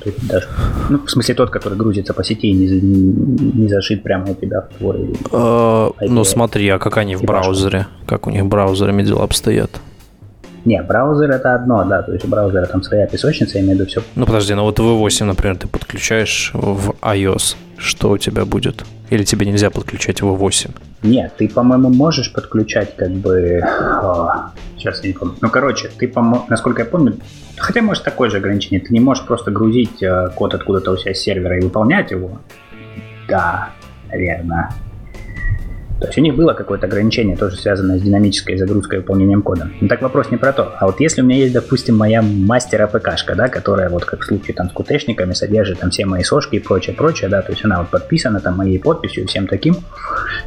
То 0.00 0.08
есть 0.08 0.26
даже, 0.26 0.46
ну, 0.88 0.98
в 1.04 1.10
смысле 1.10 1.34
тот, 1.34 1.50
который 1.50 1.76
грузится 1.76 2.14
по 2.14 2.24
сети 2.24 2.48
и 2.48 2.52
не, 2.52 2.66
не, 2.66 3.68
зашит 3.68 4.02
прямо 4.02 4.30
у 4.30 4.34
тебя 4.34 4.62
в 4.62 4.78
твой... 4.78 5.10
Uh, 5.30 5.94
ну, 6.00 6.24
смотри, 6.24 6.68
а 6.70 6.78
как 6.78 6.96
они 6.96 7.16
в 7.16 7.22
браузере? 7.22 7.86
Как 8.06 8.26
у 8.26 8.30
них 8.30 8.46
браузерами 8.46 9.02
дела 9.02 9.24
обстоят? 9.24 9.70
Не, 10.64 10.82
браузер 10.82 11.30
это 11.30 11.54
одно, 11.54 11.84
да, 11.84 12.02
то 12.02 12.12
есть 12.12 12.24
у 12.24 12.28
браузера 12.28 12.66
там 12.66 12.82
своя 12.82 13.06
песочница, 13.06 13.58
я 13.58 13.64
имею 13.64 13.76
в 13.76 13.80
виду 13.80 13.90
все. 13.90 14.02
Ну 14.14 14.26
подожди, 14.26 14.54
ну 14.54 14.64
вот 14.64 14.78
V8, 14.78 15.24
например, 15.24 15.56
ты 15.56 15.66
подключаешь 15.66 16.50
в 16.54 16.90
iOS, 17.02 17.56
что 17.78 18.10
у 18.10 18.18
тебя 18.18 18.44
будет? 18.44 18.84
Или 19.10 19.24
тебе 19.24 19.44
нельзя 19.46 19.70
подключать 19.70 20.20
V8? 20.20 20.70
Нет, 21.02 21.32
ты, 21.36 21.48
по-моему, 21.48 21.90
можешь 21.90 22.32
подключать 22.32 22.94
как 22.96 23.10
бы... 23.10 23.60
О, 23.60 24.52
сейчас 24.76 25.02
я 25.02 25.08
не 25.08 25.14
помню. 25.14 25.34
Ну, 25.40 25.50
короче, 25.50 25.88
ты, 25.88 26.06
по 26.06 26.46
насколько 26.48 26.82
я 26.82 26.86
помню, 26.86 27.16
хотя 27.56 27.82
может 27.82 28.04
такое 28.04 28.30
же 28.30 28.36
ограничение, 28.36 28.80
ты 28.80 28.92
не 28.92 29.00
можешь 29.00 29.24
просто 29.24 29.50
грузить 29.50 30.02
э, 30.02 30.30
код 30.36 30.54
откуда-то 30.54 30.92
у 30.92 30.96
себя 30.96 31.14
с 31.14 31.18
сервера 31.18 31.58
и 31.58 31.60
выполнять 31.60 32.12
его. 32.12 32.40
Да, 33.28 33.70
наверное. 34.08 34.70
То 36.00 36.06
есть 36.06 36.18
у 36.18 36.22
них 36.22 36.34
было 36.34 36.54
какое-то 36.54 36.86
ограничение, 36.86 37.36
тоже 37.36 37.56
связанное 37.56 37.98
с 37.98 38.02
динамической 38.02 38.56
загрузкой 38.56 38.98
и 38.98 39.00
выполнением 39.02 39.42
кода. 39.42 39.70
Но 39.80 39.88
так 39.88 40.00
вопрос 40.00 40.30
не 40.30 40.38
про 40.38 40.52
то. 40.52 40.74
А 40.78 40.86
вот 40.86 40.98
если 41.00 41.20
у 41.20 41.24
меня 41.24 41.36
есть, 41.36 41.52
допустим, 41.52 41.96
моя 41.96 42.22
мастер 42.22 42.82
АПКшка, 42.82 43.34
да, 43.34 43.48
которая 43.48 43.90
вот 43.90 44.04
как 44.04 44.22
в 44.22 44.24
случае 44.24 44.54
там 44.54 44.70
с 44.70 44.72
кутешниками 44.72 45.32
содержит 45.34 45.80
там 45.80 45.90
все 45.90 46.06
мои 46.06 46.22
сошки 46.22 46.56
и 46.56 46.58
прочее, 46.58 46.96
прочее, 46.96 47.28
да, 47.28 47.42
то 47.42 47.52
есть 47.52 47.64
она 47.64 47.80
вот 47.80 47.90
подписана 47.90 48.40
там 48.40 48.56
моей 48.56 48.78
подписью 48.78 49.24
и 49.24 49.26
всем 49.26 49.46
таким. 49.46 49.76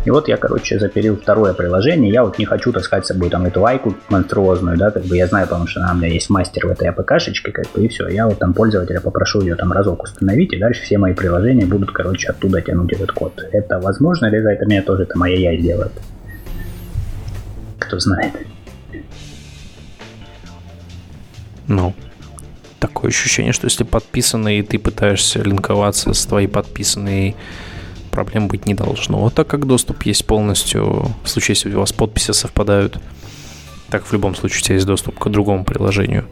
И 0.05 0.09
вот 0.09 0.27
я, 0.27 0.37
короче, 0.37 0.79
запилил 0.79 1.17
второе 1.17 1.53
приложение, 1.53 2.11
я 2.11 2.23
вот 2.23 2.39
не 2.39 2.45
хочу 2.45 2.71
таскать 2.71 3.05
с 3.05 3.09
собой 3.09 3.29
там 3.29 3.45
эту 3.45 3.65
айку 3.65 3.95
монструозную, 4.09 4.77
да, 4.77 4.91
как 4.91 5.03
бы 5.03 5.15
я 5.15 5.27
знаю, 5.27 5.47
потому 5.47 5.67
что 5.67 5.81
у 5.81 5.95
меня 5.95 6.07
есть 6.07 6.29
мастер 6.29 6.67
в 6.67 6.71
этой 6.71 6.89
АПКшечке, 6.89 7.51
как 7.51 7.65
бы, 7.73 7.85
и 7.85 7.87
все. 7.87 8.07
Я 8.07 8.27
вот 8.27 8.39
там 8.39 8.53
пользователя 8.53 8.99
попрошу 8.99 9.41
ее 9.41 9.55
там 9.55 9.71
разок 9.71 10.03
установить, 10.03 10.53
и 10.53 10.57
дальше 10.57 10.81
все 10.81 10.97
мои 10.97 11.13
приложения 11.13 11.65
будут, 11.65 11.91
короче, 11.91 12.29
оттуда 12.29 12.61
тянуть 12.61 12.93
этот 12.93 13.11
код. 13.11 13.45
Это 13.51 13.79
возможно 13.79 14.29
за 14.29 14.51
это 14.51 14.65
меня 14.65 14.81
тоже 14.81 15.03
это 15.03 15.17
моя 15.17 15.42
я 15.43 15.57
сделает. 15.57 15.91
Кто 17.79 17.99
знает. 17.99 18.33
Ну, 21.67 21.93
такое 22.79 23.09
ощущение, 23.09 23.53
что 23.53 23.65
если 23.65 23.83
подписанный, 23.83 24.61
ты 24.61 24.77
пытаешься 24.77 25.41
линковаться 25.41 26.13
с 26.13 26.25
твоей 26.25 26.47
подписанной, 26.47 27.35
проблем 28.11 28.47
быть 28.47 28.65
не 28.65 28.73
должно. 28.73 29.19
Вот 29.19 29.33
так 29.33 29.47
как 29.47 29.65
доступ 29.65 30.03
есть 30.03 30.25
полностью, 30.25 31.13
в 31.23 31.29
случае, 31.29 31.55
если 31.55 31.73
у 31.73 31.79
вас 31.79 31.93
подписи 31.93 32.31
совпадают, 32.31 32.99
так 33.89 34.05
в 34.05 34.13
любом 34.13 34.35
случае 34.35 34.59
у 34.59 34.61
тебя 34.63 34.75
есть 34.75 34.87
доступ 34.87 35.17
к 35.19 35.29
другому 35.29 35.65
приложению. 35.65 36.25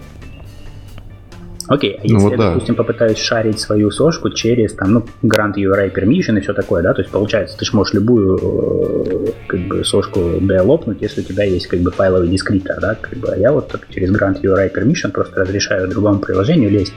Окей, 1.71 1.97
а 1.97 2.01
если 2.03 2.13
ну, 2.15 2.19
вот 2.19 2.31
я, 2.31 2.37
да. 2.37 2.49
допустим, 2.49 2.75
попытаюсь 2.75 3.17
шарить 3.17 3.57
свою 3.57 3.91
сошку 3.91 4.29
через 4.29 4.73
там, 4.73 4.91
ну, 4.91 5.05
Grant 5.23 5.53
URI 5.55 5.93
Permission 5.95 6.37
и 6.37 6.41
все 6.41 6.53
такое, 6.53 6.83
да, 6.83 6.93
то 6.93 7.01
есть 7.01 7.09
получается, 7.13 7.57
ты 7.57 7.63
же 7.63 7.73
можешь 7.73 7.93
любую 7.93 8.37
э, 8.37 9.31
как 9.47 9.59
бы 9.61 9.85
сошку 9.85 10.19
делопнуть, 10.41 11.01
если 11.01 11.21
у 11.21 11.23
тебя 11.23 11.45
есть 11.45 11.67
как 11.67 11.79
бы 11.79 11.89
файловый 11.91 12.27
дескриптор, 12.27 12.77
да, 12.81 12.95
как 12.99 13.17
бы, 13.19 13.29
а 13.29 13.37
я 13.37 13.53
вот 13.53 13.69
так 13.69 13.87
через 13.89 14.11
Grant 14.11 14.41
URI 14.41 14.69
Permission 14.75 15.11
просто 15.11 15.39
разрешаю 15.39 15.87
другому 15.87 16.19
приложению 16.19 16.71
лезть 16.71 16.93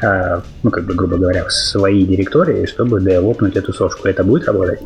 а, 0.00 0.42
ну, 0.62 0.70
как 0.70 0.84
бы, 0.84 0.94
грубо 0.94 1.16
говоря, 1.16 1.44
в 1.44 1.52
свои 1.52 2.04
директории, 2.04 2.66
чтобы 2.66 3.00
девопнуть 3.00 3.56
эту 3.56 3.72
сошку. 3.72 4.06
Это 4.06 4.22
будет 4.22 4.46
работать? 4.46 4.80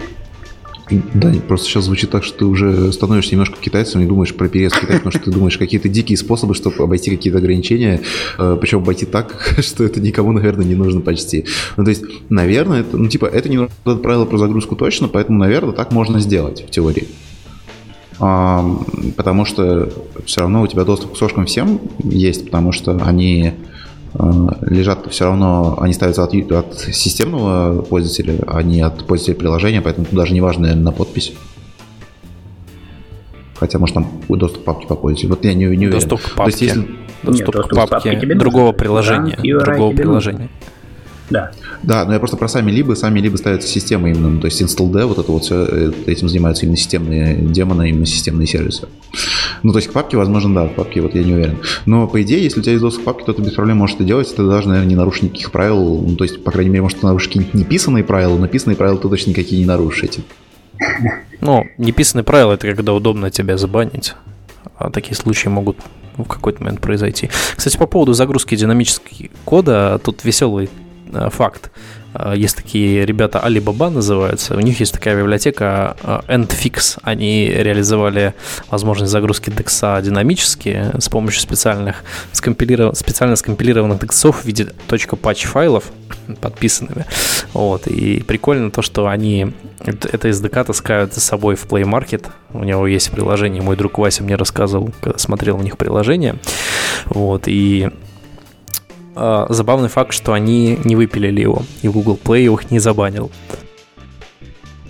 Да, 1.15 1.33
просто 1.47 1.67
сейчас 1.67 1.85
звучит 1.85 2.11
так, 2.11 2.25
что 2.25 2.39
ты 2.39 2.45
уже 2.45 2.93
становишься 2.93 3.33
немножко 3.33 3.57
китайцем 3.61 4.01
и 4.01 4.07
думаешь 4.07 4.35
про 4.35 4.49
переезд 4.49 4.77
в 4.77 4.81
Китай, 4.81 4.97
потому 4.97 5.13
что 5.13 5.21
ты 5.21 5.31
думаешь 5.31 5.57
какие-то 5.57 5.89
дикие 5.89 6.17
способы, 6.17 6.55
чтобы 6.55 6.77
обойти 6.83 7.11
какие-то 7.11 7.39
ограничения, 7.39 8.01
э, 8.39 8.59
причем 8.61 8.79
обойти 8.79 9.07
так, 9.07 9.57
что 9.61 9.85
это 9.85 10.01
никому, 10.01 10.33
наверное, 10.33 10.65
не 10.65 10.75
нужно 10.75 11.01
почти. 11.01 11.45
Ну, 11.77 11.85
то 11.85 11.91
есть, 11.91 12.03
наверное, 12.29 12.81
это, 12.81 12.97
ну, 12.97 13.09
типа, 13.09 13.27
это 13.27 13.49
не 13.49 13.69
правило 13.85 14.25
про 14.25 14.39
загрузку 14.39 14.77
точно, 14.77 15.09
поэтому, 15.09 15.39
наверное, 15.39 15.73
так 15.73 15.93
можно 15.93 16.21
сделать 16.21 16.65
в 16.67 16.71
теории. 16.71 17.09
Потому 18.19 19.47
что 19.47 19.91
все 20.27 20.43
равно 20.43 20.63
у 20.63 20.67
тебя 20.67 20.85
доступ 20.85 21.15
к 21.15 21.17
сошкам 21.17 21.47
всем 21.47 21.81
есть, 22.03 22.45
потому 22.45 22.71
что 22.71 23.01
они 23.03 23.55
лежат 24.63 25.07
все 25.11 25.25
равно, 25.25 25.79
они 25.81 25.93
ставятся 25.93 26.25
от, 26.25 26.35
от 26.35 26.79
системного 26.79 27.83
пользователя, 27.83 28.39
а 28.47 28.63
не 28.63 28.81
от 28.81 29.07
пользователя 29.07 29.37
приложения, 29.37 29.81
поэтому 29.81 30.07
тут 30.07 30.15
даже 30.15 30.35
не 30.35 30.41
важно, 30.41 30.63
наверное, 30.63 30.85
на 30.85 30.93
подпись. 30.93 31.33
Хотя, 33.59 33.79
может, 33.79 33.95
там 33.95 34.11
доступ 34.29 34.63
к 34.63 34.65
папке 34.65 34.87
по 34.87 34.97
пользователю. 34.97 35.31
Вот 35.31 35.45
я 35.45 35.53
не, 35.53 35.67
не 35.67 35.87
уверен. 35.87 35.91
Доступ 35.91 36.21
к 36.21 36.35
папке. 36.35 36.43
То 36.43 36.49
есть, 36.49 36.61
если... 36.63 36.89
Доступ, 37.23 37.55
Нет, 37.55 37.67
к 37.67 37.75
папке, 37.75 38.13
папке 38.13 38.35
другого 38.35 38.73
приложения. 38.73 39.39
Да, 39.43 39.61
другого 39.61 39.95
приложения. 39.95 40.49
Да. 41.31 41.53
Да, 41.83 42.05
но 42.05 42.13
я 42.13 42.19
просто 42.19 42.37
про 42.37 42.49
сами 42.49 42.71
либо, 42.71 42.95
сами 42.95 43.21
либо 43.21 43.37
ставятся 43.37 43.69
системы 43.69 44.11
именно, 44.11 44.29
ну, 44.29 44.41
то 44.41 44.47
есть 44.47 44.61
install 44.61 45.07
вот 45.07 45.19
это 45.19 45.31
вот 45.31 45.45
все, 45.45 45.65
э, 45.65 45.93
этим 46.07 46.29
занимаются 46.29 46.65
именно 46.65 46.77
системные 46.77 47.37
демоны, 47.37 47.89
именно 47.89 48.07
системные 48.07 48.47
сервисы. 48.47 48.89
Ну, 49.63 49.73
то 49.73 49.79
есть 49.79 49.89
к 49.89 49.93
папке, 49.93 50.17
возможно, 50.17 50.55
да, 50.55 50.69
к 50.69 50.75
папке 50.75 51.01
вот 51.01 51.15
я 51.15 51.23
не 51.23 51.33
уверен. 51.33 51.59
Но, 51.87 52.07
по 52.09 52.21
идее, 52.23 52.43
если 52.43 52.61
у 52.61 52.63
тебя 52.63 52.73
есть 52.73 52.83
доступ 52.83 53.03
к 53.03 53.07
папке, 53.07 53.25
то 53.25 53.33
ты 53.33 53.43
без 53.43 53.53
проблем 53.53 53.79
можешь 53.79 53.97
это 53.97 54.05
делать, 54.05 54.35
ты 54.35 54.45
даже, 54.45 54.69
наверное, 54.69 54.89
не 54.89 54.97
нарушишь 54.97 55.23
никаких 55.23 55.53
правил, 55.53 56.03
ну, 56.03 56.17
то 56.17 56.25
есть, 56.25 56.43
по 56.43 56.51
крайней 56.51 56.71
мере, 56.71 56.83
может, 56.83 57.01
ты 57.01 57.07
нарушишь 57.07 57.29
какие-нибудь 57.29 57.55
неписанные 57.55 58.05
правила, 58.05 58.37
но 58.37 58.49
писанные 58.49 58.77
правила 58.77 58.99
ты 58.99 59.09
точно 59.09 59.31
никакие 59.31 59.61
не 59.61 59.67
нарушишь 59.67 60.03
этим. 60.03 60.25
Ну, 61.41 61.67
неписанные 61.79 62.25
правила– 62.25 62.53
это 62.55 62.67
когда 62.67 62.93
удобно 62.93 63.31
тебя 63.31 63.57
забанить. 63.57 64.15
А 64.77 64.91
такие 64.91 65.15
случаи 65.15 65.49
могут 65.49 65.77
в 66.17 66.25
какой-то 66.25 66.63
момент 66.63 66.81
произойти. 66.81 67.31
Кстати, 67.57 67.77
по 67.77 67.87
поводу 67.87 68.13
загрузки 68.13 68.57
динамического 68.57 69.29
кода, 69.45 70.01
тут 70.03 70.25
веселый 70.25 70.69
факт. 71.31 71.71
Э, 72.15 72.35
есть 72.37 72.57
такие 72.57 73.07
ребята, 73.07 73.43
Alibaba 73.45 73.91
называются, 73.91 74.57
у 74.57 74.61
них 74.61 74.81
есть 74.81 74.93
такая 74.93 75.17
библиотека 75.17 75.97
э, 76.03 76.21
EndFix. 76.29 76.99
Они 77.03 77.49
реализовали 77.49 78.35
возможность 78.71 79.13
загрузки 79.13 79.51
декса 79.51 80.01
динамически 80.03 80.93
с 80.99 81.09
помощью 81.09 81.41
специальных 81.41 82.05
скомпилиров... 82.33 82.97
специально 82.97 83.37
скомпилированных 83.37 84.01
дексов 84.01 84.43
в 84.43 84.45
виде 84.45 84.69
.patch 84.89 85.47
файлов 85.47 85.85
подписанными. 86.41 87.07
Вот. 87.53 87.87
И 87.87 88.21
прикольно 88.23 88.71
то, 88.71 88.83
что 88.83 89.09
они 89.09 89.53
это 89.81 90.29
SDK 90.29 90.65
таскают 90.65 91.15
за 91.15 91.21
собой 91.21 91.57
в 91.57 91.67
Play 91.67 91.85
Market. 91.85 92.27
У 92.53 92.65
него 92.65 92.87
есть 92.87 93.11
приложение. 93.11 93.63
Мой 93.63 93.77
друг 93.77 93.99
Вася 93.99 94.23
мне 94.23 94.37
рассказывал, 94.37 94.93
когда 95.01 95.19
смотрел 95.19 95.57
у 95.57 95.63
них 95.63 95.77
приложение. 95.77 96.37
Вот. 97.07 97.45
И 97.47 97.91
э, 99.21 99.47
забавный 99.51 99.89
факт, 99.89 100.13
что 100.13 100.33
они 100.33 100.79
не 100.85 100.97
выпилили 100.97 101.41
его, 101.41 101.63
и 101.83 101.89
Google 101.89 102.19
Play 102.23 102.53
их 102.53 102.71
не 102.71 102.79
забанил. 102.79 103.31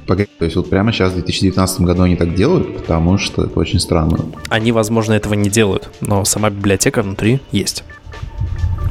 Погоди, 0.06 0.28
то 0.38 0.44
есть 0.44 0.56
вот 0.56 0.68
прямо 0.68 0.92
сейчас, 0.92 1.12
в 1.12 1.14
2019 1.14 1.80
году 1.82 2.02
они 2.02 2.16
так 2.16 2.34
делают, 2.34 2.76
потому 2.76 3.18
что 3.18 3.44
это 3.44 3.58
очень 3.58 3.78
странно. 3.78 4.18
Они, 4.48 4.72
возможно, 4.72 5.12
этого 5.12 5.34
не 5.34 5.50
делают, 5.50 5.88
но 6.00 6.24
сама 6.24 6.50
библиотека 6.50 7.02
внутри 7.02 7.40
есть. 7.52 7.84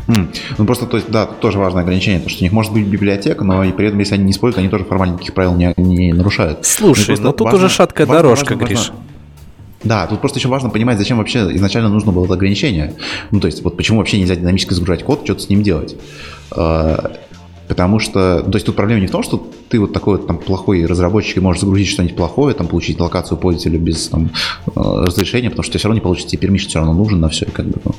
Mm. 0.08 0.36
Ну 0.58 0.66
просто, 0.66 0.88
то 0.88 0.98
есть, 0.98 1.12
да, 1.12 1.26
тут 1.26 1.40
тоже 1.40 1.60
важное 1.60 1.84
ограничение, 1.84 2.20
то 2.20 2.30
что 2.30 2.40
у 2.42 2.44
них 2.44 2.52
может 2.52 2.74
быть 2.74 2.86
библиотека, 2.86 3.44
но 3.44 3.64
и 3.64 3.72
при 3.72 3.88
этом, 3.88 4.00
если 4.00 4.16
они 4.16 4.24
не 4.24 4.32
используют, 4.32 4.60
они 4.60 4.70
тоже 4.70 4.86
формально 4.86 5.14
никаких 5.14 5.34
правил 5.36 5.56
не, 5.56 5.74
не 5.78 6.14
нарушают. 6.14 6.66
Слушай, 6.66 7.16
ну, 7.18 7.26
ну 7.26 7.32
тут 7.34 7.46
важно, 7.46 7.58
уже 7.66 7.70
шаткая 7.70 8.08
важно, 8.08 8.24
дорожка, 8.24 8.54
важно, 8.54 8.66
Гриш. 8.66 8.80
Важно, 8.80 8.96
да, 9.84 10.08
тут 10.08 10.20
просто 10.20 10.40
еще 10.40 10.50
важно 10.50 10.70
понимать, 10.70 10.98
зачем 10.98 11.18
вообще 11.18 11.48
изначально 11.56 11.90
нужно 11.90 12.12
было 12.12 12.26
это 12.26 12.34
ограничение. 12.34 12.96
Ну, 13.32 13.40
то 13.40 13.48
есть, 13.48 13.64
вот 13.64 13.78
почему 13.78 14.00
вообще 14.00 14.20
нельзя 14.20 14.36
динамически 14.36 14.74
загружать 14.74 15.04
код, 15.04 15.22
что-то 15.24 15.42
с 15.42 15.50
ним 15.50 15.64
делать. 15.64 15.96
А, 16.52 17.14
потому 17.68 18.00
что, 18.00 18.42
то 18.42 18.56
есть 18.56 18.66
тут 18.66 18.76
проблема 18.76 19.00
не 19.00 19.08
в 19.08 19.12
том, 19.12 19.24
что 19.24 19.48
ты 19.70 19.80
вот 19.80 19.94
такой 19.94 20.18
вот 20.18 20.28
там 20.28 20.38
плохой 20.38 20.86
разработчик 20.86 21.38
и 21.38 21.40
можешь 21.40 21.62
загрузить 21.62 21.88
что-нибудь 21.88 22.18
плохое, 22.18 22.56
там 22.56 22.68
получить 22.68 23.00
локацию 23.00 23.38
пользователя 23.38 23.80
без 23.80 24.08
там, 24.10 24.32
а, 24.76 25.06
разрешения, 25.06 25.50
потому 25.50 25.64
что 25.64 25.78
все 25.78 25.88
равно 25.88 26.00
не 26.00 26.04
получится, 26.04 26.32
тебе 26.32 26.42
пермишн 26.42 26.68
все 26.68 26.80
равно 26.80 26.94
нужен 26.94 27.22
на 27.22 27.30
все, 27.30 27.46
и 27.46 27.52
как 27.52 27.68
бы, 27.68 27.80
ну, 27.86 27.96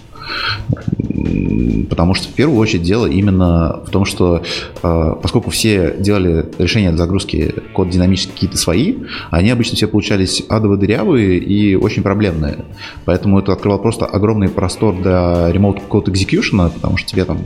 потому 1.88 2.14
что 2.14 2.28
в 2.28 2.32
первую 2.32 2.58
очередь 2.58 2.82
дело 2.82 3.06
именно 3.06 3.82
в 3.86 3.90
том, 3.90 4.04
что 4.04 4.42
э, 4.82 5.12
поскольку 5.20 5.50
все 5.50 5.96
делали 5.98 6.46
решения 6.58 6.96
загрузки 6.96 7.54
код 7.72 7.90
динамически 7.90 8.32
какие-то 8.32 8.56
свои, 8.56 8.96
они 9.30 9.50
обычно 9.50 9.76
все 9.76 9.86
получались 9.86 10.42
адово 10.48 10.76
дырявые 10.76 11.38
и 11.38 11.74
очень 11.74 12.02
проблемные. 12.02 12.64
Поэтому 13.04 13.38
это 13.38 13.52
открывало 13.52 13.78
просто 13.78 14.06
огромный 14.06 14.48
простор 14.48 14.94
для 14.94 15.50
remote 15.50 15.82
code 15.88 16.06
execution, 16.06 16.70
потому 16.70 16.96
что 16.96 17.08
тебе 17.08 17.24
там 17.24 17.38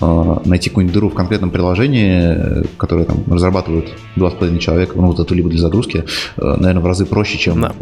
э, 0.00 0.36
найти 0.44 0.68
какую-нибудь 0.70 0.94
дыру 0.94 1.08
в 1.10 1.14
конкретном 1.14 1.50
приложении, 1.50 2.66
которое 2.76 3.04
там 3.04 3.24
разрабатывают 3.26 3.92
два 4.16 4.30
с 4.30 4.34
половиной 4.34 4.60
человека, 4.60 4.92
ну 4.96 5.08
вот 5.08 5.18
эту 5.20 5.34
либо 5.34 5.48
для 5.48 5.60
загрузки, 5.60 6.04
э, 6.36 6.42
наверное, 6.42 6.80
в 6.82 6.86
разы 6.86 7.06
проще, 7.06 7.38
чем 7.38 7.60
да. 7.60 7.72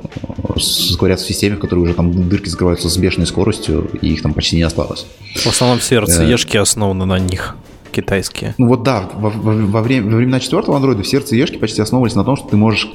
сковыряться 0.57 1.25
в 1.25 1.29
системе, 1.29 1.57
в 1.57 1.61
которой 1.61 1.81
уже 1.81 1.95
там 1.95 2.29
дырки 2.29 2.49
закрываются 2.49 2.89
с 2.89 2.97
бешеной 2.97 3.27
скоростью, 3.27 3.91
и 4.01 4.13
их 4.13 4.23
там 4.23 4.33
почти 4.37 4.57
не 4.57 4.63
осталось. 4.63 5.07
В 5.35 5.47
основном 5.47 5.81
все 5.81 5.99
RCE-шки 5.99 6.57
основаны 6.59 7.05
на 7.07 7.19
них 7.19 7.57
китайские. 7.91 8.55
Ну 8.59 8.69
вот 8.69 8.83
да, 8.83 9.09
во, 9.15 9.31
во, 9.31 9.53
во, 9.53 9.83
время, 9.83 10.11
во 10.11 10.17
времена 10.19 10.39
четвертого 10.39 10.77
андроида 10.77 11.03
все 11.03 11.17
RCE-шки 11.19 11.59
почти 11.59 11.83
основывались 11.83 12.15
на 12.15 12.25
том, 12.25 12.37
что 12.37 12.49
ты 12.49 12.57
можешь 12.57 12.93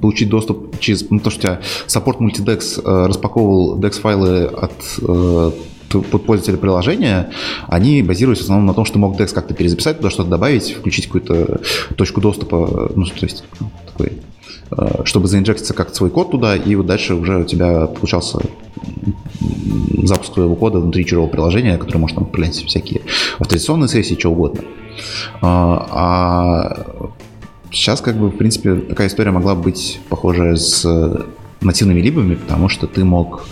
получить 0.00 0.28
доступ 0.28 0.78
через... 0.78 1.08
Ну, 1.10 1.18
то, 1.18 1.30
что 1.30 1.38
у 1.38 1.42
тебя 1.42 1.60
саппорт 1.86 2.20
Multidex 2.20 2.80
э, 2.84 3.06
распаковывал 3.06 3.78
DEX-файлы 3.78 4.44
от 4.44 4.72
э, 5.02 5.50
пользователя 6.26 6.58
приложения, 6.58 7.30
они 7.68 8.02
базируются 8.02 8.44
в 8.44 8.46
основном 8.46 8.66
на 8.66 8.74
том, 8.74 8.84
что 8.84 8.98
мог 8.98 9.18
DEX 9.18 9.32
как-то 9.32 9.54
перезаписать, 9.54 9.98
туда 9.98 10.10
что-то 10.10 10.28
добавить, 10.28 10.72
включить 10.72 11.06
какую-то 11.06 11.60
точку 11.96 12.20
доступа, 12.20 12.90
ну, 12.94 13.04
то 13.06 13.26
есть 13.26 13.44
ну, 13.60 13.70
такой 13.86 14.12
Э, 14.12 14.23
чтобы 15.04 15.28
заинжектиться 15.28 15.74
как 15.74 15.94
свой 15.94 16.10
код 16.10 16.30
туда, 16.30 16.56
и 16.56 16.74
вот 16.74 16.86
дальше 16.86 17.14
уже 17.14 17.38
у 17.38 17.44
тебя 17.44 17.86
получался 17.86 18.38
запуск 20.02 20.34
твоего 20.34 20.54
кода 20.54 20.78
внутри 20.78 21.04
чужого 21.04 21.28
приложения, 21.28 21.78
которое 21.78 21.98
может 21.98 22.16
там 22.16 22.26
принять 22.26 22.56
всякие 22.56 23.02
авторизационные 23.38 23.88
сессии, 23.88 24.16
что 24.18 24.30
угодно. 24.30 24.62
А, 25.40 25.86
а 25.90 27.10
сейчас, 27.70 28.00
как 28.00 28.16
бы, 28.16 28.28
в 28.28 28.36
принципе, 28.36 28.76
такая 28.76 29.08
история 29.08 29.30
могла 29.30 29.54
быть 29.54 30.00
похожая 30.08 30.56
с 30.56 30.84
нативными 31.64 32.00
либами, 32.00 32.34
потому 32.34 32.68
что 32.68 32.86
ты 32.86 33.04
мог 33.04 33.46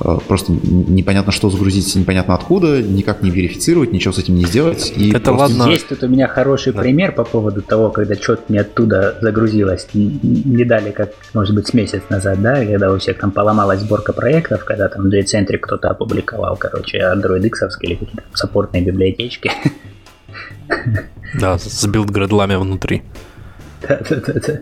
э, 0.00 0.18
просто 0.26 0.52
непонятно 0.52 1.32
что 1.32 1.50
загрузить, 1.50 1.94
непонятно 1.96 2.34
откуда, 2.34 2.82
никак 2.82 3.22
не 3.22 3.30
верифицировать, 3.30 3.92
ничего 3.92 4.12
с 4.12 4.18
этим 4.18 4.36
не 4.36 4.44
сделать. 4.44 4.92
И 4.96 5.12
Это 5.12 5.32
ладно. 5.32 5.64
Есть 5.68 5.88
тут 5.88 6.02
у 6.02 6.08
меня 6.08 6.28
хороший 6.28 6.72
да. 6.72 6.80
пример 6.80 7.12
по 7.12 7.24
поводу 7.24 7.62
того, 7.62 7.90
когда 7.90 8.14
что-то 8.14 8.42
не 8.48 8.58
оттуда 8.58 9.18
загрузилось. 9.20 9.88
Не 9.94 10.64
дали, 10.64 10.90
как, 10.90 11.10
может 11.34 11.54
быть, 11.54 11.68
с 11.68 11.74
месяц 11.74 12.02
назад, 12.08 12.40
да, 12.42 12.64
когда 12.64 12.92
у 12.92 12.98
всех 12.98 13.18
там 13.18 13.30
поломалась 13.30 13.80
сборка 13.80 14.12
проектов, 14.12 14.64
когда 14.64 14.88
там 14.88 15.08
в 15.08 15.12
JCentry 15.12 15.58
кто-то 15.58 15.90
опубликовал, 15.90 16.56
короче, 16.56 16.98
Android 16.98 17.46
X 17.46 17.62
или 17.80 17.94
какие-то 17.94 18.22
саппортные 18.34 18.82
библиотечки. 18.82 19.50
Да, 21.34 21.58
с 21.58 21.86
билд-гредлами 21.86 22.56
внутри. 22.56 23.02
Да, 23.88 24.00
да, 24.08 24.16
да, 24.16 24.32
да. 24.32 24.60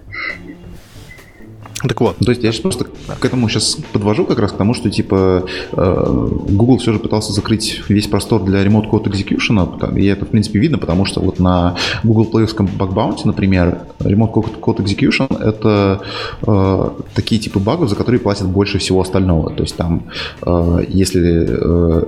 Так 1.86 2.00
вот, 2.00 2.16
то 2.16 2.30
есть 2.30 2.42
я 2.42 2.50
сейчас 2.50 2.62
просто 2.62 2.86
к 3.18 3.24
этому 3.24 3.48
сейчас 3.48 3.76
подвожу 3.92 4.24
как 4.24 4.38
раз 4.38 4.52
к 4.52 4.56
тому, 4.56 4.72
что 4.74 4.90
типа 4.90 5.44
э, 5.72 6.28
Google 6.48 6.78
все 6.78 6.92
же 6.92 6.98
пытался 6.98 7.32
закрыть 7.32 7.82
весь 7.88 8.06
простор 8.06 8.42
для 8.42 8.64
Remote 8.64 8.90
Code 8.90 9.04
Execution, 9.04 9.98
и 9.98 10.06
это 10.06 10.24
в 10.24 10.28
принципе 10.28 10.58
видно, 10.58 10.78
потому 10.78 11.04
что 11.04 11.20
вот 11.20 11.38
на 11.38 11.76
Google 12.02 12.26
Play 12.32 12.46
Bug 12.46 12.94
Bounty, 12.94 13.22
например, 13.24 13.78
Remote 13.98 14.60
Code 14.60 14.78
Execution 14.78 15.42
это 15.42 16.00
э, 16.46 16.90
такие 17.14 17.40
типы 17.40 17.58
багов, 17.58 17.90
за 17.90 17.96
которые 17.96 18.20
платят 18.20 18.48
больше 18.48 18.78
всего 18.78 19.02
остального. 19.02 19.50
То 19.50 19.62
есть 19.62 19.76
там, 19.76 20.04
э, 20.46 20.84
если 20.88 21.46
э, 21.48 22.02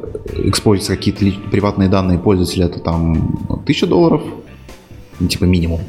используются 0.44 0.96
какие-то 0.96 1.26
приватные 1.50 1.88
данные 1.88 2.18
пользователя, 2.18 2.66
это 2.66 2.80
там 2.80 3.38
1000 3.48 3.86
долларов, 3.86 4.22
типа 5.28 5.44
минимум. 5.44 5.80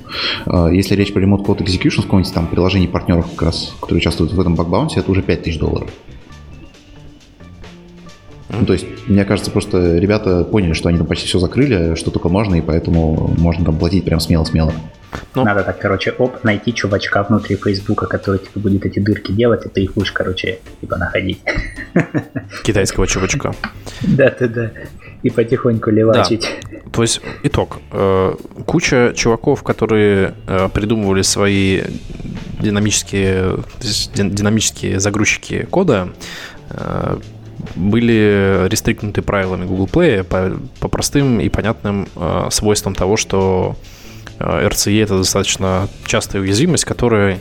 А, 0.45 0.68
если 0.68 0.95
речь 0.95 1.14
про 1.14 1.22
Remote 1.22 1.45
Code 1.45 1.64
Execution, 1.64 2.04
какого-нибудь 2.04 2.34
там 2.34 2.48
приложений 2.48 2.88
партнеров 2.88 3.28
как 3.32 3.41
раз, 3.44 3.76
которые 3.80 3.99
участвуют 3.99 4.34
в 4.34 4.40
этом 4.40 4.56
бакбаунте, 4.56 4.99
это 4.99 5.12
уже 5.12 5.22
5000 5.22 5.60
долларов. 5.60 5.90
Ну, 8.49 8.66
то 8.66 8.74
есть, 8.74 8.86
мне 9.08 9.26
кажется, 9.26 9.52
просто 9.52 9.98
ребята 9.98 10.44
поняли, 10.44 10.74
что 10.74 10.90
они 10.90 10.98
там 10.98 11.06
почти 11.06 11.28
все 11.28 11.38
закрыли, 11.40 11.95
что 11.95 12.12
только 12.12 12.30
можно, 12.30 12.56
и 12.56 12.62
поэтому 12.62 13.34
можно 13.38 13.66
там 13.66 13.78
платить 13.78 14.06
прям 14.06 14.20
смело-смело. 14.20 14.74
Ну, 15.36 15.44
Надо 15.44 15.64
так, 15.64 15.80
короче, 15.80 16.12
оп, 16.12 16.44
найти 16.44 16.74
чувачка 16.74 17.24
внутри 17.24 17.56
Фейсбука, 17.56 18.08
который 18.08 18.40
типа 18.40 18.60
будет 18.60 18.86
эти 18.86 18.99
дырки 18.99 19.32
делать, 19.32 19.66
и 19.66 19.70
ты 19.70 19.84
их 19.84 19.94
будешь, 19.94 20.12
короче, 20.12 20.60
типа 20.82 20.98
находить. 20.98 21.40
Китайского 22.64 23.08
чувачка. 23.08 23.54
Да-да-да. 24.02 24.72
И 25.23 25.30
потихоньку 25.30 25.89
левачить. 25.89 26.48
Да. 26.72 26.77
То 26.91 27.02
есть 27.02 27.22
итог. 27.44 27.80
Э, 27.91 28.35
куча 28.65 29.14
чуваков, 29.15 29.64
которые 29.64 30.35
э, 30.48 30.69
придумывали 30.73 31.22
свои 31.22 31.81
динамические, 32.60 33.60
динамические 34.15 34.99
загрузчики 34.99 35.68
кода, 35.69 36.10
э, 36.69 37.18
были 37.76 38.68
рестрикнуты 38.69 39.22
правилами 39.22 39.65
Google 39.65 39.88
Play 39.88 40.23
по, 40.23 40.57
по 40.80 40.88
простым 40.88 41.39
и 41.39 41.49
понятным 41.49 42.07
свойствам 42.49 42.94
того, 42.94 43.18
что 43.18 43.76
RCE 44.39 45.03
это 45.03 45.18
достаточно 45.18 45.88
частая 46.06 46.41
уязвимость, 46.41 46.85
которая 46.85 47.39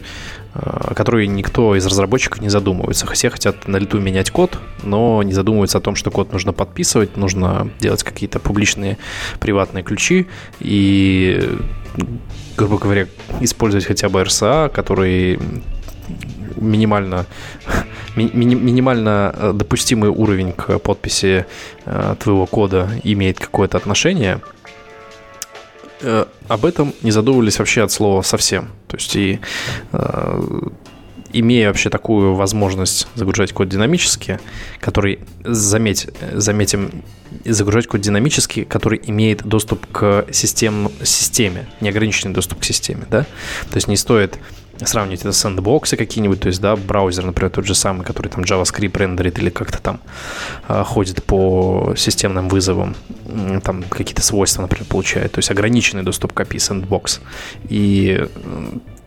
о 0.58 0.94
которой 0.94 1.26
никто 1.26 1.74
из 1.76 1.86
разработчиков 1.86 2.40
не 2.40 2.48
задумывается. 2.48 3.06
Все 3.12 3.30
хотят 3.30 3.68
на 3.68 3.76
лету 3.76 4.00
менять 4.00 4.30
код, 4.30 4.58
но 4.82 5.22
не 5.22 5.32
задумываются 5.32 5.78
о 5.78 5.80
том, 5.80 5.96
что 5.96 6.10
код 6.10 6.32
нужно 6.32 6.52
подписывать, 6.52 7.16
нужно 7.16 7.70
делать 7.80 8.02
какие-то 8.02 8.38
публичные 8.38 8.98
приватные 9.40 9.84
ключи 9.84 10.26
и, 10.60 11.58
грубо 12.56 12.78
говоря, 12.78 13.06
использовать 13.40 13.86
хотя 13.86 14.08
бы 14.08 14.22
RSA, 14.22 14.70
который 14.70 15.38
минимально, 16.56 17.26
ми, 18.16 18.30
минимально 18.32 19.34
э, 19.36 19.52
допустимый 19.54 20.10
уровень 20.10 20.52
к 20.52 20.78
подписи 20.78 21.44
э, 21.84 22.14
твоего 22.18 22.46
кода 22.46 22.88
имеет 23.04 23.38
какое-то 23.38 23.76
отношение– 23.76 24.40
э, 26.00 26.26
об 26.48 26.64
этом 26.64 26.94
не 27.02 27.10
задумывались 27.10 27.58
вообще 27.58 27.82
от 27.82 27.92
слова 27.92 28.22
совсем. 28.22 28.70
То 28.88 28.96
есть 28.96 29.16
и 29.16 29.40
э, 29.92 30.60
имея 31.32 31.68
вообще 31.68 31.90
такую 31.90 32.34
возможность 32.34 33.08
загружать 33.14 33.52
код 33.52 33.68
динамически, 33.68 34.40
который, 34.80 35.20
заметь, 35.44 36.08
заметим, 36.32 37.02
загружать 37.44 37.86
код 37.86 38.00
динамически, 38.00 38.64
который 38.64 39.00
имеет 39.04 39.44
доступ 39.44 39.86
к 39.90 40.26
систем, 40.32 40.90
системе, 41.02 41.66
неограниченный 41.80 42.34
доступ 42.34 42.60
к 42.60 42.64
системе, 42.64 43.06
да? 43.10 43.22
То 43.70 43.76
есть 43.76 43.88
не 43.88 43.96
стоит 43.96 44.38
сравнивать 44.84 45.20
это 45.20 45.32
с 45.32 45.38
сэндбоксы 45.38 45.96
какие-нибудь, 45.96 46.40
то 46.40 46.48
есть, 46.48 46.60
да, 46.60 46.76
браузер, 46.76 47.24
например, 47.24 47.50
тот 47.50 47.66
же 47.66 47.74
самый, 47.74 48.04
который 48.04 48.28
там 48.28 48.44
JavaScript 48.44 48.98
рендерит 48.98 49.38
или 49.38 49.50
как-то 49.50 49.80
там 49.80 50.00
э, 50.68 50.82
ходит 50.84 51.22
по 51.24 51.94
системным 51.96 52.48
вызовам, 52.48 52.94
там 53.62 53.82
какие-то 53.84 54.22
свойства, 54.22 54.62
например, 54.62 54.86
получает, 54.86 55.32
то 55.32 55.38
есть 55.38 55.50
ограниченный 55.50 56.02
доступ 56.02 56.32
к 56.32 56.40
API 56.40 56.56
Sandbox. 56.56 57.20
И 57.68 58.26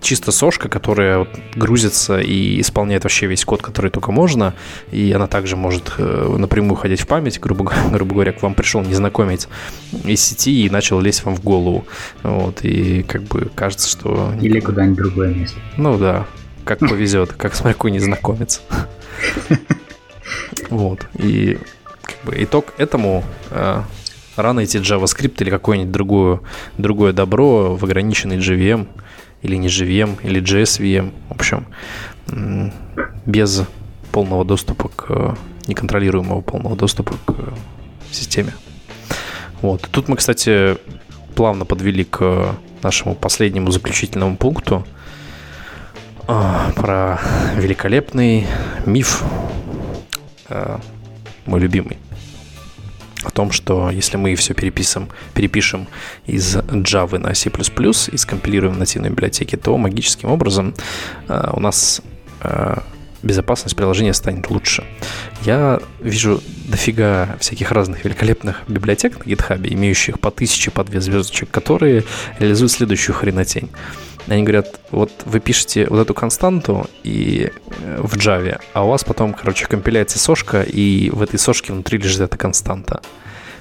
чисто 0.02 0.32
сошка, 0.32 0.70
которая 0.70 1.20
вот 1.20 1.30
грузится 1.56 2.20
и 2.20 2.62
исполняет 2.62 3.04
вообще 3.04 3.28
весь 3.28 3.46
код, 3.46 3.62
который 3.62 3.92
только 3.92 4.12
можно, 4.12 4.54
и 4.92 5.12
она 5.12 5.28
также 5.28 5.56
может 5.56 5.94
э, 5.98 6.36
напрямую 6.38 6.76
ходить 6.76 7.02
в 7.02 7.08
память, 7.08 7.40
грубо, 7.40 7.72
грубо 7.92 8.14
говоря, 8.14 8.32
к 8.32 8.42
вам 8.42 8.54
пришел 8.54 8.82
незнакомец 8.82 9.48
из 10.06 10.22
сети 10.22 10.66
и 10.66 10.70
начал 10.70 11.00
лезть 11.00 11.24
вам 11.26 11.36
в 11.36 11.44
голову. 11.44 11.86
Вот, 12.24 12.64
и 12.64 13.04
как 13.04 13.24
бы 13.24 13.50
кажется, 13.54 13.90
что... 13.90 14.34
Или 14.42 14.60
куда-нибудь 14.60 14.98
другое 14.98 15.34
место. 15.34 15.60
Ну 15.78 15.98
да, 15.98 16.26
как 16.64 16.80
повезет, 16.80 17.34
как 17.34 17.56
смотрю, 17.56 17.76
какой 17.76 17.92
незнакомец. 17.92 18.62
Вот, 20.70 21.08
и 21.16 21.58
как 22.04 22.16
бы 22.26 22.44
итог 22.44 22.76
этому 22.78 23.24
э, 23.50 23.82
рано 24.36 24.64
идти 24.64 24.78
JavaScript 24.78 25.36
или 25.40 25.50
какое-нибудь 25.50 25.92
другое, 25.92 26.40
другое 26.78 27.12
добро 27.12 27.76
в 27.76 27.84
ограниченный 27.84 28.38
JVM– 28.38 28.88
или 29.42 29.56
не 29.56 29.68
JVM, 29.68 30.20
или 30.24 30.42
JSVM, 30.42 31.12
в 31.30 31.32
общем, 31.32 31.66
без 33.26 33.64
полного 34.12 34.46
доступа 34.46 34.90
к 34.90 35.38
неконтролируемого 35.68 36.42
полного 36.42 36.76
доступа 36.76 37.16
к 37.26 37.36
системе. 38.12 38.54
Вот. 39.62 39.88
Тут 39.92 40.08
мы, 40.08 40.16
кстати, 40.16 40.78
плавно 41.36 41.66
подвели 41.66 42.04
к 42.04 42.56
нашему 42.82 43.16
последнему 43.16 43.72
заключительному 43.72 44.38
пункту 44.38 44.86
а, 46.28 46.72
про 46.76 47.20
великолепный 47.56 48.48
миф, 48.86 49.24
а, 50.48 50.80
мой 51.46 51.60
любимый 51.60 51.98
о 53.24 53.32
том, 53.32 53.52
что 53.52 53.90
если 53.90 54.18
мы 54.18 54.36
все 54.36 54.54
переписываем, 54.54 55.10
перепишем 55.34 55.88
из 56.26 56.56
Java 56.56 57.18
на 57.18 57.34
C++ 57.34 57.50
и 57.50 58.18
скомпилируем 58.18 58.76
в 58.76 58.78
нативной 58.78 59.10
библиотеке, 59.10 59.58
то 59.58 59.78
магическим 59.78 60.30
образом 60.30 60.74
э, 61.28 61.50
у 61.54 61.60
нас 61.60 62.02
э, 62.42 62.78
безопасность 63.24 63.76
приложения 63.76 64.14
станет 64.14 64.50
лучше. 64.50 64.86
Я 65.44 65.80
вижу 66.00 66.42
дофига 66.68 67.36
всяких 67.40 67.72
разных 67.72 68.06
великолепных 68.06 68.64
библиотек 68.68 69.26
на 69.26 69.30
GitHub, 69.30 69.68
имеющих 69.68 70.20
по 70.20 70.32
тысяче, 70.32 70.72
по 70.72 70.84
две 70.84 71.02
звездочек, 71.02 71.52
которые 71.52 72.04
реализуют 72.40 72.72
следующую 72.72 73.16
хренотень. 73.16 73.70
Они 74.30 74.44
говорят, 74.44 74.80
вот 74.92 75.12
вы 75.26 75.40
пишете 75.40 75.88
вот 75.90 76.00
эту 76.00 76.14
константу 76.14 76.88
и 77.04 77.52
э, 77.82 78.02
в 78.02 78.16
Java, 78.16 78.62
а 78.74 78.86
у 78.86 78.90
вас 78.90 79.04
потом, 79.04 79.34
короче, 79.34 79.66
компиляется 79.66 80.20
сошка, 80.20 80.62
и 80.62 81.10
в 81.10 81.24
этой 81.24 81.40
сошке 81.40 81.74
внутри 81.74 81.98
лежит 81.98 82.22
эта 82.22 82.38
константа. 82.38 83.02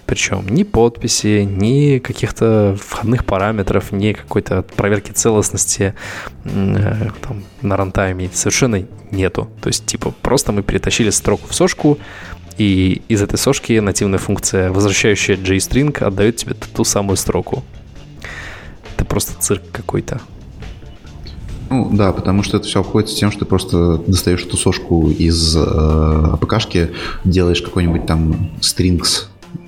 Причем 0.05 0.47
ни 0.47 0.65
подписи, 0.65 1.45
ни 1.45 1.99
каких-то 1.99 2.77
входных 2.83 3.25
параметров, 3.25 3.93
ни 3.93 4.13
какой-то 4.13 4.63
проверки 4.63 5.11
целостности 5.11 5.95
э, 6.45 7.11
там, 7.23 7.45
на 7.63 7.77
рантайме 7.79 8.29
совершенно 8.35 8.85
нету. 9.11 9.51
То 9.63 9.69
есть, 9.69 9.87
типа, 9.87 10.13
просто 10.21 10.53
мы 10.53 10.63
перетащили 10.63 11.09
строку 11.09 11.49
в 11.49 11.55
сошку, 11.55 11.99
и 12.59 13.01
из 13.09 13.23
этой 13.23 13.39
сошки 13.39 13.79
нативная 13.79 14.19
функция, 14.19 14.71
возвращающая 14.71 15.37
JString, 15.37 16.03
отдает 16.05 16.37
тебе 16.37 16.55
ту 16.55 16.85
самую 16.85 17.17
строку. 17.17 17.65
Это 18.97 19.07
просто 19.07 19.41
цирк 19.41 19.63
какой-то. 19.73 20.21
Ну 21.71 21.91
да, 21.93 22.13
потому 22.13 22.43
что 22.43 22.57
это 22.57 22.67
все 22.67 22.81
обходится 22.81 23.17
тем, 23.17 23.31
что 23.31 23.41
ты 23.41 23.45
просто 23.47 23.99
достаешь 23.99 24.43
эту 24.43 24.57
сошку 24.57 25.11
из 25.11 25.57
э, 25.57 25.61
АПКшки, 25.61 26.91
делаешь 27.25 27.63
какой-нибудь 27.63 28.07
там 28.07 28.51
strings 28.61 29.27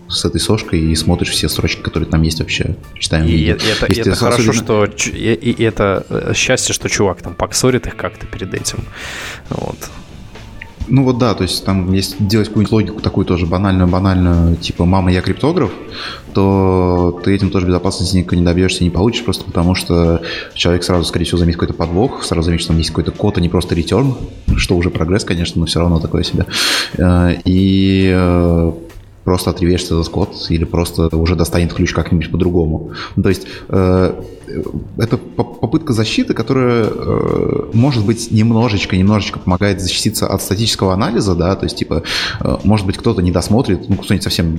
с 0.08 0.24
этой 0.24 0.40
сошкой 0.40 0.80
и 0.80 0.94
смотришь 0.96 1.30
все 1.30 1.48
строчки, 1.48 1.80
которые 1.80 2.08
там 2.08 2.22
есть 2.22 2.40
вообще. 2.40 2.76
Читаем 2.98 3.26
и, 3.26 3.32
видео. 3.32 3.54
это, 3.54 3.86
и 3.86 4.00
это 4.00 4.14
хорошо, 4.16 4.52
что 4.52 4.84
и, 4.84 5.34
и 5.34 5.62
это 5.62 6.04
э, 6.08 6.32
счастье, 6.34 6.74
что 6.74 6.88
чувак 6.88 7.22
там 7.22 7.34
поксорит 7.34 7.86
их 7.86 7.96
как-то 7.96 8.26
перед 8.26 8.52
этим. 8.54 8.78
Вот. 9.50 9.78
Ну 10.90 11.04
вот 11.04 11.18
да, 11.18 11.34
то 11.34 11.44
есть 11.44 11.64
там 11.64 11.92
если 11.92 12.16
делать 12.18 12.48
какую-нибудь 12.48 12.72
логику 12.72 13.00
такую 13.00 13.24
тоже 13.24 13.46
банальную-банальную, 13.46 14.56
типа 14.56 14.84
«мама, 14.84 15.12
я 15.12 15.22
криптограф», 15.22 15.70
то 16.34 17.20
ты 17.24 17.34
этим 17.34 17.50
тоже 17.50 17.66
безопасности 17.66 18.16
никакой 18.16 18.38
не 18.38 18.44
добьешься, 18.44 18.82
не 18.82 18.90
получишь, 18.90 19.24
просто 19.24 19.44
потому 19.44 19.76
что 19.76 20.20
человек 20.54 20.82
сразу, 20.82 21.04
скорее 21.04 21.24
всего, 21.24 21.38
заметит 21.38 21.60
какой-то 21.60 21.74
подвох, 21.74 22.24
сразу 22.24 22.46
заметит, 22.46 22.62
что 22.62 22.72
там 22.72 22.78
есть 22.78 22.90
какой-то 22.90 23.12
код, 23.12 23.38
а 23.38 23.40
не 23.40 23.48
просто 23.48 23.74
return, 23.76 24.14
что 24.56 24.76
уже 24.76 24.90
прогресс, 24.90 25.24
конечно, 25.24 25.60
но 25.60 25.66
все 25.66 25.78
равно 25.78 26.00
такое 26.00 26.24
себе. 26.24 26.46
Э, 26.98 27.36
и 27.44 28.10
э, 28.12 28.72
просто 29.24 29.50
отревешься 29.50 29.94
за 29.94 30.02
скот 30.02 30.46
или 30.48 30.64
просто 30.64 31.14
уже 31.16 31.36
достанет 31.36 31.72
ключ 31.72 31.92
как-нибудь 31.92 32.30
по-другому. 32.30 32.90
То 33.20 33.28
есть 33.28 33.46
э, 33.68 34.14
это 34.98 35.16
попытка 35.16 35.92
защиты, 35.92 36.34
которая, 36.34 36.84
э, 36.84 37.70
может 37.72 38.04
быть, 38.04 38.30
немножечко, 38.30 38.96
немножечко 38.96 39.38
помогает 39.38 39.80
защититься 39.80 40.26
от 40.26 40.42
статического 40.42 40.92
анализа, 40.92 41.34
да, 41.34 41.54
то 41.56 41.64
есть, 41.64 41.76
типа, 41.76 42.02
э, 42.40 42.56
может 42.64 42.86
быть, 42.86 42.96
кто-то 42.96 43.22
не 43.22 43.30
досмотрит, 43.30 43.88
ну, 43.88 43.96
кто-нибудь 43.96 44.22
совсем 44.22 44.58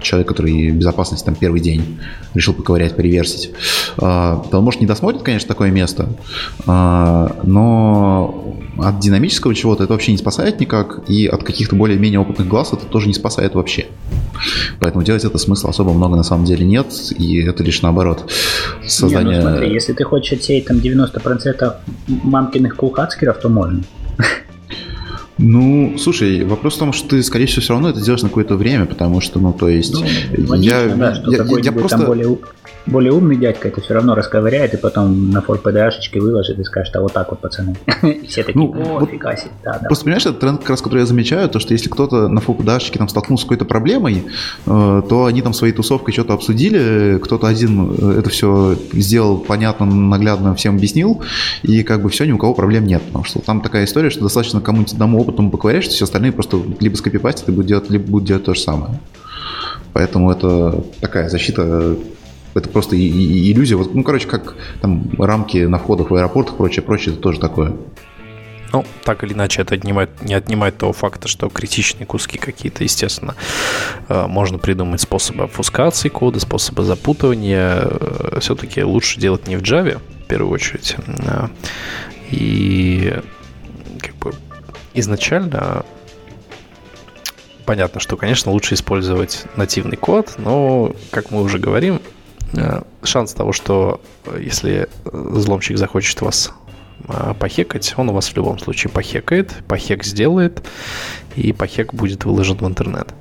человек, 0.00 0.28
который 0.28 0.70
безопасность 0.70 1.24
там 1.24 1.34
первый 1.34 1.60
день 1.60 1.98
решил 2.34 2.54
поковырять, 2.54 2.96
переверсить, 2.96 3.50
э, 3.96 4.00
то 4.00 4.48
он, 4.52 4.64
может, 4.64 4.80
не 4.80 4.86
досмотрит, 4.86 5.22
конечно, 5.22 5.48
такое 5.48 5.70
место, 5.70 6.08
э, 6.66 7.28
но 7.42 8.54
от 8.78 8.98
динамического 8.98 9.54
чего-то 9.54 9.84
это 9.84 9.92
вообще 9.92 10.12
не 10.12 10.18
спасает 10.18 10.60
никак, 10.60 11.08
и 11.08 11.26
от 11.26 11.44
каких-то 11.44 11.76
более-менее 11.76 12.20
опытных 12.20 12.48
глаз 12.48 12.72
это 12.72 12.86
тоже 12.86 13.08
не 13.08 13.14
спасает 13.14 13.54
вообще. 13.54 13.86
Поэтому 14.80 15.04
делать 15.04 15.24
это 15.24 15.38
смысла 15.38 15.70
особо 15.70 15.92
много 15.92 16.16
на 16.16 16.22
самом 16.22 16.44
деле 16.44 16.64
нет, 16.64 16.86
и 17.16 17.40
это 17.40 17.62
лишь 17.62 17.82
наоборот 17.82 18.30
создание... 18.86 19.38
Не, 19.38 19.42
ну 19.42 19.50
смотри, 19.50 19.72
если 19.72 19.92
ты 19.92 20.04
хочешь 20.04 20.32
отсеять 20.38 20.66
там 20.66 20.78
90% 20.78 21.74
мамкиных 22.06 22.76
кулхацкеров, 22.76 23.38
то 23.38 23.48
можно. 23.48 23.82
Ну, 25.36 25.96
слушай, 25.98 26.44
вопрос 26.44 26.76
в 26.76 26.78
том, 26.78 26.92
что 26.92 27.08
ты, 27.08 27.22
скорее 27.22 27.46
всего, 27.46 27.62
все 27.62 27.72
равно 27.72 27.90
это 27.90 28.00
делаешь 28.00 28.22
на 28.22 28.28
какое-то 28.28 28.54
время, 28.54 28.86
потому 28.86 29.20
что, 29.20 29.40
ну, 29.40 29.52
то 29.52 29.68
есть... 29.68 29.92
Ну, 29.92 30.06
логично, 30.46 30.74
я, 30.74 30.94
да, 30.94 31.14
что 31.16 31.32
я, 31.32 31.58
я 31.60 31.72
просто... 31.72 31.98
там 31.98 32.06
более 32.06 32.38
более 32.86 33.12
умный 33.12 33.36
дядька 33.36 33.68
это 33.68 33.80
все 33.80 33.94
равно 33.94 34.14
расковыряет 34.14 34.74
и 34.74 34.76
потом 34.76 35.30
на 35.30 35.40
фор 35.40 35.60
PDA-шечке 35.62 36.20
выложит 36.20 36.58
и 36.58 36.64
скажет, 36.64 36.94
а 36.96 37.00
вот 37.00 37.12
так 37.12 37.30
вот, 37.30 37.40
пацаны. 37.40 37.76
Все 38.28 38.42
такие, 38.42 38.58
ну, 38.58 39.00
о, 39.00 39.06
фига 39.06 39.36
себе. 39.36 39.50
Да, 39.64 39.78
да. 39.80 39.86
Просто 39.86 40.04
понимаешь, 40.04 40.26
это 40.26 40.38
тренд, 40.38 40.60
как 40.60 40.70
раз, 40.70 40.82
который 40.82 41.00
я 41.00 41.06
замечаю, 41.06 41.48
то, 41.48 41.58
что 41.58 41.72
если 41.72 41.88
кто-то 41.88 42.28
на 42.28 42.40
фор 42.40 42.56
PDA-шечке 42.56 42.98
там 42.98 43.08
столкнулся 43.08 43.42
с 43.42 43.44
какой-то 43.44 43.64
проблемой, 43.64 44.24
э, 44.66 45.02
то 45.08 45.24
они 45.24 45.40
там 45.42 45.54
своей 45.54 45.72
тусовкой 45.72 46.12
что-то 46.12 46.34
обсудили, 46.34 47.18
кто-то 47.22 47.46
один 47.46 47.94
э, 47.98 48.18
это 48.18 48.30
все 48.30 48.76
сделал 48.92 49.38
понятно, 49.38 49.86
наглядно 49.86 50.54
всем 50.54 50.76
объяснил, 50.76 51.22
и 51.62 51.82
как 51.82 52.02
бы 52.02 52.10
все, 52.10 52.24
ни 52.26 52.32
у 52.32 52.38
кого 52.38 52.54
проблем 52.54 52.86
нет. 52.86 53.02
Потому 53.02 53.24
что 53.24 53.40
там 53.40 53.60
такая 53.60 53.84
история, 53.84 54.10
что 54.10 54.22
достаточно 54.22 54.60
кому-нибудь 54.60 54.92
одному 54.92 55.20
опытному 55.20 55.50
поковырять, 55.50 55.84
что 55.84 55.94
все 55.94 56.04
остальные 56.04 56.32
просто 56.32 56.60
либо 56.80 56.96
скопипастят 56.96 57.48
и 57.48 57.52
будут 57.52 57.66
делать, 57.66 57.90
либо 57.90 58.04
будут 58.04 58.28
делать 58.28 58.44
то 58.44 58.54
же 58.54 58.60
самое. 58.60 59.00
Поэтому 59.94 60.30
это 60.32 60.84
такая 61.00 61.28
защита 61.28 61.96
это 62.54 62.68
просто 62.68 62.96
иллюзия. 62.96 63.76
Вот, 63.76 63.94
ну, 63.94 64.02
короче, 64.02 64.28
как 64.28 64.56
там 64.80 65.10
рамки 65.18 65.58
на 65.58 65.78
входах 65.78 66.10
в 66.10 66.14
аэропортах, 66.14 66.56
прочее, 66.56 66.82
прочее, 66.82 67.14
это 67.14 67.22
тоже 67.22 67.40
такое. 67.40 67.74
Ну, 68.72 68.84
так 69.04 69.22
или 69.22 69.34
иначе, 69.34 69.62
это 69.62 69.76
отнимает, 69.76 70.10
не 70.22 70.34
отнимает 70.34 70.76
того 70.78 70.92
факта, 70.92 71.28
что 71.28 71.48
критичные 71.48 72.06
куски 72.06 72.38
какие-то, 72.38 72.82
естественно, 72.82 73.36
э, 74.08 74.26
можно 74.26 74.58
придумать 74.58 75.00
способы 75.00 75.44
обфускации 75.44 76.08
кода, 76.08 76.40
способы 76.40 76.82
запутывания. 76.82 77.82
Э, 77.84 78.38
Все-таки 78.40 78.82
лучше 78.82 79.20
делать 79.20 79.46
не 79.46 79.56
в 79.56 79.62
Java, 79.62 80.00
в 80.24 80.26
первую 80.26 80.50
очередь. 80.50 80.96
Э, 81.06 81.46
и 82.32 83.16
как 84.00 84.16
бы 84.16 84.34
изначально 84.92 85.84
понятно, 87.64 88.00
что, 88.00 88.16
конечно, 88.16 88.50
лучше 88.50 88.74
использовать 88.74 89.44
нативный 89.54 89.96
код, 89.96 90.34
но, 90.38 90.96
как 91.12 91.30
мы 91.30 91.42
уже 91.42 91.58
говорим, 91.58 92.00
шанс 93.02 93.32
того, 93.32 93.52
что 93.52 94.00
если 94.38 94.88
взломщик 95.04 95.78
захочет 95.78 96.20
вас 96.20 96.52
а, 97.06 97.34
похекать, 97.34 97.94
он 97.96 98.10
у 98.10 98.12
вас 98.12 98.28
в 98.28 98.36
любом 98.36 98.58
случае 98.58 98.90
похекает, 98.90 99.52
похек 99.68 100.04
сделает, 100.04 100.64
и 101.36 101.52
похек 101.52 101.92
будет 101.92 102.24
выложен 102.24 102.56
в 102.56 102.66
интернет. 102.66 103.14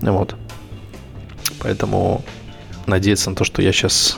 Вот. 0.00 0.36
Поэтому 1.60 2.24
надеяться 2.86 3.30
на 3.30 3.36
то, 3.36 3.44
что 3.44 3.62
я 3.62 3.72
сейчас 3.72 4.16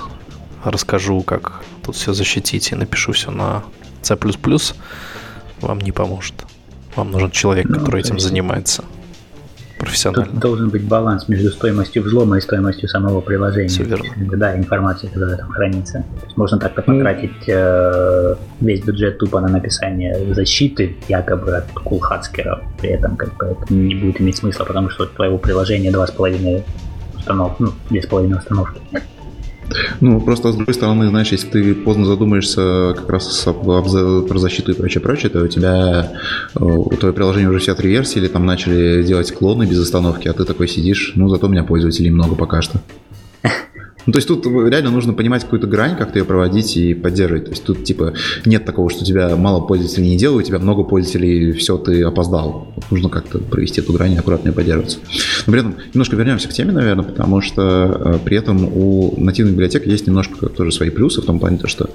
расскажу, 0.64 1.22
как 1.22 1.64
тут 1.82 1.96
все 1.96 2.12
защитить 2.12 2.70
и 2.72 2.74
напишу 2.74 3.12
все 3.12 3.30
на 3.30 3.64
C++, 4.02 4.16
вам 5.60 5.80
не 5.80 5.92
поможет. 5.92 6.34
Вам 6.94 7.10
нужен 7.10 7.30
человек, 7.30 7.66
ну, 7.68 7.78
который 7.78 8.00
этим 8.00 8.18
занимается 8.20 8.84
профессионально. 9.78 10.26
Тут 10.26 10.40
должен 10.40 10.68
быть 10.70 10.84
баланс 10.84 11.28
между 11.28 11.50
стоимостью 11.50 12.02
взлома 12.02 12.38
и 12.38 12.40
стоимостью 12.40 12.88
самого 12.88 13.20
приложения. 13.20 13.68
Все 13.68 13.84
верно. 13.84 14.08
Да, 14.36 14.56
информация, 14.56 15.10
которая 15.10 15.36
там 15.36 15.50
хранится. 15.50 16.04
То 16.20 16.26
есть 16.26 16.36
можно 16.36 16.58
так-то 16.58 16.82
ну, 16.86 16.96
потратить 16.96 17.48
э, 17.48 18.34
весь 18.60 18.80
бюджет 18.82 19.18
тупо 19.18 19.40
на 19.40 19.48
написание 19.48 20.34
защиты, 20.34 20.96
якобы 21.08 21.56
от 21.56 21.70
кулхацкера. 21.70 22.62
При 22.80 22.90
этом 22.90 23.16
как 23.16 23.36
бы 23.36 23.46
это 23.46 23.74
не 23.74 23.94
будет 23.94 24.20
иметь 24.20 24.36
смысла, 24.36 24.64
потому 24.64 24.90
что 24.90 25.06
твоего 25.06 25.38
приложения 25.38 25.90
2,5 25.90 26.64
установки, 27.16 27.62
ну, 27.62 27.72
2,5 27.90 28.38
установки. 28.38 28.80
Ну, 30.00 30.20
просто 30.20 30.52
с 30.52 30.56
другой 30.56 30.74
стороны, 30.74 31.08
знаешь, 31.08 31.32
если 31.32 31.48
ты 31.48 31.74
поздно 31.74 32.06
задумаешься 32.06 32.94
как 32.96 33.10
раз 33.10 33.46
про 33.64 34.38
защиту 34.38 34.72
и 34.72 34.74
прочее, 34.74 35.00
прочее, 35.00 35.30
то 35.30 35.42
у 35.42 35.48
тебя 35.48 36.12
э, 36.54 36.64
у 36.64 36.88
твоего 36.96 37.14
приложения 37.14 37.48
уже 37.48 37.58
все 37.58 37.74
три 37.74 37.90
версии, 37.90 38.18
или 38.18 38.28
там 38.28 38.46
начали 38.46 39.02
делать 39.02 39.32
клоны 39.32 39.64
без 39.64 39.80
остановки, 39.80 40.28
а 40.28 40.32
ты 40.32 40.44
такой 40.44 40.68
сидишь, 40.68 41.12
ну, 41.16 41.28
зато 41.28 41.46
у 41.46 41.50
меня 41.50 41.64
пользователей 41.64 42.10
много 42.10 42.34
пока 42.34 42.62
что. 42.62 42.80
Ну, 44.08 44.12
то 44.12 44.16
есть 44.16 44.28
тут 44.28 44.46
реально 44.46 44.90
нужно 44.90 45.12
понимать 45.12 45.42
какую-то 45.42 45.66
грань, 45.66 45.94
как 45.94 46.12
ты 46.12 46.20
ее 46.20 46.24
проводить 46.24 46.78
и 46.78 46.94
поддерживать. 46.94 47.44
То 47.44 47.50
есть 47.50 47.62
тут 47.62 47.84
типа 47.84 48.14
нет 48.46 48.64
такого, 48.64 48.88
что 48.88 49.04
тебя 49.04 49.36
мало 49.36 49.60
пользователей 49.60 50.08
не 50.08 50.16
делают, 50.16 50.46
у 50.46 50.48
тебя 50.48 50.58
много 50.58 50.82
пользователей, 50.82 51.52
все, 51.52 51.76
ты 51.76 52.02
опоздал. 52.04 52.72
Вот 52.74 52.90
нужно 52.90 53.10
как-то 53.10 53.38
провести 53.38 53.82
эту 53.82 53.92
грань 53.92 54.14
и 54.14 54.16
аккуратно 54.16 54.50
поддерживаться. 54.54 54.96
Но 55.46 55.52
при 55.52 55.60
этом 55.60 55.74
немножко 55.92 56.16
вернемся 56.16 56.48
к 56.48 56.54
теме, 56.54 56.72
наверное, 56.72 57.04
потому 57.04 57.42
что 57.42 58.00
э, 58.02 58.18
при 58.24 58.38
этом 58.38 58.64
у 58.64 59.12
нативной 59.18 59.52
библиотеки 59.52 59.86
есть 59.90 60.06
немножко 60.06 60.48
тоже 60.48 60.72
свои 60.72 60.88
плюсы 60.88 61.20
в 61.20 61.26
том 61.26 61.38
плане, 61.38 61.58
что 61.66 61.90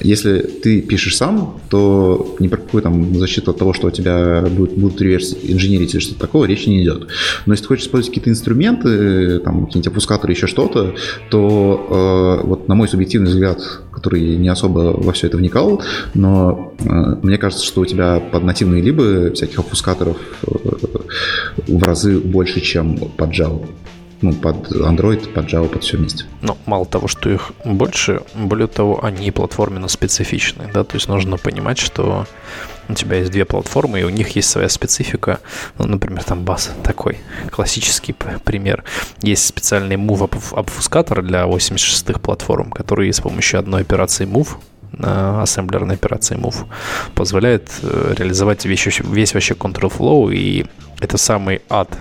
если 0.00 0.38
ты 0.38 0.80
пишешь 0.80 1.16
сам, 1.16 1.58
то 1.70 2.36
ни 2.38 2.46
про 2.46 2.58
какую 2.58 2.84
там 2.84 3.18
защиту 3.18 3.50
от 3.50 3.58
того, 3.58 3.72
что 3.72 3.88
у 3.88 3.90
тебя 3.90 4.42
будут, 4.48 4.78
будут 4.78 5.00
реверс 5.00 5.36
инженерить 5.42 5.92
или 5.92 6.00
что-то 6.00 6.20
такого, 6.20 6.44
речи 6.44 6.68
не 6.68 6.84
идет. 6.84 7.08
Но 7.46 7.54
если 7.54 7.64
ты 7.64 7.68
хочешь 7.68 7.86
использовать 7.86 8.14
какие-то 8.14 8.30
инструменты, 8.30 9.40
там 9.40 9.66
какие-нибудь 9.66 9.88
опускаторы, 9.88 10.32
еще 10.32 10.46
что-то, 10.46 10.94
то 11.30 11.47
э, 11.50 12.46
вот 12.46 12.68
на 12.68 12.74
мой 12.74 12.88
субъективный 12.88 13.30
взгляд, 13.30 13.60
который 13.92 14.36
не 14.36 14.48
особо 14.48 14.94
во 14.96 15.12
все 15.12 15.26
это 15.26 15.36
вникал, 15.36 15.82
но 16.14 16.74
э, 16.78 16.84
мне 17.22 17.38
кажется, 17.38 17.64
что 17.64 17.80
у 17.80 17.86
тебя 17.86 18.20
под 18.20 18.44
нативные 18.44 18.82
либо 18.82 19.32
всяких 19.32 19.58
опускаторов 19.58 20.16
э, 20.46 20.48
в 21.66 21.82
разы 21.82 22.18
больше, 22.18 22.60
чем 22.60 22.96
под 22.96 23.30
Java 23.30 23.66
ну, 24.20 24.32
под 24.32 24.70
Android, 24.72 25.32
под 25.32 25.46
Java, 25.46 25.68
под 25.68 25.82
все 25.82 25.96
вместе. 25.96 26.24
Ну, 26.42 26.56
мало 26.66 26.86
того, 26.86 27.08
что 27.08 27.30
их 27.30 27.52
больше, 27.64 28.22
более 28.34 28.66
того, 28.66 29.04
они 29.04 29.30
платформенно 29.30 29.88
специфичны, 29.88 30.70
да, 30.72 30.84
то 30.84 30.96
есть 30.96 31.08
нужно 31.08 31.36
понимать, 31.36 31.78
что 31.78 32.26
у 32.88 32.94
тебя 32.94 33.18
есть 33.18 33.30
две 33.30 33.44
платформы, 33.44 34.00
и 34.00 34.04
у 34.04 34.08
них 34.08 34.34
есть 34.36 34.48
своя 34.48 34.68
специфика. 34.68 35.40
Ну, 35.78 35.86
например, 35.86 36.24
там 36.24 36.44
бас 36.44 36.70
такой 36.82 37.18
классический 37.50 38.14
пример. 38.14 38.82
Есть 39.22 39.46
специальный 39.46 39.96
move 39.96 40.30
обфускатор 40.52 41.22
для 41.22 41.44
86-х 41.44 42.18
платформ, 42.18 42.70
который 42.70 43.12
с 43.12 43.20
помощью 43.20 43.60
одной 43.60 43.82
операции 43.82 44.26
move 44.26 44.56
ассемблерной 45.00 45.94
операции 45.94 46.36
move 46.36 46.66
позволяет 47.14 47.70
э, 47.82 48.14
реализовать 48.16 48.64
весь, 48.64 48.86
весь 49.00 49.34
вообще 49.34 49.54
control 49.54 49.92
flow, 49.96 50.34
и 50.34 50.66
это 51.00 51.18
самый 51.18 51.60
ад 51.68 51.98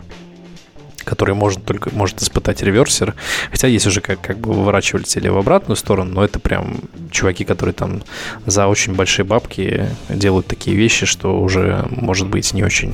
который 1.07 1.33
может 1.33 1.63
только 1.63 1.89
может 1.93 2.21
испытать 2.21 2.61
реверсер. 2.61 3.15
Хотя 3.49 3.67
есть 3.67 3.87
уже 3.87 4.01
как, 4.01 4.21
как 4.21 4.37
бы 4.37 4.53
выворачиватели 4.53 5.29
в 5.29 5.37
обратную 5.37 5.77
сторону, 5.77 6.11
но 6.13 6.25
это 6.25 6.39
прям 6.39 6.81
чуваки, 7.11 7.45
которые 7.45 7.73
там 7.73 8.03
за 8.45 8.67
очень 8.67 8.93
большие 8.93 9.25
бабки 9.25 9.89
делают 10.09 10.47
такие 10.47 10.75
вещи, 10.75 11.05
что 11.05 11.39
уже 11.39 11.85
может 11.89 12.27
быть 12.27 12.53
не 12.53 12.63
очень 12.63 12.93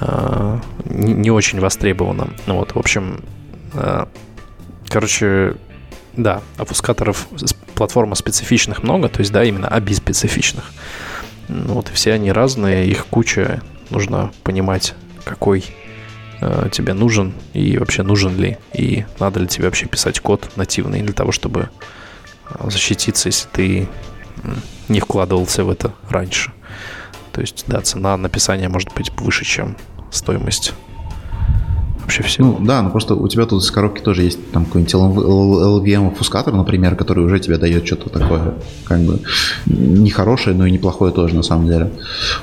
э, 0.00 0.58
не, 0.84 1.14
не 1.14 1.30
очень 1.30 1.58
востребовано. 1.60 2.28
Ну 2.46 2.56
вот, 2.56 2.74
в 2.74 2.78
общем, 2.78 3.24
э, 3.72 4.04
короче, 4.88 5.56
да, 6.16 6.42
опускаторов 6.58 7.28
платформа 7.74 8.14
специфичных 8.14 8.82
много, 8.82 9.08
то 9.08 9.20
есть, 9.20 9.32
да, 9.32 9.42
именно 9.44 9.66
ABI-специфичных. 9.66 10.64
Ну, 11.48 11.74
вот, 11.74 11.88
все 11.88 12.12
они 12.12 12.30
разные, 12.30 12.86
их 12.86 13.06
куча, 13.06 13.62
нужно 13.88 14.32
понимать, 14.42 14.94
какой 15.24 15.64
э, 16.40 16.68
тебе 16.72 16.92
нужен 16.92 17.34
и 17.52 17.78
вообще 17.78 18.02
нужен 18.02 18.36
ли, 18.36 18.58
и 18.72 19.04
надо 19.18 19.40
ли 19.40 19.46
тебе 19.46 19.66
вообще 19.66 19.86
писать 19.86 20.20
код 20.20 20.50
нативный 20.56 21.02
для 21.02 21.12
того, 21.12 21.32
чтобы 21.32 21.70
э, 22.50 22.70
защититься, 22.70 23.28
если 23.28 23.48
ты 23.48 23.88
не 24.88 25.00
вкладывался 25.00 25.64
в 25.64 25.70
это 25.70 25.94
раньше. 26.08 26.52
То 27.32 27.40
есть, 27.40 27.64
да, 27.66 27.80
цена 27.80 28.16
написания 28.16 28.68
может 28.68 28.94
быть 28.94 29.10
выше, 29.16 29.44
чем 29.44 29.76
стоимость 30.10 30.74
вообще 32.08 32.22
все. 32.22 32.42
Ну 32.42 32.58
да, 32.60 32.80
ну 32.80 32.90
просто 32.90 33.14
у 33.14 33.28
тебя 33.28 33.44
тут 33.44 33.62
из 33.62 33.70
коробки 33.70 34.00
тоже 34.00 34.22
есть 34.22 34.50
там 34.50 34.64
какой-нибудь 34.64 34.94
LVM 34.94 36.14
фускатор, 36.14 36.54
например, 36.54 36.96
который 36.96 37.22
уже 37.22 37.38
тебе 37.38 37.58
дает 37.58 37.86
что-то 37.86 38.08
такое, 38.08 38.54
как 38.84 39.00
бы 39.00 39.20
нехорошее, 39.66 40.56
но 40.56 40.66
и 40.66 40.70
неплохое 40.70 41.12
тоже 41.12 41.36
на 41.36 41.42
самом 41.42 41.66
деле. 41.66 41.90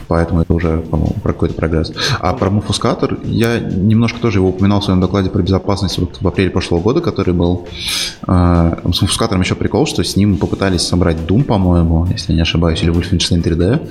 Поэтому 0.07 0.41
это 0.41 0.53
уже, 0.53 0.81
по-моему, 0.81 1.15
про 1.23 1.33
какой-то 1.33 1.55
прогресс. 1.55 1.91
А 2.19 2.33
про 2.33 2.51
муфускатор 2.51 3.17
я 3.23 3.59
немножко 3.59 4.19
тоже 4.19 4.37
его 4.37 4.49
упоминал 4.49 4.81
в 4.81 4.83
своем 4.83 5.01
докладе 5.01 5.31
про 5.31 5.41
безопасность 5.41 5.97
вот 5.97 6.21
в 6.21 6.27
апреле 6.27 6.51
прошлого 6.51 6.81
года, 6.81 7.01
который 7.01 7.33
был. 7.33 7.67
А, 8.27 8.77
с 8.83 9.01
муфускатором 9.01 9.41
еще 9.41 9.55
прикол, 9.55 9.87
что 9.87 10.03
с 10.03 10.15
ним 10.15 10.37
попытались 10.37 10.81
собрать 10.81 11.17
Doom, 11.17 11.43
по-моему, 11.43 12.05
если 12.11 12.33
не 12.33 12.41
ошибаюсь, 12.41 12.83
или 12.83 12.93
Wolfenstein 12.93 13.41
3D. 13.41 13.89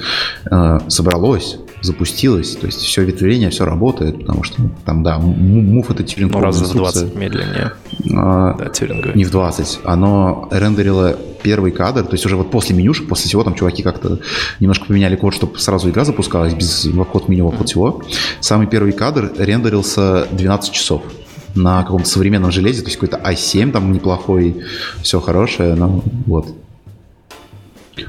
А, 0.50 0.80
собралось, 0.88 1.58
запустилось, 1.82 2.54
то 2.56 2.66
есть 2.66 2.80
все 2.80 3.02
ветвление, 3.02 3.50
все 3.50 3.64
работает, 3.64 4.20
потому 4.20 4.44
что 4.44 4.62
там, 4.84 5.02
да, 5.02 5.18
мув 5.64 5.90
это 5.90 6.02
тюринг. 6.02 6.32
Ну, 6.32 6.40
раз 6.40 6.60
в 6.60 6.74
20 6.74 7.14
медленнее. 7.14 7.72
А, 8.16 8.54
да, 8.54 8.68
тюринговый. 8.68 9.16
Не 9.16 9.24
в 9.24 9.30
20. 9.30 9.80
Оно 9.84 10.48
рендерило 10.50 11.16
первый 11.42 11.72
кадр, 11.72 12.04
то 12.04 12.12
есть 12.12 12.24
уже 12.24 12.36
вот 12.36 12.50
после 12.50 12.74
менюшек, 12.74 13.08
после 13.08 13.28
всего 13.28 13.44
там 13.44 13.54
чуваки 13.54 13.82
как-то 13.82 14.18
немножко 14.60 14.86
поменяли 14.86 15.16
код, 15.16 15.34
чтобы 15.34 15.58
сразу 15.58 15.90
игра 15.90 16.04
запускалась 16.04 16.54
без 16.54 16.86
вход 16.86 17.28
меню, 17.28 17.50
вход 17.50 17.68
всего. 17.68 18.02
Самый 18.40 18.66
первый 18.66 18.92
кадр 18.92 19.30
рендерился 19.38 20.26
12 20.32 20.72
часов 20.72 21.02
на 21.54 21.82
каком-то 21.82 22.08
современном 22.08 22.50
железе, 22.50 22.80
то 22.80 22.88
есть 22.88 22.98
какой-то 22.98 23.18
i7 23.30 23.72
там 23.72 23.92
неплохой, 23.92 24.64
все 25.02 25.20
хорошее, 25.20 25.74
но 25.74 26.02
вот. 26.26 26.48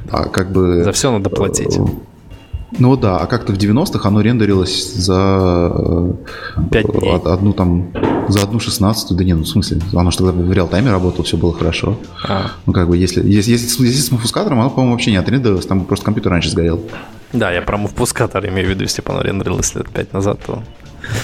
А 0.10 0.26
как 0.26 0.52
бы... 0.52 0.84
За 0.84 0.91
все 0.94 1.11
надо 1.11 1.30
платить. 1.30 1.77
Ну 2.71 2.97
да, 2.97 3.17
а 3.17 3.27
как-то 3.27 3.53
в 3.53 3.57
90-х 3.57 4.07
оно 4.07 4.21
рендерилось 4.21 4.93
за 4.93 6.15
5 6.71 6.85
э, 6.85 7.15
одну 7.25 7.53
там 7.53 7.91
за 8.27 8.41
одну 8.41 8.59
шестнадцатую, 8.59 9.17
да 9.17 9.23
не, 9.23 9.33
ну 9.33 9.43
в 9.43 9.47
смысле, 9.47 9.79
оно 9.93 10.11
же 10.11 10.17
тогда 10.17 10.31
в 10.31 10.51
реал-тайме 10.51 10.91
работало, 10.91 11.23
все 11.23 11.37
было 11.37 11.53
хорошо. 11.53 11.97
А. 12.27 12.51
Ну 12.65 12.73
как 12.73 12.87
бы, 12.87 12.97
если, 12.97 13.21
если, 13.27 13.51
если, 13.51 13.85
если 13.85 14.01
с 14.01 14.11
муфускатором, 14.11 14.59
оно, 14.59 14.69
по-моему, 14.69 14.93
вообще 14.93 15.11
не 15.11 15.17
отрендерилось, 15.17 15.65
там 15.65 15.85
просто 15.85 16.05
компьютер 16.05 16.31
раньше 16.31 16.49
сгорел. 16.49 16.81
Да, 17.33 17.51
я 17.51 17.61
про 17.61 17.77
муфускатор 17.77 18.45
имею 18.47 18.67
в 18.67 18.69
виду, 18.71 18.83
если 18.83 19.01
бы 19.01 19.11
оно 19.11 19.21
рендерилось 19.21 19.75
лет 19.75 19.89
5 19.89 20.13
назад, 20.13 20.39
то 20.45 20.63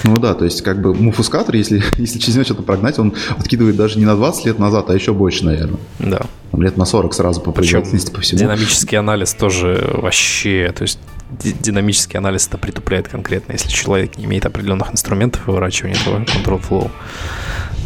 ну 0.04 0.16
да, 0.18 0.34
то 0.34 0.44
есть 0.44 0.62
как 0.62 0.80
бы 0.80 0.94
муфускатор, 0.94 1.54
если, 1.54 1.82
если 1.98 2.18
через 2.18 2.36
него 2.36 2.44
что-то 2.44 2.62
прогнать, 2.62 2.98
он 2.98 3.14
откидывает 3.36 3.76
даже 3.76 3.98
не 3.98 4.04
на 4.04 4.14
20 4.14 4.46
лет 4.46 4.58
назад, 4.58 4.90
а 4.90 4.94
еще 4.94 5.12
больше, 5.12 5.44
наверное. 5.44 5.80
Да. 5.98 6.22
Там 6.50 6.62
лет 6.62 6.76
на 6.76 6.84
40 6.84 7.14
сразу 7.14 7.40
по 7.40 7.52
производительности, 7.52 8.10
по 8.10 8.20
всему. 8.20 8.38
Динамический 8.38 8.98
анализ 8.98 9.34
тоже 9.34 9.90
вообще, 9.94 10.72
то 10.76 10.82
есть 10.82 10.98
динамический 11.40 12.18
анализ 12.18 12.46
это 12.48 12.58
притупляет 12.58 13.08
конкретно, 13.08 13.52
если 13.52 13.68
человек 13.68 14.18
не 14.18 14.24
имеет 14.24 14.46
определенных 14.46 14.92
инструментов 14.92 15.46
выворачивания 15.46 15.96
этого 15.96 16.20
control 16.20 16.62
flow. 16.68 16.90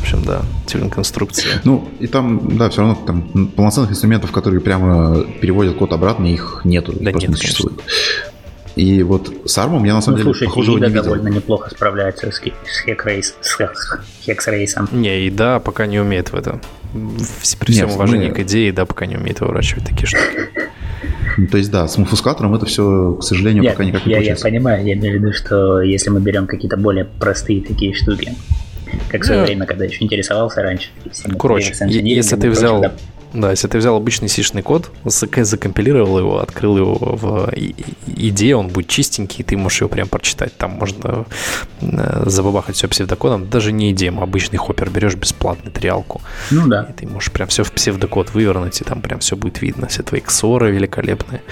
общем, 0.02 0.22
да, 0.22 0.42
тюнинг-инструкция. 0.66 1.60
Ну, 1.64 1.88
и 1.98 2.06
там, 2.06 2.56
да, 2.56 2.70
все 2.70 2.82
равно 2.82 2.94
там 3.06 3.48
полноценных 3.48 3.90
инструментов, 3.90 4.30
которые 4.30 4.60
прямо 4.60 5.24
переводят 5.40 5.76
код 5.76 5.92
обратно, 5.92 6.26
их 6.26 6.62
нету. 6.64 6.92
Да 6.98 7.12
нет, 7.12 7.30
не 7.30 7.34
существует. 7.34 7.80
И 8.76 9.02
вот 9.02 9.32
с 9.46 9.56
армом 9.56 9.84
я 9.84 9.94
на 9.94 10.02
самом 10.02 10.18
ну, 10.18 10.24
деле 10.24 10.34
слушайте, 10.34 10.50
похожего 10.50 10.78
не 10.78 10.86
видел. 10.88 11.02
довольно 11.04 11.28
неплохо 11.28 11.70
справляется 11.70 12.30
с, 12.30 12.42
хекрейс, 12.84 13.34
с 13.40 13.58
хексрейсом. 14.22 14.88
Не, 14.92 15.26
и 15.26 15.30
да, 15.30 15.60
пока 15.60 15.86
не 15.86 15.98
умеет 15.98 16.30
в 16.30 16.36
это. 16.36 16.60
При 16.92 17.72
всем 17.72 17.88
Нет, 17.88 17.96
уважении 17.96 18.28
мы... 18.28 18.34
к 18.34 18.40
идее, 18.40 18.72
да, 18.72 18.84
пока 18.84 19.06
не 19.06 19.16
умеет 19.16 19.40
выворачивать 19.40 19.86
такие 19.86 20.06
штуки. 20.06 20.50
Ну, 21.36 21.46
то 21.46 21.58
есть, 21.58 21.70
да, 21.70 21.86
с 21.86 21.98
муфускатором 21.98 22.54
это 22.54 22.66
все, 22.66 23.12
к 23.14 23.22
сожалению, 23.22 23.62
я, 23.62 23.72
пока 23.72 23.84
никак 23.84 24.06
не 24.06 24.12
я, 24.12 24.18
получается. 24.18 24.48
Я 24.48 24.52
понимаю, 24.52 24.84
я 24.86 24.94
имею 24.94 25.18
в 25.18 25.22
виду, 25.22 25.32
что 25.32 25.80
если 25.82 26.10
мы 26.10 26.20
берем 26.20 26.46
какие-то 26.46 26.76
более 26.76 27.04
простые 27.04 27.60
такие 27.60 27.94
штуки, 27.94 28.34
как 29.10 29.22
в 29.22 29.24
свое 29.24 29.40
да. 29.40 29.46
время, 29.46 29.66
когда 29.66 29.84
еще 29.84 30.02
интересовался 30.02 30.62
раньше. 30.62 30.88
Короче, 31.38 31.74
если 31.88 32.36
ты 32.36 32.50
взял... 32.50 32.80
Прочее, 32.80 32.96
да, 32.96 33.15
да, 33.32 33.50
если 33.50 33.68
ты 33.68 33.78
взял 33.78 33.96
обычный 33.96 34.28
сишный 34.28 34.62
код, 34.62 34.90
закомпилировал 35.04 36.18
его, 36.18 36.38
открыл 36.38 36.76
его 36.78 36.94
в 36.94 37.50
идее, 38.06 38.56
он 38.56 38.68
будет 38.68 38.88
чистенький, 38.88 39.44
ты 39.44 39.56
можешь 39.56 39.80
его 39.80 39.88
прям 39.88 40.08
прочитать. 40.08 40.56
Там 40.56 40.72
можно 40.72 41.26
э, 41.80 42.22
забабахать 42.26 42.76
все 42.76 42.88
псевдокодом. 42.88 43.48
Даже 43.48 43.72
не 43.72 43.92
идеем, 43.92 44.20
обычный 44.20 44.58
хоппер 44.58 44.90
берешь 44.90 45.14
бесплатный 45.14 45.70
триалку. 45.70 46.22
Ну 46.50 46.66
да. 46.66 46.84
И 46.84 46.92
ты 46.92 47.06
можешь 47.06 47.30
прям 47.30 47.48
все 47.48 47.64
в 47.64 47.72
псевдокод 47.72 48.32
вывернуть, 48.34 48.80
и 48.80 48.84
там 48.84 49.00
прям 49.00 49.20
все 49.20 49.36
будет 49.36 49.60
видно. 49.60 49.86
Все 49.86 50.02
твои 50.02 50.20
ксоры 50.20 50.70
великолепные. 50.70 51.42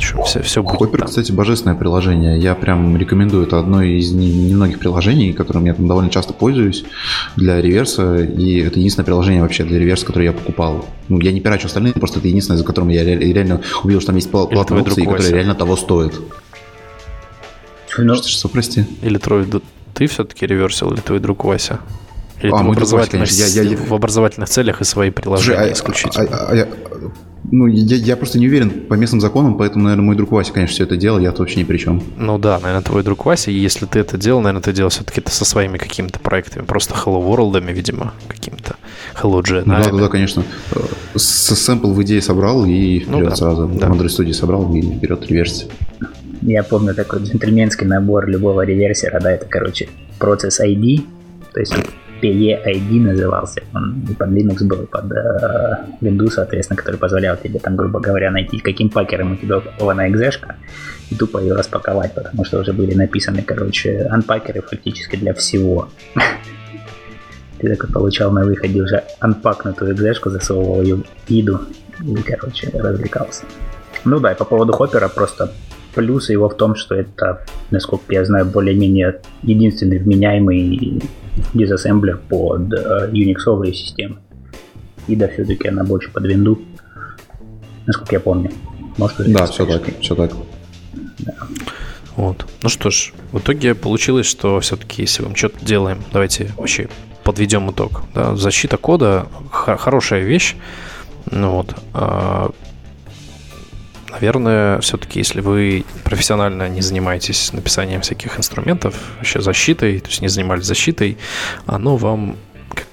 Что, 0.00 0.22
все, 0.22 0.42
все 0.42 0.62
будет 0.62 0.78
Хоппер, 0.78 1.00
там. 1.00 1.08
кстати, 1.08 1.30
божественное 1.32 1.76
приложение. 1.76 2.38
Я 2.38 2.54
прям 2.54 2.96
рекомендую. 2.96 3.46
Это 3.46 3.58
одно 3.58 3.82
из 3.82 4.12
немногих 4.12 4.78
приложений, 4.78 5.34
которым 5.34 5.66
я 5.66 5.74
там 5.74 5.86
довольно 5.86 6.10
часто 6.10 6.32
пользуюсь 6.32 6.84
для 7.36 7.60
реверса. 7.60 8.16
И 8.16 8.60
это 8.60 8.78
единственное 8.78 9.04
приложение 9.04 9.42
вообще 9.42 9.64
для 9.64 9.78
реверса, 9.78 10.06
которое 10.06 10.26
я 10.26 10.32
покупал. 10.32 10.86
Ну, 11.08 11.20
я 11.20 11.32
не 11.32 11.40
пирачу 11.40 11.66
остальные, 11.66 11.92
просто 11.94 12.18
это 12.18 12.28
единственное, 12.28 12.58
за 12.58 12.64
которым 12.64 12.88
я 12.88 13.04
реально 13.04 13.60
увидел, 13.84 14.00
что 14.00 14.08
там 14.08 14.16
есть 14.16 14.30
платные 14.30 14.82
опции, 14.82 15.04
которые 15.04 15.32
реально 15.32 15.54
того 15.54 15.76
стоят. 15.76 16.14
Ну, 17.98 18.14
что, 18.14 18.28
что, 18.28 18.48
прости? 18.48 18.86
Или 19.02 19.18
твой 19.18 19.46
ты 19.94 20.06
все-таки 20.06 20.46
реверсил, 20.46 20.92
или 20.92 21.00
твой 21.00 21.18
друг 21.18 21.44
Вася? 21.44 21.80
Или 22.40 22.52
а, 22.52 22.62
в, 22.62 22.70
образовательных, 22.70 23.28
Вася, 23.28 23.62
я, 23.62 23.62
я... 23.62 23.76
в 23.76 23.92
образовательных 23.92 24.48
целях 24.48 24.80
и 24.80 24.84
свои 24.84 25.10
приложения 25.10 25.58
Слушай, 25.58 25.70
а, 25.70 25.72
исключительно? 25.72 26.28
А, 26.30 26.48
а, 26.48 26.56
а, 26.56 27.10
ну, 27.44 27.66
я, 27.66 27.96
я 27.96 28.16
просто 28.16 28.38
не 28.38 28.46
уверен 28.46 28.70
по 28.70 28.94
местным 28.94 29.20
законам, 29.20 29.56
поэтому, 29.56 29.84
наверное, 29.84 30.04
мой 30.04 30.16
друг 30.16 30.30
Вася, 30.32 30.52
конечно, 30.52 30.74
все 30.74 30.84
это 30.84 30.96
делал, 30.96 31.18
я-то 31.18 31.42
вообще 31.42 31.60
ни 31.60 31.64
при 31.64 31.78
чем. 31.78 32.02
Ну 32.16 32.38
да, 32.38 32.58
наверное, 32.58 32.82
твой 32.82 33.02
друг 33.02 33.24
Вася, 33.24 33.50
и 33.50 33.54
если 33.54 33.86
ты 33.86 33.98
это 33.98 34.18
делал, 34.18 34.40
наверное, 34.40 34.62
ты 34.62 34.72
делал 34.72 34.90
все-таки 34.90 35.22
со 35.26 35.44
своими 35.44 35.78
какими-то 35.78 36.20
проектами, 36.20 36.64
просто 36.64 36.94
Hello 36.94 37.24
World, 37.26 37.60
видимо, 37.72 38.12
какими-то 38.28 38.76
Hello 39.20 39.40
Gen. 39.42 39.64
Да, 39.64 39.82
да, 39.82 39.90
да, 39.90 40.08
конечно. 40.08 40.44
С 41.14 41.54
сэмпл 41.54 41.92
в 41.92 42.02
идее 42.02 42.22
собрал 42.22 42.64
и 42.66 43.00
вперед 43.00 43.20
ну, 43.20 43.28
да, 43.28 43.36
сразу. 43.36 43.68
Да. 43.68 43.88
В 43.88 43.92
Android 43.92 44.06
Studio 44.06 44.32
собрал 44.32 44.72
и 44.74 44.82
вперед 44.82 45.26
реверсия. 45.26 45.68
Я 46.42 46.62
помню 46.62 46.94
такой 46.94 47.22
джентльменский 47.22 47.86
набор 47.86 48.28
любого 48.28 48.62
реверсера, 48.62 49.20
да, 49.20 49.32
это, 49.32 49.46
короче, 49.46 49.88
процесс 50.18 50.60
ID, 50.60 51.04
то 51.52 51.60
есть 51.60 51.74
PE-ID 52.22 53.00
назывался. 53.00 53.62
Он 53.74 54.04
и 54.08 54.14
под 54.14 54.28
Linux 54.28 54.64
был, 54.64 54.82
и 54.82 54.86
под 54.86 55.12
э, 55.12 55.86
Windows, 56.00 56.30
соответственно, 56.30 56.76
который 56.76 56.96
позволял 56.96 57.36
тебе 57.36 57.58
там, 57.58 57.76
грубо 57.76 58.00
говоря, 58.00 58.30
найти, 58.30 58.58
каким 58.58 58.90
пакером 58.90 59.32
у 59.32 59.36
тебя 59.36 59.58
упакована 59.58 60.08
экзешка 60.08 60.56
и 61.10 61.14
тупо 61.14 61.38
ее 61.38 61.54
распаковать, 61.54 62.14
потому 62.14 62.44
что 62.44 62.60
уже 62.60 62.72
были 62.72 62.94
написаны, 62.94 63.42
короче, 63.42 64.06
анпакеры 64.10 64.62
фактически 64.62 65.16
для 65.16 65.34
всего. 65.34 65.88
Ты 67.58 67.68
такой 67.68 67.90
получал 67.90 68.32
на 68.32 68.44
выходе 68.44 68.80
уже 68.80 69.04
анпакнутую 69.18 69.92
экзешку, 69.92 70.30
засовывал 70.30 70.82
ее 70.82 70.96
в 70.96 71.04
иду 71.28 71.60
и, 72.02 72.14
короче, 72.22 72.70
развлекался. 72.72 73.44
Ну 74.04 74.18
да, 74.18 74.32
и 74.32 74.36
по 74.36 74.44
поводу 74.44 74.72
хоппера 74.72 75.08
просто 75.08 75.52
плюс 75.94 76.30
его 76.30 76.48
в 76.48 76.56
том, 76.56 76.74
что 76.74 76.94
это, 76.94 77.44
насколько 77.70 78.12
я 78.12 78.24
знаю, 78.24 78.46
более-менее 78.46 79.20
единственный 79.42 79.98
вменяемый 79.98 81.02
дизассемблер 81.54 82.18
под 82.28 82.72
э, 82.72 83.10
Unix 83.12 83.72
системы. 83.72 84.18
И 85.08 85.16
да, 85.16 85.28
все-таки 85.28 85.68
она 85.68 85.84
больше 85.84 86.10
под 86.10 86.26
винду, 86.26 86.60
насколько 87.86 88.14
я 88.14 88.20
помню. 88.20 88.50
Может, 88.96 89.32
да, 89.32 89.46
все 89.46 89.66
так, 89.66 89.82
все 90.00 90.14
так. 90.14 90.32
Да. 91.18 91.34
Вот. 92.16 92.46
Ну 92.62 92.68
что 92.68 92.90
ж, 92.90 93.12
в 93.32 93.38
итоге 93.38 93.74
получилось, 93.74 94.26
что 94.26 94.60
все-таки, 94.60 95.02
если 95.02 95.22
мы 95.22 95.34
что-то 95.34 95.64
делаем, 95.64 96.02
давайте 96.12 96.52
вообще 96.56 96.88
подведем 97.24 97.70
итог. 97.70 98.02
Да, 98.14 98.36
защита 98.36 98.76
кода 98.76 99.26
хорошая 99.50 100.22
вещь. 100.22 100.56
Ну 101.30 101.50
вот. 101.52 101.74
Наверное, 104.10 104.80
все-таки, 104.80 105.20
если 105.20 105.40
вы 105.40 105.84
профессионально 106.04 106.68
не 106.68 106.80
занимаетесь 106.80 107.52
написанием 107.52 108.00
всяких 108.00 108.38
инструментов, 108.38 108.94
вообще 109.18 109.40
защитой, 109.40 110.00
то 110.00 110.08
есть 110.08 110.20
не 110.20 110.28
занимались 110.28 110.64
защитой, 110.64 111.16
оно 111.66 111.96
вам 111.96 112.36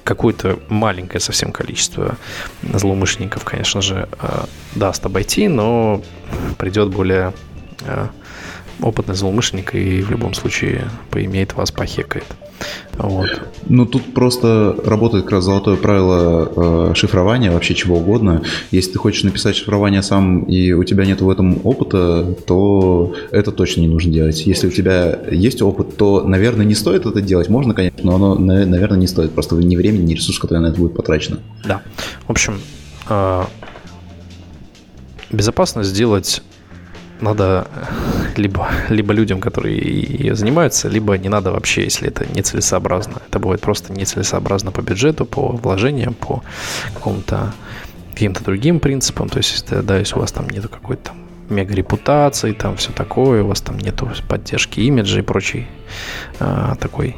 какое-то 0.03 0.60
маленькое 0.69 1.19
совсем 1.19 1.52
количество 1.52 2.18
злоумышленников, 2.61 3.44
конечно 3.44 3.81
же, 3.81 4.07
э, 4.19 4.45
даст 4.76 5.06
обойти, 5.06 5.48
но 5.48 6.02
придет 6.57 6.89
более 6.89 7.34
э, 7.85 8.07
опытный 8.81 9.15
злоумышленник 9.15 9.76
и 9.76 10.02
в 10.02 10.11
любом 10.11 10.34
случае 10.34 10.88
поимеет 11.10 11.53
вас, 11.53 11.72
похекает. 11.72 12.26
Вот. 12.98 13.30
Ну, 13.68 13.86
тут 13.86 14.14
просто 14.14 14.76
работает 14.84 15.26
как 15.26 15.34
раз 15.34 15.44
золотое 15.44 15.76
правило 15.76 16.90
э, 16.90 16.96
шифрования, 16.96 17.52
вообще 17.52 17.76
чего 17.76 17.98
угодно. 17.98 18.42
Если 18.72 18.94
ты 18.94 19.00
хочешь 19.00 19.24
написать 19.24 19.56
шифрование 19.56 20.02
сам, 20.02 20.44
и 20.44 20.72
у 20.72 20.84
тебя 20.84 21.06
нет 21.06 21.22
в 21.22 21.30
этом 21.30 21.60
опыта, 21.64 22.36
то 22.48 23.14
это 23.32 23.52
точно 23.52 23.82
не 23.82 23.88
нужно 23.88 24.12
делать. 24.12 24.46
Если 24.46 24.68
у 24.68 24.72
тебя 24.72 25.20
есть 25.30 25.62
опыт, 25.62 25.98
то, 25.98 26.22
наверное, 26.22 26.66
не 26.66 26.76
стоит 26.76 27.06
это 27.06 27.22
делать. 27.22 27.50
Можно, 27.50 27.74
конечно, 27.74 28.00
но 28.04 28.16
оно, 28.16 28.36
наверное, 28.36 28.98
не 28.98 29.08
стоит. 29.08 29.32
Просто 29.32 29.56
ни 29.56 29.76
времени, 29.76 30.04
ни 30.04 30.14
ресурс, 30.14 30.40
который 30.40 30.60
на 30.60 30.68
это 30.68 30.78
будет 30.80 30.96
потрачено. 30.96 31.40
Да. 31.66 31.82
В 32.26 32.32
общем, 32.32 32.60
э, 33.10 33.44
безопасность 35.32 35.90
сделать 35.90 36.42
надо 37.22 37.68
либо, 38.35 38.69
либо 38.89 39.14
людям, 39.14 39.39
которые 39.39 39.77
ее 39.77 40.35
занимаются, 40.35 40.89
либо 40.89 41.18
не 41.18 41.30
надо 41.30 41.52
вообще, 41.52 41.84
если 41.84 42.07
это 42.07 42.26
нецелесообразно. 42.26 43.22
Это 43.27 43.39
будет 43.39 43.61
просто 43.61 43.94
нецелесообразно 43.94 44.72
по 44.72 44.81
бюджету, 44.81 45.26
по 45.26 45.49
вложениям, 45.49 46.14
по 46.14 46.44
какому-то 46.94 47.53
каким-то 48.14 48.44
другим 48.44 48.80
принципам. 48.80 49.30
То 49.30 49.38
есть, 49.38 49.69
да, 49.69 49.98
если 49.98 50.15
у 50.15 50.19
вас 50.19 50.31
там 50.31 50.49
нету 50.49 50.69
какой-то 50.69 51.11
мега 51.49 51.73
репутации, 51.73 52.53
там 52.53 52.76
все 52.76 52.91
такое, 52.91 53.44
у 53.44 53.48
вас 53.48 53.61
там 53.61 53.77
нету 53.77 54.10
поддержки 54.27 54.80
имиджа 54.80 55.19
и 55.19 55.22
прочей 55.22 55.68
а, 56.39 56.76
такой 56.76 57.15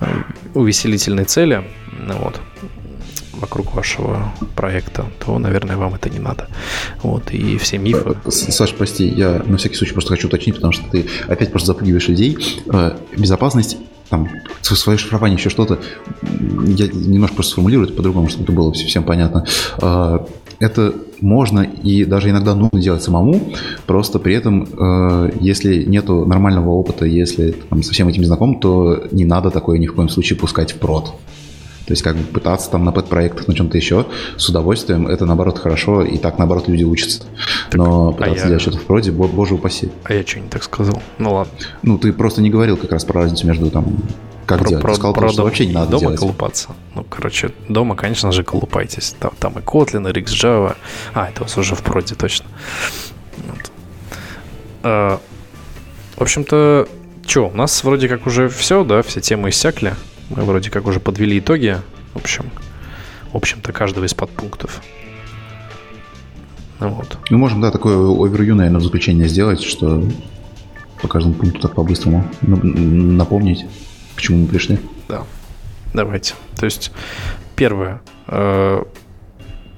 а, 0.00 0.24
увеселительной 0.54 1.24
цели, 1.24 1.64
ну 1.92 2.16
вот, 2.18 2.40
вокруг 3.42 3.74
вашего 3.74 4.32
проекта, 4.56 5.04
то, 5.18 5.38
наверное, 5.38 5.76
вам 5.76 5.94
это 5.94 6.08
не 6.08 6.18
надо. 6.18 6.48
Вот, 7.02 7.30
и 7.32 7.58
все 7.58 7.76
мифы... 7.76 8.16
Саш, 8.30 8.72
прости, 8.74 9.06
я 9.06 9.42
на 9.44 9.56
всякий 9.58 9.74
случай 9.76 9.92
просто 9.92 10.10
хочу 10.10 10.28
уточнить, 10.28 10.54
потому 10.54 10.72
что 10.72 10.84
ты 10.90 11.06
опять 11.28 11.50
просто 11.50 11.66
запугиваешь 11.66 12.08
людей. 12.08 12.38
Э, 12.72 12.96
безопасность 13.16 13.76
там, 14.08 14.28
свое 14.60 14.98
шифрование, 14.98 15.38
еще 15.38 15.50
что-то, 15.50 15.78
я 16.22 16.86
немножко 16.86 17.36
просто 17.36 17.52
сформулирую 17.52 17.88
это 17.88 17.96
по-другому, 17.96 18.28
чтобы 18.28 18.44
это 18.44 18.52
было 18.52 18.72
всем 18.72 19.04
понятно. 19.04 19.46
Э, 19.80 20.18
это 20.60 20.94
можно 21.20 21.60
и 21.60 22.04
даже 22.04 22.30
иногда 22.30 22.54
нужно 22.54 22.80
делать 22.80 23.02
самому, 23.02 23.40
просто 23.86 24.18
при 24.18 24.34
этом, 24.34 24.64
э, 24.64 25.32
если 25.40 25.82
нету 25.84 26.24
нормального 26.26 26.70
опыта, 26.70 27.06
если 27.06 27.52
там, 27.70 27.82
со 27.82 27.92
всем 27.92 28.08
этим 28.08 28.24
знаком, 28.24 28.60
то 28.60 29.04
не 29.10 29.24
надо 29.24 29.50
такое 29.50 29.78
ни 29.78 29.86
в 29.86 29.94
коем 29.94 30.08
случае 30.08 30.38
пускать 30.38 30.72
в 30.72 30.76
прод. 30.76 31.14
То 31.86 31.92
есть 31.92 32.02
как 32.02 32.16
бы 32.16 32.24
пытаться 32.24 32.70
там 32.70 32.84
на 32.84 32.92
пэт-проектах, 32.92 33.48
на 33.48 33.54
чем-то 33.54 33.76
еще 33.76 34.06
с 34.36 34.48
удовольствием, 34.48 35.06
это 35.08 35.26
наоборот 35.26 35.58
хорошо, 35.58 36.02
и 36.02 36.18
так 36.18 36.38
наоборот 36.38 36.68
люди 36.68 36.84
учатся. 36.84 37.24
Так, 37.70 37.74
Но 37.74 38.08
а 38.08 38.12
пытаться 38.12 38.34
а 38.34 38.44
я... 38.44 38.46
делать 38.48 38.62
что-то 38.62 38.78
в 38.78 38.84
проде, 38.84 39.10
боже 39.10 39.54
упаси. 39.54 39.90
А 40.04 40.14
я 40.14 40.24
что 40.24 40.40
не 40.40 40.48
так 40.48 40.62
сказал? 40.62 41.02
Ну 41.18 41.34
ладно. 41.34 41.52
Ну 41.82 41.98
ты 41.98 42.12
просто 42.12 42.40
не 42.40 42.50
говорил 42.50 42.76
как 42.76 42.92
раз 42.92 43.04
про 43.04 43.22
разницу 43.22 43.46
между 43.46 43.70
там 43.70 43.96
как 44.46 44.60
про, 44.60 44.68
делать? 44.68 44.82
Про, 44.82 44.94
сказал, 44.94 45.12
про, 45.14 45.28
что 45.28 45.44
вообще 45.44 45.66
не 45.66 45.72
надо 45.72 45.92
дома 45.92 46.00
делать. 46.00 46.18
колупаться. 46.18 46.70
Ну, 46.94 47.04
короче, 47.04 47.52
дома, 47.68 47.96
конечно 47.96 48.32
же, 48.32 48.42
колупайтесь. 48.42 49.14
Там, 49.18 49.32
там 49.38 49.58
и 49.58 49.62
Kotlin, 49.62 50.08
и 50.08 50.12
RxJava. 50.12 50.76
А, 51.14 51.28
это 51.28 51.42
у 51.42 51.44
вас 51.44 51.56
уже 51.56 51.74
в 51.74 51.82
проде, 51.82 52.14
точно. 52.14 52.46
Вот. 53.48 53.72
А, 54.82 55.20
в 56.16 56.22
общем-то, 56.22 56.88
что, 57.26 57.48
у 57.48 57.56
нас 57.56 57.82
вроде 57.84 58.08
как 58.08 58.26
уже 58.26 58.48
все, 58.48 58.84
да, 58.84 59.02
все 59.02 59.20
темы 59.20 59.50
иссякли. 59.50 59.94
Мы 60.36 60.44
вроде 60.44 60.70
как 60.70 60.86
уже 60.86 61.00
подвели 61.00 61.38
итоги. 61.38 61.78
В 62.14 62.18
общем, 62.18 62.50
в 63.32 63.36
общем-то, 63.36 63.72
каждого 63.72 64.04
из 64.04 64.14
подпунктов. 64.14 64.82
Ну, 66.80 66.88
вот. 66.88 67.18
Мы 67.30 67.38
можем, 67.38 67.60
да, 67.60 67.70
такое 67.70 67.96
овервью, 67.96 68.56
наверное, 68.56 68.80
в 68.80 68.84
заключение 68.84 69.28
сделать, 69.28 69.62
что 69.62 70.02
по 71.00 71.08
каждому 71.08 71.34
пункту 71.34 71.60
так 71.60 71.74
по-быстрому 71.74 72.28
напомнить, 72.42 73.66
к 74.16 74.20
чему 74.20 74.38
мы 74.38 74.48
пришли. 74.48 74.78
Да. 75.08 75.24
Давайте. 75.94 76.34
То 76.56 76.64
есть, 76.64 76.92
первое. 77.56 78.00
Э, 78.26 78.82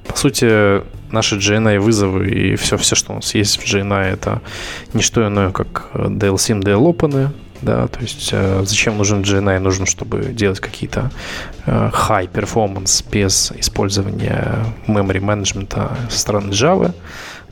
по 0.07 0.17
сути, 0.17 0.83
наши 1.13 1.37
GNI 1.37 1.79
вызовы 1.79 2.29
и 2.29 2.57
все, 2.57 2.77
все, 2.77 2.95
что 2.95 3.13
у 3.13 3.17
нас 3.17 3.35
есть 3.35 3.59
в 3.59 3.65
GNI, 3.65 4.13
это 4.13 4.43
не 4.93 5.03
что 5.03 5.27
иное, 5.27 5.51
как 5.51 5.91
DLSIM, 5.95 6.63
DLOpen, 6.63 7.31
да, 7.65 7.89
то 7.89 8.01
есть 8.01 8.31
э, 8.33 8.63
зачем 8.65 8.99
нужен 8.99 9.23
GNI? 9.23 9.59
Нужен, 9.59 9.87
чтобы 9.87 10.25
делать 10.33 10.61
какие-то 10.61 11.11
э, 11.67 11.91
high 11.93 12.31
performance 12.31 13.05
без 13.11 13.53
использования 13.53 14.67
memory 14.87 15.21
management 15.21 16.11
со 16.11 16.19
стороны 16.19 16.51
Java. 16.51 16.93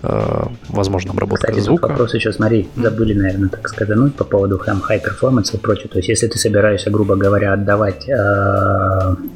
Э, 0.04 0.46
возможно, 0.68 1.12
обработка 1.12 1.46
Кстати, 1.46 1.64
звука. 1.64 1.88
вопрос 1.88 2.14
еще, 2.14 2.32
смотри, 2.32 2.68
забыли, 2.76 3.14
наверное, 3.14 3.48
так 3.48 3.68
сказать, 3.68 4.14
по 4.14 4.24
поводу 4.24 4.58
там, 4.58 4.82
high 4.88 5.00
performance 5.00 5.54
и 5.54 5.58
прочее. 5.58 5.88
То 5.88 5.98
есть, 5.98 6.08
если 6.08 6.26
ты 6.26 6.38
собираешься, 6.38 6.90
грубо 6.90 7.14
говоря, 7.14 7.52
отдавать, 7.52 8.08
э, 8.08 8.12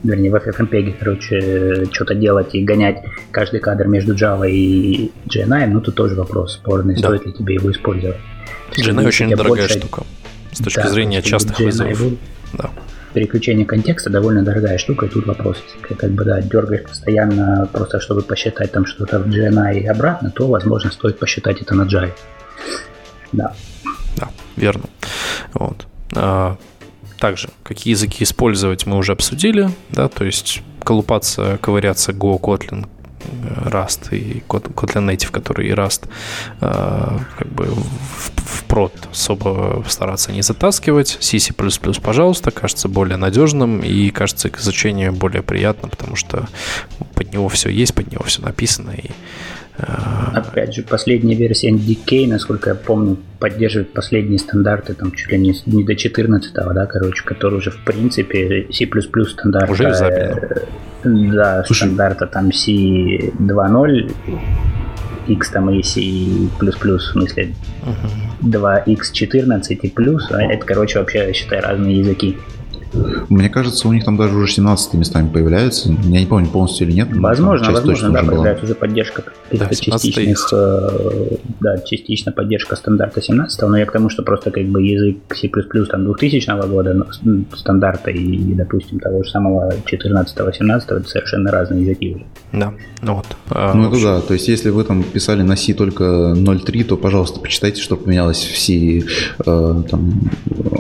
вернее, 0.03 0.31
в 0.31 0.35
FFmpeg, 0.35 0.97
короче, 0.99 1.87
что-то 1.93 2.15
делать 2.15 2.55
и 2.55 2.65
гонять 2.65 3.03
каждый 3.31 3.61
кадр 3.61 3.87
между 3.87 4.15
Java 4.15 4.51
и 4.51 5.13
GNI, 5.29 5.67
ну, 5.69 5.81
тут 5.81 5.95
тоже 5.95 6.17
вопрос 6.17 6.55
спорный, 6.55 6.95
да. 6.95 7.09
стоит 7.09 7.27
ли 7.27 7.33
тебе 7.33 7.55
его 7.55 7.71
использовать. 7.71 8.17
GNI 8.77 9.07
очень 9.07 9.31
дорогая 9.31 9.63
больше... 9.63 9.79
штука 9.79 10.03
с 10.57 10.65
точки 10.65 10.81
да, 10.81 10.89
зрения 10.89 11.23
частых 11.23 11.59
вызовов. 11.61 11.99
Да 12.53 12.71
переключение 13.17 13.65
контекста 13.65 14.11
довольно 14.11 14.43
дорогая 14.43 14.77
штука, 14.77 15.07
и 15.07 15.09
тут 15.09 15.27
вопрос, 15.27 15.57
как 15.81 16.11
бы, 16.11 16.23
да, 16.27 16.43
дергаешь 16.43 16.83
постоянно 16.83 17.67
просто, 17.73 17.99
чтобы 17.99 18.21
посчитать 18.21 18.73
там 18.73 18.85
что-то 18.85 19.21
в 19.21 19.27
GNI 19.27 19.81
и 19.81 19.87
обратно, 19.87 20.31
то, 20.31 20.47
возможно, 20.47 20.91
стоит 20.91 21.19
посчитать 21.19 21.63
это 21.63 21.75
на 21.75 21.85
Java. 21.85 22.13
Да. 23.33 23.55
Да, 24.19 24.29
верно. 24.57 24.85
Вот. 25.55 25.87
А, 26.15 26.59
также, 27.19 27.49
какие 27.63 27.93
языки 27.93 28.23
использовать 28.23 28.85
мы 28.85 28.99
уже 28.99 29.13
обсудили, 29.13 29.71
да, 29.89 30.09
то 30.09 30.27
есть 30.27 30.63
колупаться, 30.85 31.59
ковыряться 31.63 32.13
Go, 32.13 32.39
Kotlin, 32.39 32.87
Rust 33.65 34.15
и 34.17 34.43
Kotlin 34.49 35.07
Native, 35.07 35.31
который 35.31 35.69
и 35.69 35.73
Rust, 35.73 36.09
э, 36.61 37.19
как 37.39 37.49
бы 37.49 37.67
в, 37.67 38.65
прод 38.69 38.93
особо 39.11 39.85
стараться 39.89 40.33
не 40.33 40.43
затаскивать. 40.43 41.19
C, 41.21 41.39
C++, 41.39 41.53
пожалуйста, 42.03 42.51
кажется 42.51 42.89
более 42.89 43.17
надежным 43.17 43.81
и 43.81 44.11
кажется 44.11 44.51
к 44.51 44.59
изучению 44.59 45.13
более 45.13 45.43
приятно, 45.43 45.89
потому 45.89 46.17
что 46.17 46.49
под 47.15 47.33
него 47.33 47.49
все 47.49 47.71
есть, 47.71 47.95
под 47.95 48.11
него 48.11 48.25
все 48.25 48.43
написано 48.43 48.93
и 48.93 49.11
Опять 49.79 50.75
же, 50.75 50.83
последняя 50.83 51.35
версия 51.35 51.71
NDK, 51.71 52.29
насколько 52.29 52.71
я 52.71 52.75
помню, 52.75 53.19
поддерживает 53.39 53.93
последние 53.93 54.39
стандарты, 54.39 54.95
там 54.95 55.13
чуть 55.13 55.31
ли 55.31 55.39
не, 55.39 55.55
не 55.67 55.85
до 55.85 55.95
14 55.95 56.53
да, 56.55 56.87
короче, 56.87 57.23
который 57.25 57.59
уже 57.59 57.71
в 57.71 57.85
принципе 57.85 58.67
C++ 58.73 58.87
стандарт. 59.27 59.71
Уже 59.71 59.91
изобильно. 59.91 60.41
Да, 61.05 61.65
Слушай. 61.65 61.89
стандарта 61.89 62.27
там 62.27 62.49
C2.0, 62.49 64.13
X 65.29 65.51
там 65.51 65.71
и 65.71 65.83
C++, 65.83 66.01
в 66.61 67.01
смысле 67.01 67.55
uh-huh. 67.83 68.87
2X14 68.87 69.75
и 69.75 69.91
плюс, 69.91 70.31
а 70.31 70.43
это, 70.43 70.65
короче, 70.65 70.99
вообще, 71.01 71.33
считай, 71.33 71.61
разные 71.61 71.99
языки. 71.99 72.37
Мне 73.29 73.49
кажется, 73.49 73.89
у 73.89 73.93
них 73.93 74.05
там 74.05 74.17
даже 74.17 74.37
уже 74.37 74.53
17 74.53 74.95
местами 74.95 75.29
появляется. 75.29 75.95
Я 76.05 76.21
не 76.21 76.27
помню, 76.27 76.49
полностью 76.49 76.87
или 76.87 76.95
нет. 76.95 77.09
Возможно, 77.13 77.73
возможно, 77.73 78.11
да, 78.11 78.23
появляется 78.23 78.65
уже 78.65 78.75
поддержка 78.75 79.23
каких-то 79.23 79.69
да, 79.69 79.75
частичных, 79.75 80.49
э, 80.53 81.37
да, 81.61 81.79
частично 81.79 82.33
поддержка 82.33 82.77
стандарта 82.77 83.21
17 83.23 83.63
но 83.63 83.79
я 83.79 83.87
к 83.87 83.93
тому, 83.93 84.09
что 84.09 84.23
просто 84.23 84.51
как 84.51 84.65
бы 84.67 84.83
язык 84.83 85.19
C++ 85.35 85.49
там 85.91 86.05
2000 86.05 86.69
года 86.69 87.07
стандарта 87.55 88.11
и, 88.11 88.55
допустим, 88.55 89.01
того 89.01 89.23
же 89.23 89.31
самого 89.31 89.73
14-17 89.73 90.83
это 90.89 91.09
совершенно 91.09 91.51
разные 91.51 91.83
языки 91.83 92.15
уже. 92.15 92.25
Да, 92.53 92.73
ну 93.03 93.17
вот. 93.17 93.27
А, 93.51 93.75
ну 93.75 93.89
это 93.89 94.03
да, 94.03 94.21
то 94.21 94.35
есть 94.35 94.49
если 94.49 94.71
вы 94.71 94.85
там 94.85 95.03
писали 95.03 95.43
на 95.43 95.57
C 95.57 95.75
только 95.75 96.05
0.3, 96.05 96.85
то, 96.85 96.97
пожалуйста, 96.97 97.41
почитайте, 97.41 97.83
что 97.83 97.97
поменялось 97.97 98.39
в 98.39 98.59
C 98.59 99.01
э, 99.01 99.03
там 99.45 100.21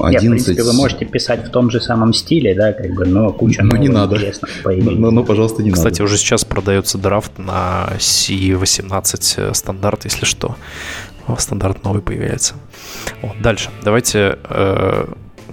11. 0.02 0.12
Нет, 0.12 0.22
в 0.22 0.28
принципе, 0.30 0.62
вы 0.62 0.72
можете 0.72 1.04
писать 1.04 1.46
в 1.46 1.50
том 1.50 1.70
же 1.70 1.80
самом 1.80 2.05
стиле, 2.12 2.54
да, 2.54 2.72
как 2.72 2.92
бы, 2.94 3.06
но 3.06 3.32
куча 3.32 3.62
ну, 3.62 3.76
не 3.76 3.88
надо. 3.88 4.16
интересных 4.16 4.62
появилось. 4.62 4.98
Но, 4.98 5.10
но, 5.10 5.24
пожалуйста, 5.24 5.62
не 5.62 5.70
Кстати, 5.70 6.00
надо. 6.00 6.04
уже 6.04 6.18
сейчас 6.18 6.44
продается 6.44 6.98
драфт 6.98 7.38
на 7.38 7.88
C18 7.98 9.54
стандарт, 9.54 10.04
если 10.04 10.24
что. 10.24 10.56
Стандарт 11.38 11.82
новый 11.84 12.02
появляется. 12.02 12.54
Вот, 13.22 13.40
дальше. 13.42 13.70
Давайте 13.82 14.38
э, 14.44 15.06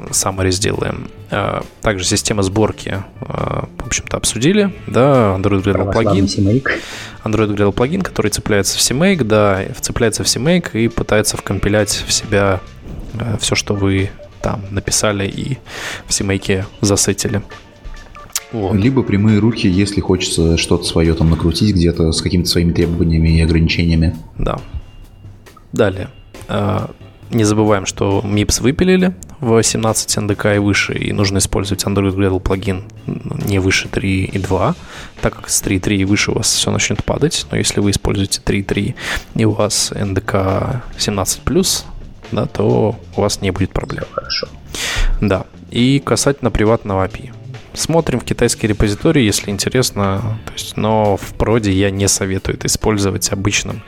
summary 0.09 0.51
сделаем. 0.51 1.09
Э, 1.31 1.61
также 1.81 2.05
система 2.05 2.43
сборки, 2.43 3.03
э, 3.21 3.63
в 3.77 3.87
общем-то, 3.87 4.17
обсудили. 4.17 4.73
Да, 4.87 5.35
Android 5.37 5.63
Gradle 5.63 5.91
плагин. 5.91 6.25
Android 6.25 7.55
Gradle 7.55 7.71
плагин, 7.71 8.01
который 8.01 8.29
цепляется 8.29 8.77
в 8.77 8.81
CMake, 8.81 9.23
да, 9.23 9.61
вцепляется 9.75 10.23
в 10.23 10.27
CMake 10.27 10.71
и 10.73 10.87
пытается 10.87 11.37
вкомпилять 11.37 12.03
в 12.07 12.11
себя 12.11 12.59
э, 13.13 13.37
все, 13.39 13.55
что 13.55 13.73
вы 13.73 14.09
там 14.43 14.61
написали 14.69 15.27
и 15.27 15.57
в 16.05 16.11
CMake 16.11 16.65
засетили. 16.81 17.41
Вот. 18.51 18.75
Либо 18.75 19.01
прямые 19.01 19.39
руки, 19.39 19.67
если 19.67 19.99
хочется 19.99 20.57
что-то 20.57 20.83
свое 20.83 21.15
там 21.15 21.31
накрутить 21.31 21.75
где-то 21.75 22.11
с 22.11 22.21
какими-то 22.21 22.49
своими 22.49 22.71
требованиями 22.71 23.39
и 23.39 23.41
ограничениями. 23.41 24.15
Да. 24.37 24.59
Далее. 25.71 26.09
А, 26.47 26.91
не 27.31 27.45
забываем, 27.45 27.87
что 27.87 28.21
MIPS 28.23 28.61
выпилили 28.61 29.15
в 29.39 29.63
17 29.63 30.17
NDK 30.17 30.57
и 30.57 30.59
выше, 30.59 30.93
и 30.93 31.11
нужно 31.13 31.39
использовать 31.39 31.83
Android 31.83 32.15
Gradle 32.15 32.39
плагин 32.39 32.83
не 33.07 33.59
выше 33.59 33.87
3.2, 33.87 34.75
так 35.21 35.35
как 35.35 35.49
с 35.49 35.63
3.3 35.63 35.95
и 35.95 36.05
выше 36.05 36.31
у 36.31 36.35
вас 36.35 36.53
все 36.53 36.69
начнет 36.69 37.03
падать, 37.03 37.47
но 37.49 37.57
если 37.57 37.79
вы 37.79 37.89
используете 37.89 38.39
3.3 38.45 38.93
и 39.35 39.45
у 39.45 39.51
вас 39.51 39.91
NDK 39.91 40.81
17+, 40.97 41.83
да, 42.33 42.45
то 42.45 42.95
у 43.15 43.21
вас 43.21 43.41
не 43.41 43.51
будет 43.51 43.71
проблем. 43.71 44.05
Хорошо. 44.11 44.47
Да. 45.21 45.45
И 45.71 45.99
касательно 45.99 46.51
приватного 46.51 47.05
API. 47.05 47.31
Смотрим 47.73 48.19
в 48.19 48.23
китайский 48.23 48.67
репозиторий, 48.67 49.25
если 49.25 49.49
интересно. 49.49 50.39
То 50.45 50.53
есть, 50.53 50.77
но 50.77 51.17
в 51.17 51.33
проде 51.33 51.71
я 51.71 51.89
не 51.89 52.07
советую 52.07 52.55
это 52.55 52.67
использовать 52.67 53.31
обычным 53.31 53.81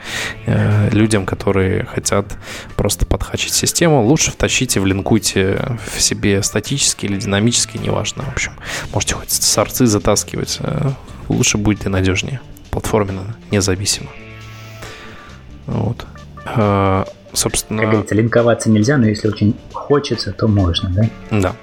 э, 0.46 0.90
людям, 0.90 1.24
которые 1.24 1.84
хотят 1.84 2.36
просто 2.74 3.06
подхачить 3.06 3.52
систему. 3.52 4.04
Лучше 4.04 4.32
втащите, 4.32 4.80
влинкуйте 4.80 5.78
в 5.94 6.02
себе 6.02 6.42
статически 6.42 7.06
или 7.06 7.16
динамически, 7.16 7.78
неважно. 7.78 8.24
В 8.24 8.32
общем, 8.32 8.52
можете 8.92 9.14
хоть 9.14 9.30
сорцы 9.30 9.86
затаскивать. 9.86 10.58
Э, 10.60 10.90
лучше 11.28 11.56
будет 11.56 11.86
и 11.86 11.88
надежнее. 11.88 12.40
Платформенно, 12.72 13.36
независимо. 13.52 14.10
Вот. 15.66 16.06
Э, 16.54 17.04
собственно... 17.32 17.82
Как 17.82 17.90
говорится, 17.90 18.14
линковаться 18.14 18.70
нельзя, 18.70 18.96
но 18.96 19.06
если 19.06 19.28
очень 19.28 19.56
хочется, 19.72 20.32
то 20.32 20.48
можно, 20.48 20.90
да? 20.90 21.10
Да. 21.30 21.56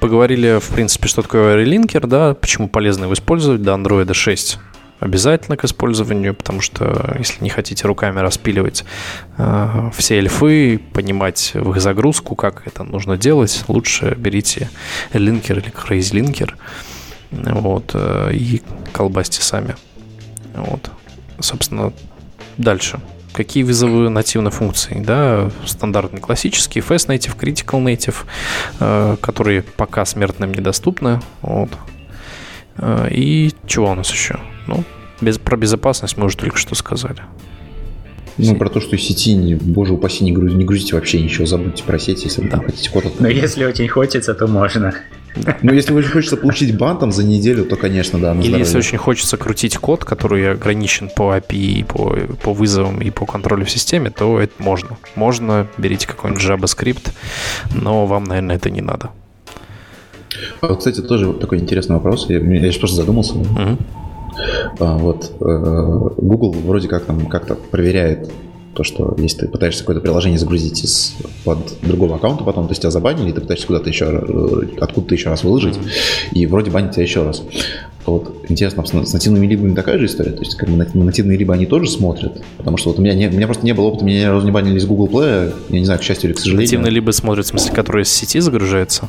Поговорили, 0.00 0.60
в 0.60 0.68
принципе, 0.70 1.08
что 1.08 1.22
такое 1.22 1.56
релинкер, 1.56 2.06
да, 2.06 2.34
почему 2.34 2.68
полезно 2.68 3.04
его 3.04 3.14
использовать 3.14 3.62
до 3.62 3.72
Android 3.72 4.12
6 4.12 4.58
обязательно 5.00 5.56
к 5.56 5.64
использованию, 5.64 6.34
потому 6.34 6.60
что 6.60 7.14
если 7.18 7.42
не 7.42 7.50
хотите 7.50 7.86
руками 7.86 8.18
распиливать 8.18 8.84
э, 9.36 9.90
все 9.94 10.18
эльфы, 10.18 10.80
понимать 10.92 11.52
в 11.54 11.70
их 11.70 11.80
загрузку, 11.80 12.34
как 12.34 12.66
это 12.66 12.82
нужно 12.82 13.16
делать, 13.16 13.64
лучше 13.68 14.16
берите 14.16 14.68
линкер 15.12 15.58
или 15.58 15.70
crazy 15.70 16.14
линкер 16.14 16.56
вот, 17.30 17.92
э, 17.94 18.30
и 18.32 18.62
колбасьте 18.92 19.40
сами. 19.40 19.76
Вот. 20.54 20.90
Собственно, 21.38 21.92
дальше 22.56 23.00
какие 23.38 23.62
вызовы 23.62 24.08
нативной 24.08 24.50
функции, 24.50 25.00
да, 25.00 25.48
стандартный 25.64 26.20
классический, 26.20 26.80
Fast 26.80 27.06
Native, 27.06 27.38
Critical 27.38 27.84
Native, 27.84 28.16
э, 28.80 29.16
которые 29.20 29.62
пока 29.62 30.04
смертным 30.04 30.52
недоступны, 30.52 31.20
вот. 31.40 31.70
Э, 32.78 33.06
и 33.12 33.52
чего 33.64 33.92
у 33.92 33.94
нас 33.94 34.10
еще? 34.10 34.40
Ну, 34.66 34.82
без, 35.20 35.38
про 35.38 35.56
безопасность 35.56 36.16
мы 36.16 36.26
уже 36.26 36.36
только 36.36 36.56
что 36.56 36.74
сказали. 36.74 37.22
Ну, 38.38 38.56
про 38.56 38.68
то, 38.68 38.80
что 38.80 38.98
сети, 38.98 39.34
не, 39.34 39.54
боже 39.54 39.92
упаси, 39.92 40.24
не, 40.24 40.32
груз, 40.32 40.52
не 40.54 40.64
грузите 40.64 40.96
вообще 40.96 41.20
ничего, 41.22 41.46
забудьте 41.46 41.84
про 41.84 42.00
сеть, 42.00 42.24
если 42.24 42.42
вы 42.42 42.48
да. 42.48 42.58
хотите 42.58 42.90
код. 42.90 43.04
Но 43.20 43.28
если 43.28 43.64
очень 43.64 43.86
хочется, 43.86 44.34
то 44.34 44.48
можно. 44.48 44.94
Ну, 45.62 45.72
если 45.72 45.92
очень 45.92 46.10
хочется 46.10 46.36
получить 46.36 46.76
бан 46.76 46.98
там 46.98 47.12
за 47.12 47.24
неделю, 47.24 47.64
то, 47.64 47.76
конечно, 47.76 48.18
да. 48.18 48.34
Или 48.34 48.58
если 48.58 48.78
очень 48.78 48.98
хочется 48.98 49.36
крутить 49.36 49.76
код, 49.76 50.04
который 50.04 50.52
ограничен 50.52 51.10
по 51.14 51.36
API, 51.36 51.84
по, 51.84 52.16
по 52.42 52.52
вызовам 52.52 53.00
и 53.00 53.10
по 53.10 53.26
контролю 53.26 53.64
в 53.64 53.70
системе, 53.70 54.10
то 54.10 54.40
это 54.40 54.54
можно. 54.58 54.96
Можно, 55.14 55.66
берите 55.78 56.06
какой-нибудь 56.06 56.42
JavaScript, 56.42 57.12
но 57.74 58.06
вам, 58.06 58.24
наверное, 58.24 58.56
это 58.56 58.70
не 58.70 58.80
надо. 58.80 59.10
А, 60.60 60.74
кстати, 60.74 61.00
тоже 61.00 61.32
такой 61.34 61.58
интересный 61.58 61.96
вопрос. 61.96 62.28
Я, 62.28 62.38
я 62.38 62.60
сейчас 62.60 62.76
просто 62.76 62.96
задумался. 62.96 63.34
Угу. 63.34 63.78
А, 64.80 64.98
вот 64.98 65.32
э, 65.40 66.14
Google 66.18 66.52
вроде 66.52 66.88
как 66.88 67.04
там 67.04 67.26
как-то 67.26 67.54
проверяет 67.54 68.30
То, 68.74 68.84
что 68.84 69.16
если 69.18 69.40
ты 69.40 69.48
пытаешься 69.48 69.80
какое-то 69.80 70.00
приложение 70.00 70.38
загрузить 70.38 70.84
из 70.84 71.16
под 71.44 71.58
другого 71.82 72.16
аккаунта, 72.16 72.44
потом 72.44 72.66
то 72.66 72.72
есть 72.72 72.82
тебя 72.82 72.90
забанили, 72.90 73.30
и 73.30 73.32
ты 73.32 73.40
пытаешься 73.40 73.66
куда-то 73.66 73.88
еще, 73.88 74.04
э, 74.06 74.62
откуда-то 74.80 75.14
еще 75.14 75.30
раз 75.30 75.42
выложить, 75.42 75.76
и 76.32 76.46
вроде 76.46 76.70
банят 76.70 76.92
тебя 76.92 77.02
еще 77.02 77.24
раз. 77.24 77.42
Вот 78.06 78.44
интересно, 78.48 78.84
с 78.86 79.12
нативными 79.12 79.46
либами 79.46 79.74
такая 79.74 79.98
же 79.98 80.06
история? 80.06 80.30
То 80.30 80.40
есть 80.40 80.54
как 80.56 80.68
бы 80.68 80.76
нативные 80.76 81.36
либо 81.36 81.54
они 81.54 81.66
тоже 81.66 81.90
смотрят? 81.90 82.42
Потому 82.56 82.76
что 82.76 82.90
вот 82.90 82.98
у 82.98 83.02
меня, 83.02 83.14
не, 83.14 83.28
у 83.28 83.32
меня 83.32 83.46
просто 83.46 83.66
не 83.66 83.72
было 83.72 83.86
опыта, 83.86 84.04
меня 84.04 84.20
ни 84.20 84.24
разу 84.24 84.46
не 84.46 84.52
банили 84.52 84.78
из 84.78 84.86
Google 84.86 85.08
Play, 85.08 85.54
я 85.68 85.78
не 85.78 85.84
знаю, 85.84 86.00
к 86.00 86.02
счастью 86.02 86.30
или 86.30 86.36
к 86.36 86.38
сожалению. 86.38 86.66
Нативные 86.66 86.90
либо 86.90 87.10
смотрят, 87.10 87.44
в 87.44 87.48
смысле, 87.48 87.74
которые 87.74 88.04
из 88.04 88.08
сети 88.10 88.40
загружаются? 88.40 89.08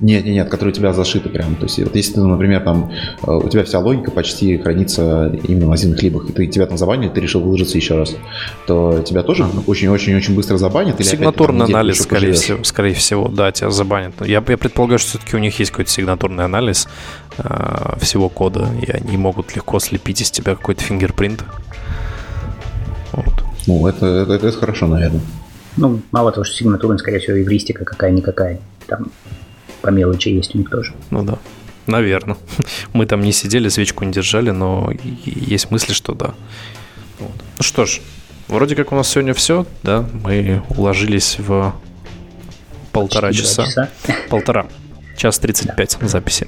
Нет, 0.00 0.24
нет, 0.24 0.34
нет, 0.34 0.48
которые 0.48 0.72
у 0.72 0.76
тебя 0.76 0.92
зашиты 0.92 1.28
прямо. 1.28 1.56
То 1.56 1.64
есть, 1.64 1.78
вот 1.78 1.94
если 1.94 2.14
ты, 2.14 2.20
например, 2.20 2.62
там 2.62 2.92
э, 3.26 3.32
у 3.32 3.48
тебя 3.48 3.64
вся 3.64 3.78
логика 3.78 4.10
почти 4.10 4.58
хранится 4.58 5.34
именно 5.44 5.66
в 5.66 5.70
називных 5.70 6.02
либах, 6.02 6.28
и 6.28 6.32
ты 6.32 6.46
тебя 6.46 6.66
там 6.66 6.76
забанили, 6.76 7.08
ты 7.08 7.20
решил 7.20 7.40
выложиться 7.40 7.76
еще 7.76 7.96
раз, 7.96 8.14
то 8.66 9.02
тебя 9.02 9.22
тоже 9.22 9.46
очень-очень-очень 9.66 10.34
быстро 10.34 10.58
забанят. 10.58 11.00
Или 11.00 11.06
Сигнатурный 11.06 11.64
опять, 11.64 11.72
там, 11.72 11.80
анализ, 11.80 12.02
скорее 12.02 12.32
всего, 12.32 12.64
скорее 12.64 12.94
всего, 12.94 13.28
да, 13.28 13.52
тебя 13.52 13.70
забанят. 13.70 14.14
Я, 14.20 14.42
я 14.46 14.56
предполагаю, 14.56 14.98
что 14.98 15.10
все-таки 15.10 15.36
у 15.36 15.40
них 15.40 15.58
есть 15.58 15.70
какой-то 15.70 15.90
сигнатурный 15.90 16.44
анализ 16.44 16.88
э, 17.38 17.96
всего 18.00 18.28
кода, 18.28 18.68
и 18.86 18.90
они 18.90 19.16
могут 19.16 19.56
легко 19.56 19.78
слепить 19.78 20.20
из 20.20 20.30
тебя 20.30 20.54
какой-то 20.54 20.82
фингерпринт. 20.82 21.44
Вот. 23.12 23.44
Ну, 23.66 23.86
это, 23.86 24.06
это, 24.06 24.34
это, 24.34 24.52
хорошо, 24.52 24.86
наверное. 24.86 25.22
Ну, 25.76 26.00
мало 26.12 26.32
того, 26.32 26.44
что 26.44 26.54
сигнатурный, 26.54 26.98
скорее 26.98 27.18
всего, 27.18 27.38
эвристика 27.38 27.84
какая-никакая. 27.84 28.60
Там 28.86 29.08
по 29.82 29.88
мелочи 29.88 30.28
есть 30.28 30.54
у 30.54 30.58
них 30.58 30.70
тоже. 30.70 30.94
Ну 31.10 31.22
да. 31.22 31.38
Наверное. 31.86 32.36
Мы 32.92 33.06
там 33.06 33.22
не 33.22 33.32
сидели, 33.32 33.68
свечку 33.68 34.04
не 34.04 34.12
держали, 34.12 34.50
но 34.50 34.92
есть 35.24 35.70
мысли, 35.70 35.92
что 35.92 36.14
да. 36.14 36.34
Вот. 37.18 37.32
Ну 37.58 37.62
что 37.62 37.86
ж, 37.86 38.00
вроде 38.48 38.74
как 38.74 38.92
у 38.92 38.96
нас 38.96 39.08
сегодня 39.08 39.34
все, 39.34 39.66
да, 39.82 40.06
мы 40.12 40.62
уложились 40.68 41.36
в 41.38 41.74
полтора 42.92 43.32
часа. 43.32 43.64
часа. 43.64 43.90
Полтора. 44.28 44.66
Час 45.16 45.38
35 45.38 45.98
да. 46.00 46.08
записи. 46.08 46.46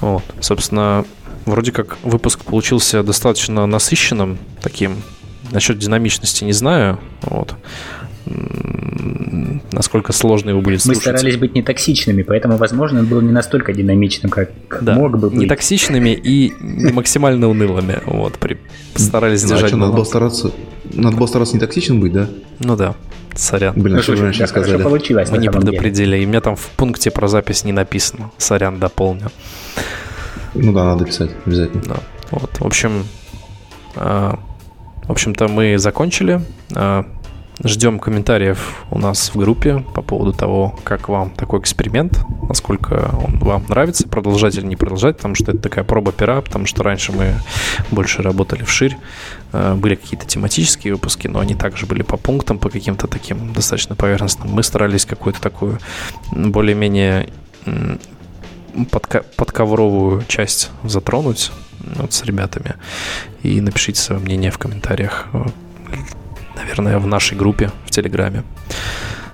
Вот. 0.00 0.22
Собственно, 0.40 1.04
вроде 1.46 1.72
как 1.72 1.98
выпуск 2.02 2.44
получился 2.44 3.02
достаточно 3.02 3.66
насыщенным, 3.66 4.38
таким. 4.62 5.02
Насчет 5.50 5.78
динамичности 5.78 6.44
не 6.44 6.52
знаю. 6.52 7.00
Вот 7.22 7.54
насколько 9.72 10.12
сложно 10.12 10.50
его 10.50 10.60
будет 10.60 10.82
слушать. 10.82 11.06
Мы 11.06 11.12
старались 11.12 11.36
быть 11.36 11.54
не 11.54 11.62
токсичными, 11.62 12.22
поэтому, 12.22 12.56
возможно, 12.56 13.00
он 13.00 13.06
был 13.06 13.20
не 13.20 13.32
настолько 13.32 13.72
динамичным, 13.72 14.30
как, 14.30 14.50
да, 14.80 14.94
мог 14.94 15.18
бы 15.18 15.30
быть. 15.30 15.38
Не 15.38 15.46
токсичными 15.46 16.10
и 16.10 16.52
максимально 16.92 17.48
унылыми. 17.48 18.00
Вот, 18.06 18.34
при, 18.38 18.58
старались 18.96 19.42
ну, 19.44 19.50
держать. 19.50 19.72
А 19.72 19.76
надо 19.76 19.92
было 19.92 20.04
стараться, 20.04 20.52
надо 20.92 21.16
было 21.16 21.26
стараться 21.26 21.54
не 21.54 21.60
токсичным 21.60 22.00
быть, 22.00 22.12
да? 22.12 22.28
Ну 22.60 22.76
да. 22.76 22.94
Сорян. 23.34 23.74
Блин, 23.76 23.96
ну, 23.96 24.02
что 24.02 24.12
вы 24.12 24.22
раньше 24.22 24.46
сказали? 24.46 24.82
получилось. 24.82 25.30
Мы 25.30 25.38
не 25.38 25.50
предупредили. 25.50 26.10
Деле. 26.10 26.22
И 26.22 26.26
у 26.26 26.28
меня 26.28 26.40
там 26.40 26.56
в 26.56 26.66
пункте 26.76 27.10
про 27.10 27.28
запись 27.28 27.64
не 27.64 27.72
написано. 27.72 28.32
Сорян, 28.36 28.78
дополню. 28.78 29.30
Ну 30.54 30.72
да, 30.72 30.84
надо 30.84 31.04
писать 31.04 31.30
обязательно. 31.46 31.82
Да. 31.86 31.96
Вот. 32.30 32.58
В 32.58 32.66
общем, 32.66 33.04
э, 33.94 34.32
в 35.04 35.10
общем-то, 35.10 35.48
мы 35.48 35.78
закончили. 35.78 36.40
Э, 37.58 37.68
Ждем 37.68 37.98
комментариев 37.98 38.84
у 38.90 38.98
нас 38.98 39.30
в 39.34 39.36
группе 39.36 39.84
по 39.94 40.02
поводу 40.02 40.32
того, 40.32 40.78
как 40.84 41.08
вам 41.08 41.30
такой 41.30 41.60
эксперимент, 41.60 42.20
насколько 42.48 43.14
он 43.24 43.38
вам 43.38 43.64
нравится, 43.68 44.08
продолжать 44.08 44.56
или 44.56 44.66
не 44.66 44.76
продолжать, 44.76 45.16
потому 45.16 45.34
что 45.34 45.52
это 45.52 45.60
такая 45.60 45.84
проба 45.84 46.12
пера, 46.12 46.40
потому 46.40 46.66
что 46.66 46.82
раньше 46.82 47.12
мы 47.12 47.34
больше 47.90 48.22
работали 48.22 48.62
вширь, 48.62 48.96
э, 49.52 49.74
были 49.74 49.94
какие-то 49.94 50.26
тематические 50.26 50.94
выпуски, 50.94 51.28
но 51.28 51.40
они 51.40 51.54
также 51.54 51.86
были 51.86 52.02
по 52.02 52.16
пунктам, 52.16 52.58
по 52.58 52.70
каким-то 52.70 53.06
таким 53.06 53.52
достаточно 53.52 53.94
поверхностным. 53.94 54.50
Мы 54.50 54.62
старались 54.62 55.04
какую-то 55.04 55.40
такую 55.40 55.78
более-менее 56.32 57.28
подка- 58.90 59.24
подковровую 59.36 60.22
часть 60.28 60.70
затронуть 60.84 61.50
вот, 61.96 62.12
с 62.12 62.24
ребятами. 62.24 62.74
И 63.42 63.60
напишите 63.60 64.00
свое 64.00 64.20
мнение 64.20 64.50
в 64.50 64.58
комментариях 64.58 65.28
наверное, 66.58 66.98
в 66.98 67.06
нашей 67.06 67.36
группе 67.36 67.70
в 67.86 67.90
Телеграме. 67.90 68.44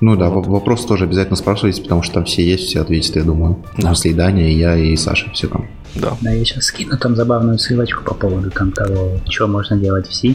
Ну 0.00 0.16
да, 0.16 0.28
вот. 0.28 0.46
вопрос 0.46 0.84
тоже 0.84 1.04
обязательно 1.04 1.36
спрашивайте, 1.36 1.82
потому 1.82 2.02
что 2.02 2.14
там 2.14 2.24
все 2.24 2.44
есть, 2.44 2.64
все 2.64 2.80
ответят, 2.80 3.16
я 3.16 3.24
думаю. 3.24 3.64
Да. 3.78 3.88
Смысле, 3.88 4.10
и 4.10 4.14
Даня, 4.14 4.50
и 4.50 4.54
я, 4.54 4.76
и 4.76 4.96
Саша, 4.96 5.30
все 5.30 5.48
там. 5.48 5.68
Да. 5.94 6.16
Да, 6.20 6.30
я 6.30 6.44
сейчас 6.44 6.64
скину 6.64 6.98
там 6.98 7.16
забавную 7.16 7.58
ссылочку 7.58 8.02
по 8.04 8.14
поводу 8.14 8.50
там 8.50 8.72
того, 8.72 9.18
что 9.28 9.46
можно 9.46 9.76
делать 9.76 10.08
в 10.08 10.14
C. 10.14 10.34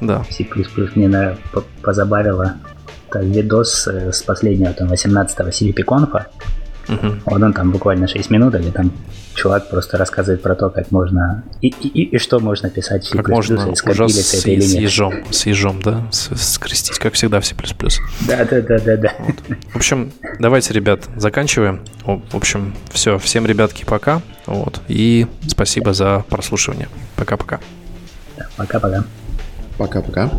Да. 0.00 0.24
C++ 0.30 0.46
мне 0.94 1.08
на, 1.08 1.36
позабавило. 1.82 2.54
Это 3.08 3.20
видос 3.20 3.86
э, 3.88 4.12
с 4.12 4.22
последнего 4.22 4.72
там 4.72 4.90
18-го 4.90 5.48
CLP-конфа. 5.48 6.28
Угу. 6.88 7.14
Вот 7.26 7.42
он 7.42 7.52
там 7.52 7.70
буквально 7.70 8.08
6 8.08 8.30
минут, 8.30 8.54
где 8.54 8.70
там 8.70 8.90
чувак 9.34 9.68
просто 9.68 9.96
рассказывает 9.96 10.42
про 10.42 10.54
то, 10.54 10.70
как 10.70 10.90
можно 10.90 11.42
и, 11.60 11.68
и, 11.68 11.88
и, 11.88 12.02
и 12.14 12.18
что 12.18 12.40
можно 12.40 12.70
писать 12.70 13.04
в 13.04 13.08
C++, 13.08 13.16
как 13.16 13.28
можно 13.28 13.68
ужас 13.68 14.34
это 14.34 14.50
или 14.50 14.60
нет. 14.60 14.70
С 14.70 14.74
ежом, 14.74 15.14
с 15.30 15.46
ежом, 15.46 15.82
да, 15.82 16.06
с, 16.10 16.34
скрестить, 16.36 16.98
как 16.98 17.14
всегда 17.14 17.40
в 17.40 17.46
C++. 17.46 17.54
Да, 18.26 18.44
да, 18.44 18.60
да, 18.60 18.78
да, 18.78 18.96
да. 18.96 19.12
Вот. 19.18 19.36
В 19.72 19.76
общем, 19.76 20.12
давайте, 20.38 20.74
ребят, 20.74 21.08
заканчиваем. 21.16 21.80
В 22.04 22.36
общем, 22.36 22.74
все, 22.92 23.18
всем, 23.18 23.46
ребятки, 23.46 23.84
пока. 23.84 24.22
Вот. 24.46 24.80
И 24.88 25.26
спасибо 25.46 25.92
за 25.92 26.24
прослушивание. 26.28 26.88
Пока-пока. 27.16 27.60
Да, 28.36 28.48
пока-пока. 28.56 29.04
Пока-пока. 29.78 30.30